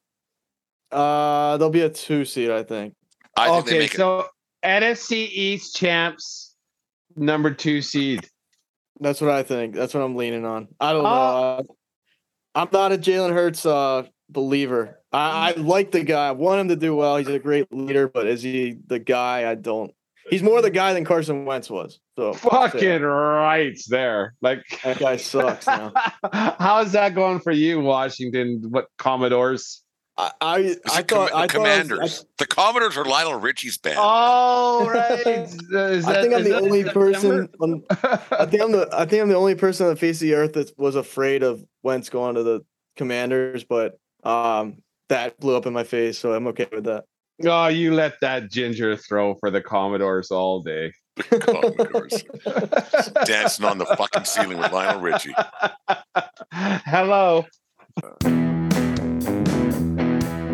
Uh, 0.91 1.57
they'll 1.57 1.69
be 1.69 1.82
a 1.82 1.89
two 1.89 2.25
seed, 2.25 2.49
I 2.51 2.63
think. 2.63 2.93
I 3.38 3.47
think 3.47 3.67
okay, 3.67 3.80
make 3.80 3.93
it. 3.93 3.97
so 3.97 4.25
NFC 4.65 5.30
East 5.32 5.75
champs, 5.75 6.55
number 7.15 7.51
two 7.51 7.82
seed. 7.82 8.27
That's 8.99 9.21
what 9.21 9.30
I 9.30 9.43
think. 9.43 9.75
That's 9.75 9.93
what 9.93 10.01
I'm 10.03 10.15
leaning 10.17 10.45
on. 10.45 10.67
I 10.80 10.91
don't 10.91 11.03
know. 11.03 11.09
Oh. 11.09 11.13
Uh, 11.13 11.63
I'm 12.55 12.67
not 12.73 12.91
a 12.91 12.97
Jalen 12.97 13.32
Hurts 13.34 13.65
uh, 13.65 14.03
believer. 14.30 14.99
I, 15.13 15.53
I 15.53 15.61
like 15.61 15.91
the 15.91 16.03
guy. 16.03 16.27
I 16.27 16.32
want 16.32 16.59
him 16.61 16.67
to 16.69 16.75
do 16.75 16.95
well. 16.95 17.15
He's 17.17 17.27
a 17.30 17.39
great 17.39 17.71
leader, 17.71 18.09
but 18.09 18.27
is 18.27 18.41
he 18.41 18.75
the 18.88 18.99
guy? 18.99 19.49
I 19.49 19.55
don't. 19.55 19.91
He's 20.30 20.43
more 20.43 20.61
the 20.61 20.69
guy 20.69 20.93
than 20.93 21.05
Carson 21.05 21.45
Wentz 21.45 21.69
was. 21.69 21.99
So 22.17 22.34
Fucking 22.34 23.01
rights 23.01 23.88
there. 23.88 24.36
Like 24.41 24.63
that 24.84 24.99
guy 24.99 25.17
sucks. 25.17 25.67
Now. 25.67 25.93
how's 26.59 26.91
that 26.93 27.15
going 27.15 27.39
for 27.39 27.51
you, 27.51 27.80
Washington? 27.80 28.63
What 28.69 28.88
Commodores? 28.97 29.84
I 30.17 30.32
I, 30.41 30.55
I 30.57 30.61
the, 30.63 30.80
com- 30.82 30.84
thought 30.84 30.93
I 30.93 31.01
the 31.03 31.07
thought 31.07 31.36
I 31.36 31.43
was- 31.43 31.51
Commanders. 31.51 32.25
the 32.38 32.45
Commodores 32.45 32.97
are 32.97 33.05
Lionel 33.05 33.39
Richie's 33.39 33.77
band. 33.77 33.97
Oh 33.99 34.86
right. 34.93 35.25
Is 35.25 36.05
I, 36.05 36.19
I 36.19 36.21
think 36.21 36.34
I'm 36.34 36.43
the 36.43 36.59
only 36.59 36.84
person. 36.84 37.47
On, 37.59 37.84
I 38.32 38.45
think 38.45 38.61
I'm 38.61 38.71
the. 38.73 38.89
I 38.91 39.05
think 39.05 39.21
I'm 39.23 39.30
the 39.30 39.36
only 39.36 39.55
person 39.55 39.88
on 39.88 39.93
the 39.93 39.99
face 39.99 40.17
of 40.17 40.27
the 40.27 40.34
earth 40.36 40.53
that 40.53 40.77
was 40.77 40.95
afraid 40.95 41.41
of 41.43 41.63
Wentz 41.84 42.09
going 42.09 42.36
to 42.36 42.43
the 42.43 42.65
Commanders, 42.97 43.63
but 43.63 43.97
um, 44.23 44.82
that 45.07 45.39
blew 45.39 45.55
up 45.55 45.65
in 45.65 45.71
my 45.73 45.86
face, 45.86 46.17
so 46.17 46.34
I'm 46.34 46.47
okay 46.47 46.67
with 46.69 46.84
that. 46.84 47.05
Oh, 47.45 47.67
you 47.67 47.93
let 47.93 48.19
that 48.21 48.51
ginger 48.51 48.95
throw 48.95 49.35
for 49.35 49.51
the 49.51 49.61
Commodores 49.61 50.31
all 50.31 50.61
day. 50.61 50.91
Commodores. 51.17 52.23
Dancing 53.25 53.65
on 53.65 53.77
the 53.77 53.85
fucking 53.97 54.25
ceiling 54.25 54.57
with 54.57 54.71
Lionel 54.71 55.01
Richie. 55.01 55.33
Hello. 56.51 57.45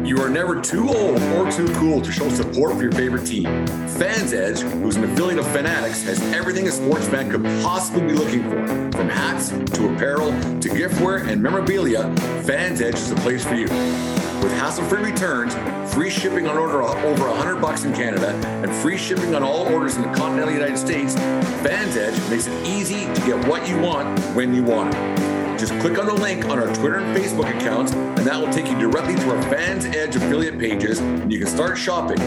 You 0.05 0.21
are 0.21 0.29
never 0.29 0.61
too 0.61 0.87
old 0.87 1.19
or 1.19 1.51
too 1.51 1.67
cool 1.75 1.99
to 1.99 2.11
show 2.11 2.29
support 2.29 2.75
for 2.75 2.83
your 2.83 2.91
favorite 2.91 3.25
team. 3.25 3.45
Fans 3.87 4.33
Edge, 4.33 4.59
who's 4.59 4.97
an 4.97 5.03
affiliate 5.03 5.39
of 5.39 5.47
Fanatics, 5.47 6.03
has 6.03 6.21
everything 6.31 6.67
a 6.67 6.71
sports 6.71 7.07
fan 7.07 7.31
could 7.31 7.43
possibly 7.63 8.01
be 8.01 8.13
looking 8.13 8.43
for. 8.43 8.65
From 8.95 9.09
hats 9.09 9.49
to 9.49 9.91
apparel 9.91 10.29
to 10.59 10.69
giftware 10.69 11.27
and 11.27 11.41
memorabilia, 11.41 12.15
Fans 12.43 12.81
Edge 12.81 12.95
is 12.95 13.09
the 13.09 13.15
place 13.15 13.43
for 13.43 13.55
you. 13.55 13.63
With 13.63 14.51
hassle-free 14.59 15.01
returns, 15.01 15.55
free 15.95 16.09
shipping 16.09 16.45
on 16.45 16.57
order 16.57 16.83
over 16.83 17.29
100 17.29 17.61
bucks 17.61 17.85
in 17.85 17.93
Canada, 17.93 18.35
and 18.45 18.69
free 18.69 18.97
shipping 18.97 19.33
on 19.33 19.41
all 19.41 19.65
orders 19.73 19.95
in 19.95 20.01
the 20.01 20.09
continental 20.09 20.53
United 20.53 20.77
States, 20.77 21.15
Fans 21.15 21.95
Edge 21.95 22.17
makes 22.29 22.47
it 22.47 22.67
easy 22.67 23.05
to 23.13 23.21
get 23.25 23.47
what 23.47 23.65
you 23.65 23.79
want 23.79 24.19
when 24.35 24.53
you 24.53 24.61
want 24.61 24.93
it. 24.93 25.57
Just 25.57 25.71
click 25.79 25.97
on 25.97 26.05
the 26.05 26.13
link 26.13 26.43
on 26.49 26.59
our 26.59 26.67
Twitter 26.75 26.97
and 26.97 27.15
Facebook 27.15 27.49
accounts, 27.55 27.93
and 27.93 28.27
that 28.27 28.37
will 28.37 28.51
take 28.51 28.67
you 28.67 28.77
directly 28.77 29.15
to 29.15 29.33
our 29.33 29.41
Fans 29.43 29.85
Edge 29.85 30.17
affiliate 30.17 30.59
pages, 30.59 30.99
and 30.99 31.31
you 31.31 31.39
can 31.39 31.47
start 31.47 31.77
shopping. 31.77 32.19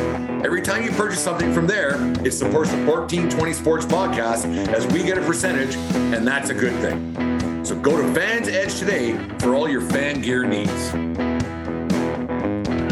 Every 0.46 0.62
time 0.62 0.82
you 0.82 0.90
purchase 0.92 1.22
something 1.22 1.52
from 1.52 1.66
there, 1.66 1.96
it 2.24 2.32
supports 2.32 2.70
the 2.70 2.82
1420 2.86 3.52
Sports 3.52 3.84
Podcast 3.84 4.46
as 4.68 4.86
we 4.86 5.02
get 5.02 5.18
a 5.18 5.22
percentage, 5.22 5.76
and 6.14 6.26
that's 6.26 6.48
a 6.48 6.54
good 6.54 6.72
thing. 6.80 7.64
So 7.66 7.78
go 7.78 8.00
to 8.00 8.14
Fans 8.14 8.48
Edge 8.48 8.78
today 8.78 9.12
for 9.40 9.54
all 9.54 9.68
your 9.68 9.82
fan 9.82 10.22
gear 10.22 10.46
needs. 10.46 11.27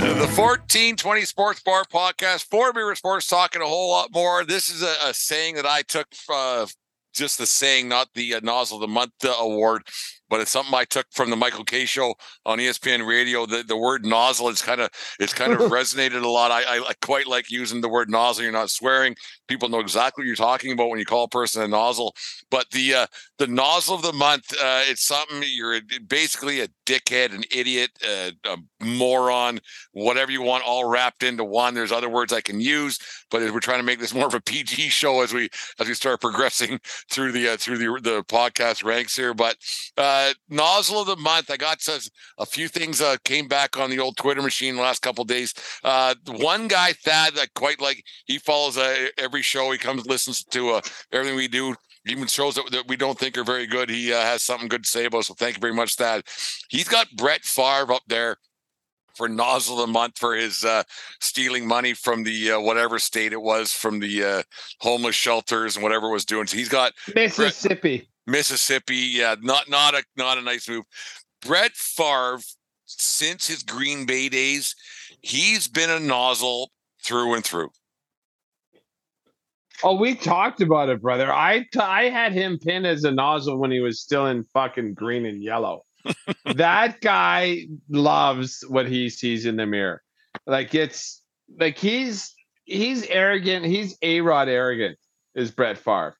The 0.06 0.12
1420 0.12 1.22
Sports 1.22 1.62
Bar 1.62 1.84
Podcast, 1.84 2.44
four 2.44 2.72
beer 2.72 2.94
sports 2.94 3.26
talking 3.26 3.60
a 3.60 3.66
whole 3.66 3.90
lot 3.90 4.14
more. 4.14 4.44
This 4.44 4.70
is 4.70 4.80
a, 4.80 4.94
a 5.04 5.12
saying 5.12 5.56
that 5.56 5.66
I 5.66 5.82
took, 5.82 6.06
uh, 6.32 6.66
just 7.12 7.38
the 7.38 7.46
saying, 7.46 7.88
not 7.88 8.14
the 8.14 8.34
uh, 8.34 8.40
Nozzle 8.40 8.76
of 8.76 8.82
the 8.82 8.88
Month 8.88 9.24
uh, 9.24 9.34
award, 9.40 9.82
but 10.28 10.40
it's 10.40 10.50
something 10.50 10.74
I 10.74 10.84
took 10.84 11.06
from 11.10 11.30
the 11.30 11.36
Michael 11.36 11.64
Kay 11.64 11.84
show 11.84 12.14
on 12.44 12.58
ESPN 12.58 13.06
radio. 13.06 13.46
The, 13.46 13.62
the 13.62 13.76
word 13.76 14.04
nozzle 14.04 14.48
is 14.48 14.62
kind 14.62 14.80
of 14.80 14.90
it's 15.18 15.32
kind 15.34 15.52
of 15.52 15.58
resonated 15.70 16.22
a 16.22 16.28
lot. 16.28 16.50
I, 16.50 16.62
I, 16.62 16.84
I 16.88 16.92
quite 17.02 17.26
like 17.26 17.50
using 17.50 17.80
the 17.80 17.88
word 17.88 18.10
nozzle. 18.10 18.42
You're 18.42 18.52
not 18.52 18.70
swearing. 18.70 19.16
People 19.48 19.68
know 19.68 19.80
exactly 19.80 20.22
what 20.22 20.26
you're 20.26 20.36
talking 20.36 20.72
about 20.72 20.88
when 20.88 20.98
you 20.98 21.04
call 21.04 21.24
a 21.24 21.28
person 21.28 21.62
a 21.62 21.68
nozzle. 21.68 22.14
But 22.50 22.70
the 22.70 22.94
uh, 22.94 23.06
the 23.38 23.46
nozzle 23.46 23.94
of 23.96 24.02
the 24.02 24.12
month, 24.12 24.52
uh, 24.52 24.82
it's 24.86 25.06
something 25.06 25.42
you're 25.44 25.80
basically 26.06 26.60
a 26.60 26.68
dickhead, 26.86 27.34
an 27.34 27.44
idiot, 27.50 27.90
uh, 28.06 28.30
a 28.44 28.56
moron, 28.84 29.60
whatever 29.92 30.30
you 30.32 30.42
want, 30.42 30.64
all 30.64 30.88
wrapped 30.88 31.22
into 31.22 31.44
one. 31.44 31.74
There's 31.74 31.92
other 31.92 32.08
words 32.08 32.32
I 32.32 32.40
can 32.40 32.60
use, 32.60 32.98
but 33.30 33.42
we're 33.52 33.60
trying 33.60 33.80
to 33.80 33.84
make 33.84 34.00
this 34.00 34.14
more 34.14 34.26
of 34.26 34.34
a 34.34 34.40
PG 34.40 34.88
show 34.88 35.22
as 35.22 35.32
we 35.32 35.48
as 35.78 35.88
we 35.88 35.94
start 35.94 36.20
progressing 36.20 36.80
through 37.10 37.32
the 37.32 37.50
uh, 37.50 37.56
through 37.56 37.78
the 37.78 38.00
the 38.02 38.24
podcast 38.24 38.84
ranks 38.84 39.14
here. 39.16 39.34
But 39.34 39.56
uh, 39.96 40.15
nozzle 40.48 41.00
of 41.00 41.06
the 41.06 41.16
month, 41.16 41.50
I 41.50 41.56
got 41.56 41.80
to, 41.80 42.10
a 42.38 42.46
few 42.46 42.68
things 42.68 43.00
uh, 43.00 43.16
came 43.24 43.48
back 43.48 43.76
on 43.76 43.90
the 43.90 43.98
old 43.98 44.16
Twitter 44.16 44.42
machine 44.42 44.76
last 44.76 45.02
couple 45.02 45.24
days. 45.24 45.54
Uh, 45.82 46.14
one 46.26 46.68
guy 46.68 46.92
Thad 46.92 47.34
that 47.34 47.54
quite 47.54 47.80
like 47.80 48.04
he 48.26 48.38
follows 48.38 48.76
uh, 48.76 49.08
every 49.18 49.42
show. 49.42 49.70
He 49.70 49.78
comes 49.78 50.06
listens 50.06 50.44
to 50.44 50.70
uh, 50.70 50.80
everything 51.12 51.36
we 51.36 51.48
do 51.48 51.74
even 52.06 52.26
shows 52.26 52.54
that, 52.54 52.70
that 52.70 52.86
we 52.88 52.96
don't 52.96 53.18
think 53.18 53.36
are 53.36 53.44
very 53.44 53.66
good. 53.66 53.90
He 53.90 54.12
uh, 54.12 54.20
has 54.20 54.42
something 54.42 54.68
good 54.68 54.84
to 54.84 54.88
say 54.88 55.06
about. 55.06 55.24
So 55.24 55.34
thank 55.34 55.56
you 55.56 55.60
very 55.60 55.74
much, 55.74 55.96
Thad. 55.96 56.22
He's 56.68 56.88
got 56.88 57.08
Brett 57.16 57.42
Favre 57.44 57.92
up 57.92 58.02
there 58.06 58.36
for 59.16 59.28
nozzle 59.28 59.80
of 59.80 59.86
the 59.86 59.92
month 59.92 60.18
for 60.18 60.34
his 60.34 60.64
uh, 60.64 60.82
stealing 61.20 61.66
money 61.66 61.94
from 61.94 62.22
the 62.22 62.52
uh, 62.52 62.60
whatever 62.60 62.98
state 62.98 63.32
it 63.32 63.40
was 63.40 63.72
from 63.72 63.98
the 63.98 64.22
uh, 64.22 64.42
homeless 64.80 65.16
shelters 65.16 65.76
and 65.76 65.82
whatever 65.82 66.10
was 66.10 66.24
doing. 66.24 66.46
So 66.46 66.56
he's 66.56 66.68
got 66.68 66.92
Mississippi. 67.14 68.08
Mississippi. 68.26 68.96
Yeah, 68.96 69.36
not 69.40 69.68
not 69.68 69.94
a 69.94 70.04
not 70.16 70.38
a 70.38 70.42
nice 70.42 70.68
move. 70.68 70.84
Brett 71.44 71.72
Favre, 71.72 72.40
since 72.86 73.46
his 73.46 73.62
Green 73.62 74.06
Bay 74.06 74.28
days, 74.28 74.74
he's 75.20 75.68
been 75.68 75.90
a 75.90 76.00
nozzle 76.00 76.70
through 77.02 77.34
and 77.34 77.44
through. 77.44 77.70
Oh, 79.82 79.96
we 79.96 80.14
talked 80.14 80.60
about 80.62 80.88
it, 80.88 81.02
brother. 81.02 81.32
I 81.32 81.60
t- 81.72 81.78
I 81.78 82.08
had 82.08 82.32
him 82.32 82.58
pinned 82.58 82.86
as 82.86 83.04
a 83.04 83.12
nozzle 83.12 83.58
when 83.58 83.70
he 83.70 83.80
was 83.80 84.00
still 84.00 84.26
in 84.26 84.42
fucking 84.44 84.94
green 84.94 85.26
and 85.26 85.42
yellow. 85.42 85.84
that 86.54 87.00
guy 87.00 87.66
loves 87.88 88.64
what 88.68 88.88
he 88.88 89.10
sees 89.10 89.44
in 89.44 89.56
the 89.56 89.66
mirror. 89.66 90.02
Like 90.46 90.74
it's 90.74 91.22
like 91.58 91.76
he's 91.76 92.34
he's 92.64 93.06
arrogant. 93.06 93.66
He's 93.66 93.96
a 94.02 94.20
rod 94.20 94.48
arrogant. 94.48 94.98
Is 95.34 95.50
Brett 95.50 95.76
Favre? 95.76 96.16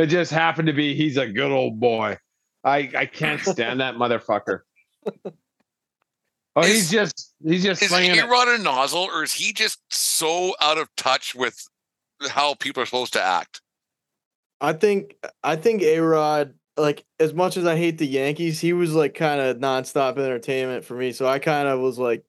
It 0.00 0.06
just 0.06 0.30
happened 0.32 0.66
to 0.68 0.72
be 0.72 0.94
he's 0.94 1.16
a 1.16 1.26
good 1.26 1.50
old 1.52 1.78
boy. 1.78 2.16
I 2.64 2.90
I 2.96 3.06
can't 3.06 3.40
stand 3.40 3.80
that 3.80 3.94
motherfucker. 3.96 4.60
Oh, 6.56 6.62
Is- 6.62 6.68
he's 6.68 6.90
just 6.90 7.34
he's 7.44 7.62
just 7.62 7.82
Is 7.82 7.90
slinging 7.90 8.16
it. 8.16 8.24
A-Rod 8.24 8.48
a 8.48 8.58
nozzle, 8.58 9.08
or 9.12 9.22
is 9.22 9.32
he 9.32 9.52
just 9.52 9.78
so 9.90 10.54
out 10.60 10.78
of 10.78 10.88
touch 10.96 11.34
with 11.34 11.56
how 12.28 12.54
people 12.54 12.82
are 12.82 12.86
supposed 12.86 13.12
to 13.14 13.22
act? 13.22 13.60
I 14.60 14.72
think 14.72 15.14
I 15.42 15.56
think 15.56 15.82
A 15.82 16.00
Rod, 16.00 16.54
like 16.76 17.04
as 17.18 17.32
much 17.32 17.56
as 17.56 17.66
I 17.66 17.76
hate 17.76 17.98
the 17.98 18.06
Yankees, 18.06 18.60
he 18.60 18.72
was 18.72 18.94
like 18.94 19.14
kind 19.14 19.40
of 19.40 19.58
nonstop 19.58 20.18
entertainment 20.18 20.84
for 20.84 20.94
me. 20.94 21.12
So 21.12 21.26
I 21.26 21.38
kind 21.38 21.68
of 21.68 21.80
was 21.80 21.98
like, 21.98 22.24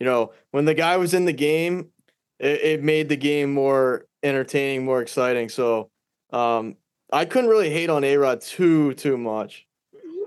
you 0.00 0.06
know, 0.06 0.32
when 0.52 0.64
the 0.64 0.74
guy 0.74 0.96
was 0.96 1.14
in 1.14 1.26
the 1.26 1.32
game, 1.32 1.90
it, 2.38 2.60
it 2.62 2.82
made 2.82 3.08
the 3.08 3.16
game 3.16 3.52
more 3.52 4.06
entertaining, 4.22 4.84
more 4.84 5.02
exciting. 5.02 5.48
So 5.48 5.90
um 6.32 6.76
I 7.12 7.24
couldn't 7.24 7.50
really 7.50 7.70
hate 7.70 7.90
on 7.90 8.04
A 8.04 8.16
Rod 8.16 8.40
too 8.40 8.94
too 8.94 9.16
much, 9.16 9.66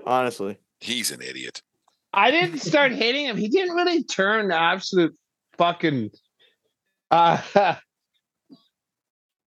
honestly. 0.06 0.58
He's 0.80 1.10
an 1.10 1.20
idiot. 1.22 1.62
I 2.12 2.30
didn't 2.30 2.58
start 2.60 2.92
hating 2.92 3.26
him. 3.26 3.36
He 3.36 3.48
didn't 3.48 3.76
really 3.76 4.02
turn 4.02 4.50
absolute 4.50 5.14
fucking. 5.58 6.10
Uh, 7.10 7.40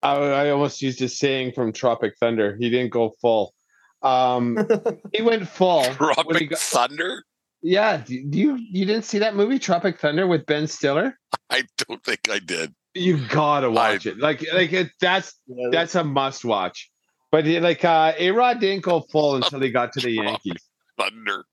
I, 0.03 0.15
I 0.15 0.49
almost 0.49 0.81
used 0.81 1.01
a 1.01 1.07
saying 1.09 1.53
from 1.53 1.71
Tropic 1.73 2.13
Thunder. 2.19 2.55
He 2.59 2.69
didn't 2.69 2.91
go 2.91 3.13
full. 3.21 3.53
Um, 4.01 4.57
he 5.13 5.21
went 5.21 5.47
full. 5.47 5.81
when 5.83 5.89
he 5.91 5.95
Tropic 5.95 6.49
got- 6.49 6.59
Thunder? 6.59 7.23
yeah, 7.63 7.97
do 7.97 8.23
do 8.29 8.37
you 8.39 8.55
you 8.57 8.85
didn't 8.85 9.05
see 9.05 9.19
that 9.19 9.35
movie 9.35 9.59
Tropic 9.59 9.99
Thunder 9.99 10.27
with 10.27 10.45
Ben 10.45 10.67
Stiller? 10.67 11.17
I 11.49 11.63
don't 11.87 12.03
think 12.03 12.19
I 12.29 12.39
did. 12.39 12.73
You 12.93 13.25
gotta 13.27 13.71
watch 13.71 14.05
it. 14.05 14.17
Like 14.19 14.43
like 14.53 14.73
it, 14.73 14.89
that's 14.99 15.39
that's 15.71 15.95
a 15.95 16.03
must 16.03 16.43
watch. 16.43 16.90
But 17.31 17.45
he, 17.45 17.59
like 17.59 17.83
uh, 17.85 18.13
A 18.17 18.31
Rod 18.31 18.59
didn't 18.59 18.83
go 18.83 19.01
full 19.01 19.35
until 19.41 19.61
he 19.61 19.71
got 19.71 19.93
to 19.93 20.01
the 20.01 20.11
Yankees. 20.11 20.61
Thunder. 20.97 21.45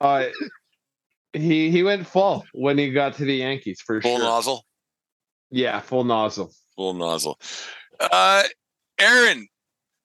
Uh, 0.00 0.26
he 1.32 1.70
he 1.70 1.82
went 1.82 2.06
full 2.06 2.44
when 2.52 2.78
he 2.78 2.90
got 2.90 3.14
to 3.14 3.24
the 3.24 3.36
Yankees 3.36 3.80
for 3.80 4.00
Full 4.00 4.10
sure. 4.10 4.18
Full 4.20 4.28
nozzle. 4.28 4.64
Yeah, 5.50 5.80
full 5.80 6.04
nozzle. 6.04 6.52
Full 6.76 6.94
nozzle. 6.94 7.38
Uh, 8.00 8.44
Aaron, 8.98 9.46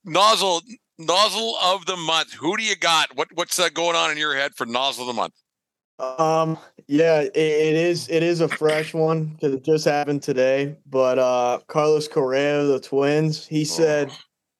nozzle, 0.03 0.61
nozzle 0.97 1.55
of 1.63 1.85
the 1.85 1.95
month. 1.95 2.33
Who 2.33 2.57
do 2.57 2.63
you 2.63 2.75
got? 2.75 3.15
What 3.15 3.29
what's 3.33 3.59
uh, 3.59 3.69
going 3.69 3.95
on 3.95 4.11
in 4.11 4.17
your 4.17 4.35
head 4.35 4.55
for 4.55 4.65
nozzle 4.65 5.03
of 5.03 5.07
the 5.07 5.21
month? 5.21 5.33
Um, 5.99 6.57
yeah, 6.87 7.21
it, 7.21 7.35
it 7.35 7.75
is. 7.75 8.07
It 8.09 8.23
is 8.23 8.41
a 8.41 8.47
fresh 8.47 8.93
one 8.93 9.25
because 9.25 9.53
it 9.53 9.63
just 9.63 9.85
happened 9.85 10.21
today. 10.21 10.75
But 10.85 11.17
uh, 11.17 11.59
Carlos 11.67 12.07
Correa, 12.07 12.61
of 12.61 12.67
the 12.67 12.79
Twins, 12.79 13.47
he 13.47 13.65
said, 13.65 14.11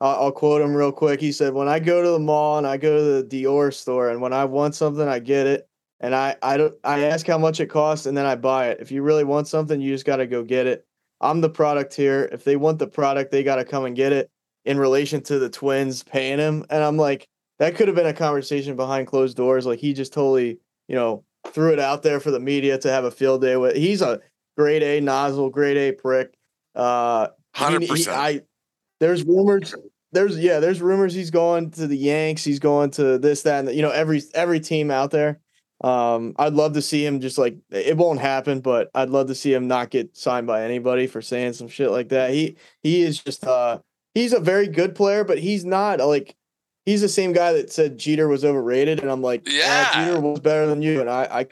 I'll, 0.02 0.26
I'll 0.26 0.32
quote 0.32 0.62
him 0.62 0.76
real 0.76 0.92
quick. 0.92 1.20
He 1.20 1.32
said, 1.32 1.54
"When 1.54 1.68
I 1.68 1.80
go 1.80 2.02
to 2.04 2.10
the 2.10 2.20
mall 2.20 2.58
and 2.58 2.68
I 2.68 2.78
go 2.78 2.98
to 2.98 3.22
the 3.22 3.44
Dior 3.44 3.74
store, 3.74 4.10
and 4.10 4.22
when 4.22 4.34
I 4.34 4.46
want 4.46 4.76
something, 4.76 5.08
I 5.08 5.20
get 5.20 5.48
it, 5.48 5.68
and 6.00 6.14
I 6.16 6.36
I 6.42 6.58
don't 6.58 6.76
I 6.84 7.06
ask 7.06 7.26
how 7.26 7.38
much 7.38 7.60
it 7.60 7.68
costs, 7.68 8.06
and 8.06 8.18
then 8.18 8.26
I 8.26 8.36
buy 8.36 8.68
it. 8.70 8.80
If 8.80 8.92
you 8.92 9.02
really 9.02 9.24
want 9.24 9.48
something, 9.48 9.80
you 9.82 9.94
just 9.94 10.06
got 10.06 10.18
to 10.18 10.28
go 10.28 10.44
get 10.44 10.68
it. 10.68 10.86
I'm 11.22 11.42
the 11.42 11.50
product 11.50 11.94
here. 11.96 12.30
If 12.32 12.44
they 12.44 12.56
want 12.56 12.80
the 12.80 12.88
product, 12.88 13.32
they 13.32 13.44
got 13.44 13.56
to 13.58 13.66
come 13.66 13.86
and 13.86 13.96
get 13.96 14.14
it." 14.14 14.30
In 14.66 14.78
relation 14.78 15.22
to 15.24 15.40
the 15.40 15.50
Twins 15.50 16.04
paying 16.04 16.40
him, 16.40 16.66
and 16.70 16.84
I'm 16.84 16.98
like, 16.98 17.30
that 17.58 17.76
could 17.78 17.88
have 17.88 17.96
been 17.96 18.06
a 18.06 18.12
conversation 18.14 18.76
behind 18.76 19.08
closed 19.08 19.38
doors. 19.38 19.66
Like 19.66 19.80
he 19.80 19.94
just 19.94 20.12
totally, 20.12 20.60
you 20.90 20.96
know, 20.96 21.24
threw 21.48 21.72
it 21.72 21.80
out 21.80 22.04
there 22.04 22.20
for 22.20 22.32
the 22.32 22.40
media 22.42 22.78
to 22.80 22.92
have 22.92 23.06
a 23.06 23.12
field 23.12 23.40
day 23.40 23.56
with. 23.56 23.78
He's 23.78 24.02
a 24.02 24.20
grade 24.58 24.84
A 24.84 25.00
nozzle, 25.00 25.50
grade 25.50 25.78
A 25.78 25.94
prick. 25.94 26.34
Uh, 26.76 27.30
he- 27.56 27.64
Hundred 27.64 27.84
he- 27.84 27.88
percent. 27.88 28.18
I 28.18 28.42
there's 29.00 29.24
rumors. 29.24 29.76
There's 30.12 30.38
yeah, 30.40 30.60
there's 30.60 30.82
rumors 30.82 31.14
he's 31.14 31.32
going 31.32 31.72
to 31.72 31.88
the 31.88 31.98
Yanks. 31.98 32.44
He's 32.44 32.60
going 32.60 32.92
to 32.92 33.18
this, 33.18 33.44
that, 33.44 33.60
and 33.60 33.68
the, 33.68 33.76
you 33.76 33.82
know 33.82 33.92
every 33.92 34.22
every 34.34 34.60
team 34.60 34.90
out 34.90 35.12
there. 35.12 35.40
Um, 35.82 36.34
I'd 36.40 36.54
love 36.54 36.74
to 36.74 36.82
see 36.82 37.06
him 37.06 37.20
just 37.20 37.38
like 37.38 37.58
it 37.70 37.98
won't 37.98 38.20
happen, 38.20 38.62
but 38.62 38.90
I'd 38.96 39.10
love 39.10 39.28
to 39.28 39.36
see 39.36 39.54
him 39.54 39.68
not 39.68 39.92
get 39.92 40.16
signed 40.18 40.48
by 40.48 40.64
anybody 40.64 41.06
for 41.06 41.22
saying 41.22 41.54
some 41.54 41.68
shit 41.68 41.92
like 41.92 42.10
that. 42.10 42.32
He 42.32 42.58
he 42.82 43.04
is 43.04 43.22
just 43.22 43.46
uh 43.46 43.80
he's 44.16 44.34
a 44.34 44.40
very 44.40 44.68
good 44.68 44.96
player, 44.96 45.24
but 45.24 45.38
he's 45.38 45.66
not 45.66 46.00
like 46.00 46.36
he's 46.86 47.02
the 47.02 47.10
same 47.10 47.34
guy 47.34 47.54
that 47.54 47.72
said 47.72 47.98
Jeter 48.00 48.28
was 48.28 48.44
overrated, 48.44 49.02
and 49.02 49.12
I'm 49.12 49.22
like, 49.22 49.42
"Uh, 49.48 49.52
Yeah. 49.52 50.06
Jeter 50.06 50.20
was 50.20 50.40
better 50.40 50.66
than 50.66 50.82
you, 50.82 51.02
and 51.02 51.10
I 51.10 51.24
I 51.24 51.46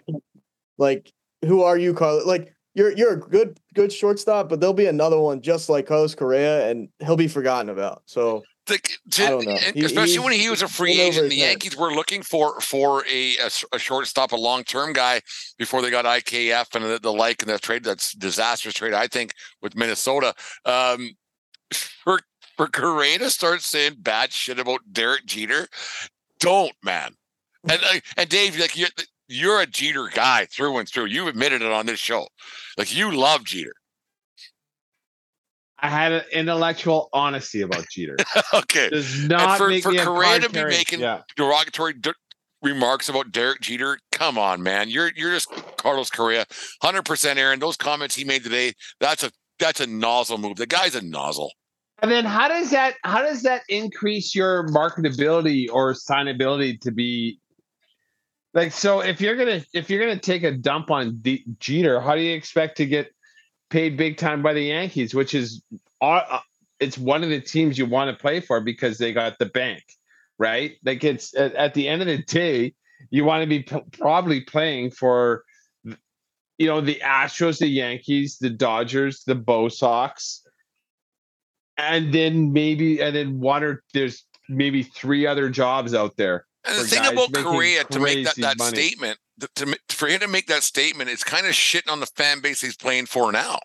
like 0.80 1.12
who 1.46 1.62
are 1.62 1.78
you, 1.78 1.94
Carlos? 1.94 2.26
Like 2.26 2.55
you're 2.76 2.92
you're 2.92 3.14
a 3.14 3.20
good 3.20 3.58
good 3.74 3.92
shortstop, 3.92 4.50
but 4.50 4.60
there'll 4.60 4.74
be 4.74 4.86
another 4.86 5.20
one 5.20 5.42
just 5.42 5.70
like 5.70 5.88
Carlos 5.88 6.14
Correa, 6.14 6.70
and 6.70 6.90
he'll 7.00 7.16
be 7.16 7.28
forgotten 7.28 7.70
about. 7.70 8.04
So 8.06 8.44
The- 8.68 8.80
I 9.20 9.30
don't 9.30 9.46
know. 9.46 9.58
He- 9.74 9.86
especially 9.86 10.20
when 10.20 10.34
he 10.34 10.50
was 10.50 10.62
a 10.62 10.68
free 10.68 11.00
agent, 11.00 11.30
the 11.30 11.36
his 11.36 11.44
head. 11.44 11.50
Yankees 11.52 11.78
were 11.78 11.94
looking 11.94 12.22
for 12.22 12.60
for 12.60 13.06
a, 13.12 13.38
a, 13.38 13.50
a 13.74 13.80
shortstop, 13.80 14.34
a 14.34 14.36
long 14.36 14.64
term 14.64 14.92
guy 14.94 15.22
before 15.58 15.82
they 15.82 15.90
got 15.90 16.06
IKF 16.06 16.76
and 16.76 16.84
the, 16.84 17.00
the 17.00 17.14
like, 17.14 17.42
and 17.42 17.50
the 17.50 17.58
trade 17.60 17.84
that's 17.84 18.14
disastrous 18.14 18.76
trade. 18.76 18.94
I 18.94 19.08
think 19.08 19.34
with 19.62 19.76
Minnesota, 19.76 20.34
um, 20.66 21.12
for 21.74 22.20
for 22.58 22.68
Correa 22.68 23.20
to 23.20 23.30
start 23.30 23.62
saying 23.62 23.96
bad 24.00 24.32
shit 24.34 24.60
about 24.60 24.82
Derek 24.92 25.26
Jeter, 25.26 25.68
don't 26.40 26.74
man. 26.84 27.14
And 27.70 27.82
uh, 27.82 28.00
and 28.18 28.30
Dave, 28.30 28.60
like 28.60 28.78
you're 28.78 28.90
you're 29.28 29.62
a 29.62 29.66
Jeter 29.66 30.08
guy 30.14 30.46
through 30.46 30.78
and 30.78 30.88
through. 30.88 31.06
You've 31.06 31.28
admitted 31.28 31.62
it 31.62 31.72
on 31.72 31.86
this 31.86 32.00
show. 32.00 32.28
Like 32.78 32.96
you 32.96 33.16
love 33.16 33.44
Jeter. 33.44 33.74
I 35.80 35.90
had 35.90 36.12
an 36.14 36.24
intellectual 36.32 37.10
honesty 37.14 37.62
about 37.62 37.86
Jeter. 37.92 38.16
okay. 38.54 38.90
Does 38.90 39.28
not 39.28 39.58
for- 39.58 39.70
make 39.70 39.84
for 39.84 39.92
me 39.92 39.98
a 40.00 40.06
Correa 40.06 40.40
to 40.40 40.50
be 40.50 40.64
making- 40.64 41.02
yeah. 41.02 41.22
derogatory 41.36 41.94
d- 41.94 42.14
remarks 42.62 43.10
about 43.10 43.32
Derek 43.32 43.62
Jeter. 43.62 44.00
Come 44.12 44.38
on, 44.38 44.64
man. 44.64 44.90
You're 44.90 45.12
you're 45.16 45.32
just 45.32 45.50
Carlos 45.78 46.10
Correa. 46.10 46.46
100% 46.84 47.36
Aaron. 47.36 47.60
Those 47.60 47.78
comments 47.78 48.16
he 48.16 48.24
made 48.24 48.44
today, 48.44 48.74
that's 49.00 49.24
a 49.24 49.32
that's 49.60 49.80
a 49.80 49.88
nozzle 49.88 50.38
move. 50.38 50.56
The 50.58 50.66
guy's 50.66 50.96
a 50.96 51.02
nozzle. 51.02 51.52
And 52.02 52.12
then 52.12 52.26
how 52.26 52.48
does 52.48 52.72
that 52.72 52.96
how 53.04 53.22
does 53.22 53.44
that 53.44 53.64
increase 53.70 54.34
your 54.34 54.68
marketability 54.70 55.68
or 55.72 55.94
signability 55.94 56.80
to 56.82 56.92
be 56.92 57.40
like 58.56 58.72
so 58.72 59.02
if 59.02 59.22
you're 59.22 59.36
gonna 59.36 59.64
if 59.74 59.90
you're 59.90 60.00
gonna 60.00 60.20
take 60.20 60.44
a 60.44 60.52
dump 60.52 60.90
on 60.90 61.18
D- 61.22 61.46
Jeter, 61.60 62.00
how 62.00 62.16
do 62.16 62.22
you 62.22 62.34
expect 62.36 62.78
to 62.78 62.86
get 62.86 63.12
paid 63.70 63.98
big 63.98 64.18
time 64.18 64.42
by 64.42 64.54
the 64.54 64.64
Yankees, 64.64 65.14
which 65.14 65.36
is 65.36 65.62
uh, 66.02 66.40
it's 66.80 66.98
one 66.98 67.24
of 67.24 67.30
the 67.30 67.42
teams 67.42 67.78
you 67.78 67.86
want 67.86 68.16
to 68.16 68.22
play 68.22 68.40
for 68.40 68.62
because 68.62 68.98
they 68.98 69.12
got 69.12 69.38
the 69.40 69.46
bank, 69.46 69.84
right? 70.40 70.74
Like 70.86 71.04
it's 71.04 71.36
at, 71.36 71.54
at 71.56 71.74
the 71.74 71.88
end 71.88 72.02
of 72.02 72.08
the 72.08 72.24
day, 72.24 72.74
you 73.10 73.26
want 73.26 73.44
to 73.44 73.48
be 73.48 73.64
p- 73.64 73.84
probably 73.92 74.42
playing 74.42 74.92
for 74.92 75.44
you 76.58 76.68
know 76.68 76.80
the 76.80 77.02
Astros, 77.04 77.60
the 77.60 77.68
Yankees, 77.68 78.38
the 78.40 78.50
Dodgers, 78.50 79.24
the 79.26 79.36
Bo 79.36 79.68
Sox, 79.68 80.42
and 81.78 82.14
then 82.14 82.54
maybe 82.54 83.02
and 83.02 83.14
then 83.14 83.42
one 83.42 83.66
or 83.66 83.84
there's 83.94 84.24
maybe 84.48 84.82
three 84.84 85.28
other 85.28 85.50
jobs 85.50 85.94
out 85.94 86.16
there. 86.16 86.46
And 86.68 86.78
the 86.80 86.84
thing 86.86 87.04
guys 87.04 87.12
about 87.14 87.34
Correa 87.34 87.84
to 87.86 88.00
make 88.00 88.26
that, 88.26 88.36
that 88.38 88.58
money. 88.58 88.76
statement, 88.78 89.20
th- 89.40 89.52
to, 89.56 89.80
for 89.96 90.08
him 90.08 90.20
to 90.22 90.28
make 90.28 90.48
that 90.48 90.64
statement, 90.64 91.10
it's 91.10 91.24
kind 91.24 91.46
of 91.46 91.54
shitting 91.54 91.92
on 91.92 92.00
the 92.00 92.06
fan 92.08 92.42
base 92.42 92.62
he's 92.62 92.76
playing 92.78 93.06
for 93.06 93.32
now. 93.32 93.60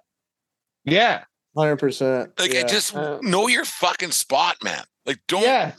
Yeah, 0.85 1.25
hundred 1.57 1.77
percent. 1.77 2.33
Like, 2.39 2.53
yeah. 2.53 2.65
just 2.67 2.95
Uh, 2.95 3.19
know 3.23 3.49
your 3.49 3.65
fucking 3.65 4.11
spot, 4.13 4.57
man. 4.63 4.83
Like, 5.07 5.21
don't. 5.29 5.43
yeah. 5.43 5.73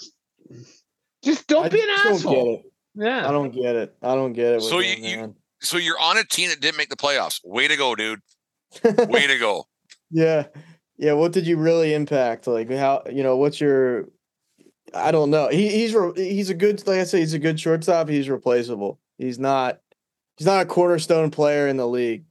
Just 1.23 1.47
don't 1.47 1.65
I 1.65 1.69
be 1.69 1.79
an 1.81 1.87
just 1.87 2.03
don't 2.03 2.13
asshole. 2.15 2.45
get 2.45 2.53
it. 2.65 2.71
Yeah. 2.95 3.27
I 3.27 3.31
don't 3.31 3.51
get 3.51 3.75
it. 3.75 3.95
I 4.01 4.15
don't 4.15 4.33
get 4.33 4.53
it. 4.53 4.55
with 4.55 4.63
So 4.63 4.79
him, 4.79 5.03
you- 5.03 5.09
you- 5.09 5.17
man. 5.17 5.35
So 5.63 5.77
you're 5.77 5.99
on 5.99 6.17
a 6.17 6.23
team 6.23 6.49
that 6.49 6.59
didn't 6.59 6.77
make 6.77 6.89
the 6.89 6.95
playoffs. 6.95 7.39
Way 7.43 7.67
to 7.67 7.77
go, 7.77 7.93
dude. 7.93 8.19
Way 8.83 9.27
to 9.27 9.37
go. 9.37 9.65
Yeah. 10.09 10.47
Yeah. 10.97 11.13
What 11.13 11.33
did 11.33 11.45
you 11.45 11.57
really 11.57 11.93
impact? 11.93 12.47
Like 12.47 12.71
how 12.71 13.03
you 13.11 13.21
know, 13.21 13.37
what's 13.37 13.61
your 13.61 14.05
I 14.93 15.11
don't 15.11 15.29
know. 15.29 15.47
He 15.49 15.69
he's 15.69 15.93
re- 15.93 16.13
he's 16.15 16.49
a 16.49 16.53
good 16.53 16.85
like 16.87 16.99
I 16.99 17.03
say, 17.03 17.19
he's 17.19 17.33
a 17.33 17.39
good 17.39 17.59
shortstop. 17.59 18.09
He's 18.09 18.29
replaceable. 18.29 18.99
He's 19.17 19.39
not 19.39 19.79
he's 20.37 20.47
not 20.47 20.63
a 20.63 20.65
cornerstone 20.65 21.31
player 21.31 21.67
in 21.67 21.77
the 21.77 21.87
league. 21.87 22.25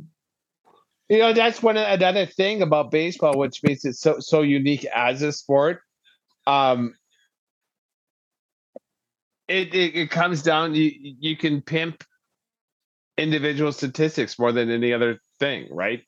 You 1.08 1.18
know, 1.18 1.32
that's 1.32 1.62
one 1.62 1.76
another 1.76 2.26
thing 2.26 2.62
about 2.62 2.90
baseball, 2.90 3.36
which 3.36 3.62
makes 3.62 3.84
it 3.84 3.94
so 3.94 4.20
so 4.20 4.42
unique 4.42 4.84
as 4.94 5.22
a 5.22 5.32
sport. 5.32 5.80
Um, 6.46 6.94
it 9.48 9.74
it, 9.74 9.96
it 9.96 10.10
comes 10.10 10.42
down 10.42 10.74
you 10.74 10.92
you 10.94 11.36
can 11.36 11.62
pimp 11.62 12.04
individual 13.18 13.72
statistics 13.72 14.38
more 14.38 14.52
than 14.52 14.70
any 14.70 14.92
other 14.92 15.20
thing, 15.38 15.68
right? 15.70 16.02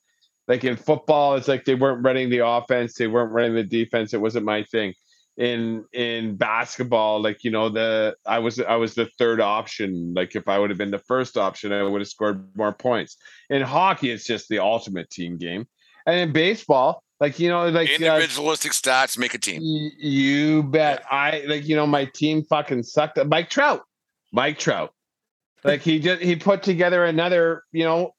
Like 0.49 0.65
in 0.65 0.77
football, 0.77 1.37
it's 1.37 1.49
like 1.49 1.65
they 1.65 1.75
weren't 1.75 2.05
running 2.05 2.31
the 2.31 2.47
offense, 2.47 2.95
they 2.95 3.07
weren't 3.07 3.33
running 3.33 3.55
the 3.55 3.65
defense. 3.65 4.13
It 4.13 4.21
wasn't 4.21 4.45
my 4.45 4.65
thing. 4.65 4.95
In 5.39 5.85
in 5.95 6.37
basketball 6.37 7.23
like 7.23 7.43
you 7.43 7.51
know 7.51 7.71
the 7.71 8.15
i 8.27 8.39
was 8.39 8.61
i 8.61 8.77
was 8.77 8.95
the 8.95 9.07
third 9.19 9.41
option. 9.41 10.13
Like 10.15 10.37
if 10.37 10.47
i 10.47 10.59
would 10.59 10.69
have 10.71 10.79
been 10.79 10.91
the 10.91 10.99
first 10.99 11.37
option 11.39 11.73
i 11.73 11.83
would 11.83 12.01
have 12.01 12.09
scored 12.09 12.55
more 12.57 12.73
points. 12.73 13.17
In 13.49 13.63
hockey 13.63 14.11
it's 14.11 14.25
just 14.27 14.49
the 14.49 14.59
ultimate 14.59 15.09
team 15.11 15.39
game. 15.39 15.67
And 16.07 16.19
in 16.19 16.33
baseball 16.33 17.03
like 17.19 17.39
you 17.39 17.49
know 17.49 17.69
like 17.69 17.89
uh, 17.89 17.93
individualistic 17.95 18.73
stats 18.73 19.17
make 19.17 19.33
a 19.33 19.39
team. 19.39 19.63
y- 19.63 19.91
you 19.99 20.65
bet. 20.65 21.05
I 21.11 21.45
like 21.47 21.67
you 21.67 21.77
know 21.77 21.87
my 21.87 22.05
team 22.07 22.43
fucking 22.45 22.83
sucked. 22.83 23.19
Mike 23.27 23.49
trout. 23.49 23.83
Mike 24.33 24.59
trout. 24.59 24.93
Like 25.65 25.81
he 25.83 25.99
just 26.01 26.21
he 26.21 26.35
put 26.37 26.63
together 26.63 27.05
another 27.05 27.63
you 27.73 27.85
know 27.85 28.15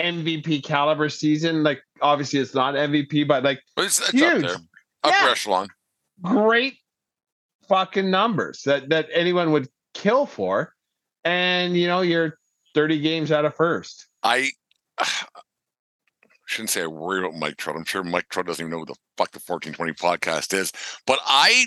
mvp 0.00 0.62
caliber 0.62 1.08
season. 1.08 1.62
Like 1.62 1.80
obviously 2.02 2.38
it's 2.38 2.54
not 2.54 2.74
mvp 2.74 3.26
but 3.26 3.42
like 3.42 3.60
it's, 3.78 3.98
it's 3.98 4.08
up 4.10 4.14
Huge. 4.14 4.42
there. 4.42 4.56
Upper 5.02 5.16
Yeah. 5.24 5.30
echelon 5.30 5.68
great 6.22 6.74
fucking 7.68 8.10
numbers 8.10 8.62
that 8.64 8.88
that 8.90 9.08
anyone 9.12 9.50
would 9.52 9.68
kill 9.94 10.26
for 10.26 10.72
and 11.24 11.76
you 11.76 11.86
know 11.86 12.00
you're 12.00 12.38
30 12.74 13.00
games 13.00 13.32
out 13.32 13.44
of 13.44 13.54
first 13.54 14.06
I 14.22 14.50
shouldn't 16.46 16.70
say 16.70 16.82
I 16.82 16.86
worry 16.86 17.18
about 17.20 17.34
Mike 17.34 17.56
Trout. 17.56 17.76
I'm 17.76 17.84
sure 17.84 18.02
Mike 18.04 18.28
Trout 18.28 18.46
doesn't 18.46 18.62
even 18.62 18.70
know 18.70 18.78
who 18.80 18.86
the 18.86 18.94
fuck 19.16 19.32
the 19.32 19.40
1420 19.44 19.92
podcast 19.94 20.54
is. 20.54 20.72
But 21.06 21.18
I 21.26 21.66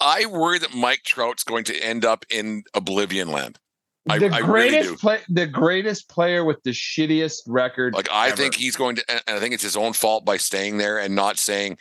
I 0.00 0.26
worry 0.26 0.58
that 0.58 0.74
Mike 0.74 1.02
Trout's 1.04 1.44
going 1.44 1.64
to 1.64 1.78
end 1.78 2.04
up 2.04 2.24
in 2.30 2.62
Oblivion 2.74 3.28
land. 3.28 3.58
I- 4.08 4.18
the 4.18 4.26
I 4.28 4.38
really 4.38 4.70
greatest 4.70 5.00
play 5.00 5.20
the 5.28 5.46
greatest 5.46 6.08
player 6.08 6.44
with 6.44 6.62
the 6.62 6.70
shittiest 6.70 7.42
record 7.46 7.94
Like 7.94 8.10
I 8.10 8.28
ever. 8.28 8.36
think 8.36 8.54
he's 8.54 8.76
going 8.76 8.96
to, 8.96 9.04
and 9.28 9.36
I 9.36 9.40
think 9.40 9.54
it's 9.54 9.62
his 9.62 9.76
own 9.76 9.92
fault 9.92 10.24
by 10.24 10.36
staying 10.36 10.78
there 10.78 10.98
and 10.98 11.14
not 11.14 11.38
saying. 11.38 11.78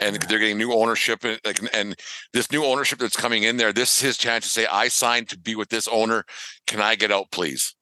And 0.00 0.16
they're 0.16 0.38
getting 0.38 0.58
new 0.58 0.72
ownership, 0.72 1.24
and 1.24 1.40
like, 1.44 1.60
and 1.74 1.94
this 2.32 2.50
new 2.52 2.64
ownership 2.64 2.98
that's 3.00 3.16
coming 3.16 3.42
in 3.42 3.56
there. 3.56 3.72
This 3.72 3.96
is 3.96 4.02
his 4.02 4.16
chance 4.18 4.44
to 4.44 4.50
say, 4.50 4.66
"I 4.66 4.88
signed 4.88 5.28
to 5.30 5.38
be 5.38 5.54
with 5.56 5.68
this 5.70 5.88
owner. 5.88 6.24
Can 6.66 6.80
I 6.80 6.94
get 6.94 7.10
out, 7.10 7.30
please?" 7.32 7.74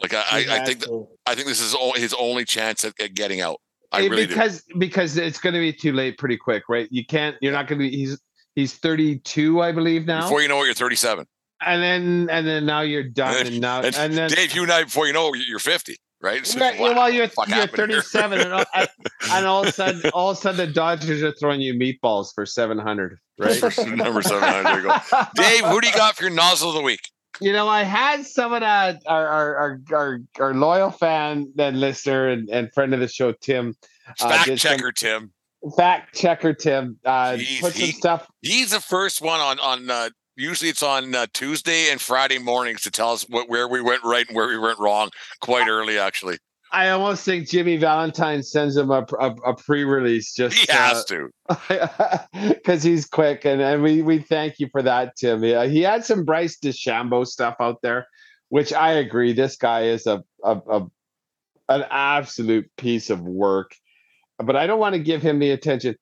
Like 0.00 0.14
I, 0.14 0.22
I, 0.30 0.38
I 0.60 0.64
think, 0.64 0.80
that, 0.80 1.06
I 1.26 1.34
think 1.34 1.46
this 1.48 1.60
is 1.60 1.74
his 1.96 2.14
only 2.14 2.44
chance 2.44 2.84
at, 2.84 2.98
at 3.00 3.14
getting 3.14 3.40
out. 3.40 3.60
I 3.92 4.06
really 4.06 4.26
do. 4.26 4.34
because 4.34 4.62
because 4.78 5.16
it's 5.18 5.38
going 5.38 5.52
to 5.54 5.60
be 5.60 5.72
too 5.72 5.92
late 5.92 6.16
pretty 6.16 6.38
quick 6.38 6.62
right 6.70 6.88
you 6.90 7.04
can't 7.04 7.36
you're 7.42 7.52
not 7.52 7.66
going 7.68 7.78
to 7.78 7.90
be 7.90 7.94
he's 7.94 8.18
he's 8.54 8.72
32 8.72 9.60
i 9.60 9.70
believe 9.70 10.06
now 10.06 10.22
Before 10.22 10.40
you 10.40 10.48
know 10.48 10.62
it, 10.62 10.64
you're 10.64 10.74
37. 10.74 11.26
and 11.60 11.82
then 11.82 12.28
and 12.30 12.46
then 12.46 12.64
now 12.64 12.80
you're 12.80 13.02
done 13.02 13.36
And- 13.36 13.48
and 13.48 13.60
now 13.60 13.82
And, 13.82 13.94
and 13.94 14.14
then 14.14 14.30
Dave, 14.30 14.54
you 14.54 14.62
and 14.62 14.72
I, 14.72 14.84
before 14.84 15.06
you 15.06 15.12
know, 15.12 15.34
it, 15.34 15.42
you're 15.46 15.58
50, 15.58 15.96
right? 16.22 16.38
It's 16.38 16.56
Right, 16.56 16.78
wow, 16.78 16.94
well, 16.94 17.10
you're, 17.10 17.28
you're 17.48 17.66
37, 17.66 18.40
and 18.40 18.52
all, 18.52 18.64
and- 18.74 19.46
all 19.46 19.62
of 19.62 19.68
a 19.68 19.72
sudden, 19.72 20.10
all 20.14 20.30
of 20.30 20.38
a 20.38 20.40
sudden, 20.40 20.66
the 20.66 20.72
Dodgers 20.72 21.22
are 21.22 21.32
throwing 21.32 21.60
you 21.60 21.74
meatballs 21.74 22.28
for 22.34 22.46
700, 22.46 23.18
right? 23.38 23.60
Number 23.88 24.22
seven. 24.22 24.64
There 24.64 24.80
you. 24.80 24.92
Dave, 25.34 25.64
who 25.64 25.80
do 25.80 25.88
you 25.88 25.94
got 25.94 26.16
for 26.16 26.24
your 26.24 26.32
nozzle 26.32 26.70
of 26.70 26.74
the 26.76 26.82
week? 26.82 27.00
you 27.40 27.50
know, 27.52 27.66
I 27.66 27.82
had 27.82 28.24
someone, 28.26 28.62
uh, 28.62 28.98
our, 29.06 29.26
our, 29.26 29.56
our, 29.56 29.80
our, 29.92 30.18
our 30.38 30.54
loyal 30.54 30.90
fan 30.90 31.50
and 31.58 31.80
listener 31.80 32.28
and, 32.28 32.48
and 32.50 32.72
friend 32.72 32.92
of 32.94 33.00
the 33.00 33.08
show, 33.08 33.32
Tim, 33.32 33.74
uh, 34.20 34.28
Fact 34.28 34.46
some- 34.46 34.56
checker, 34.56 34.92
Tim. 34.92 35.32
fact 35.76 36.14
checker, 36.14 36.52
Tim, 36.52 36.98
uh, 37.04 37.32
Jeez, 37.32 37.60
put 37.60 37.72
some 37.72 37.82
he- 37.86 37.92
stuff. 37.92 38.28
He's 38.42 38.70
the 38.72 38.80
first 38.80 39.22
one 39.22 39.40
on 39.40 39.58
on. 39.60 39.90
Uh, 39.90 40.10
usually, 40.42 40.70
it's 40.70 40.82
on 40.82 41.14
uh, 41.14 41.26
Tuesday 41.32 41.90
and 41.90 42.00
Friday 42.00 42.38
mornings 42.38 42.82
to 42.82 42.90
tell 42.90 43.12
us 43.12 43.22
what, 43.28 43.48
where 43.48 43.68
we 43.68 43.80
went 43.80 44.02
right 44.04 44.26
and 44.26 44.36
where 44.36 44.48
we 44.48 44.58
went 44.58 44.78
wrong. 44.78 45.10
Quite 45.40 45.68
early, 45.68 45.98
actually. 45.98 46.38
I 46.72 46.88
almost 46.88 47.24
think 47.24 47.50
Jimmy 47.50 47.76
Valentine 47.76 48.42
sends 48.42 48.76
him 48.76 48.90
a, 48.90 49.06
a, 49.20 49.30
a 49.44 49.54
pre-release 49.54 50.34
just 50.34 50.56
He 50.56 50.72
has 50.72 51.04
to. 51.04 51.28
because 52.48 52.82
he's 52.82 53.06
quick 53.06 53.44
and, 53.44 53.60
and 53.60 53.82
we 53.82 54.00
we 54.00 54.18
thank 54.18 54.58
you 54.58 54.68
for 54.72 54.82
that 54.82 55.14
tim 55.16 55.44
yeah, 55.44 55.66
he 55.66 55.82
had 55.82 56.04
some 56.04 56.24
bryce 56.24 56.58
DeChambeau 56.58 57.26
stuff 57.26 57.56
out 57.60 57.82
there 57.82 58.06
which 58.48 58.72
i 58.72 58.92
agree 58.92 59.32
this 59.32 59.56
guy 59.56 59.82
is 59.82 60.06
a, 60.06 60.22
a, 60.42 60.56
a 60.70 60.86
an 61.68 61.84
absolute 61.90 62.70
piece 62.78 63.10
of 63.10 63.20
work 63.20 63.74
but 64.38 64.56
i 64.56 64.66
don't 64.66 64.80
want 64.80 64.94
to 64.94 64.98
give 64.98 65.20
him 65.20 65.38
the 65.40 65.50
attention 65.50 65.94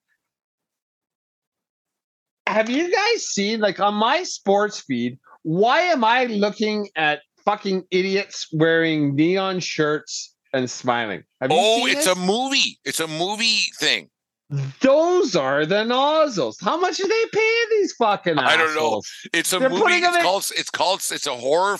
have 2.50 2.68
you 2.70 2.92
guys 2.92 3.26
seen 3.26 3.60
like 3.60 3.80
on 3.80 3.94
my 3.94 4.22
sports 4.22 4.80
feed 4.80 5.18
why 5.42 5.80
am 5.80 6.04
i 6.04 6.24
looking 6.26 6.88
at 6.96 7.20
fucking 7.44 7.82
idiots 7.90 8.46
wearing 8.52 9.14
neon 9.14 9.60
shirts 9.60 10.34
and 10.52 10.68
smiling 10.70 11.22
have 11.40 11.50
Oh, 11.52 11.86
it's 11.86 12.04
this? 12.04 12.16
a 12.16 12.18
movie. 12.18 12.78
It's 12.84 13.00
a 13.00 13.06
movie 13.06 13.62
thing. 13.78 14.10
Those 14.80 15.36
are 15.36 15.64
the 15.64 15.84
nozzles. 15.84 16.58
How 16.60 16.76
much 16.78 17.00
are 17.00 17.08
they 17.08 17.24
paying 17.32 17.64
these 17.70 17.92
fucking 17.94 18.36
I 18.38 18.56
don't 18.56 18.74
know. 18.74 19.00
It's 19.32 19.52
a 19.52 19.58
They're 19.58 19.70
movie. 19.70 19.84
It's 19.94 20.16
in- 20.16 20.22
called. 20.22 20.44
It's 20.56 20.70
called. 20.70 21.00
It's 21.10 21.26
a 21.26 21.34
horror 21.36 21.78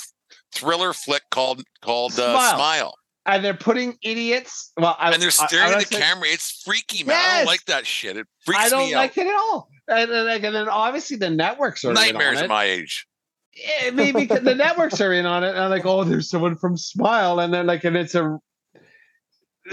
thriller 0.53 0.93
flick 0.93 1.23
called 1.31 1.63
called 1.83 2.13
uh, 2.13 2.33
Smile. 2.33 2.55
Smile. 2.57 2.95
And 3.27 3.45
they're 3.45 3.55
putting 3.55 3.97
idiots. 4.03 4.73
Well, 4.79 4.97
I, 4.99 5.13
And 5.13 5.21
they're 5.21 5.29
I- 5.29 5.47
staring 5.47 5.73
I, 5.75 5.79
at 5.81 5.85
the 5.89 5.91
don't 5.95 6.01
camera. 6.01 6.29
It's 6.29 6.63
freaky, 6.65 7.05
man. 7.05 7.17
I 7.23 7.37
don't 7.39 7.47
like 7.47 7.65
that 7.67 7.87
shit. 7.87 8.17
It 8.17 8.27
freaks 8.47 8.59
me 8.59 8.65
out. 8.65 8.67
I 8.67 8.71
don't 8.71 8.93
like 8.93 9.19
it 9.19 9.27
at 9.27 9.35
all. 9.35 9.69
And, 9.91 10.11
and, 10.11 10.27
like, 10.27 10.43
and 10.45 10.55
then 10.55 10.69
obviously 10.69 11.17
the 11.17 11.31
networks 11.31 11.85
are 11.85 11.93
Nightmares 11.93 12.39
in 12.39 12.39
at 12.39 12.43
on 12.45 12.49
my 12.49 12.65
age. 12.65 13.07
Yeah, 13.55 13.91
maybe 13.91 14.27
the 14.27 14.55
networks 14.55 15.01
are 15.01 15.13
in 15.13 15.27
on 15.27 15.43
it. 15.43 15.51
And 15.51 15.59
I'm 15.59 15.71
like, 15.71 15.85
oh, 15.85 16.05
there's 16.05 16.31
someone 16.31 16.57
from 16.57 16.77
Smile, 16.77 17.41
and 17.41 17.53
then 17.53 17.67
like, 17.67 17.85
and 17.85 17.97
it's 17.97 18.15
a 18.15 18.39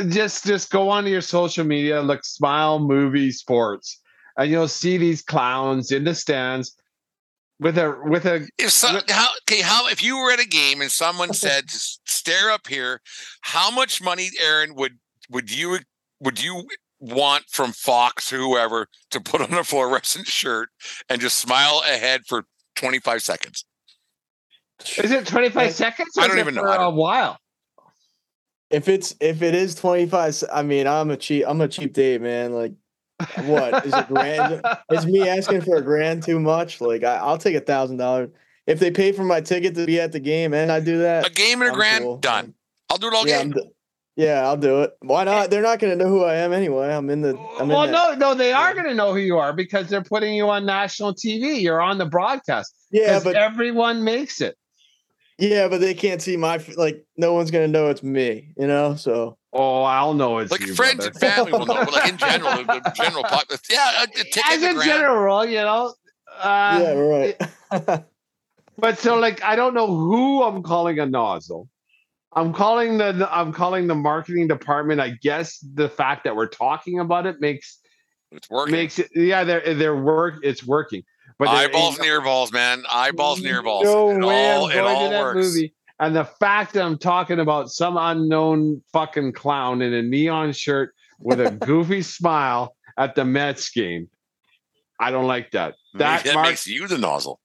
just 0.10 0.46
just 0.46 0.72
go 0.72 0.90
onto 0.90 1.10
your 1.10 1.22
social 1.22 1.64
media, 1.64 2.02
look 2.02 2.26
Smile 2.26 2.80
Movie 2.80 3.32
Sports, 3.32 4.02
and 4.38 4.50
you'll 4.50 4.68
see 4.68 4.98
these 4.98 5.22
clowns 5.22 5.92
in 5.92 6.04
the 6.04 6.16
stands 6.16 6.76
with 7.60 7.78
a 7.78 7.98
with 8.04 8.26
a 8.26 8.48
If 8.58 8.72
so, 8.72 8.92
Look- 8.94 9.10
how 9.10 9.30
okay, 9.44 9.62
how 9.62 9.88
if 9.88 10.04
you 10.04 10.18
were 10.18 10.32
at 10.32 10.40
a 10.40 10.48
game 10.48 10.82
and 10.82 10.92
someone 10.92 11.34
said 11.34 11.70
to 11.70 11.78
stare 12.06 12.50
up 12.50 12.68
here, 12.68 13.02
how 13.42 13.72
much 13.72 14.02
money, 14.02 14.30
Aaron, 14.40 14.76
would 14.76 15.00
would 15.30 15.56
you 15.56 15.80
would 16.20 16.42
you 16.42 16.68
want 17.00 17.46
from 17.50 17.72
Fox 17.72 18.30
whoever 18.30 18.88
to 19.12 19.20
put 19.22 19.42
on 19.42 19.54
a 19.54 19.64
fluorescent 19.64 20.28
shirt 20.28 20.70
and 21.10 21.22
just 21.22 21.38
smile 21.38 21.82
ahead 21.86 22.22
for 22.28 22.46
25 22.76 23.22
seconds? 23.22 23.66
Is 24.98 25.12
it 25.12 25.26
25 25.28 25.64
Yeah. 25.64 25.70
seconds? 25.72 26.18
I 26.18 26.22
don't 26.28 26.32
is 26.32 26.38
it 26.38 26.42
even 26.42 26.56
know. 26.56 26.62
For 26.62 26.70
I 26.70 26.84
a 26.86 26.90
while. 26.90 27.38
If 28.70 28.90
it's 28.90 29.16
if 29.22 29.42
it 29.42 29.56
is 29.56 29.76
twenty 29.76 30.08
five, 30.08 30.36
I 30.52 30.62
mean, 30.62 30.88
I'm 30.88 31.10
a 31.10 31.16
cheap 31.16 31.46
I'm 31.48 31.62
a 31.62 31.70
cheap 31.70 31.94
date, 31.94 32.22
man. 32.22 32.52
Like, 32.52 32.74
what 33.46 33.86
is 33.86 33.94
a 33.94 34.04
grand? 34.04 34.62
is 34.92 35.06
me 35.06 35.26
asking 35.28 35.62
for 35.62 35.78
a 35.78 35.82
grand 35.82 36.22
too 36.24 36.38
much? 36.38 36.82
Like, 36.82 37.06
I, 37.06 37.16
I'll 37.16 37.38
take 37.38 37.56
a 37.56 37.62
thousand 37.62 37.96
dollars 37.96 38.30
if 38.66 38.80
they 38.80 38.92
pay 38.92 39.14
for 39.14 39.24
my 39.24 39.40
ticket 39.40 39.74
to 39.76 39.86
be 39.86 40.02
at 40.02 40.12
the 40.12 40.20
game, 40.20 40.54
and 40.54 40.70
I 40.70 40.82
do 40.82 40.98
that. 41.00 41.26
A 41.26 41.30
game 41.30 41.62
and 41.62 41.70
a 41.70 41.72
I'm 41.72 41.78
grand, 41.78 42.04
cool. 42.04 42.18
done. 42.18 42.54
I'll 42.90 42.98
do 42.98 43.08
it 43.08 43.14
all 43.14 43.26
Yeah, 43.26 43.38
game. 43.38 43.48
I'm 43.48 43.52
d- 43.54 43.70
yeah, 44.18 44.42
I'll 44.46 44.58
do 44.58 44.82
it. 44.82 44.92
Why 45.02 45.24
not? 45.24 45.50
They're 45.50 45.62
not 45.62 45.80
going 45.80 45.98
to 45.98 46.04
know 46.04 46.10
who 46.10 46.24
I 46.26 46.36
am 46.36 46.52
anyway. 46.52 46.94
I'm 46.94 47.10
in 47.10 47.22
the. 47.22 47.38
I'm 47.60 47.70
well, 47.70 47.84
in 47.84 47.92
that- 47.92 48.20
no, 48.20 48.30
no, 48.32 48.34
they 48.36 48.52
are 48.52 48.74
going 48.74 48.88
to 48.88 48.94
know 48.96 49.14
who 49.14 49.20
you 49.20 49.38
are 49.38 49.54
because 49.54 49.88
they're 49.88 50.04
putting 50.04 50.34
you 50.36 50.50
on 50.50 50.66
national 50.66 51.14
TV. 51.14 51.62
You're 51.62 51.82
on 51.82 51.98
the 52.00 52.06
broadcast. 52.06 52.74
Yeah, 52.92 53.20
but 53.24 53.36
everyone 53.36 54.04
makes 54.04 54.42
it. 54.42 54.58
yeah, 55.38 55.68
but 55.70 55.80
they 55.80 55.94
can't 55.94 56.22
see 56.22 56.36
my 56.36 56.56
f- 56.56 56.78
like. 56.78 57.06
No 57.16 57.34
one's 57.34 57.52
going 57.52 57.66
to 57.66 57.72
know 57.72 57.90
it's 57.90 58.04
me. 58.04 58.54
You 58.58 58.68
know, 58.68 58.96
so 58.96 59.38
Oh, 59.54 59.84
I'll 59.84 60.14
know 60.14 60.38
it's 60.40 60.52
Like 60.52 60.62
you, 60.62 60.74
friends 60.76 61.08
brother. 61.08 61.10
and 61.10 61.20
family 61.36 61.52
will 61.54 61.66
know, 61.66 61.86
but 61.86 61.94
like 61.94 62.10
in 62.10 62.18
general, 62.18 62.58
the, 62.58 62.64
the 62.84 62.94
general 62.96 63.24
pop, 63.24 63.46
yeah, 63.72 64.04
a, 64.04 64.20
a 64.20 64.44
As 64.52 64.62
in 64.62 64.74
grand. 64.76 64.84
general, 64.90 65.46
you 65.46 65.58
know. 65.62 65.94
Uh, 66.40 66.80
yeah, 66.84 66.94
right. 66.94 68.04
But 68.80 69.00
so, 69.00 69.18
like, 69.18 69.42
I 69.44 69.56
don't 69.56 69.74
know 69.74 69.88
who 69.88 70.44
I'm 70.44 70.62
calling 70.62 71.00
a 71.00 71.06
nozzle. 71.08 71.68
I'm 72.34 72.54
calling 72.54 72.98
the 72.98 73.28
I'm 73.32 73.52
calling 73.54 73.88
the 73.88 73.96
marketing 73.96 74.48
department. 74.48 75.00
I 75.02 75.12
guess 75.22 75.60
the 75.74 75.90
fact 75.90 76.24
that 76.26 76.36
we're 76.36 76.48
talking 76.48 77.00
about 77.00 77.26
it 77.26 77.40
makes 77.40 77.80
It's 78.32 78.50
working. 78.50 78.74
makes 78.74 79.00
it. 79.00 79.10
Yeah, 79.16 79.44
they're 79.44 79.74
they're 79.74 79.96
work. 80.02 80.36
It's 80.44 80.64
working. 80.66 81.04
But 81.40 81.50
Eyeballs 81.50 82.00
near 82.00 82.20
balls, 82.22 82.52
man. 82.52 82.84
Eyeballs 82.92 83.42
near 83.42 83.62
balls. 83.62 83.86
No 83.86 84.10
it 84.10 84.24
way 84.24 84.50
all, 84.56 84.66
I'm 84.68 84.72
going 84.74 85.04
to 85.06 85.10
that 85.12 85.22
works. 85.22 85.46
movie. 85.48 85.74
And 86.00 86.16
the 86.16 86.26
fact 86.26 86.74
that 86.74 86.84
I'm 86.84 86.98
talking 86.98 87.40
about 87.40 87.70
some 87.70 87.98
unknown 87.98 88.82
fucking 88.94 89.34
clown 89.34 89.82
in 89.82 89.94
a 89.94 90.02
neon 90.02 90.52
shirt 90.52 90.94
with 91.20 91.40
a 91.40 91.52
goofy 91.66 92.02
smile 92.02 92.76
at 92.98 93.16
the 93.16 93.24
Mets 93.26 93.70
game, 93.70 94.10
I 95.00 95.12
don't 95.12 95.26
like 95.28 95.52
that. 95.52 95.76
That, 95.96 96.24
that 96.24 96.34
marks 96.36 96.50
makes 96.50 96.68
you 96.68 96.88
the 96.88 96.98
nozzle. 96.98 97.40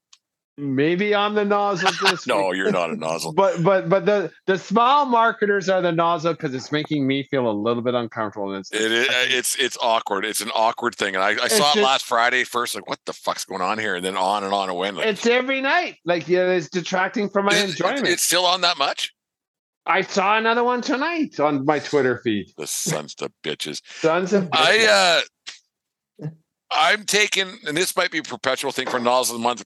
Maybe 0.56 1.14
I'm 1.14 1.34
the 1.34 1.44
nozzle 1.44 1.90
this 2.10 2.26
No, 2.26 2.52
you're 2.52 2.70
not 2.70 2.90
a 2.90 2.96
nozzle. 2.96 3.32
But 3.32 3.62
but 3.62 3.88
but 3.88 4.06
the 4.06 4.30
the 4.46 4.58
smile 4.58 5.06
marketers 5.06 5.68
are 5.68 5.80
the 5.80 5.92
nozzle 5.92 6.34
because 6.34 6.54
it's 6.54 6.72
making 6.72 7.06
me 7.06 7.24
feel 7.24 7.50
a 7.50 7.52
little 7.52 7.82
bit 7.82 7.94
uncomfortable. 7.94 8.52
And 8.52 8.60
it's 8.60 8.72
It 8.72 8.92
is, 8.92 9.08
it's 9.10 9.56
it's 9.56 9.78
awkward. 9.80 10.24
It's 10.24 10.40
an 10.40 10.50
awkward 10.54 10.94
thing, 10.94 11.14
and 11.14 11.24
I, 11.24 11.30
I 11.42 11.48
saw 11.48 11.68
It's 11.68 11.76
it 11.76 11.82
last 11.82 12.04
Friday 12.04 12.44
first. 12.44 12.74
Like, 12.74 12.88
what 12.88 12.98
the 13.06 13.12
fuck's 13.12 13.44
going 13.44 13.62
on 13.62 13.78
here? 13.78 13.94
And 13.96 14.04
then 14.04 14.16
on 14.16 14.44
and 14.44 14.52
on 14.52 14.70
it 14.70 14.74
went. 14.74 14.96
Like, 14.96 15.06
it's 15.06 15.26
every 15.26 15.60
night. 15.60 15.96
Like 16.04 16.28
yeah, 16.28 16.50
it's 16.50 16.68
detracting 16.68 17.28
from 17.28 17.46
my 17.46 17.56
enjoyment. 17.56 18.08
it's 18.08 18.22
still 18.22 18.46
on 18.46 18.60
that 18.62 18.78
much. 18.78 19.12
I 19.84 20.02
saw 20.02 20.38
another 20.38 20.62
one 20.62 20.80
tonight 20.80 21.40
on 21.40 21.64
my 21.64 21.80
Twitter 21.80 22.20
feed. 22.22 22.52
The 22.56 22.68
sons 22.68 23.16
of 23.20 23.32
bitches. 23.42 23.82
Sons 23.84 24.32
of 24.32 24.44
bitches. 24.44 24.50
I 24.52 25.22
uh, 26.20 26.28
I'm 26.70 27.04
taking, 27.04 27.58
and 27.66 27.76
this 27.76 27.96
might 27.96 28.10
be 28.10 28.18
a 28.18 28.22
perpetual 28.22 28.72
thing 28.72 28.88
for 28.88 28.98
nozzle 29.00 29.36
of 29.36 29.40
the 29.40 29.44
month. 29.44 29.64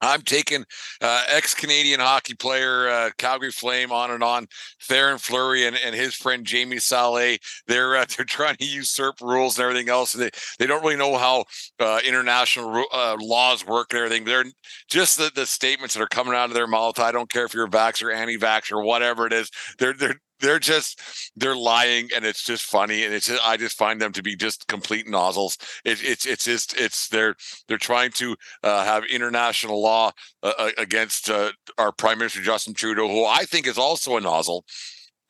I'm 0.00 0.22
taking 0.22 0.64
uh, 1.00 1.24
ex-Canadian 1.28 2.00
hockey 2.00 2.34
player, 2.34 2.88
uh, 2.88 3.10
Calgary 3.18 3.50
Flame, 3.50 3.92
on 3.92 4.10
and 4.10 4.22
on. 4.22 4.46
Theoren 4.82 5.20
Fleury 5.20 5.66
and, 5.66 5.76
and 5.84 5.94
his 5.94 6.14
friend 6.14 6.44
Jamie 6.44 6.76
Salé. 6.76 7.38
They're 7.66 7.96
uh, 7.96 8.04
they're 8.16 8.26
trying 8.26 8.56
to 8.56 8.64
usurp 8.64 9.20
rules 9.20 9.58
and 9.58 9.64
everything 9.64 9.88
else. 9.88 10.12
They 10.12 10.30
they 10.58 10.66
don't 10.66 10.82
really 10.82 10.96
know 10.96 11.16
how 11.16 11.44
uh, 11.80 12.00
international 12.06 12.84
uh, 12.92 13.16
laws 13.20 13.66
work 13.66 13.92
and 13.92 14.02
everything. 14.02 14.24
They're 14.24 14.44
just 14.88 15.18
the, 15.18 15.30
the 15.34 15.46
statements 15.46 15.94
that 15.94 16.02
are 16.02 16.08
coming 16.08 16.34
out 16.34 16.48
of 16.48 16.54
their 16.54 16.66
mouth. 16.66 16.98
I 16.98 17.12
don't 17.12 17.30
care 17.30 17.44
if 17.44 17.54
you're 17.54 17.66
a 17.66 17.70
vax 17.70 18.02
or 18.02 18.10
anti-vax 18.10 18.72
or 18.72 18.82
whatever 18.82 19.26
it 19.26 19.32
is. 19.32 19.50
They're 19.78 19.94
they're 19.94 20.20
they're 20.40 20.58
just 20.58 21.00
they're 21.36 21.56
lying 21.56 22.08
and 22.14 22.24
it's 22.24 22.44
just 22.44 22.64
funny 22.64 23.04
and 23.04 23.14
it's 23.14 23.26
just, 23.26 23.42
i 23.46 23.56
just 23.56 23.76
find 23.76 24.00
them 24.00 24.12
to 24.12 24.22
be 24.22 24.36
just 24.36 24.66
complete 24.68 25.08
nozzles. 25.08 25.58
It, 25.84 26.02
it's 26.02 26.26
it's 26.26 26.44
just 26.44 26.78
it's 26.78 27.08
they're 27.08 27.34
they're 27.66 27.78
trying 27.78 28.10
to 28.12 28.36
uh, 28.62 28.84
have 28.84 29.04
international 29.04 29.80
law 29.82 30.12
uh, 30.42 30.70
against 30.78 31.30
uh, 31.30 31.52
our 31.78 31.92
prime 31.92 32.18
minister 32.18 32.40
justin 32.40 32.74
trudeau 32.74 33.08
who 33.08 33.24
i 33.24 33.44
think 33.44 33.66
is 33.66 33.78
also 33.78 34.16
a 34.16 34.20
nozzle 34.20 34.64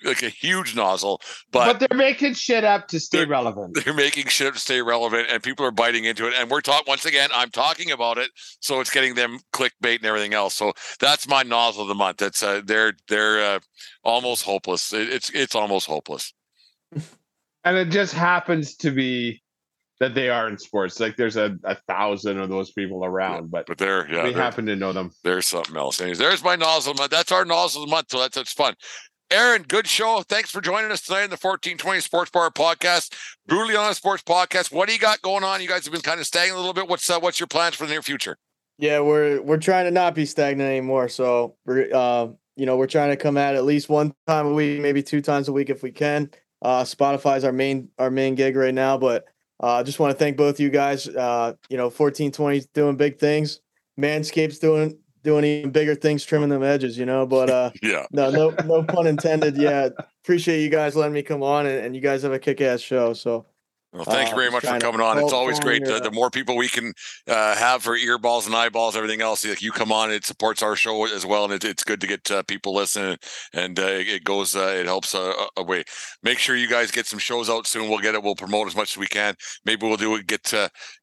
like 0.05 0.23
a 0.23 0.29
huge 0.29 0.75
nozzle, 0.75 1.21
but, 1.51 1.79
but 1.79 1.89
they're 1.89 1.99
making 1.99 2.35
shit 2.35 2.65
up 2.65 2.89
to 2.89 3.01
stay 3.01 3.25
relevant. 3.25 3.79
They're 3.85 3.95
making 3.95 4.27
shit 4.27 4.49
up 4.49 4.55
to 4.55 4.61
stay 4.61 4.83
relevant, 4.83 5.29
and 5.31 5.43
people 5.43 5.65
are 5.67 5.71
biting 5.71 6.05
into 6.05 6.27
it. 6.27 6.35
And 6.39 6.51
we're 6.51 6.61
talking 6.61 6.85
once 6.87 7.05
again. 7.05 7.31
I'm 7.33 7.51
talking 7.51 7.91
about 7.91 8.19
it, 8.19 8.31
so 8.61 8.81
it's 8.81 8.91
getting 8.91 9.15
them 9.15 9.39
clickbait 9.53 9.97
and 9.97 10.07
everything 10.07 10.35
else. 10.35 10.55
So 10.55 10.73
that's 11.01 11.29
my 11.29 11.43
nozzle 11.43 11.83
of 11.83 11.89
the 11.89 11.95
month. 11.95 12.19
That's 12.19 12.43
uh, 12.43 12.63
they're 12.65 12.93
they're 13.09 13.57
uh, 13.57 13.61
almost 14.05 14.45
hopeless. 14.45 14.93
It, 14.93 15.09
it's 15.09 15.31
it's 15.31 15.55
almost 15.55 15.87
hopeless. 15.87 16.33
and 17.65 17.77
it 17.77 17.91
just 17.91 18.15
happens 18.15 18.77
to 18.77 18.91
be 18.91 19.43
that 20.01 20.15
they 20.15 20.29
are 20.29 20.49
in 20.49 20.57
sports. 20.59 21.01
Like 21.01 21.17
there's 21.17 21.37
a, 21.37 21.57
a 21.65 21.77
thousand 21.89 22.39
of 22.39 22.49
those 22.49 22.71
people 22.71 23.05
around, 23.05 23.45
yeah, 23.45 23.49
but 23.51 23.67
but 23.67 23.79
they're 23.79 24.11
yeah, 24.11 24.25
we 24.25 24.33
happen 24.33 24.67
to 24.67 24.77
know 24.77 24.93
them. 24.93 25.11
There's 25.25 25.47
something 25.47 25.77
else. 25.77 26.01
Anyways, 26.01 26.19
there's 26.19 26.45
my 26.45 26.57
nozzle 26.57 26.95
month. 26.95 27.11
That's 27.11 27.33
our 27.33 27.45
nozzle 27.45 27.83
of 27.83 27.89
the 27.89 27.95
month. 27.95 28.11
So 28.11 28.21
that's 28.21 28.37
that's 28.37 28.53
fun. 28.53 28.75
Aaron, 29.31 29.63
good 29.69 29.87
show. 29.87 30.23
Thanks 30.27 30.51
for 30.51 30.63
joining 30.63 30.91
us 30.91 31.03
tonight 31.03 31.25
in 31.25 31.31
the 31.31 31.35
1420 31.35 32.01
Sports 32.01 32.31
Bar 32.31 32.51
Podcast, 32.51 33.13
Brutally 33.47 33.77
Honest 33.77 33.99
Sports 33.99 34.23
Podcast. 34.23 34.73
What 34.73 34.89
do 34.89 34.95
you 34.95 34.99
got 34.99 35.21
going 35.21 35.45
on? 35.45 35.61
You 35.61 35.69
guys 35.69 35.85
have 35.85 35.93
been 35.93 36.01
kind 36.01 36.19
of 36.19 36.27
stagnant 36.27 36.57
a 36.57 36.61
little 36.61 36.73
bit. 36.73 36.89
What's 36.89 37.11
uh, 37.11 37.21
what's 37.21 37.39
your 37.39 37.47
plans 37.47 37.75
for 37.75 37.85
the 37.85 37.93
near 37.93 38.01
future? 38.01 38.39
Yeah, 38.79 39.01
we're 39.01 39.43
we're 39.43 39.59
trying 39.59 39.85
to 39.85 39.91
not 39.91 40.15
be 40.15 40.25
stagnant 40.25 40.71
anymore. 40.71 41.11
So 41.11 41.57
we're 41.67 41.95
uh, 41.95 42.29
you 42.57 42.65
know 42.65 42.79
we're 42.79 42.87
trying 42.87 43.11
to 43.11 43.17
come 43.17 43.37
at 43.37 43.55
at 43.55 43.65
least 43.65 43.91
one 43.91 44.15
time 44.27 44.47
a 44.47 44.53
week, 44.55 44.81
maybe 44.81 45.03
two 45.03 45.21
times 45.21 45.49
a 45.49 45.53
week 45.53 45.69
if 45.69 45.83
we 45.83 45.91
can. 45.91 46.31
Uh, 46.63 46.85
Spotify's 46.85 47.45
our 47.45 47.53
main 47.53 47.91
our 47.99 48.11
main 48.11 48.35
gig 48.35 48.57
right 48.57 48.73
now, 48.73 48.97
but 48.97 49.27
I 49.61 49.81
uh, 49.81 49.83
just 49.83 50.01
want 50.01 50.11
to 50.11 50.19
thank 50.19 50.39
both 50.39 50.59
you 50.59 50.71
guys. 50.71 51.07
Uh, 51.07 51.53
you 51.69 51.77
know, 51.77 51.91
1420 51.91 52.63
doing 52.73 52.97
big 52.97 53.19
things. 53.19 53.61
Manscaped's 54.01 54.59
doing 54.59 54.97
doing 55.29 55.45
even 55.45 55.71
bigger 55.71 55.95
things, 55.95 56.25
trimming 56.25 56.49
them 56.49 56.63
edges, 56.63 56.97
you 56.97 57.05
know. 57.05 57.27
But 57.27 57.51
uh, 57.51 57.71
yeah, 57.83 58.07
no, 58.13 58.31
no, 58.31 58.55
no 58.65 58.83
pun 58.83 59.07
intended. 59.07 59.57
Yeah, 59.57 59.91
appreciate 60.25 60.63
you 60.63 60.71
guys 60.71 60.97
letting 60.97 61.13
me 61.13 61.23
come 61.23 61.43
on, 61.43 61.67
and, 61.67 61.85
and 61.85 61.95
you 61.95 62.01
guys 62.01 62.23
have 62.23 62.33
a 62.33 62.39
kick-ass 62.39 62.81
show. 62.81 63.13
So 63.13 63.47
well, 63.93 64.05
thank 64.05 64.29
you 64.29 64.37
very 64.37 64.49
uh, 64.49 64.53
much 64.53 64.67
for 64.67 64.79
coming 64.79 65.01
on. 65.01 65.19
It's 65.19 65.33
always 65.33 65.59
great. 65.59 65.85
The, 65.85 65.99
the, 65.99 66.11
more 66.11 66.31
people 66.31 66.57
we 66.57 66.69
can 66.69 66.93
uh, 67.27 67.57
have 67.57 67.83
for 67.83 67.97
earballs 67.97 68.47
and 68.47 68.55
eyeballs, 68.55 68.97
everything 68.97 69.23
else, 69.23 69.47
like 69.47 69.63
you 69.63 69.73
come 69.73 69.91
on, 69.91 70.13
it 70.13 70.27
supports 70.27 70.63
our 70.63 70.77
show 70.77 71.07
as 71.07 71.25
well, 71.25 71.45
and 71.45 71.55
it, 71.55 71.65
it's 71.65 71.85
good 71.85 72.01
to 72.03 72.07
get 72.07 72.31
uh, 72.31 72.43
people 72.43 72.75
listening. 72.75 73.17
And 73.55 73.79
uh, 73.79 73.87
it 73.87 74.25
goes, 74.25 74.55
uh, 74.55 74.77
it 74.79 74.85
helps 74.85 75.15
uh, 75.15 75.33
away. 75.57 75.85
Make 76.23 76.39
sure 76.39 76.55
you 76.55 76.69
guys 76.69 76.91
get 76.91 77.07
some 77.07 77.19
shows 77.19 77.49
out 77.49 77.67
soon. 77.67 77.89
We'll 77.89 77.99
get 78.01 78.15
it. 78.15 78.23
We'll 78.23 78.35
promote 78.35 78.67
as 78.67 78.77
much 78.77 78.95
as 78.95 78.99
we 78.99 79.07
can. 79.07 79.35
Maybe 79.65 79.87
we'll 79.87 79.97
do 79.97 80.15
it. 80.17 80.27
Get 80.27 80.53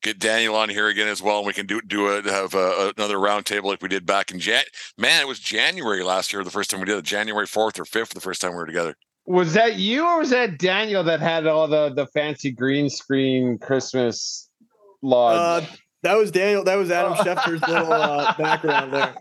get 0.04 0.20
Daniel 0.20 0.56
on 0.56 0.70
here 0.70 0.88
again 0.88 1.08
as 1.08 1.22
well, 1.22 1.40
and 1.40 1.48
we 1.48 1.54
can 1.54 1.66
do 1.66 1.82
do 1.82 2.08
a, 2.08 2.22
have 2.22 2.54
a, 2.54 2.94
another 2.96 3.18
roundtable 3.18 3.66
like 3.66 3.82
we 3.82 3.90
did 3.90 4.06
back 4.06 4.30
in 4.30 4.40
Jan. 4.40 4.64
Man, 4.98 5.22
it 5.22 5.28
was 5.28 5.40
January 5.40 6.04
last 6.04 6.32
year, 6.32 6.44
the 6.44 6.52
first 6.52 6.70
time 6.70 6.82
we 6.82 6.86
did 6.86 6.98
it. 6.98 7.06
January 7.06 7.48
fourth 7.48 7.80
or 7.80 7.86
fifth, 7.86 8.14
the 8.14 8.22
first 8.22 8.42
time 8.42 8.52
we 8.52 8.58
were 8.58 8.66
together. 8.68 8.96
Was 9.28 9.54
that 9.54 9.76
you 9.78 10.06
or 10.06 10.20
was 10.20 10.30
that 10.30 10.60
Daniel 10.60 11.04
that 11.04 11.20
had 11.20 11.48
all 11.48 11.68
the 11.68 11.92
the 11.94 12.06
fancy 12.08 12.52
green 12.52 12.90
screen 12.90 13.58
Christmas 13.58 14.50
lodge? 15.02 15.64
Uh, 15.64 15.68
that 16.06 16.18
was 16.18 16.30
Daniel. 16.30 16.64
That 16.64 16.76
was 16.76 16.92
Adam 16.92 17.14
Schefter's 17.14 17.68
little 17.68 17.92
uh, 17.92 18.32
background 18.38 18.94
there. 18.94 19.16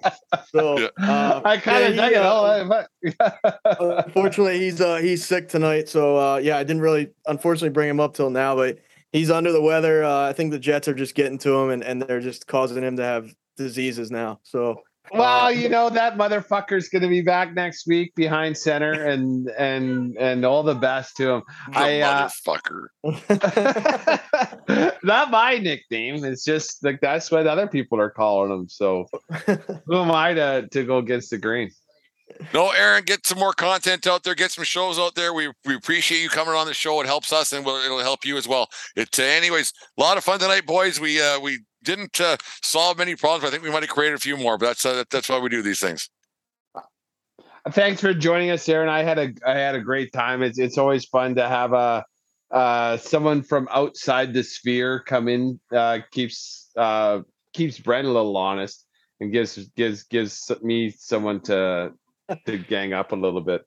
So 0.52 0.90
uh, 1.00 1.40
I 1.42 1.56
kind 1.56 1.84
of 1.84 1.94
yeah, 1.94 2.10
dug 2.10 2.86
it. 3.02 3.24
unfortunately, 4.04 4.58
he's 4.58 4.82
uh, 4.82 4.96
he's 4.96 5.24
sick 5.24 5.48
tonight. 5.48 5.88
So 5.88 6.18
uh, 6.18 6.36
yeah, 6.36 6.58
I 6.58 6.62
didn't 6.62 6.82
really 6.82 7.08
unfortunately 7.26 7.70
bring 7.70 7.88
him 7.88 8.00
up 8.00 8.12
till 8.12 8.28
now, 8.28 8.54
but 8.54 8.80
he's 9.12 9.30
under 9.30 9.50
the 9.50 9.62
weather. 9.62 10.04
Uh, 10.04 10.28
I 10.28 10.34
think 10.34 10.50
the 10.50 10.58
Jets 10.58 10.86
are 10.86 10.94
just 10.94 11.14
getting 11.14 11.38
to 11.38 11.54
him, 11.54 11.70
and, 11.70 11.82
and 11.82 12.02
they're 12.02 12.20
just 12.20 12.46
causing 12.46 12.82
him 12.82 12.98
to 12.98 13.02
have 13.02 13.34
diseases 13.56 14.10
now. 14.10 14.40
So 14.42 14.82
well, 15.12 15.46
uh, 15.46 15.48
you 15.50 15.68
know 15.68 15.90
that 15.90 16.16
motherfucker's 16.16 16.88
going 16.88 17.02
to 17.02 17.08
be 17.08 17.20
back 17.20 17.52
next 17.54 17.86
week 17.86 18.14
behind 18.14 18.56
center, 18.56 18.92
and 19.08 19.48
and 19.50 20.16
and 20.18 20.44
all 20.44 20.62
the 20.62 20.74
best 20.74 21.16
to 21.18 21.30
him. 21.30 21.42
The 21.72 21.78
I, 21.78 22.00
uh, 22.00 22.28
motherfucker. 22.28 22.86
Uh, 24.68 24.90
not 25.02 25.30
my 25.30 25.58
nickname. 25.58 26.24
It's 26.24 26.44
just 26.44 26.82
like 26.84 27.00
that's 27.00 27.30
what 27.30 27.46
other 27.46 27.66
people 27.66 28.00
are 28.00 28.10
calling 28.10 28.52
him. 28.52 28.68
So 28.68 29.06
who 29.86 29.96
am 29.96 30.10
I 30.10 30.34
to 30.34 30.68
to 30.70 30.84
go 30.84 30.98
against 30.98 31.30
the 31.30 31.38
grain? 31.38 31.70
No, 32.52 32.70
Aaron, 32.70 33.04
get 33.04 33.26
some 33.26 33.38
more 33.38 33.52
content 33.52 34.06
out 34.06 34.24
there. 34.24 34.34
Get 34.34 34.50
some 34.50 34.64
shows 34.64 34.98
out 34.98 35.14
there. 35.14 35.34
We, 35.34 35.52
we 35.66 35.74
appreciate 35.74 36.22
you 36.22 36.30
coming 36.30 36.54
on 36.54 36.66
the 36.66 36.74
show. 36.74 37.00
It 37.00 37.06
helps 37.06 37.32
us, 37.32 37.52
and 37.52 37.64
we'll, 37.64 37.76
it'll 37.84 38.00
help 38.00 38.24
you 38.24 38.36
as 38.36 38.48
well. 38.48 38.68
It, 38.96 39.18
uh, 39.18 39.22
anyways, 39.22 39.72
a 39.98 40.00
lot 40.00 40.16
of 40.16 40.24
fun 40.24 40.40
tonight, 40.40 40.66
boys. 40.66 40.98
We 40.98 41.20
uh, 41.20 41.38
we 41.40 41.60
didn't 41.84 42.20
uh, 42.20 42.36
solve 42.62 42.98
many 42.98 43.14
problems. 43.14 43.44
I 43.44 43.50
think 43.50 43.62
we 43.62 43.70
might 43.70 43.82
have 43.82 43.90
created 43.90 44.14
a 44.14 44.20
few 44.20 44.36
more, 44.36 44.58
but 44.58 44.66
that's 44.66 44.86
uh, 44.86 45.04
that's 45.10 45.28
why 45.28 45.38
we 45.38 45.48
do 45.48 45.62
these 45.62 45.80
things. 45.80 46.10
Thanks 47.70 48.00
for 48.00 48.12
joining 48.12 48.50
us, 48.50 48.68
Aaron. 48.68 48.88
I 48.88 49.02
had 49.02 49.18
a 49.18 49.32
I 49.46 49.54
had 49.54 49.74
a 49.74 49.80
great 49.80 50.12
time. 50.12 50.42
It's 50.42 50.58
it's 50.58 50.76
always 50.76 51.04
fun 51.06 51.34
to 51.36 51.48
have 51.48 51.72
a 51.72 52.04
uh, 52.50 52.96
someone 52.98 53.42
from 53.42 53.68
outside 53.70 54.32
the 54.32 54.44
sphere 54.44 55.00
come 55.00 55.28
in. 55.28 55.58
Uh, 55.74 56.00
keeps 56.12 56.70
uh, 56.76 57.20
keeps 57.52 57.78
Brent 57.78 58.06
a 58.06 58.10
little 58.10 58.36
honest 58.36 58.84
and 59.20 59.32
gives 59.32 59.56
gives 59.76 60.04
gives 60.04 60.50
me 60.62 60.90
someone 60.90 61.40
to 61.42 61.92
to 62.46 62.58
gang 62.58 62.92
up 62.92 63.12
a 63.12 63.16
little 63.16 63.40
bit. 63.40 63.62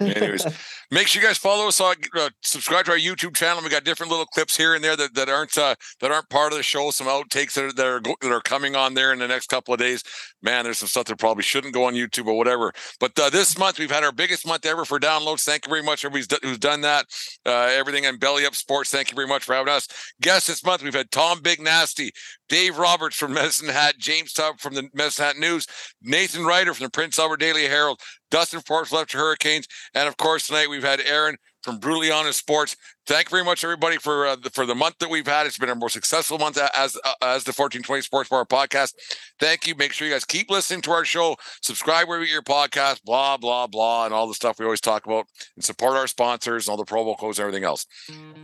Anyways, 0.00 0.44
make 0.90 1.06
sure 1.06 1.22
you 1.22 1.28
guys 1.28 1.38
follow 1.38 1.68
us 1.68 1.80
on, 1.80 1.94
uh, 2.16 2.28
subscribe 2.42 2.84
to 2.86 2.92
our 2.92 2.98
YouTube 2.98 3.34
channel. 3.34 3.62
We 3.62 3.70
got 3.70 3.84
different 3.84 4.10
little 4.10 4.26
clips 4.26 4.56
here 4.56 4.74
and 4.74 4.84
there 4.84 4.96
that, 4.96 5.14
that 5.14 5.28
aren't 5.28 5.56
uh, 5.56 5.74
that 6.00 6.12
aren't 6.12 6.28
part 6.28 6.52
of 6.52 6.58
the 6.58 6.62
show. 6.62 6.90
Some 6.90 7.06
outtakes 7.06 7.54
that 7.54 7.64
are, 7.64 7.72
that 7.72 7.86
are 7.86 8.00
that 8.00 8.32
are 8.32 8.40
coming 8.40 8.76
on 8.76 8.94
there 8.94 9.12
in 9.12 9.18
the 9.18 9.28
next 9.28 9.48
couple 9.48 9.72
of 9.72 9.80
days. 9.80 10.02
Man, 10.42 10.64
there's 10.64 10.78
some 10.78 10.88
stuff 10.88 11.06
that 11.06 11.18
probably 11.18 11.42
shouldn't 11.42 11.72
go 11.72 11.84
on 11.84 11.94
YouTube 11.94 12.26
or 12.26 12.36
whatever. 12.36 12.72
But 13.00 13.18
uh, 13.18 13.30
this 13.30 13.58
month 13.58 13.78
we've 13.78 13.90
had 13.90 14.04
our 14.04 14.12
biggest 14.12 14.46
month 14.46 14.66
ever 14.66 14.84
for 14.84 15.00
downloads. 15.00 15.44
Thank 15.44 15.66
you 15.66 15.70
very 15.70 15.82
much, 15.82 16.04
everybody 16.04 16.36
who's 16.42 16.58
done 16.58 16.82
that. 16.82 17.06
Uh, 17.46 17.68
everything 17.72 18.06
on 18.06 18.18
Belly 18.18 18.44
Up 18.44 18.54
Sports. 18.54 18.90
Thank 18.90 19.10
you 19.10 19.14
very 19.14 19.28
much 19.28 19.44
for 19.44 19.54
having 19.54 19.72
us. 19.72 19.88
Guests 20.20 20.48
this 20.48 20.64
month 20.64 20.82
we've 20.82 20.94
had 20.94 21.10
Tom 21.10 21.40
Big 21.40 21.60
Nasty, 21.60 22.12
Dave 22.48 22.78
Roberts 22.78 23.16
from 23.16 23.32
Medicine 23.32 23.68
Hat, 23.68 23.96
James 23.98 24.32
Tubb 24.32 24.60
from 24.60 24.74
the 24.74 24.88
Medicine 24.94 25.24
Hat 25.24 25.38
News, 25.38 25.66
Nathan 26.02 26.44
Ryder 26.44 26.74
from 26.74 26.84
the 26.84 26.90
Prince 26.90 27.18
Albert 27.18 27.38
Daily 27.38 27.64
Herald, 27.64 28.00
Dustin 28.30 28.60
Forbes 28.60 28.92
left 28.92 29.10
to 29.10 29.18
Hurricanes, 29.18 29.66
and 29.94 30.08
of 30.08 30.16
course 30.16 30.46
tonight 30.46 30.68
we've 30.68 30.82
had 30.82 31.00
Aaron 31.00 31.36
from 31.66 31.78
Brutally 31.78 32.12
Honest 32.12 32.38
Sports. 32.38 32.76
Thank 33.08 33.26
you 33.26 33.30
very 33.30 33.44
much, 33.44 33.64
everybody, 33.64 33.96
for 33.96 34.24
uh, 34.24 34.36
the, 34.36 34.50
for 34.50 34.66
the 34.66 34.74
month 34.74 34.98
that 35.00 35.10
we've 35.10 35.26
had. 35.26 35.46
It's 35.46 35.58
been 35.58 35.68
our 35.68 35.74
most 35.74 35.94
successful 35.94 36.38
month 36.38 36.58
as 36.58 36.96
uh, 36.96 37.12
as 37.22 37.42
the 37.42 37.50
1420 37.50 38.02
Sports 38.02 38.28
Bar 38.28 38.44
podcast. 38.46 38.94
Thank 39.40 39.66
you. 39.66 39.74
Make 39.74 39.92
sure 39.92 40.06
you 40.06 40.14
guys 40.14 40.24
keep 40.24 40.48
listening 40.48 40.80
to 40.82 40.92
our 40.92 41.04
show. 41.04 41.36
Subscribe 41.62 42.06
wherever 42.06 42.24
you 42.24 42.32
your 42.32 42.42
podcast. 42.42 43.02
Blah 43.02 43.36
blah 43.36 43.66
blah, 43.66 44.04
and 44.04 44.14
all 44.14 44.28
the 44.28 44.34
stuff 44.34 44.58
we 44.60 44.64
always 44.64 44.80
talk 44.80 45.06
about, 45.06 45.26
and 45.56 45.64
support 45.64 45.96
our 45.96 46.06
sponsors 46.06 46.66
and 46.66 46.72
all 46.72 46.76
the 46.76 46.90
promo 46.90 47.18
codes 47.18 47.38
and 47.38 47.46
everything 47.46 47.64
else. 47.64 47.86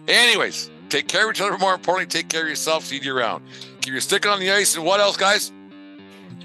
Anyways, 0.08 0.70
take 0.88 1.06
care 1.06 1.28
of 1.28 1.34
each 1.34 1.40
other. 1.40 1.52
But 1.52 1.60
more 1.60 1.74
importantly, 1.74 2.06
take 2.06 2.28
care 2.28 2.42
of 2.42 2.48
yourself. 2.48 2.84
See 2.84 2.98
you 2.98 3.16
around. 3.16 3.44
Keep 3.82 3.92
your 3.92 4.00
stick 4.00 4.26
on 4.26 4.40
the 4.40 4.50
ice, 4.50 4.74
and 4.74 4.84
what 4.84 4.98
else, 4.98 5.16
guys? 5.16 5.52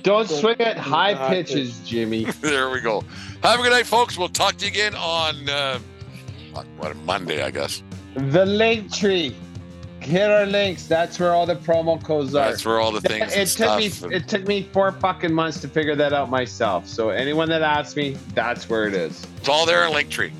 Don't 0.03 0.29
swing 0.29 0.61
at 0.61 0.77
high 0.77 1.15
pitches, 1.29 1.79
Jimmy. 1.79 2.25
there 2.41 2.69
we 2.69 2.81
go. 2.81 3.03
Have 3.43 3.59
a 3.59 3.63
good 3.63 3.71
night, 3.71 3.85
folks. 3.85 4.17
We'll 4.17 4.29
talk 4.29 4.57
to 4.57 4.65
you 4.65 4.71
again 4.71 4.95
on 4.95 5.47
uh, 5.47 5.79
what 6.77 6.95
Monday, 6.97 7.43
I 7.43 7.51
guess. 7.51 7.83
The 8.15 8.45
link 8.45 8.93
tree. 8.93 9.35
Hit 9.99 10.29
our 10.29 10.45
links. 10.45 10.87
That's 10.87 11.19
where 11.19 11.33
all 11.33 11.45
the 11.45 11.55
promo 11.55 12.03
codes 12.03 12.33
are. 12.35 12.49
That's 12.49 12.65
where 12.65 12.79
all 12.79 12.91
the 12.91 13.01
things. 13.01 13.35
It 13.35 13.47
took 13.49 13.77
me. 13.77 13.91
And... 14.03 14.13
It 14.13 14.27
took 14.27 14.47
me 14.47 14.63
four 14.71 14.91
fucking 14.91 15.33
months 15.33 15.59
to 15.61 15.67
figure 15.67 15.95
that 15.95 16.13
out 16.13 16.29
myself. 16.29 16.87
So 16.87 17.09
anyone 17.09 17.49
that 17.49 17.61
asks 17.61 17.95
me, 17.95 18.17
that's 18.33 18.69
where 18.69 18.87
it 18.87 18.93
is. 18.93 19.25
It's 19.37 19.49
all 19.49 19.65
there 19.65 19.85
in 19.85 19.93
Linktree. 19.93 20.31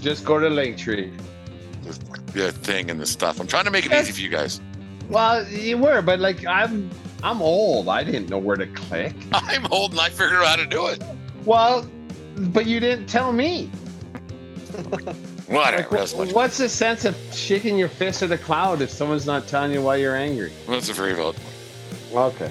Just 0.00 0.24
go 0.24 0.38
to 0.38 0.48
Linktree. 0.48 1.12
The 2.32 2.52
thing 2.52 2.90
and 2.90 3.00
the 3.00 3.06
stuff. 3.06 3.40
I'm 3.40 3.46
trying 3.46 3.64
to 3.64 3.70
make 3.70 3.86
it 3.86 3.92
easy 3.92 4.12
for 4.12 4.20
you 4.20 4.28
guys. 4.28 4.60
Well, 5.08 5.46
you 5.48 5.78
were, 5.78 6.02
but 6.02 6.20
like 6.20 6.44
I'm. 6.46 6.90
I'm 7.22 7.40
old. 7.40 7.88
I 7.88 8.04
didn't 8.04 8.28
know 8.28 8.38
where 8.38 8.56
to 8.56 8.66
click. 8.66 9.14
I'm 9.32 9.66
old, 9.72 9.92
and 9.92 10.00
I 10.00 10.10
figured 10.10 10.34
out 10.34 10.46
how 10.46 10.56
to 10.56 10.66
do 10.66 10.86
it. 10.88 11.02
Well, 11.44 11.88
but 12.36 12.66
you 12.66 12.80
didn't 12.80 13.06
tell 13.06 13.32
me. 13.32 13.66
Whatever. 15.46 15.96
Like, 15.96 16.16
much. 16.16 16.32
what's 16.32 16.58
the 16.58 16.68
sense 16.68 17.04
of 17.04 17.16
shaking 17.32 17.78
your 17.78 17.88
fist 17.88 18.22
at 18.22 18.28
the 18.30 18.38
cloud 18.38 18.82
if 18.82 18.90
someone's 18.90 19.26
not 19.26 19.46
telling 19.46 19.72
you 19.72 19.80
why 19.80 19.96
you're 19.96 20.16
angry? 20.16 20.52
That's 20.66 20.88
a 20.88 20.92
very 20.92 21.14
valid. 21.14 21.36
Okay. 22.12 22.50